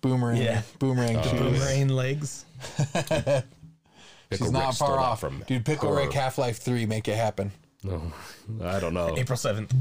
boomerang 0.00 0.40
Yeah. 0.40 0.62
boomerang 0.78 1.16
uh, 1.16 1.22
shoes. 1.22 1.40
Boomerang 1.40 1.88
legs. 1.88 2.44
Pickle 4.30 4.46
She's 4.46 4.52
not 4.52 4.68
Rick 4.68 4.74
far 4.76 4.98
off, 4.98 5.20
from 5.20 5.42
dude. 5.46 5.64
Pickle 5.64 5.90
her. 5.94 5.96
Rick 6.02 6.12
Half 6.12 6.36
Life 6.38 6.58
Three, 6.58 6.84
make 6.86 7.08
it 7.08 7.16
happen, 7.16 7.50
I 8.62 8.80
don't 8.80 8.92
know. 8.94 9.14
April 9.16 9.36
seventh. 9.36 9.72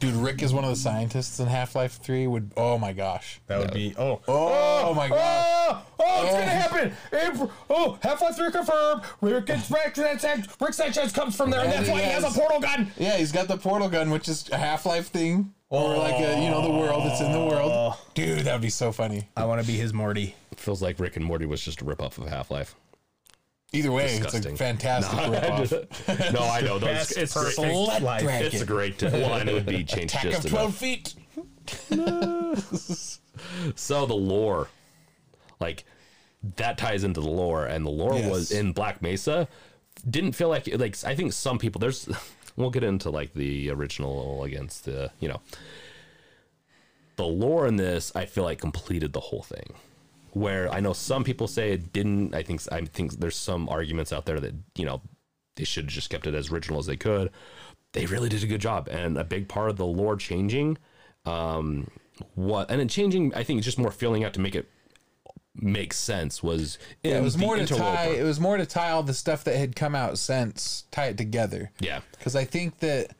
dude. 0.00 0.14
Rick 0.14 0.42
is 0.42 0.52
one 0.52 0.64
of 0.64 0.70
the 0.70 0.76
scientists 0.76 1.38
in 1.38 1.46
Half 1.46 1.76
Life 1.76 2.00
Three. 2.02 2.26
Would 2.26 2.50
oh 2.56 2.78
my 2.78 2.92
gosh, 2.92 3.40
That 3.46 3.60
would 3.60 3.72
be 3.72 3.94
oh 3.96 4.20
oh, 4.26 4.48
oh, 4.48 4.82
oh 4.88 4.94
my 4.94 5.08
gosh. 5.08 5.46
Oh, 5.70 5.82
oh, 6.00 6.22
it's 6.24 6.32
Oh. 6.34 6.38
gonna 6.38 6.46
happen! 6.46 6.92
April, 7.12 7.52
oh, 7.70 7.98
Half 8.02 8.22
Life 8.22 8.36
3 8.36 8.50
confirmed! 8.50 9.02
Rick, 9.20 9.48
Rick, 9.48 9.96
Rick 10.60 10.74
Sanchez 10.74 11.12
comes 11.12 11.36
from 11.36 11.50
there, 11.50 11.60
and 11.60 11.70
that's 11.72 11.88
why 11.88 12.00
he 12.00 12.08
has 12.10 12.24
a 12.24 12.30
portal 12.30 12.60
gun! 12.60 12.90
Yeah, 12.96 13.16
he's 13.16 13.32
got 13.32 13.48
the 13.48 13.56
portal 13.56 13.88
gun, 13.88 14.10
which 14.10 14.28
is 14.28 14.48
a 14.50 14.56
Half 14.56 14.86
Life 14.86 15.08
thing, 15.08 15.52
or 15.68 15.94
oh. 15.94 15.98
like 15.98 16.14
a 16.14 16.42
you 16.42 16.50
know 16.50 16.62
the 16.62 16.70
world. 16.70 17.02
It's 17.06 17.20
in 17.20 17.32
the 17.32 17.38
world, 17.44 17.94
dude. 18.14 18.40
That 18.46 18.54
would 18.54 18.62
be 18.62 18.70
so 18.70 18.90
funny. 18.92 19.28
I 19.36 19.44
want 19.44 19.60
to 19.60 19.66
be 19.66 19.74
his 19.76 19.92
Morty. 19.92 20.34
feels 20.56 20.82
like 20.82 20.98
Rick 20.98 21.16
and 21.16 21.24
Morty 21.24 21.46
was 21.46 21.62
just 21.62 21.82
a 21.82 21.84
ripoff 21.84 22.18
of 22.18 22.26
Half 22.28 22.50
Life. 22.50 22.74
Either 23.72 23.92
way, 23.92 24.06
Disgusting. 24.18 24.52
it's 24.52 24.60
a 24.60 24.64
fantastic 24.64 25.18
ripoff. 26.08 26.32
no, 26.32 26.40
I 26.40 26.60
know. 26.62 26.78
Those, 26.78 26.88
Best 26.88 27.16
it's 27.18 27.34
great. 27.34 27.44
perfect 27.56 27.76
Let 27.76 28.02
life. 28.02 28.22
drag 28.22 28.44
It's 28.46 28.62
a 28.62 28.66
great 28.66 29.02
one. 29.02 29.48
It 29.48 29.52
would 29.54 29.66
be 29.66 29.84
changed 29.84 30.14
Attack 30.14 30.22
just 30.24 30.44
of 30.46 30.50
twelve 30.50 30.82
enough. 30.82 31.04
feet. 31.90 33.18
So 33.76 34.04
the 34.06 34.14
lore, 34.14 34.68
like 35.60 35.84
that 36.56 36.76
ties 36.78 37.04
into 37.04 37.20
the 37.20 37.28
lore, 37.30 37.66
and 37.66 37.84
the 37.86 37.90
lore 37.90 38.14
Yes. 38.14 38.30
was 38.30 38.50
in 38.50 38.72
Black 38.72 39.00
Mesa. 39.02 39.46
Didn't 40.08 40.32
feel 40.32 40.48
like 40.48 40.66
like 40.78 40.96
I 41.04 41.14
think 41.14 41.32
some 41.32 41.58
people 41.58 41.78
there's. 41.78 42.08
We'll 42.56 42.70
get 42.70 42.82
into 42.82 43.10
like 43.10 43.34
the 43.34 43.70
original 43.70 44.42
against 44.42 44.84
the 44.86 45.12
you 45.20 45.28
know. 45.28 45.40
The 47.16 47.26
lore 47.26 47.66
in 47.68 47.76
this, 47.76 48.10
I 48.16 48.26
feel 48.26 48.42
like 48.44 48.60
completed 48.60 49.12
the 49.12 49.20
whole 49.20 49.42
thing. 49.42 49.74
Where 50.32 50.72
I 50.72 50.80
know 50.80 50.92
some 50.92 51.24
people 51.24 51.48
say 51.48 51.72
it 51.72 51.92
didn't. 51.92 52.34
I 52.34 52.42
think 52.42 52.60
I 52.72 52.82
think 52.84 53.12
there's 53.12 53.36
some 53.36 53.68
arguments 53.68 54.12
out 54.12 54.26
there 54.26 54.40
that 54.40 54.54
you 54.74 54.84
know 54.84 55.00
they 55.56 55.64
should 55.64 55.84
have 55.84 55.92
just 55.92 56.10
kept 56.10 56.26
it 56.26 56.34
as 56.34 56.50
original 56.50 56.78
as 56.78 56.86
they 56.86 56.96
could. 56.96 57.30
They 57.92 58.06
really 58.06 58.28
did 58.28 58.44
a 58.44 58.46
good 58.46 58.60
job, 58.60 58.88
and 58.88 59.16
a 59.16 59.24
big 59.24 59.48
part 59.48 59.70
of 59.70 59.76
the 59.76 59.86
lore 59.86 60.16
changing, 60.16 60.76
um, 61.24 61.88
what 62.34 62.70
and 62.70 62.80
then 62.80 62.88
changing, 62.88 63.34
I 63.34 63.42
think 63.42 63.58
it's 63.58 63.64
just 63.64 63.78
more 63.78 63.90
filling 63.90 64.24
out 64.24 64.34
to 64.34 64.40
make 64.40 64.54
it 64.54 64.68
make 65.54 65.92
sense 65.92 66.42
was 66.42 66.78
in 67.02 67.16
It 67.16 67.22
was 67.22 67.36
more 67.36 67.56
to 67.56 67.66
tie. 67.66 68.08
It 68.08 68.22
was 68.22 68.38
more 68.40 68.56
to 68.56 68.66
tie 68.66 68.90
all 68.90 69.02
the 69.02 69.14
stuff 69.14 69.44
that 69.44 69.56
had 69.56 69.74
come 69.74 69.94
out 69.94 70.18
since, 70.18 70.84
tie 70.90 71.06
it 71.06 71.18
together. 71.18 71.70
Yeah, 71.80 72.00
Because 72.12 72.36
I 72.36 72.44
think 72.44 72.78
that 72.78 73.12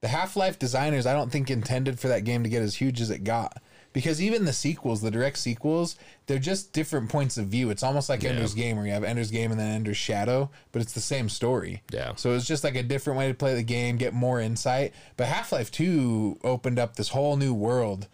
the 0.00 0.08
Half 0.08 0.36
Life 0.36 0.58
designers, 0.58 1.06
I 1.06 1.12
don't 1.12 1.30
think 1.30 1.50
intended 1.50 1.98
for 1.98 2.08
that 2.08 2.24
game 2.24 2.42
to 2.44 2.48
get 2.48 2.62
as 2.62 2.76
huge 2.76 3.00
as 3.00 3.10
it 3.10 3.24
got. 3.24 3.60
Because 3.92 4.22
even 4.22 4.44
the 4.44 4.52
sequels, 4.52 5.00
the 5.00 5.10
direct 5.10 5.36
sequels, 5.38 5.96
they're 6.26 6.38
just 6.38 6.72
different 6.72 7.08
points 7.10 7.36
of 7.36 7.46
view. 7.46 7.70
It's 7.70 7.82
almost 7.82 8.08
like 8.08 8.22
Ender's 8.22 8.54
Game, 8.54 8.76
where 8.76 8.86
you 8.86 8.92
have 8.92 9.02
Ender's 9.02 9.32
Game 9.32 9.50
and 9.50 9.58
then 9.58 9.72
Ender's 9.74 9.96
Shadow, 9.96 10.48
but 10.70 10.80
it's 10.80 10.92
the 10.92 11.00
same 11.00 11.28
story. 11.28 11.82
Yeah. 11.90 12.14
So 12.14 12.34
it's 12.34 12.46
just 12.46 12.62
like 12.62 12.76
a 12.76 12.84
different 12.84 13.18
way 13.18 13.26
to 13.28 13.34
play 13.34 13.54
the 13.54 13.64
game, 13.64 13.96
get 13.96 14.14
more 14.14 14.40
insight. 14.40 14.94
But 15.16 15.26
Half 15.26 15.50
Life 15.50 15.72
2 15.72 16.38
opened 16.44 16.78
up 16.78 16.94
this 16.96 17.08
whole 17.08 17.36
new 17.36 17.52
world. 17.52 18.06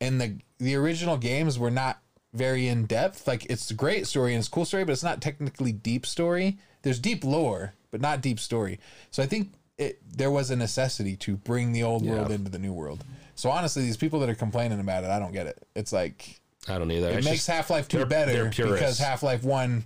and 0.00 0.20
the 0.20 0.38
the 0.58 0.74
original 0.74 1.16
games 1.16 1.58
were 1.58 1.70
not 1.70 2.00
very 2.34 2.66
in 2.66 2.86
depth. 2.86 3.26
Like 3.28 3.46
it's 3.46 3.70
a 3.70 3.74
great 3.74 4.06
story 4.06 4.34
and 4.34 4.40
it's 4.40 4.48
a 4.48 4.50
cool 4.50 4.64
story, 4.64 4.84
but 4.84 4.92
it's 4.92 5.02
not 5.04 5.20
technically 5.20 5.72
deep 5.72 6.06
story. 6.06 6.58
There's 6.82 6.98
deep 6.98 7.22
lore, 7.24 7.74
but 7.90 8.00
not 8.00 8.20
deep 8.20 8.40
story. 8.40 8.80
So 9.10 9.22
I 9.22 9.26
think 9.26 9.52
it 9.78 10.00
there 10.16 10.30
was 10.30 10.50
a 10.50 10.56
necessity 10.56 11.16
to 11.16 11.36
bring 11.36 11.72
the 11.72 11.82
old 11.84 12.04
world 12.04 12.30
into 12.32 12.50
the 12.50 12.58
new 12.58 12.72
world. 12.72 13.04
So 13.40 13.50
honestly, 13.50 13.82
these 13.84 13.96
people 13.96 14.20
that 14.20 14.28
are 14.28 14.34
complaining 14.34 14.80
about 14.80 15.02
it, 15.02 15.08
I 15.08 15.18
don't 15.18 15.32
get 15.32 15.46
it. 15.46 15.66
It's 15.74 15.94
like 15.94 16.40
I 16.68 16.76
don't 16.76 16.90
either. 16.90 17.08
it 17.08 17.24
makes 17.24 17.46
Half 17.46 17.70
Life 17.70 17.88
Two 17.88 17.96
they're- 17.96 18.06
better 18.06 18.32
they're 18.50 18.72
because. 18.74 18.98
Half 18.98 19.22
Life 19.22 19.42
One 19.42 19.84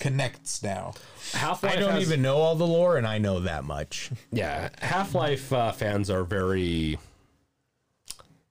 connects 0.00 0.64
now. 0.64 0.94
Half 1.32 1.62
I 1.62 1.76
don't 1.76 1.92
has, 1.92 2.02
even 2.02 2.22
know 2.22 2.38
all 2.38 2.56
the 2.56 2.66
lore, 2.66 2.96
and 2.96 3.06
I 3.06 3.18
know 3.18 3.38
that 3.40 3.62
much. 3.62 4.10
Yeah, 4.32 4.70
Half 4.80 5.14
Life 5.14 5.52
uh, 5.52 5.70
fans 5.70 6.10
are 6.10 6.24
very. 6.24 6.98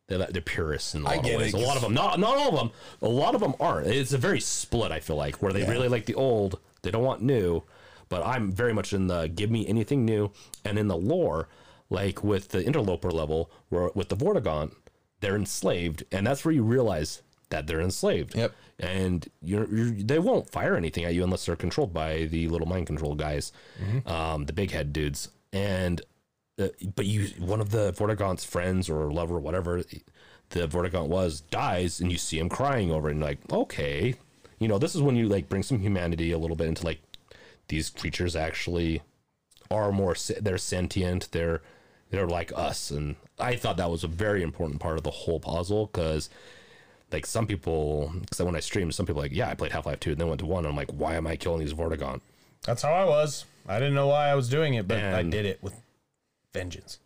They're, 0.07 0.19
they're 0.19 0.41
purists 0.41 0.95
in 0.95 1.01
a 1.03 1.09
I 1.09 1.15
lot 1.15 1.17
of 1.19 1.25
get 1.25 1.37
ways. 1.39 1.53
it, 1.53 1.61
A 1.61 1.65
lot 1.65 1.75
of 1.75 1.81
them, 1.81 1.93
not 1.93 2.17
not 2.17 2.37
all 2.37 2.47
of 2.49 2.55
them. 2.55 2.71
A 3.01 3.09
lot 3.09 3.35
of 3.35 3.41
them 3.41 3.53
aren't. 3.59 3.87
It's 3.87 4.13
a 4.13 4.17
very 4.17 4.39
split. 4.39 4.93
I 4.93 5.01
feel 5.01 5.17
like 5.17 5.41
where 5.41 5.51
they 5.51 5.63
Yeah. 5.63 5.71
really 5.71 5.89
like 5.89 6.05
the 6.05 6.15
old, 6.15 6.57
they 6.83 6.91
don't 6.91 7.03
want 7.03 7.21
new. 7.21 7.63
But 8.07 8.25
I'm 8.25 8.53
very 8.53 8.73
much 8.73 8.93
in 8.93 9.07
the 9.07 9.27
give 9.27 9.51
me 9.51 9.67
anything 9.67 10.05
new, 10.05 10.31
and 10.63 10.79
in 10.79 10.87
the 10.87 10.95
lore, 10.95 11.49
like 11.89 12.23
with 12.23 12.49
the 12.49 12.65
interloper 12.65 13.11
level, 13.11 13.49
where 13.69 13.89
with 13.95 14.09
the 14.09 14.15
Vortigaunt, 14.15 14.73
they're 15.19 15.35
enslaved, 15.35 16.03
and 16.11 16.27
that's 16.27 16.43
where 16.45 16.53
you 16.53 16.63
realize 16.63 17.21
that 17.49 17.67
they're 17.67 17.81
enslaved. 17.81 18.35
Yep. 18.35 18.53
And 18.79 19.27
you're, 19.41 19.67
you're 19.73 19.91
they 19.91 20.19
won't 20.19 20.51
fire 20.51 20.75
anything 20.75 21.05
at 21.05 21.15
you 21.15 21.23
unless 21.23 21.45
they're 21.45 21.55
controlled 21.55 21.93
by 21.93 22.25
the 22.25 22.47
little 22.47 22.67
mind 22.67 22.85
control 22.85 23.15
guys, 23.15 23.51
um, 24.05 24.45
the 24.45 24.53
big 24.53 24.71
head 24.71 24.93
dudes. 24.93 25.29
And 25.51 26.01
uh, 26.59 26.67
but 26.95 27.05
you 27.05 27.29
one 27.39 27.61
of 27.61 27.71
the 27.71 27.93
Vortigaunt's 27.93 28.43
friends 28.43 28.89
or 28.89 29.11
lover, 29.11 29.35
or 29.35 29.39
whatever 29.39 29.81
the 30.49 30.67
Vortigaunt 30.67 31.07
was, 31.07 31.41
dies, 31.41 31.99
and 31.99 32.11
you 32.11 32.17
see 32.17 32.38
him 32.39 32.49
crying 32.49 32.91
over 32.91 33.09
it, 33.09 33.13
and 33.13 33.21
like, 33.21 33.39
okay, 33.51 34.15
you 34.59 34.67
know, 34.67 34.77
this 34.77 34.95
is 34.95 35.01
when 35.01 35.15
you 35.15 35.27
like 35.27 35.49
bring 35.49 35.63
some 35.63 35.79
humanity 35.79 36.31
a 36.31 36.38
little 36.38 36.55
bit 36.55 36.67
into 36.67 36.85
like 36.85 36.99
these 37.67 37.89
creatures 37.89 38.35
actually 38.35 39.01
are 39.69 39.91
more 39.91 40.15
they're 40.39 40.57
sentient, 40.57 41.29
they're 41.31 41.61
they're 42.10 42.28
like 42.28 42.51
us, 42.55 42.91
and 42.91 43.16
I 43.39 43.55
thought 43.55 43.78
that 43.78 43.89
was 43.89 44.03
a 44.03 44.08
very 44.08 44.43
important 44.43 44.80
part 44.80 44.97
of 44.97 45.03
the 45.03 45.12
whole 45.12 45.39
puzzle 45.39 45.88
because. 45.88 46.30
Like 47.10 47.26
some 47.26 47.47
people, 47.47 48.12
because 48.20 48.41
when 48.41 48.53
I 48.53 48.60
streamed, 48.60 48.93
some 48.93 49.05
people 49.05 49.22
were 49.22 49.28
like, 49.28 49.32
yeah, 49.32 49.47
I 49.47 49.53
played 49.53 49.72
Half 49.72 49.86
Life 49.86 50.01
two, 50.01 50.12
and 50.12 50.20
then 50.20 50.28
went 50.28 50.41
to 50.41 50.45
one. 50.45 50.66
And 50.66 50.68
I'm 50.68 50.76
like, 50.76 50.91
why 50.91 51.16
am 51.16 51.26
I 51.26 51.38
killing 51.38 51.62
these 51.62 51.72
Vortigaunt? 51.74 52.20
That's 52.66 52.82
how 52.82 52.91
I 52.91 53.05
was. 53.05 53.45
I 53.66 53.80
didn't 53.80 53.93
know 53.93 54.08
why 54.08 54.28
I 54.28 54.36
was 54.36 54.49
doing 54.49 54.74
it, 54.74 54.89
but 54.89 55.01
I 55.01 55.24
did 55.24 55.45
it 55.45 55.64
with 55.64 55.74
vengeance. 56.51 56.99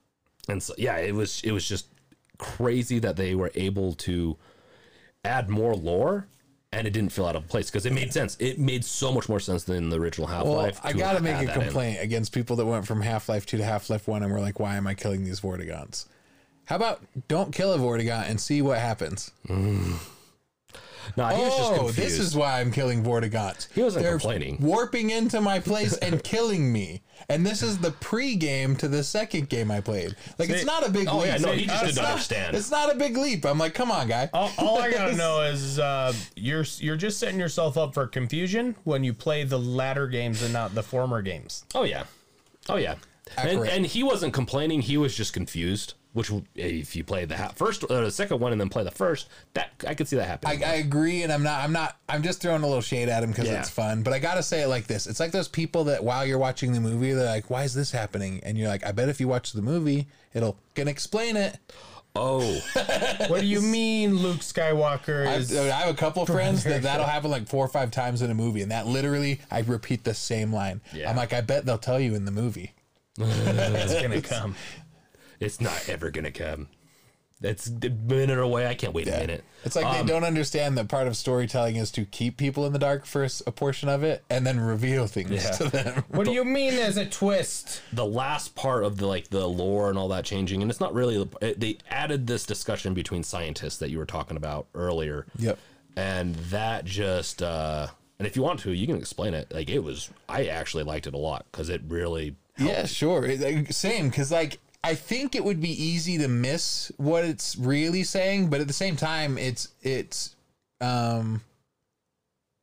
and 0.50 0.64
so 0.64 0.74
yeah 0.76 0.98
it 0.98 1.14
was 1.14 1.42
it 1.44 1.52
was 1.52 1.68
just 1.68 1.86
crazy 2.40 2.98
that 2.98 3.16
they 3.16 3.36
were 3.36 3.52
able 3.54 3.94
to 3.94 4.38
add 5.24 5.50
more 5.50 5.76
lore 5.76 6.26
and 6.74 6.88
it 6.88 6.92
didn't 6.92 7.12
feel 7.12 7.26
out 7.26 7.36
of 7.36 7.48
place 7.48 7.70
because 7.70 7.86
it 7.86 7.94
made 7.94 8.14
sense 8.14 8.38
it 8.40 8.58
made 8.58 8.84
so 8.86 9.12
much 9.12 9.28
more 9.28 9.40
sense 9.40 9.64
than 9.66 9.90
the 9.90 10.00
original 10.00 10.28
half-life 10.28 10.80
Well, 10.84 10.94
I 10.94 10.98
gotta 10.98 11.20
make 11.22 11.42
a 11.42 11.46
that 11.48 11.56
in. 11.58 11.62
complaint 11.64 11.98
against 12.02 12.34
people 12.34 12.56
that 12.58 12.66
went 12.66 12.88
from 12.88 13.02
Half 13.02 13.28
Life 13.30 13.46
Two 13.46 13.58
to 13.58 13.64
Half 13.64 13.90
Life 13.90 14.08
One 14.08 14.24
and 14.24 14.32
were 14.32 14.40
like, 14.40 14.60
"Why 14.60 14.76
am 14.78 14.88
I 14.88 14.94
killing 14.94 15.26
these 15.26 15.42
Vortigaunts?" 15.42 16.06
How 16.66 16.78
about 16.78 17.02
don't 17.28 17.54
kill 17.54 17.74
a 17.74 17.78
Vortigaunt 17.78 18.30
and 18.30 18.40
see 18.40 18.62
what 18.62 18.78
happens? 18.80 19.32
Mm. 19.50 19.96
No 21.18 21.28
he 21.28 21.42
was 21.42 21.56
just 21.58 21.72
oh, 21.72 21.76
confused 21.78 21.98
this 21.98 22.20
is 22.20 22.36
why 22.36 22.60
I'm 22.62 22.72
killing 22.72 23.04
Vortigaunts. 23.04 23.68
He 23.74 23.82
wasn't 23.82 24.04
They're 24.04 24.14
complaining. 24.14 24.58
Warping 24.62 25.10
into 25.10 25.42
my 25.42 25.60
place 25.60 25.98
and 25.98 26.24
killing 26.26 26.72
me. 26.72 27.02
And 27.30 27.46
this 27.46 27.62
is 27.62 27.78
the 27.78 27.92
pre-game 27.92 28.76
to 28.78 28.88
the 28.88 29.04
second 29.04 29.50
game 29.50 29.70
I 29.72 29.80
played. 29.82 30.16
Like 30.40 30.50
it's 30.50 30.66
not 30.66 30.88
a 30.88 30.92
big 30.92 31.08
oh 31.08 31.18
leap. 31.20 31.28
yeah 31.28 31.38
no 31.38 31.52
he 31.52 31.66
just 31.66 31.84
It's 31.84 31.94
didn't 31.96 32.04
not- 32.04 32.12
understand 32.14 32.56
It's 32.56 32.72
not 32.72 32.94
a 32.94 32.98
big 32.98 33.16
leap. 33.18 33.46
I'm 33.46 33.58
like, 33.58 33.74
come 33.74 33.92
on, 33.92 34.08
guy. 34.08 34.30
All, 34.34 34.52
all 34.58 34.80
I 34.82 34.92
gotta 34.92 35.16
know 35.18 35.42
is 35.42 35.78
uh, 35.80 36.14
you're 36.36 36.66
you're 36.78 36.96
just 36.98 37.20
setting 37.20 37.40
yourself 37.40 37.78
up 37.78 37.94
for 37.94 38.08
confusion 38.08 38.76
when 38.84 39.04
you 39.04 39.14
play 39.14 39.44
the 39.44 39.60
latter 39.60 40.08
games 40.08 40.42
and 40.42 40.52
not 40.54 40.74
the 40.76 40.84
former 40.84 41.22
games. 41.22 41.66
oh 41.76 41.84
yeah 41.84 42.04
oh 42.70 42.78
yeah 42.78 42.96
and, 43.38 43.50
Accurate. 43.50 43.70
and 43.72 43.86
he 43.86 44.04
wasn't 44.04 44.34
complaining 44.34 44.82
he 44.82 44.98
was 44.98 45.16
just 45.16 45.32
confused 45.34 45.94
which 46.14 46.30
if 46.56 46.96
you 46.96 47.04
play 47.04 47.26
the 47.26 47.38
ha- 47.38 47.52
first 47.56 47.84
or 47.84 47.88
the 48.02 48.12
second 48.12 48.40
one 48.40 48.52
and 48.52 48.60
then 48.60 48.68
play 48.70 48.84
the 48.84 48.92
first 48.92 49.30
that 49.54 49.72
i 49.88 49.94
could 49.94 50.08
see 50.08 50.18
that 50.18 50.26
happening 50.28 50.62
I, 50.64 50.72
I 50.72 50.74
agree, 50.76 51.24
and 51.24 51.32
I'm 51.32 51.42
not. 51.44 51.64
I'm 51.64 51.72
not. 51.72 51.98
I'm 52.10 52.22
just 52.24 52.42
throwing 52.42 52.64
a 52.64 52.68
little 52.68 52.82
shade 52.82 53.08
at 53.10 53.24
him 53.24 53.30
because 53.32 53.48
Yeah. 53.48 53.60
it's 53.60 53.70
fun. 53.70 54.04
But 54.04 54.12
I 54.14 54.20
gotta 54.20 54.44
say 54.44 54.62
it 54.62 54.68
like 54.68 54.88
this: 54.88 55.08
It's 55.08 55.20
like 55.20 55.32
those 55.32 55.48
people 55.48 55.86
that 55.86 56.04
while 56.04 56.26
you're 56.26 56.38
watching 56.38 56.74
the 56.74 56.80
movie, 56.82 57.14
they're 57.14 57.26
like, 57.26 57.50
"Why 57.50 57.64
is 57.64 57.74
this 57.74 57.92
happening?" 57.92 58.42
And 58.44 58.58
you're 58.58 58.68
like, 58.68 58.86
"I 58.86 58.92
bet 58.92 59.08
if 59.10 59.20
you 59.22 59.28
watch 59.28 59.54
the 59.54 59.62
movie, 59.62 60.08
it'll 60.34 60.58
can 60.76 60.88
explain 60.88 61.38
it." 61.38 61.58
oh 62.14 62.42
What 63.28 63.40
do 63.40 63.48
you 63.48 63.62
mean, 63.62 64.16
Luke 64.18 64.40
Skywalker 64.40 65.26
I, 65.26 65.36
is? 65.36 65.56
I 65.58 65.68
have 65.68 65.90
a 65.90 65.98
couple 65.98 66.26
friends 66.26 66.66
that 66.66 66.82
that'll 66.82 67.06
happen 67.06 67.32
like 67.32 67.48
four 67.48 67.64
or 67.64 67.70
five 67.70 67.90
times 67.92 68.22
in 68.22 68.30
a 68.30 68.36
movie, 68.36 68.62
and 68.62 68.72
that 68.72 68.86
literally 68.86 69.40
I 69.50 69.60
repeat 69.62 70.04
the 70.04 70.14
same 70.14 70.52
line. 70.52 70.82
Yeah. 70.94 71.10
I'm 71.10 71.16
like, 71.16 71.32
I 71.32 71.40
bet 71.40 71.66
they'll 71.66 71.78
tell 71.78 72.02
you 72.02 72.14
in 72.16 72.26
the 72.26 72.32
movie. 72.32 72.74
It's 73.18 74.02
gonna 74.02 74.22
come. 74.22 74.56
It's 75.42 75.60
not 75.60 75.90
ever 75.90 76.10
gonna 76.12 76.32
come 76.32 76.68
That's 77.42 77.68
a 77.68 77.90
minute 77.90 78.38
away 78.40 78.68
i 78.68 78.74
can't 78.76 78.94
wait 78.94 79.08
a 79.08 79.12
minute 79.12 79.44
It's 79.66 79.76
like 79.76 79.86
Um, 79.86 80.06
they 80.08 80.14
don't 80.14 80.24
understand 80.24 80.78
that 80.78 80.88
part 80.88 81.08
of 81.08 81.18
storytelling 81.18 81.76
is 81.76 81.92
to 81.92 82.06
keep 82.06 82.38
people 82.38 82.66
in 82.66 82.74
the 82.74 82.80
dark 82.80 83.06
for 83.06 83.28
a 83.46 83.52
portion 83.52 83.90
of 83.90 84.04
it, 84.04 84.24
and 84.30 84.46
then 84.48 84.60
reveal 84.60 85.06
things 85.08 85.32
Yeah. 85.32 85.52
to 85.52 85.64
them. 85.70 86.04
What 86.10 86.26
do 86.26 86.32
you 86.34 86.44
mean? 86.46 86.76
There's 86.76 86.98
a 86.98 87.06
twist. 87.06 87.82
the 87.92 88.06
last 88.06 88.56
part 88.56 88.84
of 88.84 88.98
the 88.98 89.08
like 89.08 89.30
the 89.30 89.48
lore 89.48 89.90
and 89.90 89.98
all 89.98 90.08
that 90.10 90.24
changing 90.26 90.62
and 90.62 90.70
it's 90.72 90.80
not 90.80 90.94
really 90.94 91.28
it, 91.42 91.60
they 91.60 91.78
added 91.90 92.28
this 92.28 92.46
discussion 92.46 92.94
between 92.94 93.24
scientists 93.24 93.78
that 93.78 93.90
you 93.90 93.98
were 93.98 94.06
talking 94.06 94.38
about 94.38 94.68
earlier 94.76 95.26
Yep. 95.38 95.58
and 95.96 96.36
that 96.56 96.86
just 96.86 97.42
uh 97.44 97.88
and 98.20 98.28
if 98.28 98.36
you 98.36 98.44
want 98.44 98.60
to 98.62 98.72
you 98.72 98.86
can 98.88 98.98
explain 98.98 99.34
it 99.34 99.52
like 99.52 99.70
it 99.70 99.80
was 99.80 100.10
i 100.30 100.46
actually 100.46 100.84
liked 100.84 101.08
it 101.08 101.14
a 101.16 101.18
lot 101.18 101.46
because 101.52 101.70
it 101.70 101.82
really 101.88 102.36
Yeah, 102.60 102.86
sure. 102.86 103.26
It- 103.26 103.40
like, 103.42 103.74
Same, 103.74 104.10
because 104.10 104.32
like 104.32 104.60
I 104.84 104.96
think 104.96 105.36
it 105.36 105.44
would 105.44 105.62
be 105.62 105.70
easy 105.70 106.18
to 106.18 106.28
miss 106.28 106.92
what 106.98 107.24
it's 107.24 107.56
really 107.56 108.04
saying, 108.04 108.50
but 108.50 108.62
at 108.62 108.68
the 108.68 108.74
same 108.74 108.96
time, 108.96 109.38
it's 109.38 109.70
it's 109.82 110.36
um 110.80 111.42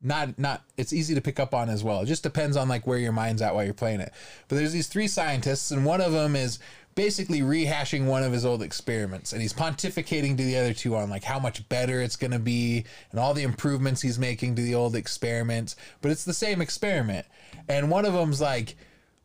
not 0.03 0.39
not 0.39 0.63
it's 0.77 0.93
easy 0.93 1.15
to 1.15 1.21
pick 1.21 1.39
up 1.39 1.55
on 1.55 1.69
as 1.69 1.85
well. 1.85 2.01
It 2.01 2.07
just 2.07 2.23
depends 2.23 2.57
on 2.57 2.69
like 2.69 2.87
where 2.87 2.99
your 2.99 3.13
mind's 3.13 3.43
at 3.43 3.55
while 3.55 3.65
you're 3.65 3.75
playing 3.75 4.01
it. 4.01 4.13
But 4.49 4.57
there's 4.57 4.73
these 4.73 4.89
three 4.89 5.09
scientists, 5.09 5.71
and 5.71 5.85
one 5.85 6.01
of 6.01 6.13
them 6.13 6.35
is 6.35 6.59
basically 6.97 7.41
rehashing 7.41 8.07
one 8.07 8.25
of 8.25 8.33
his 8.33 8.45
old 8.45 8.63
experiments, 8.63 9.33
and 9.33 9.41
he's 9.41 9.53
pontificating 9.53 10.37
to 10.37 10.43
the 10.43 10.59
other 10.59 10.75
two 10.75 10.97
on 10.97 11.09
like 11.09 11.23
how 11.23 11.39
much 11.39 11.69
better 11.69 12.01
it's 12.01 12.17
going 12.17 12.33
to 12.33 12.41
be 12.41 12.85
and 13.13 13.21
all 13.21 13.35
the 13.35 13.45
improvements 13.45 14.03
he's 14.03 14.19
making 14.19 14.57
to 14.57 14.63
the 14.63 14.75
old 14.75 14.97
experiments. 14.97 15.77
But 16.01 16.11
it's 16.11 16.25
the 16.25 16.35
same 16.35 16.61
experiment, 16.61 17.27
and 17.69 17.91
one 17.91 18.05
of 18.05 18.13
them's 18.13 18.41
like 18.41 18.77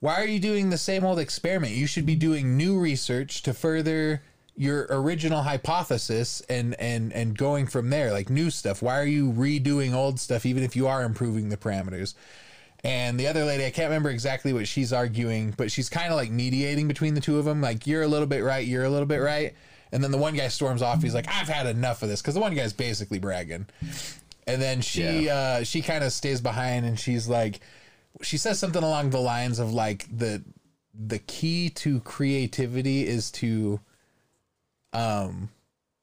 why 0.04 0.16
are 0.16 0.28
you 0.28 0.38
doing 0.38 0.70
the 0.70 0.78
same 0.78 1.06
old 1.06 1.18
experiment? 1.18 1.72
You 1.72 1.88
should 1.88 2.06
be 2.06 2.18
doing 2.18 2.58
new 2.58 2.78
research 2.78 3.42
to 3.44 3.54
further 3.54 4.22
your 4.54 4.86
original 4.90 5.44
hypothesis 5.44 6.42
and 6.50 6.76
and 6.78 7.14
and 7.14 7.38
going 7.38 7.68
from 7.68 7.90
there 7.90 8.12
like 8.12 8.30
new 8.30 8.50
stuff. 8.50 8.82
Why 8.82 9.00
are 9.00 9.06
you 9.06 9.32
redoing 9.32 9.94
old 9.94 10.20
stuff 10.20 10.46
even 10.46 10.62
if 10.62 10.76
you 10.76 10.88
are 10.88 11.04
improving 11.04 11.48
the 11.48 11.56
parameters? 11.56 12.16
And 12.84 13.18
the 13.18 13.28
other 13.28 13.46
lady, 13.46 13.66
I 13.66 13.70
can't 13.70 13.88
remember 13.88 14.10
exactly 14.10 14.52
what 14.52 14.68
she's 14.68 14.92
arguing, 14.92 15.52
but 15.56 15.72
she's 15.72 15.88
kind 15.88 16.12
of 16.12 16.18
like 16.18 16.30
mediating 16.30 16.90
between 16.90 17.14
the 17.14 17.22
two 17.22 17.40
of 17.40 17.46
them. 17.46 17.62
Like 17.62 17.88
you're 17.88 18.04
a 18.04 18.08
little 18.10 18.28
bit 18.28 18.44
right, 18.44 18.68
you're 18.68 18.84
a 18.84 18.90
little 18.90 19.08
bit 19.08 19.20
right. 19.20 19.56
And 19.94 20.04
then 20.04 20.12
the 20.12 20.18
one 20.18 20.36
guy 20.36 20.50
storms 20.50 20.82
off. 20.82 21.02
He's 21.02 21.14
like, 21.14 21.30
"I've 21.30 21.48
had 21.48 21.66
enough 21.66 22.04
of 22.04 22.10
this," 22.10 22.22
because 22.22 22.34
the 22.34 22.42
one 22.42 22.54
guy's 22.54 22.74
basically 22.74 23.20
bragging. 23.20 23.68
And 24.48 24.62
then 24.62 24.82
she 24.82 25.30
uh, 25.30 25.64
she 25.64 25.82
kind 25.82 26.04
of 26.04 26.12
stays 26.12 26.42
behind, 26.42 26.86
and 26.86 27.00
she's 27.00 27.30
like, 27.30 27.62
she 28.22 28.38
says 28.38 28.60
something 28.60 28.84
along 28.84 29.10
the 29.10 29.20
lines 29.20 29.60
of 29.60 29.74
like 29.74 30.06
the 30.16 30.44
the 30.94 31.20
key 31.20 31.70
to 31.70 32.00
creativity 32.02 33.08
is 33.08 33.32
to 33.32 33.80
um 34.94 35.50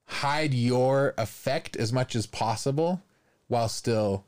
hide 0.06 0.52
your 0.52 1.14
effect 1.16 1.76
as 1.76 1.92
much 1.92 2.16
as 2.16 2.26
possible 2.26 3.00
while 3.46 3.68
still 3.68 4.24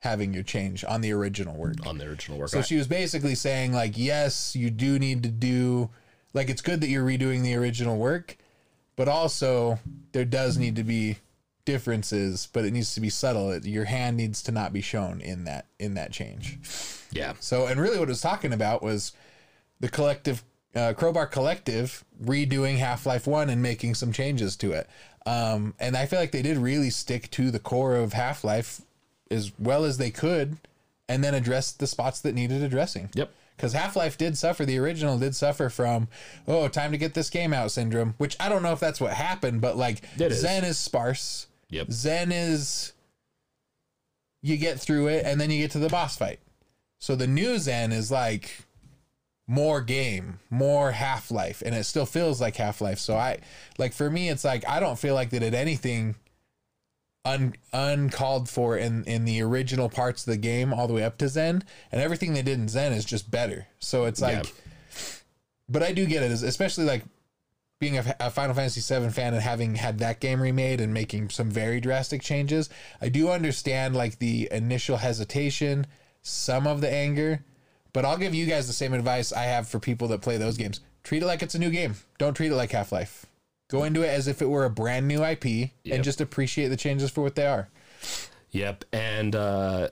having 0.00 0.32
your 0.32 0.44
change 0.44 0.84
on 0.84 1.00
the 1.00 1.12
original 1.12 1.56
work. 1.56 1.84
on 1.84 1.98
the 1.98 2.04
original 2.04 2.38
work 2.38 2.48
So 2.48 2.62
she 2.62 2.76
was 2.76 2.86
basically 2.86 3.34
saying 3.34 3.72
like 3.72 3.98
yes, 3.98 4.54
you 4.54 4.70
do 4.70 4.98
need 4.98 5.24
to 5.24 5.28
do 5.28 5.90
like 6.32 6.48
it's 6.48 6.62
good 6.62 6.80
that 6.82 6.88
you're 6.88 7.04
redoing 7.04 7.42
the 7.42 7.54
original 7.56 7.96
work, 7.96 8.36
but 8.94 9.08
also 9.08 9.80
there 10.12 10.24
does 10.24 10.56
need 10.56 10.76
to 10.76 10.84
be 10.84 11.16
differences, 11.66 12.48
but 12.52 12.64
it 12.64 12.72
needs 12.72 12.94
to 12.94 13.00
be 13.00 13.10
subtle. 13.10 13.50
It, 13.50 13.66
your 13.66 13.84
hand 13.84 14.16
needs 14.16 14.42
to 14.44 14.52
not 14.52 14.72
be 14.72 14.80
shown 14.80 15.20
in 15.20 15.44
that 15.44 15.66
in 15.78 15.94
that 15.94 16.12
change. 16.12 16.58
yeah 17.12 17.34
So, 17.40 17.66
and 17.66 17.78
really 17.78 17.98
what 17.98 18.08
it 18.08 18.12
was 18.12 18.22
talking 18.22 18.54
about 18.54 18.82
was 18.82 19.12
the 19.80 19.88
collective, 19.90 20.42
uh, 20.74 20.94
Crowbar 20.94 21.26
Collective 21.26 22.04
redoing 22.24 22.78
Half 22.78 23.04
Life 23.04 23.26
1 23.26 23.50
and 23.50 23.60
making 23.60 23.94
some 23.94 24.12
changes 24.12 24.56
to 24.56 24.72
it. 24.72 24.88
Um, 25.26 25.74
and 25.78 25.96
I 25.96 26.06
feel 26.06 26.18
like 26.18 26.32
they 26.32 26.42
did 26.42 26.56
really 26.56 26.88
stick 26.88 27.30
to 27.32 27.50
the 27.50 27.58
core 27.58 27.96
of 27.96 28.14
Half 28.14 28.44
Life 28.44 28.80
as 29.30 29.52
well 29.58 29.84
as 29.84 29.98
they 29.98 30.10
could 30.10 30.56
and 31.08 31.22
then 31.22 31.34
address 31.34 31.72
the 31.72 31.86
spots 31.86 32.20
that 32.20 32.34
needed 32.34 32.62
addressing. 32.62 33.10
Yep. 33.14 33.32
because 33.56 33.72
Half 33.72 33.96
Life 33.96 34.16
did 34.16 34.36
suffer. 34.38 34.64
The 34.64 34.78
original 34.78 35.18
did 35.18 35.34
suffer 35.34 35.68
from 35.68 36.08
oh, 36.46 36.68
time 36.68 36.92
to 36.92 36.98
get 36.98 37.14
this 37.14 37.30
game 37.30 37.52
out 37.52 37.70
syndrome. 37.70 38.14
Which 38.18 38.36
I 38.38 38.48
don't 38.48 38.62
know 38.62 38.72
if 38.72 38.80
that's 38.80 39.00
what 39.00 39.12
happened, 39.12 39.60
but 39.60 39.76
like 39.76 40.02
It 40.18 40.32
is. 40.32 40.44
Xen 40.44 40.62
is 40.62 40.78
sparse. 40.78 41.46
Yep. 41.70 41.88
Xen 41.88 42.30
is 42.32 42.92
you 44.42 44.56
get 44.56 44.78
through 44.80 45.08
it 45.08 45.24
and 45.24 45.40
then 45.40 45.50
you 45.50 45.58
get 45.62 45.72
to 45.72 45.78
the 45.78 45.88
boss 45.88 46.16
fight. 46.16 46.38
So 46.98 47.16
the 47.16 47.26
new 47.26 47.56
Xen 47.56 47.92
is 47.92 48.10
like 48.10 48.64
more 49.48 49.80
game, 49.80 50.38
more 50.50 50.92
Half 50.92 51.30
Life, 51.30 51.62
and 51.64 51.74
it 51.74 51.84
still 51.84 52.06
feels 52.06 52.40
like 52.40 52.56
Half 52.56 52.80
Life. 52.80 52.98
So 52.98 53.16
I 53.16 53.38
like 53.78 53.92
for 53.92 54.10
me, 54.10 54.28
it's 54.28 54.44
like 54.44 54.66
I 54.68 54.80
don't 54.80 54.98
feel 54.98 55.14
like 55.14 55.30
they 55.30 55.38
did 55.38 55.54
anything 55.54 56.14
un 57.24 57.54
uncalled 57.72 58.48
for 58.48 58.76
in 58.76 59.02
in 59.04 59.24
the 59.24 59.42
original 59.42 59.88
parts 59.88 60.26
of 60.26 60.30
the 60.32 60.36
game 60.36 60.72
all 60.72 60.86
the 60.86 60.94
way 60.94 61.02
up 61.02 61.18
to 61.18 61.24
Xen, 61.26 61.62
and 61.92 62.00
everything 62.00 62.32
they 62.34 62.42
did 62.42 62.58
in 62.58 62.66
Xen 62.66 62.92
is 62.92 63.04
just 63.04 63.30
better. 63.30 63.66
So 63.80 64.04
it's 64.04 64.20
like, 64.20 64.44
Yeah. 64.44 64.50
but 65.68 65.82
I 65.82 65.92
do 65.92 66.06
get 66.06 66.22
it, 66.22 66.30
especially 66.30 66.84
like 66.84 67.02
being 67.78 67.98
a, 67.98 68.16
a 68.20 68.30
Final 68.30 68.54
Fantasy 68.54 68.80
VII 68.80 69.10
fan 69.10 69.34
and 69.34 69.42
having 69.42 69.74
had 69.74 69.98
that 69.98 70.20
game 70.20 70.40
remade 70.40 70.80
and 70.80 70.94
making 70.94 71.28
some 71.30 71.50
very 71.50 71.80
drastic 71.80 72.22
changes, 72.22 72.70
I 73.00 73.08
do 73.08 73.28
understand 73.28 73.94
like 73.94 74.18
the 74.18 74.48
initial 74.50 74.96
hesitation, 74.98 75.86
some 76.22 76.66
of 76.66 76.80
the 76.80 76.90
anger, 76.90 77.44
but 77.92 78.04
I'll 78.04 78.16
give 78.18 78.34
you 78.34 78.46
guys 78.46 78.66
the 78.66 78.72
same 78.72 78.92
advice 78.94 79.32
I 79.32 79.42
have 79.44 79.68
for 79.68 79.78
people 79.78 80.08
that 80.08 80.22
play 80.22 80.36
those 80.38 80.56
games. 80.56 80.80
Treat 81.02 81.22
it 81.22 81.26
like 81.26 81.42
it's 81.42 81.54
a 81.54 81.58
new 81.58 81.70
game. 81.70 81.94
Don't 82.18 82.34
treat 82.34 82.50
it 82.50 82.56
like 82.56 82.72
Half 82.72 82.92
Life. 82.92 83.26
Go 83.68 83.84
into 83.84 84.02
it 84.02 84.08
as 84.08 84.26
if 84.28 84.40
it 84.40 84.48
were 84.48 84.64
a 84.64 84.70
brand 84.70 85.06
new 85.08 85.22
IP 85.24 85.44
Yep. 85.44 85.70
and 85.86 86.04
just 86.04 86.20
appreciate 86.20 86.68
the 86.68 86.76
changes 86.76 87.10
for 87.10 87.20
what 87.22 87.34
they 87.34 87.46
are. 87.46 87.68
Yep. 88.52 88.84
And 88.92 89.34
uh, 89.36 89.88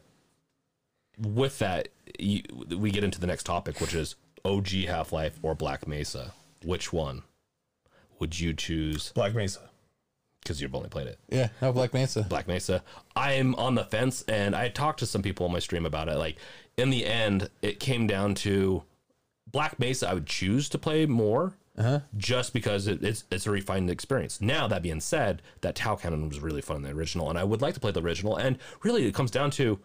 with 1.19 1.59
that, 1.59 1.89
you, 2.19 2.43
we 2.77 2.90
get 2.90 3.05
into 3.05 3.20
the 3.20 3.27
next 3.27 3.44
topic, 3.44 3.81
which 3.81 3.94
is 3.94 4.15
OG 4.44 4.69
Half 4.86 5.12
Life 5.12 5.39
or 5.43 5.55
Black 5.55 5.86
Mesa. 5.86 6.32
Which 6.65 6.93
one 6.93 7.23
would 8.19 8.39
you 8.39 8.53
choose? 8.53 9.12
Black 9.12 9.35
Mesa. 9.35 9.70
Because 10.43 10.61
you've 10.61 10.74
only 10.74 10.91
played 10.91 11.07
it. 11.07 11.19
Yeah, 11.31 11.49
no 11.62 11.73
Black 11.73 11.95
Mesa. 11.95 12.23
Black 12.23 12.47
Mesa. 12.47 12.82
I'm 13.16 13.55
on 13.55 13.74
the 13.74 13.85
fence, 13.85 14.23
and 14.28 14.55
I 14.55 14.69
talked 14.69 14.99
to 14.99 15.07
some 15.07 15.23
people 15.23 15.47
on 15.47 15.53
my 15.53 15.59
stream 15.59 15.86
about 15.86 16.09
it. 16.09 16.16
Like, 16.16 16.36
in 16.77 16.91
the 16.91 17.07
end, 17.07 17.49
it 17.62 17.81
came 17.81 18.07
down 18.07 18.35
to 18.36 18.82
Black 19.51 19.78
Mesa. 19.78 20.11
I 20.11 20.15
would 20.15 20.27
choose 20.27 20.69
to 20.70 20.78
play 20.78 21.07
more, 21.07 21.55
uh-huh. 21.78 22.01
just 22.16 22.53
because 22.53 22.86
it, 22.86 23.03
it's 23.03 23.24
it's 23.31 23.47
a 23.47 23.51
refined 23.51 23.89
experience. 23.89 24.41
Now 24.41 24.66
that 24.69 24.82
being 24.82 25.01
said, 25.01 25.41
that 25.62 25.77
Tau 25.77 25.97
Cannon 25.97 26.28
was 26.28 26.41
really 26.41 26.61
fun 26.61 26.77
in 26.77 26.82
the 26.82 26.91
original, 26.91 27.31
and 27.31 27.39
I 27.39 27.45
would 27.45 27.62
like 27.62 27.74
to 27.74 27.81
play 27.81 27.93
the 27.93 28.03
original. 28.03 28.36
And 28.36 28.59
really, 28.82 29.07
it 29.07 29.15
comes 29.15 29.31
down 29.31 29.51
to 29.53 29.78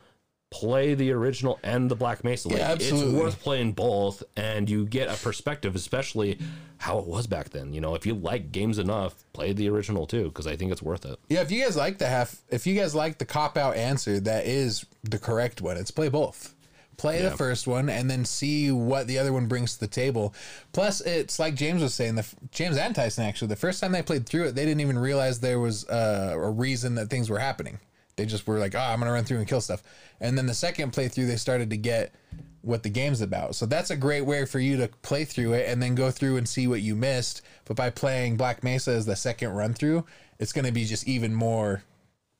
play 0.51 0.95
the 0.95 1.11
original 1.11 1.59
and 1.63 1.89
the 1.89 1.95
Black 1.95 2.23
Mesa. 2.23 2.49
Like, 2.49 2.57
Yeah, 2.57 2.73
it's 2.73 2.91
worth 2.91 3.39
playing 3.39 3.73
both, 3.73 4.23
and 4.35 4.69
you 4.69 4.85
get 4.85 5.07
a 5.09 5.21
perspective, 5.21 5.76
especially 5.76 6.39
how 6.77 6.97
it 6.99 7.05
was 7.05 7.27
back 7.27 7.49
then. 7.49 7.73
You 7.73 7.81
know, 7.81 7.95
if 7.95 8.05
you 8.05 8.15
like 8.15 8.51
games 8.51 8.80
enough, 8.80 9.23
play 9.34 9.53
the 9.53 9.69
original 9.69 10.07
too, 10.07 10.26
because 10.26 10.47
I 10.47 10.55
think 10.55 10.71
it's 10.71 10.81
worth 10.81 11.05
it. 11.05 11.19
Yeah, 11.30 11.41
if 11.41 11.51
you 11.51 11.63
guys 11.63 11.76
like 11.76 11.97
the 11.97 12.07
half, 12.07 12.41
if 12.49 12.65
you 12.65 12.76
guys 12.76 12.95
like 12.95 13.17
the 13.17 13.26
cop 13.26 13.57
out 13.57 13.76
answer, 13.76 14.19
that 14.21 14.45
is 14.45 14.85
the 15.03 15.19
correct 15.19 15.61
one. 15.61 15.77
It's 15.77 15.91
play 15.91 16.09
both. 16.09 16.55
Play 16.97 17.21
the 17.21 17.31
first 17.31 17.65
one 17.65 17.88
and 17.88 18.11
then 18.11 18.26
see 18.26 18.73
what 18.73 19.07
the 19.07 19.19
other 19.19 19.31
one 19.31 19.47
brings 19.47 19.76
to 19.76 19.80
the 19.80 19.88
table. 19.88 20.34
Plus, 20.73 20.99
it's 20.99 21.39
like 21.39 21.55
James 21.55 21.81
was 21.81 21.93
saying, 21.93 22.15
the 22.15 22.27
James 22.51 22.76
and 22.76 22.93
Tyson 22.93 23.23
actually, 23.23 23.47
the 23.47 23.55
first 23.55 23.80
time 23.80 23.93
they 23.93 24.01
played 24.01 24.26
through 24.26 24.47
it, 24.47 24.55
they 24.55 24.65
didn't 24.65 24.81
even 24.81 24.99
realize 24.99 25.39
there 25.39 25.61
was 25.61 25.88
uh, 25.88 26.34
a 26.35 26.49
reason 26.51 26.95
that 26.95 27.09
things 27.09 27.30
were 27.30 27.39
happening. 27.39 27.80
They 28.19 28.25
just 28.25 28.45
were 28.45 28.59
like, 28.59 28.75
"Oh, 28.75 28.79
I'm 28.79 28.99
gonna 28.99 29.13
run 29.13 29.23
through 29.23 29.37
and 29.37 29.47
kill 29.47 29.61
stuff." 29.61 29.81
And 30.19 30.37
then 30.37 30.45
the 30.45 30.53
second 30.53 30.91
playthrough, 30.91 31.27
they 31.27 31.37
started 31.37 31.69
to 31.69 31.77
get 31.77 32.13
what 32.61 32.83
the 32.83 32.89
game's 32.89 33.21
about. 33.21 33.55
So 33.55 33.65
that's 33.65 33.91
a 33.91 33.95
great 33.95 34.25
way 34.25 34.45
for 34.45 34.59
you 34.59 34.75
to 34.77 34.89
play 35.01 35.23
through 35.23 35.53
it 35.53 35.69
and 35.69 35.81
then 35.81 35.95
go 35.95 36.11
through 36.11 36.35
and 36.35 36.47
see 36.47 36.67
what 36.67 36.81
you 36.81 36.95
missed. 36.95 37.41
But 37.63 37.77
by 37.77 37.89
playing 37.89 38.35
Black 38.35 38.61
Mesa 38.61 38.91
as 38.91 39.05
the 39.05 39.15
second 39.15 39.51
run 39.53 39.73
through, 39.73 40.05
it's 40.39 40.51
going 40.51 40.65
to 40.65 40.71
be 40.73 40.83
just 40.83 41.07
even 41.07 41.33
more 41.33 41.83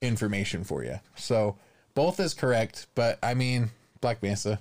information 0.02 0.66
for 0.66 0.84
you. 0.84 1.00
So 1.16 1.56
both 1.96 2.20
is 2.20 2.34
correct, 2.34 2.88
but 2.96 3.18
I 3.24 3.34
mean 3.34 3.70
Black 4.02 4.22
Mesa. 4.22 4.60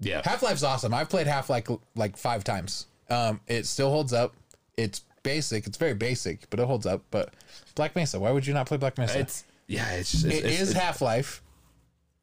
Yeah, 0.00 0.22
Half 0.24 0.44
Life's 0.44 0.62
awesome. 0.62 0.94
I've 0.94 1.08
played 1.08 1.26
Half 1.26 1.50
Life 1.50 1.66
like 1.96 2.16
five 2.16 2.44
times. 2.44 2.86
Um, 3.10 3.40
it 3.48 3.66
still 3.66 3.90
holds 3.90 4.12
up. 4.12 4.36
It's 4.76 5.02
basic. 5.24 5.66
It's 5.66 5.76
very 5.76 5.94
basic, 5.94 6.48
but 6.50 6.60
it 6.60 6.66
holds 6.66 6.86
up. 6.86 7.02
But 7.10 7.34
Black 7.74 7.96
Mesa, 7.96 8.20
why 8.20 8.30
would 8.30 8.46
you 8.46 8.54
not 8.54 8.66
play 8.66 8.76
Black 8.76 8.96
Mesa? 8.96 9.18
it's 9.18 9.44
yeah, 9.68 9.92
it's 9.92 10.10
just, 10.10 10.24
it's, 10.24 10.36
it 10.38 10.44
it's, 10.46 10.60
is 10.60 10.72
Half 10.72 11.02
Life 11.02 11.42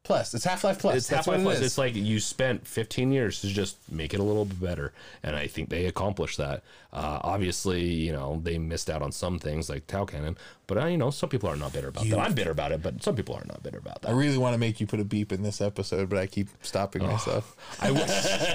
plus. 0.03 0.33
It's 0.33 0.43
Half 0.43 0.63
Life 0.63 0.79
plus. 0.79 0.95
it's 0.95 1.09
half 1.09 1.27
life 1.27 1.39
it 1.39 1.43
plus. 1.43 1.57
is. 1.57 1.65
It's 1.65 1.77
like 1.77 1.95
you 1.95 2.19
spent 2.19 2.67
15 2.67 3.11
years 3.11 3.41
to 3.41 3.47
just 3.47 3.77
make 3.91 4.13
it 4.15 4.19
a 4.19 4.23
little 4.23 4.45
bit 4.45 4.59
better, 4.59 4.93
and 5.21 5.35
I 5.35 5.45
think 5.45 5.69
they 5.69 5.85
accomplished 5.85 6.37
that. 6.39 6.63
Uh, 6.91 7.19
obviously, 7.21 7.83
you 7.83 8.11
know 8.11 8.41
they 8.43 8.57
missed 8.57 8.89
out 8.89 9.03
on 9.03 9.11
some 9.11 9.37
things 9.37 9.69
like 9.69 9.85
Tau 9.85 10.05
Cannon, 10.05 10.37
but 10.65 10.79
uh, 10.79 10.85
you 10.87 10.97
know 10.97 11.11
some 11.11 11.29
people 11.29 11.47
are 11.47 11.55
not 11.55 11.71
bitter 11.71 11.89
about 11.89 12.05
that. 12.05 12.19
I'm 12.19 12.33
bitter 12.33 12.51
about 12.51 12.71
it, 12.71 12.81
but 12.81 13.03
some 13.03 13.15
people 13.15 13.35
are 13.35 13.45
not 13.45 13.61
bitter 13.61 13.77
about 13.77 14.01
that. 14.01 14.09
I 14.09 14.13
really 14.13 14.39
want 14.39 14.53
to 14.55 14.59
make 14.59 14.79
you 14.79 14.87
put 14.87 14.99
a 14.99 15.05
beep 15.05 15.31
in 15.31 15.43
this 15.43 15.61
episode, 15.61 16.09
but 16.09 16.17
I 16.17 16.25
keep 16.25 16.47
stopping 16.63 17.03
myself. 17.03 17.55
I 17.79 17.91
will, 17.91 18.05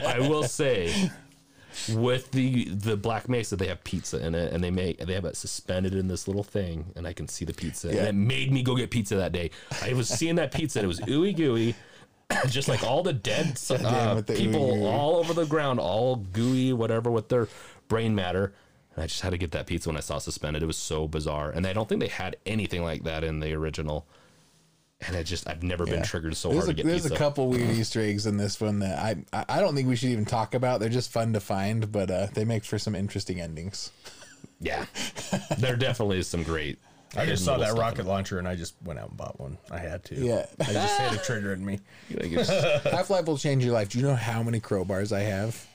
I 0.06 0.28
will 0.28 0.44
say. 0.44 1.10
With 1.94 2.30
the 2.32 2.64
the 2.70 2.96
Black 2.96 3.28
Mesa, 3.28 3.56
they 3.56 3.66
have 3.66 3.82
pizza 3.84 4.24
in 4.24 4.34
it, 4.34 4.52
and 4.52 4.62
they 4.62 4.70
make 4.70 4.98
they 4.98 5.14
have 5.14 5.24
it 5.24 5.36
suspended 5.36 5.94
in 5.94 6.08
this 6.08 6.26
little 6.26 6.42
thing, 6.42 6.92
and 6.96 7.06
I 7.06 7.12
can 7.12 7.28
see 7.28 7.44
the 7.44 7.54
pizza. 7.54 7.88
Yeah. 7.88 8.00
And 8.00 8.08
it 8.08 8.14
made 8.14 8.52
me 8.52 8.62
go 8.62 8.74
get 8.76 8.90
pizza 8.90 9.16
that 9.16 9.32
day. 9.32 9.50
I 9.82 9.92
was 9.92 10.08
seeing 10.08 10.36
that 10.36 10.52
pizza, 10.52 10.80
and 10.80 10.84
it 10.84 10.88
was 10.88 11.00
ooey 11.00 11.36
gooey, 11.36 11.74
just 12.48 12.68
like 12.68 12.82
all 12.82 13.02
the 13.02 13.12
dead 13.12 13.58
uh, 13.70 14.20
the 14.20 14.34
people 14.34 14.86
all 14.86 15.16
over 15.16 15.32
the 15.32 15.46
ground, 15.46 15.80
all 15.80 16.16
gooey, 16.16 16.72
whatever, 16.72 17.10
with 17.10 17.28
their 17.28 17.48
brain 17.88 18.14
matter. 18.14 18.52
And 18.94 19.04
I 19.04 19.06
just 19.06 19.20
had 19.20 19.30
to 19.30 19.38
get 19.38 19.52
that 19.52 19.66
pizza 19.66 19.88
when 19.88 19.96
I 19.96 20.00
saw 20.00 20.18
suspended. 20.18 20.62
It 20.62 20.66
was 20.66 20.76
so 20.76 21.06
bizarre, 21.06 21.50
and 21.50 21.66
I 21.66 21.72
don't 21.72 21.88
think 21.88 22.00
they 22.00 22.08
had 22.08 22.36
anything 22.46 22.82
like 22.82 23.04
that 23.04 23.24
in 23.24 23.40
the 23.40 23.52
original. 23.54 24.06
And 25.06 25.16
it 25.16 25.24
just 25.24 25.48
I've 25.48 25.62
never 25.62 25.86
been 25.86 26.02
triggered 26.02 26.36
so 26.36 26.50
There's, 26.50 26.64
hard 26.64 26.70
a, 26.70 26.72
to 26.74 26.76
get 26.82 26.86
there's 26.86 27.02
pizza. 27.02 27.14
a 27.14 27.18
couple 27.18 27.48
weird 27.48 27.70
Easter 27.70 28.00
eggs 28.00 28.26
in 28.26 28.36
this 28.36 28.60
one 28.60 28.80
that 28.80 28.98
I, 28.98 29.16
I 29.32 29.44
I 29.48 29.60
don't 29.60 29.74
think 29.74 29.88
we 29.88 29.96
should 29.96 30.10
even 30.10 30.26
talk 30.26 30.54
about. 30.54 30.80
They're 30.80 30.90
just 30.90 31.10
fun 31.10 31.32
to 31.32 31.40
find, 31.40 31.90
but 31.90 32.10
uh, 32.10 32.26
they 32.34 32.44
make 32.44 32.64
for 32.64 32.78
some 32.78 32.94
interesting 32.94 33.40
endings. 33.40 33.90
Yeah, 34.60 34.84
there 35.58 35.76
definitely 35.76 36.18
is 36.18 36.28
some 36.28 36.42
great. 36.42 36.78
I 37.16 37.20
hidden 37.20 37.34
just 37.34 37.44
saw 37.44 37.58
that 37.58 37.76
rocket 37.76 38.06
launcher 38.06 38.38
and 38.38 38.46
I 38.46 38.54
just 38.54 38.74
went 38.84 38.98
out 39.00 39.08
and 39.08 39.16
bought 39.16 39.40
one. 39.40 39.58
I 39.70 39.78
had 39.78 40.04
to. 40.04 40.14
Yeah. 40.14 40.46
I 40.60 40.72
just 40.72 40.98
had 40.98 41.14
a 41.14 41.18
trigger 41.18 41.52
in 41.52 41.64
me. 41.64 41.80
it. 42.08 42.82
Half 42.84 43.10
Life 43.10 43.26
will 43.26 43.36
change 43.36 43.64
your 43.64 43.74
life. 43.74 43.88
Do 43.88 43.98
you 43.98 44.06
know 44.06 44.14
how 44.14 44.44
many 44.44 44.60
crowbars 44.60 45.10
I 45.12 45.20
have? 45.20 45.66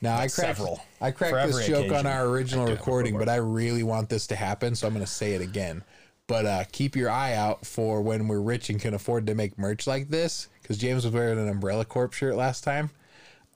Now 0.00 0.14
I 0.14 0.28
cracked 0.28 0.56
Several. 0.56 0.80
I 1.00 1.10
cracked 1.10 1.48
this 1.48 1.66
joke 1.66 1.86
occasion. 1.86 1.96
on 1.96 2.06
our 2.06 2.26
original 2.26 2.64
do 2.64 2.70
have 2.70 2.78
a 2.78 2.80
recording, 2.80 3.18
but 3.18 3.28
I 3.28 3.36
really 3.36 3.82
want 3.82 4.08
this 4.08 4.26
to 4.28 4.36
happen, 4.36 4.74
so 4.74 4.86
I'm 4.86 4.94
going 4.94 5.04
to 5.04 5.10
say 5.10 5.32
it 5.32 5.42
again. 5.42 5.84
But 6.30 6.46
uh, 6.46 6.62
keep 6.70 6.94
your 6.94 7.10
eye 7.10 7.34
out 7.34 7.66
for 7.66 8.00
when 8.02 8.28
we're 8.28 8.38
rich 8.40 8.70
and 8.70 8.80
can 8.80 8.94
afford 8.94 9.26
to 9.26 9.34
make 9.34 9.58
merch 9.58 9.88
like 9.88 10.10
this, 10.10 10.46
because 10.62 10.78
James 10.78 11.04
was 11.04 11.12
wearing 11.12 11.40
an 11.40 11.48
Umbrella 11.48 11.84
Corp 11.84 12.12
shirt 12.12 12.36
last 12.36 12.62
time. 12.62 12.90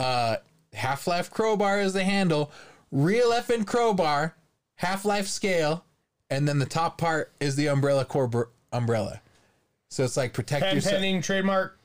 Uh, 0.01 0.39
Half 0.73 1.07
Life 1.07 1.31
crowbar 1.31 1.79
is 1.79 1.93
the 1.93 2.03
handle, 2.03 2.51
real 2.91 3.31
effing 3.31 3.65
crowbar, 3.65 4.35
Half 4.75 5.05
Life 5.05 5.29
scale, 5.29 5.85
and 6.29 6.49
then 6.49 6.59
the 6.59 6.67
top 6.67 6.99
part 6.99 7.33
is 7.39 7.55
the 7.55 7.69
Umbrella 7.69 8.05
Corp 8.05 8.51
umbrella. 8.73 9.21
So 9.89 10.03
it's 10.03 10.17
like 10.17 10.33
protect 10.33 10.65
Pen 10.65 10.75
yourself. 10.75 10.95
pending 10.95 11.23
trademark. 11.23 11.79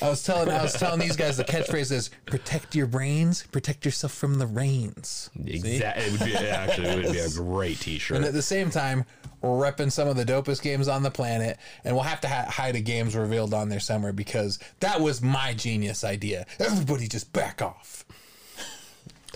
I 0.00 0.08
was 0.08 0.22
telling 0.22 0.48
I 0.48 0.62
was 0.62 0.74
telling 0.74 1.00
these 1.00 1.16
guys 1.16 1.36
the 1.36 1.44
catchphrase 1.44 1.90
is 1.90 2.10
protect 2.26 2.74
your 2.74 2.86
brains, 2.86 3.44
protect 3.48 3.84
yourself 3.84 4.12
from 4.12 4.38
the 4.38 4.46
rains. 4.46 5.28
Exactly. 5.44 6.04
It 6.04 6.12
would 6.12 6.20
be 6.24 6.36
actually 6.36 6.88
it 6.88 7.04
would 7.04 7.12
be 7.12 7.18
a 7.18 7.30
great 7.30 7.80
T-shirt. 7.80 8.16
And 8.16 8.24
at 8.24 8.32
the 8.32 8.42
same 8.42 8.70
time, 8.70 9.04
we're 9.40 9.50
repping 9.50 9.90
some 9.90 10.06
of 10.06 10.16
the 10.16 10.24
dopest 10.24 10.62
games 10.62 10.86
on 10.86 11.02
the 11.02 11.10
planet, 11.10 11.58
and 11.84 11.94
we'll 11.96 12.04
have 12.04 12.20
to 12.20 12.28
ha- 12.28 12.46
hide 12.48 12.76
a 12.76 12.80
games 12.80 13.16
revealed 13.16 13.52
on 13.52 13.68
there 13.68 13.80
somewhere 13.80 14.12
because 14.12 14.58
that 14.80 15.00
was 15.00 15.20
my 15.20 15.52
genius 15.52 16.04
idea. 16.04 16.46
Everybody 16.60 17.08
just 17.08 17.32
back 17.32 17.60
off. 17.60 18.04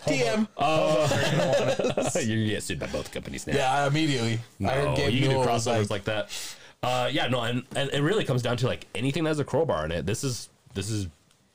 DM. 0.02 0.47
Oh, 0.56 2.10
you're 2.24 2.47
get 2.47 2.62
sued 2.62 2.78
by 2.78 2.86
both 2.86 3.10
companies 3.10 3.47
now. 3.47 3.55
yeah, 3.56 3.86
immediately. 3.89 4.39
I 4.64 4.68
heard 4.70 4.85
No, 4.85 4.97
Gabe 4.97 5.12
you 5.12 5.20
can 5.23 5.31
do 5.31 5.35
Newell 5.35 5.47
crossovers 5.47 5.90
like, 5.90 5.90
like, 5.90 6.05
that. 6.05 6.56
Uh, 6.86 7.08
yeah, 7.08 7.26
no, 7.28 7.40
and, 7.42 7.64
and 7.74 7.90
it 7.90 8.00
really 8.02 8.24
comes 8.24 8.42
down 8.42 8.56
to 8.58 8.66
like 8.66 8.86
anything 8.94 9.24
that 9.24 9.30
has 9.30 9.38
a 9.40 9.44
crowbar 9.44 9.84
in 9.84 9.92
it. 9.92 10.06
This 10.06 10.22
is 10.24 10.48
this 10.74 10.88
is 10.90 11.08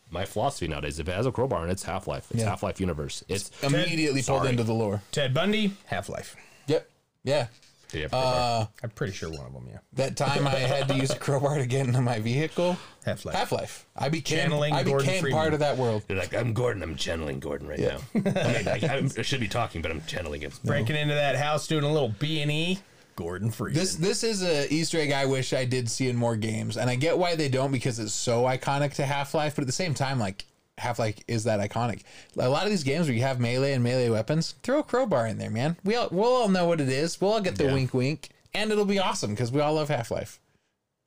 my 0.09 0.25
philosophy 0.25 0.67
nowadays. 0.67 0.99
If 0.99 1.07
it 1.07 1.13
has 1.15 1.25
a 1.25 1.31
crowbar 1.31 1.63
in 1.63 1.69
it, 1.69 1.73
it's 1.73 1.83
Half 1.83 2.07
Life. 2.07 2.27
It's 2.31 2.41
Yeah. 2.41 2.49
Half 2.49 2.63
Life 2.63 2.79
universe. 2.81 3.23
It's 3.29 3.49
immediately 3.63 4.21
pulled 4.21 4.39
Sorry. 4.41 4.49
into 4.49 4.63
the 4.63 4.73
lore. 4.73 5.01
Ted 5.11 5.33
Bundy, 5.33 5.71
Half 5.85 6.09
Life. 6.09 6.35
Yep. 6.67 6.89
Yeah. 7.23 7.47
yeah, 7.93 8.07
crowbar. 8.09 8.69
I'm 8.83 8.89
pretty 8.89 9.13
sure 9.13 9.29
one 9.29 9.45
of 9.45 9.53
them, 9.53 9.67
yeah. 9.71 9.77
That 9.93 10.17
time 10.17 10.47
I 10.47 10.51
had 10.55 10.87
to 10.89 10.95
use 10.95 11.11
a 11.11 11.17
crowbar 11.19 11.57
to 11.59 11.65
get 11.65 11.85
into 11.87 12.01
my 12.01 12.19
vehicle. 12.19 12.75
Half 13.05 13.23
Life. 13.25 13.35
Half 13.35 13.51
Life. 13.53 13.85
I 13.95 14.09
became 14.09 14.39
Channeling 14.39 14.73
I 14.73 14.83
Gordon 14.83 15.05
became 15.07 15.21
Freeman. 15.21 15.39
part 15.39 15.53
of 15.53 15.59
that 15.59 15.77
world. 15.77 16.03
You're 16.09 16.17
like 16.17 16.33
I'm 16.35 16.53
Gordon. 16.53 16.83
I'm 16.83 16.95
channeling 16.97 17.39
Gordon 17.39 17.67
right 17.69 17.79
now. 17.79 17.97
I 18.15 18.17
mean, 18.19 18.67
I, 18.67 18.79
I'm- 18.93 19.11
I 19.17 19.21
should 19.21 19.39
be 19.39 19.47
talking, 19.47 19.81
but 19.81 19.91
I'm 19.91 20.01
channeling 20.07 20.41
him. 20.41 20.51
Breaking 20.65 20.95
into 20.97 21.13
that 21.13 21.35
house, 21.37 21.67
doing 21.67 21.83
a 21.85 21.91
little 21.91 22.09
B 22.19 22.41
and 22.41 22.51
E. 22.51 22.79
Gordon 23.21 23.51
Freeman. 23.51 23.79
This 23.79 23.95
this 23.95 24.23
is 24.23 24.43
a 24.43 24.71
Easter 24.73 24.99
egg 24.99 25.11
I 25.11 25.25
wish 25.25 25.53
I 25.53 25.65
did 25.65 25.89
see 25.89 26.09
in 26.09 26.15
more 26.15 26.35
games, 26.35 26.77
and 26.77 26.89
I 26.89 26.95
get 26.95 27.17
why 27.17 27.35
they 27.35 27.49
don't 27.49 27.71
because 27.71 27.99
it's 27.99 28.13
so 28.13 28.43
iconic 28.43 28.93
to 28.95 29.05
Half 29.05 29.33
Life. 29.33 29.55
But 29.55 29.61
at 29.61 29.67
the 29.67 29.73
same 29.73 29.93
time, 29.93 30.19
like 30.19 30.45
Half 30.77 30.99
Life 30.99 31.19
is 31.27 31.43
that 31.43 31.59
iconic. 31.59 32.01
A 32.37 32.49
lot 32.49 32.63
of 32.63 32.69
these 32.71 32.83
games 32.83 33.07
where 33.07 33.15
you 33.15 33.21
have 33.21 33.39
melee 33.39 33.73
and 33.73 33.83
melee 33.83 34.09
weapons, 34.09 34.55
throw 34.63 34.79
a 34.79 34.83
crowbar 34.83 35.27
in 35.27 35.37
there, 35.37 35.51
man. 35.51 35.77
We 35.83 35.95
all 35.95 36.07
we'll 36.11 36.25
all 36.33 36.49
know 36.49 36.65
what 36.65 36.81
it 36.81 36.89
is. 36.89 37.21
We'll 37.21 37.33
all 37.33 37.41
get 37.41 37.55
the 37.57 37.65
Yeah. 37.65 37.73
wink 37.73 37.93
wink, 37.93 38.29
and 38.53 38.71
it'll 38.71 38.85
be 38.85 38.99
awesome 38.99 39.31
because 39.31 39.51
we 39.51 39.61
all 39.61 39.73
love 39.75 39.89
Half 39.89 40.09
Life. 40.11 40.39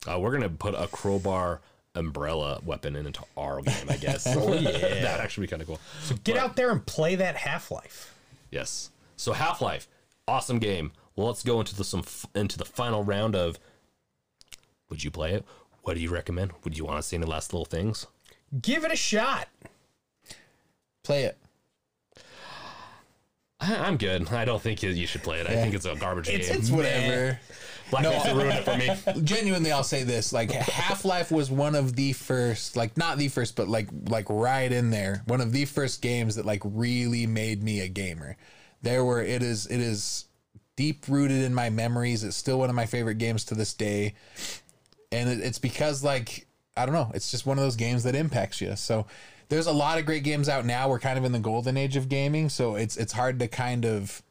Uh, 0.07 0.19
we're 0.21 0.33
gonna 0.33 0.49
put 0.49 0.75
a 0.75 0.87
crowbar 0.89 1.61
umbrella 1.97 2.61
weapon 2.65 2.97
into 2.97 3.23
our 3.37 3.63
game, 3.63 3.87
I 3.89 3.97
guess. 3.97 4.27
oh 4.37 4.53
yeah, 4.53 4.71
that 5.03 5.21
actually 5.21 5.47
be 5.47 5.51
kind 5.51 5.63
of 5.63 5.69
cool. 5.69 5.81
So 6.03 6.15
get 6.25 6.37
out 6.37 6.57
there 6.57 6.71
and 6.71 6.85
play 6.85 7.15
that 7.17 7.37
Half 7.37 7.71
Life. 7.71 8.15
Yes. 8.51 8.91
So 9.17 9.33
Half 9.33 9.61
Life, 9.63 9.89
awesome 10.29 10.59
game. 10.59 10.93
Well, 11.17 11.27
let's 11.29 11.43
go 11.43 11.61
into 11.61 11.75
the 11.77 11.85
some 11.85 12.05
into 12.35 12.59
the 12.59 12.65
final 12.65 13.05
round 13.05 13.35
of. 13.37 13.59
Would 14.91 15.03
you 15.05 15.11
play 15.11 15.33
it? 15.33 15.45
What 15.83 15.95
do 15.95 16.01
you 16.01 16.11
recommend? 16.11 16.53
Would 16.65 16.77
you 16.77 16.85
want 16.85 16.99
to 16.99 17.03
see 17.03 17.17
any 17.17 17.27
last 17.27 17.53
little 17.53 17.65
things? 17.65 18.07
Give 18.61 18.85
it 18.85 18.93
a 18.93 18.97
shot. 18.97 19.49
Play 21.03 21.25
it. 21.25 21.39
I, 23.61 23.77
I'm 23.77 23.97
good. 23.97 24.29
I 24.33 24.45
don't 24.45 24.61
think 24.63 24.83
you- 24.83 24.91
you 24.91 25.07
should 25.07 25.23
play 25.23 25.41
it. 25.41 25.47
I 25.47 25.55
think 25.55 25.75
it's 25.75 25.85
a 25.87 25.95
garbage 25.95 26.29
It's- 26.29 26.49
game. 26.49 26.59
It's 26.59 26.71
whatever. 26.71 27.39
Black 27.91 28.05
Mesa 28.05 28.35
ruined 28.35 28.59
it 28.59 28.65
for 28.65 28.77
me. 29.15 29.23
Genuinely, 29.25 29.71
I'll 29.71 29.85
say 29.85 30.05
this: 30.05 30.33
like 30.33 30.51
Half 30.51 31.05
Life 31.05 31.31
was 31.31 31.51
one 31.51 31.75
of 31.75 31.95
the 31.97 32.13
first, 32.15 32.77
like 32.77 32.97
not 32.97 33.19
the 33.19 33.29
first, 33.29 33.57
but 33.57 33.69
like 33.69 33.89
like 34.09 34.27
right 34.31 34.73
in 34.73 34.91
there, 34.91 35.23
one 35.27 35.41
of 35.43 35.53
the 35.53 35.67
first 35.67 36.01
games 36.01 36.35
that 36.37 36.47
like 36.47 36.63
really 36.65 37.27
made 37.27 37.63
me 37.63 37.81
a 37.81 37.89
gamer. 37.89 38.37
There 38.83 39.05
were 39.05 39.23
it 39.23 39.43
is 39.43 39.67
it 39.67 39.81
is 39.81 40.25
deep 40.77 41.07
rooted 41.09 41.43
in 41.43 41.55
my 41.55 41.71
memories. 41.71 42.25
It's 42.25 42.37
still 42.37 42.59
one 42.59 42.71
of 42.71 42.77
my 42.77 42.87
favorite 42.87 43.19
games 43.19 43.45
to 43.47 43.55
this 43.55 43.75
day, 43.75 44.15
and 45.13 45.29
it, 45.29 45.41
it's 45.41 45.59
because 45.59 46.03
like 46.05 46.47
I 46.77 46.87
don't 46.87 46.95
know, 46.95 47.11
it's 47.15 47.31
just 47.31 47.47
one 47.47 47.59
of 47.59 47.65
those 47.65 47.77
games 47.77 48.03
that 48.05 48.15
impacts 48.15 48.61
you. 48.61 48.75
So 48.77 49.07
there's 49.49 49.67
a 49.67 49.73
lot 49.73 49.99
of 49.99 50.07
great 50.07 50.25
games 50.25 50.49
out 50.49 50.65
now. 50.67 50.89
We're 50.89 50.99
kind 50.99 51.19
of 51.19 51.25
in 51.25 51.33
the 51.33 51.39
golden 51.39 51.77
age 51.77 51.97
of 51.97 52.09
gaming, 52.09 52.49
so 52.49 52.75
it's 52.77 52.97
it's 52.97 53.13
hard 53.13 53.39
to 53.41 53.49
kind 53.49 53.85
of 53.85 54.23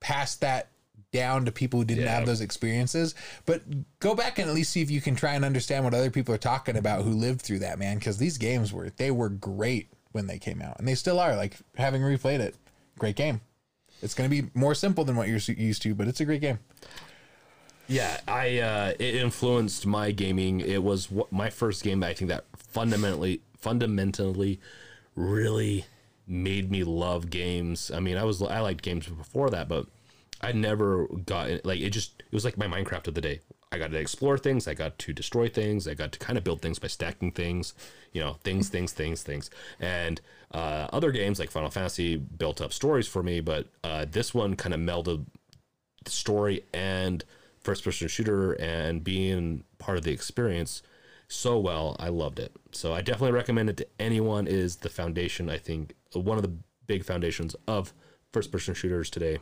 pass 0.00 0.36
that 0.36 0.68
down 1.10 1.44
to 1.46 1.50
people 1.52 1.80
who 1.80 1.84
didn't 1.84 2.04
Yeah. 2.04 2.14
have 2.16 2.26
those 2.26 2.40
experiences. 2.42 3.14
But 3.46 3.62
go 3.98 4.14
back 4.14 4.38
and 4.38 4.48
at 4.48 4.54
least 4.54 4.72
see 4.72 4.82
if 4.82 4.90
you 4.90 5.00
can 5.00 5.16
try 5.16 5.34
and 5.34 5.44
understand 5.44 5.84
what 5.84 5.94
other 5.94 6.10
people 6.10 6.34
are 6.34 6.38
talking 6.38 6.76
about 6.76 7.02
who 7.02 7.10
lived 7.12 7.40
through 7.40 7.60
that, 7.60 7.78
man. 7.78 7.98
Because 7.98 8.18
these 8.18 8.36
games 8.38 8.72
were 8.72 8.90
they 8.96 9.10
were 9.10 9.28
great 9.30 9.88
when 10.12 10.26
they 10.26 10.38
came 10.38 10.62
out, 10.62 10.78
and 10.78 10.86
they 10.88 10.94
still 10.94 11.18
are. 11.20 11.34
Like 11.36 11.56
having 11.76 12.02
replayed 12.02 12.40
it, 12.40 12.54
great 12.98 13.16
game. 13.16 13.40
It's 14.02 14.14
going 14.14 14.30
to 14.30 14.42
be 14.42 14.50
more 14.54 14.74
simple 14.74 15.04
than 15.04 15.16
what 15.16 15.28
you're 15.28 15.38
used 15.38 15.82
to, 15.82 15.94
but 15.94 16.08
it's 16.08 16.20
a 16.20 16.24
great 16.24 16.40
game. 16.40 16.58
Yeah, 17.88 18.20
I 18.28 18.58
uh, 18.58 18.92
it 18.98 19.14
influenced 19.14 19.86
my 19.86 20.10
gaming. 20.10 20.60
It 20.60 20.82
was 20.82 21.08
my 21.30 21.48
first 21.48 21.82
game. 21.82 22.04
I 22.04 22.12
think 22.12 22.28
that 22.28 22.44
fundamentally, 22.56 23.40
fundamentally, 23.56 24.60
really 25.16 25.86
made 26.26 26.70
me 26.70 26.84
love 26.84 27.30
games. 27.30 27.90
I 27.90 28.00
mean, 28.00 28.18
I 28.18 28.24
was 28.24 28.42
I 28.42 28.60
liked 28.60 28.82
games 28.82 29.06
before 29.06 29.48
that, 29.50 29.68
but 29.68 29.86
I 30.42 30.52
never 30.52 31.06
got 31.06 31.64
like 31.64 31.80
it. 31.80 31.90
Just 31.90 32.20
it 32.20 32.32
was 32.32 32.44
like 32.44 32.58
my 32.58 32.66
Minecraft 32.66 33.08
of 33.08 33.14
the 33.14 33.22
day. 33.22 33.40
I 33.72 33.78
got 33.78 33.90
to 33.90 33.98
explore 33.98 34.38
things. 34.38 34.68
I 34.68 34.74
got 34.74 34.98
to 34.98 35.12
destroy 35.12 35.48
things. 35.48 35.88
I 35.88 35.94
got 35.94 36.12
to 36.12 36.18
kind 36.18 36.38
of 36.38 36.44
build 36.44 36.62
things 36.62 36.78
by 36.78 36.88
stacking 36.88 37.32
things. 37.32 37.74
You 38.12 38.20
know, 38.20 38.36
things, 38.44 38.68
things, 38.68 38.92
things, 38.92 39.22
things. 39.22 39.50
And 39.80 40.20
uh, 40.52 40.88
other 40.92 41.10
games 41.12 41.38
like 41.38 41.50
Final 41.50 41.70
Fantasy 41.70 42.16
built 42.16 42.60
up 42.60 42.72
stories 42.72 43.06
for 43.06 43.22
me, 43.22 43.40
but 43.40 43.66
uh, 43.84 44.06
this 44.10 44.32
one 44.32 44.56
kind 44.56 44.74
of 44.74 44.80
melded 44.80 45.26
the 46.04 46.10
story 46.10 46.64
and 46.72 47.24
first 47.60 47.84
person 47.84 48.08
shooter 48.08 48.52
and 48.54 49.04
being 49.04 49.64
part 49.78 49.98
of 49.98 50.04
the 50.04 50.12
experience 50.12 50.82
so 51.28 51.58
well. 51.58 51.96
I 51.98 52.08
loved 52.08 52.38
it. 52.38 52.52
So 52.72 52.94
I 52.94 53.02
definitely 53.02 53.32
recommend 53.32 53.68
it 53.68 53.76
to 53.78 53.86
anyone. 53.98 54.46
It 54.46 54.54
is 54.54 54.76
the 54.76 54.88
foundation, 54.88 55.50
I 55.50 55.58
think, 55.58 55.94
one 56.14 56.38
of 56.38 56.42
the 56.42 56.52
big 56.86 57.04
foundations 57.04 57.54
of 57.66 57.92
first 58.32 58.50
person 58.50 58.74
shooters 58.74 59.10
today. 59.10 59.38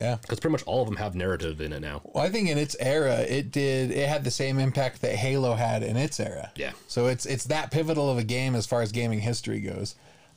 Yeah. 0.00 0.16
Because 0.20 0.40
pretty 0.40 0.52
much 0.52 0.62
all 0.64 0.82
of 0.82 0.88
them 0.88 0.96
have 0.96 1.14
narrative 1.14 1.60
in 1.60 1.72
it 1.72 1.80
now. 1.80 2.02
Well, 2.04 2.24
I 2.24 2.30
think 2.30 2.48
in 2.48 2.58
its 2.58 2.76
era, 2.80 3.20
it 3.20 3.50
did. 3.50 3.90
It 3.90 4.08
had 4.08 4.24
the 4.24 4.30
same 4.30 4.58
impact 4.58 5.00
that 5.02 5.14
Halo 5.14 5.54
had 5.54 5.82
in 5.82 5.96
its 5.96 6.18
era. 6.18 6.52
Yeah. 6.56 6.72
So 6.88 7.06
it's 7.06 7.26
it's 7.26 7.44
that 7.44 7.70
pivotal 7.70 8.10
of 8.10 8.18
a 8.18 8.24
game 8.24 8.54
as 8.54 8.66
far 8.66 8.82
as 8.82 8.92
gaming 8.92 9.20
history 9.20 9.60
goes. 9.60 9.94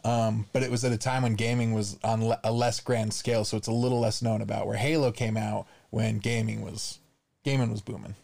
Um, 0.08 0.46
but 0.54 0.64
it 0.64 0.72
was 0.72 0.86
at 0.86 0.94
a 0.94 0.98
time 0.98 1.24
when 1.24 1.36
gaming 1.36 1.74
was 1.74 1.98
on 2.02 2.30
le- 2.30 2.40
a 2.44 2.52
less 2.52 2.80
grand 2.80 3.14
scale, 3.14 3.44
so 3.44 3.58
it's 3.58 3.68
a 3.68 3.74
little 3.74 4.00
less 4.00 4.22
known 4.22 4.42
about. 4.42 4.66
Where 4.66 4.78
Halo 4.78 5.12
came 5.12 5.36
out 5.36 5.68
when 5.90 6.20
gaming 6.20 6.62
was 6.62 7.00
gaming 7.44 7.72
was 7.72 7.82
booming. 7.82 8.16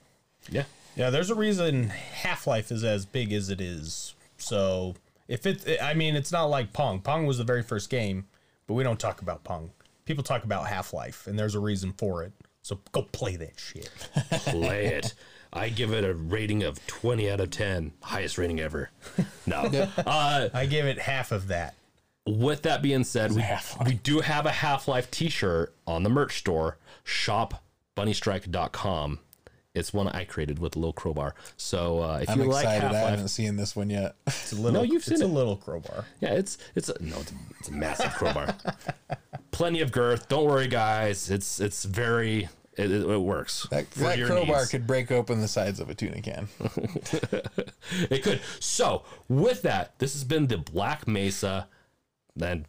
Yeah. 0.50 0.64
Yeah, 0.96 1.10
there's 1.10 1.30
a 1.30 1.36
reason 1.36 1.90
Half 1.90 2.48
Life 2.48 2.72
is 2.72 2.84
as 2.84 3.06
big 3.06 3.34
as 3.34 3.50
it 3.50 3.60
is. 3.60 4.14
So 4.38 4.96
if 5.28 5.46
it, 5.46 5.66
I 5.82 5.94
mean, 5.94 6.16
it's 6.16 6.32
not 6.32 6.46
like 6.46 6.72
Pong. 6.72 7.02
Pong 7.02 7.26
was 7.26 7.38
the 7.38 7.44
very 7.44 7.64
first 7.64 7.90
game, 7.90 8.28
but 8.68 8.76
we 8.76 8.84
don't 8.84 9.00
talk 9.00 9.22
about 9.22 9.44
Pong. 9.44 9.72
People 10.06 10.24
talk 10.24 10.44
about 10.44 10.68
Half 10.68 10.94
Life, 10.94 11.28
and 11.28 11.38
there's 11.38 11.56
a 11.56 11.60
reason 11.60 11.94
for 11.98 12.24
it. 12.24 12.32
So 12.62 12.80
go 12.92 13.02
play 13.02 13.36
that 13.38 13.60
shit. 13.60 13.90
Play 14.46 14.86
it. 14.86 15.14
I 15.54 15.70
give 15.70 15.94
it 15.94 16.04
a 16.04 16.14
rating 16.16 16.64
of 16.64 16.86
20 16.88 17.30
out 17.30 17.40
of 17.40 17.52
10. 17.52 17.94
Highest 18.02 18.38
rating 18.38 18.60
ever. 18.60 18.90
No. 19.46 19.70
Uh, 19.98 20.48
I 20.54 20.66
give 20.66 20.86
it 20.86 20.98
half 21.00 21.32
of 21.34 21.50
that. 21.50 21.76
with 22.26 22.62
that 22.64 22.82
being 22.82 23.04
said, 23.04 23.34
we, 23.34 23.44
we 23.86 23.94
do 23.96 24.22
have 24.22 24.46
a 24.46 24.52
Half 24.52 24.88
Life 24.88 25.12
t 25.12 25.28
shirt 25.30 25.76
on 25.86 26.04
the 26.04 26.10
merch 26.10 26.38
store, 26.40 26.78
shopbunnystrike.com. 27.06 29.20
It's 29.76 29.92
one 29.92 30.08
I 30.08 30.24
created 30.24 30.60
with 30.60 30.76
a 30.76 30.80
little 30.80 30.94
crowbar. 30.94 31.34
So 31.58 32.00
uh, 32.00 32.20
if 32.22 32.30
I'm 32.30 32.40
you 32.42 32.46
like 32.46 32.64
excited. 32.64 32.84
Half 32.84 32.94
I 32.94 33.10
haven't 33.10 33.28
seen 33.30 33.56
this 33.58 33.76
one 33.76 33.90
yet. 33.90 34.16
It's 34.28 34.54
a 34.54 34.56
little. 34.56 34.72
No, 34.72 34.84
you've 34.84 35.04
seen 35.04 35.16
it's 35.16 35.22
it. 35.22 35.26
a 35.26 35.34
little 35.34 35.58
crowbar. 35.58 36.06
yeah, 36.22 36.34
it's 36.36 36.58
it's 36.76 36.90
a, 36.90 37.04
no, 37.04 37.18
it's 37.20 37.32
a, 37.32 37.36
it's 37.60 37.70
a 37.70 37.74
massive 37.74 38.14
crowbar. 38.14 38.56
Plenty 39.52 39.82
of 39.82 39.92
girth. 39.92 40.30
Don't 40.30 40.46
worry, 40.46 40.68
guys. 40.68 41.30
It's 41.32 41.60
it's 41.60 41.84
very 41.86 42.50
it, 42.78 42.92
it, 42.92 43.10
it 43.10 43.22
works. 43.22 43.68
That, 43.70 43.90
that 43.92 44.20
crowbar 44.26 44.58
needs. 44.58 44.72
could 44.72 44.88
break 44.88 45.12
open 45.12 45.42
the 45.42 45.48
sides 45.48 45.80
of 45.80 45.90
a 45.90 45.96
tuna 45.96 46.22
can. 46.22 46.48
It 48.10 48.24
could. 48.24 48.42
So, 48.60 49.04
with 49.28 49.62
that, 49.64 50.00
this 50.00 50.14
has 50.14 50.24
been 50.24 50.48
the 50.48 50.58
Black 50.58 51.08
Mesa, 51.08 51.68
then 52.36 52.66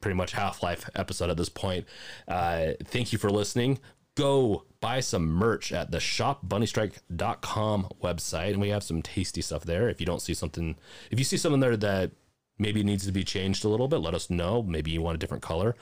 pretty 0.00 0.16
much 0.16 0.32
Half 0.32 0.62
Life 0.62 0.88
episode 0.94 1.30
at 1.30 1.36
this 1.36 1.48
point. 1.48 1.86
Uh, 2.28 2.68
thank 2.84 3.12
you 3.12 3.18
for 3.18 3.28
listening. 3.28 3.80
Go 4.14 4.64
buy 4.80 5.00
some 5.00 5.26
merch 5.26 5.72
at 5.72 5.90
the 5.90 5.98
shopbunnystrike.com 5.98 7.88
website, 8.02 8.50
and 8.50 8.60
we 8.60 8.68
have 8.68 8.82
some 8.82 9.02
tasty 9.02 9.42
stuff 9.42 9.64
there. 9.64 9.88
If 9.88 10.00
you 10.00 10.06
don't 10.06 10.22
see 10.22 10.34
something, 10.34 10.76
if 11.10 11.18
you 11.18 11.24
see 11.24 11.36
something 11.36 11.60
there 11.60 11.76
that 11.76 12.12
maybe 12.58 12.80
it 12.80 12.86
needs 12.86 13.06
to 13.06 13.12
be 13.12 13.24
changed 13.24 13.64
a 13.64 13.68
little 13.68 13.88
bit, 13.88 13.98
let 13.98 14.14
us 14.14 14.30
know. 14.30 14.62
Maybe 14.62 14.90
you 14.90 15.02
want 15.02 15.16
a 15.16 15.18
different 15.18 15.42
color. 15.42 15.74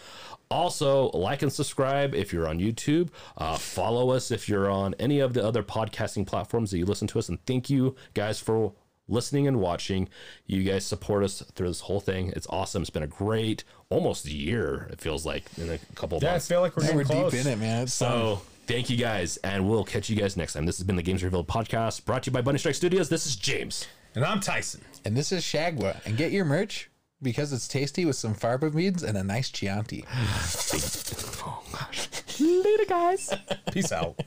Also, 0.51 1.11
like 1.11 1.43
and 1.43 1.53
subscribe 1.53 2.15
if 2.15 2.33
you're 2.33 2.49
on 2.49 2.59
YouTube. 2.59 3.11
Uh, 3.37 3.57
follow 3.57 4.11
us 4.11 4.31
if 4.31 4.49
you're 4.49 4.71
on 4.71 4.95
any 4.99 5.21
of 5.21 5.33
the 5.35 5.45
other 5.45 5.63
podcasting 5.63 6.27
platforms 6.27 6.71
that 6.71 6.79
you 6.79 6.87
listen 6.87 7.07
to 7.09 7.19
us. 7.19 7.29
And 7.29 7.45
thank 7.47 7.71
you 7.71 7.95
guys 8.15 8.41
for 8.41 8.73
listening 9.09 9.47
and 9.47 9.61
watching. 9.61 10.09
You 10.47 10.63
guys 10.65 10.85
support 10.87 11.23
us 11.25 11.43
through 11.55 11.69
this 11.69 11.81
whole 11.81 12.01
thing. 12.01 12.33
It's 12.35 12.47
awesome. 12.49 12.83
It's 12.83 12.91
been 12.91 13.03
a 13.03 13.07
great 13.09 13.63
almost 13.91 14.27
a 14.27 14.33
year, 14.33 14.89
it 14.91 15.01
feels 15.01 15.27
like, 15.27 15.45
in 15.59 15.71
a 15.71 15.79
couple 15.97 16.19
of 16.19 16.23
Yeah, 16.23 16.35
I 16.35 16.39
feel 16.39 16.61
like 16.61 16.77
we're 16.77 16.85
Yeah, 16.85 16.95
we're 16.97 17.05
close. 17.05 17.33
deep 17.33 17.45
in 17.47 17.53
it, 17.53 17.59
man. 17.59 17.83
It's 17.85 17.99
fun. 17.99 18.09
So 18.11 18.43
thank 18.67 18.89
you 18.89 18.97
guys, 18.97 19.37
and 19.39 19.69
we'll 19.69 19.85
catch 19.85 20.09
you 20.11 20.17
guys 20.17 20.37
next 20.37 20.53
time. 20.55 20.65
This 20.67 20.79
has 20.79 20.87
been 20.87 20.97
the 20.97 21.03
Games 21.03 21.23
Revealed 21.25 21.49
podcast 21.49 22.05
brought 22.05 22.23
to 22.25 22.31
you 22.31 22.33
by 22.33 22.41
Bunny 22.41 22.59
Strike 22.59 22.77
Studios. 22.77 23.09
This 23.09 23.27
is 23.27 23.35
James. 23.37 23.87
And 24.15 24.25
I'm 24.25 24.41
Tyson. 24.41 24.81
And 25.05 25.17
this 25.17 25.33
is 25.33 25.43
Shagwa. 25.43 26.05
And 26.05 26.17
get 26.17 26.33
your 26.33 26.45
merch 26.45 26.91
because 27.23 27.53
it's 27.53 27.69
tasty 27.69 28.05
with 28.05 28.17
some 28.17 28.35
farba 28.35 28.75
beads 28.75 29.03
and 29.03 29.17
a 29.17 29.25
nice 29.25 29.51
Chianti. 29.51 30.05
Later, 32.41 32.85
guys. 32.87 33.35
Peace 33.73 33.93
out. 33.93 34.21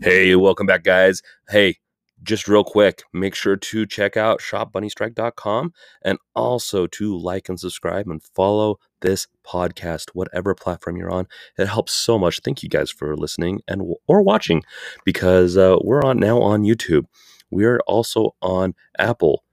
Hey, 0.00 0.34
welcome 0.34 0.66
back, 0.66 0.84
guys. 0.84 1.22
Hey, 1.48 1.76
just 2.22 2.46
real 2.46 2.64
quick, 2.64 3.02
make 3.12 3.34
sure 3.34 3.56
to 3.56 3.86
check 3.86 4.16
out 4.16 4.40
shopbunnystrike.com 4.40 5.72
and 6.02 6.18
also 6.34 6.86
to 6.86 7.18
like 7.18 7.48
and 7.48 7.58
subscribe 7.58 8.06
and 8.06 8.22
follow 8.22 8.78
this 9.00 9.26
podcast, 9.44 10.10
whatever 10.10 10.54
platform 10.54 10.96
you're 10.96 11.10
on. 11.10 11.26
It 11.58 11.66
helps 11.66 11.92
so 11.92 12.18
much. 12.18 12.40
Thank 12.40 12.62
you 12.62 12.68
guys 12.68 12.90
for 12.90 13.16
listening 13.16 13.60
and 13.66 13.94
or 14.06 14.22
watching 14.22 14.62
because 15.04 15.56
uh, 15.56 15.78
we're 15.82 16.02
on 16.02 16.18
now 16.18 16.40
on 16.40 16.62
YouTube. 16.62 17.06
We 17.50 17.64
are 17.64 17.80
also 17.86 18.34
on 18.40 18.74
Apple, 18.98 19.44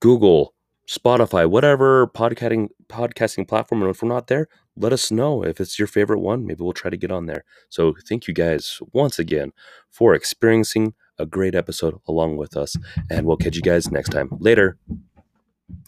Google, 0.00 0.54
Spotify, 0.88 1.48
whatever 1.48 2.06
podcasting 2.06 2.68
podcasting 2.88 3.48
platform. 3.48 3.82
And 3.82 3.90
if 3.90 4.02
we're 4.02 4.08
not 4.08 4.28
there, 4.28 4.48
let 4.76 4.92
us 4.92 5.10
know 5.10 5.42
if 5.42 5.60
it's 5.60 5.78
your 5.78 5.88
favorite 5.88 6.20
one. 6.20 6.46
Maybe 6.46 6.62
we'll 6.62 6.72
try 6.72 6.90
to 6.90 6.96
get 6.96 7.10
on 7.10 7.26
there. 7.26 7.44
So 7.68 7.94
thank 8.08 8.28
you 8.28 8.34
guys 8.34 8.78
once 8.92 9.18
again 9.18 9.52
for 9.90 10.14
experiencing 10.14 10.94
a 11.18 11.26
great 11.26 11.54
episode 11.54 11.96
along 12.06 12.36
with 12.36 12.56
us. 12.56 12.76
And 13.10 13.26
we'll 13.26 13.36
catch 13.36 13.56
you 13.56 13.62
guys 13.62 13.90
next 13.90 14.10
time. 14.10 14.28
Later. 14.38 14.78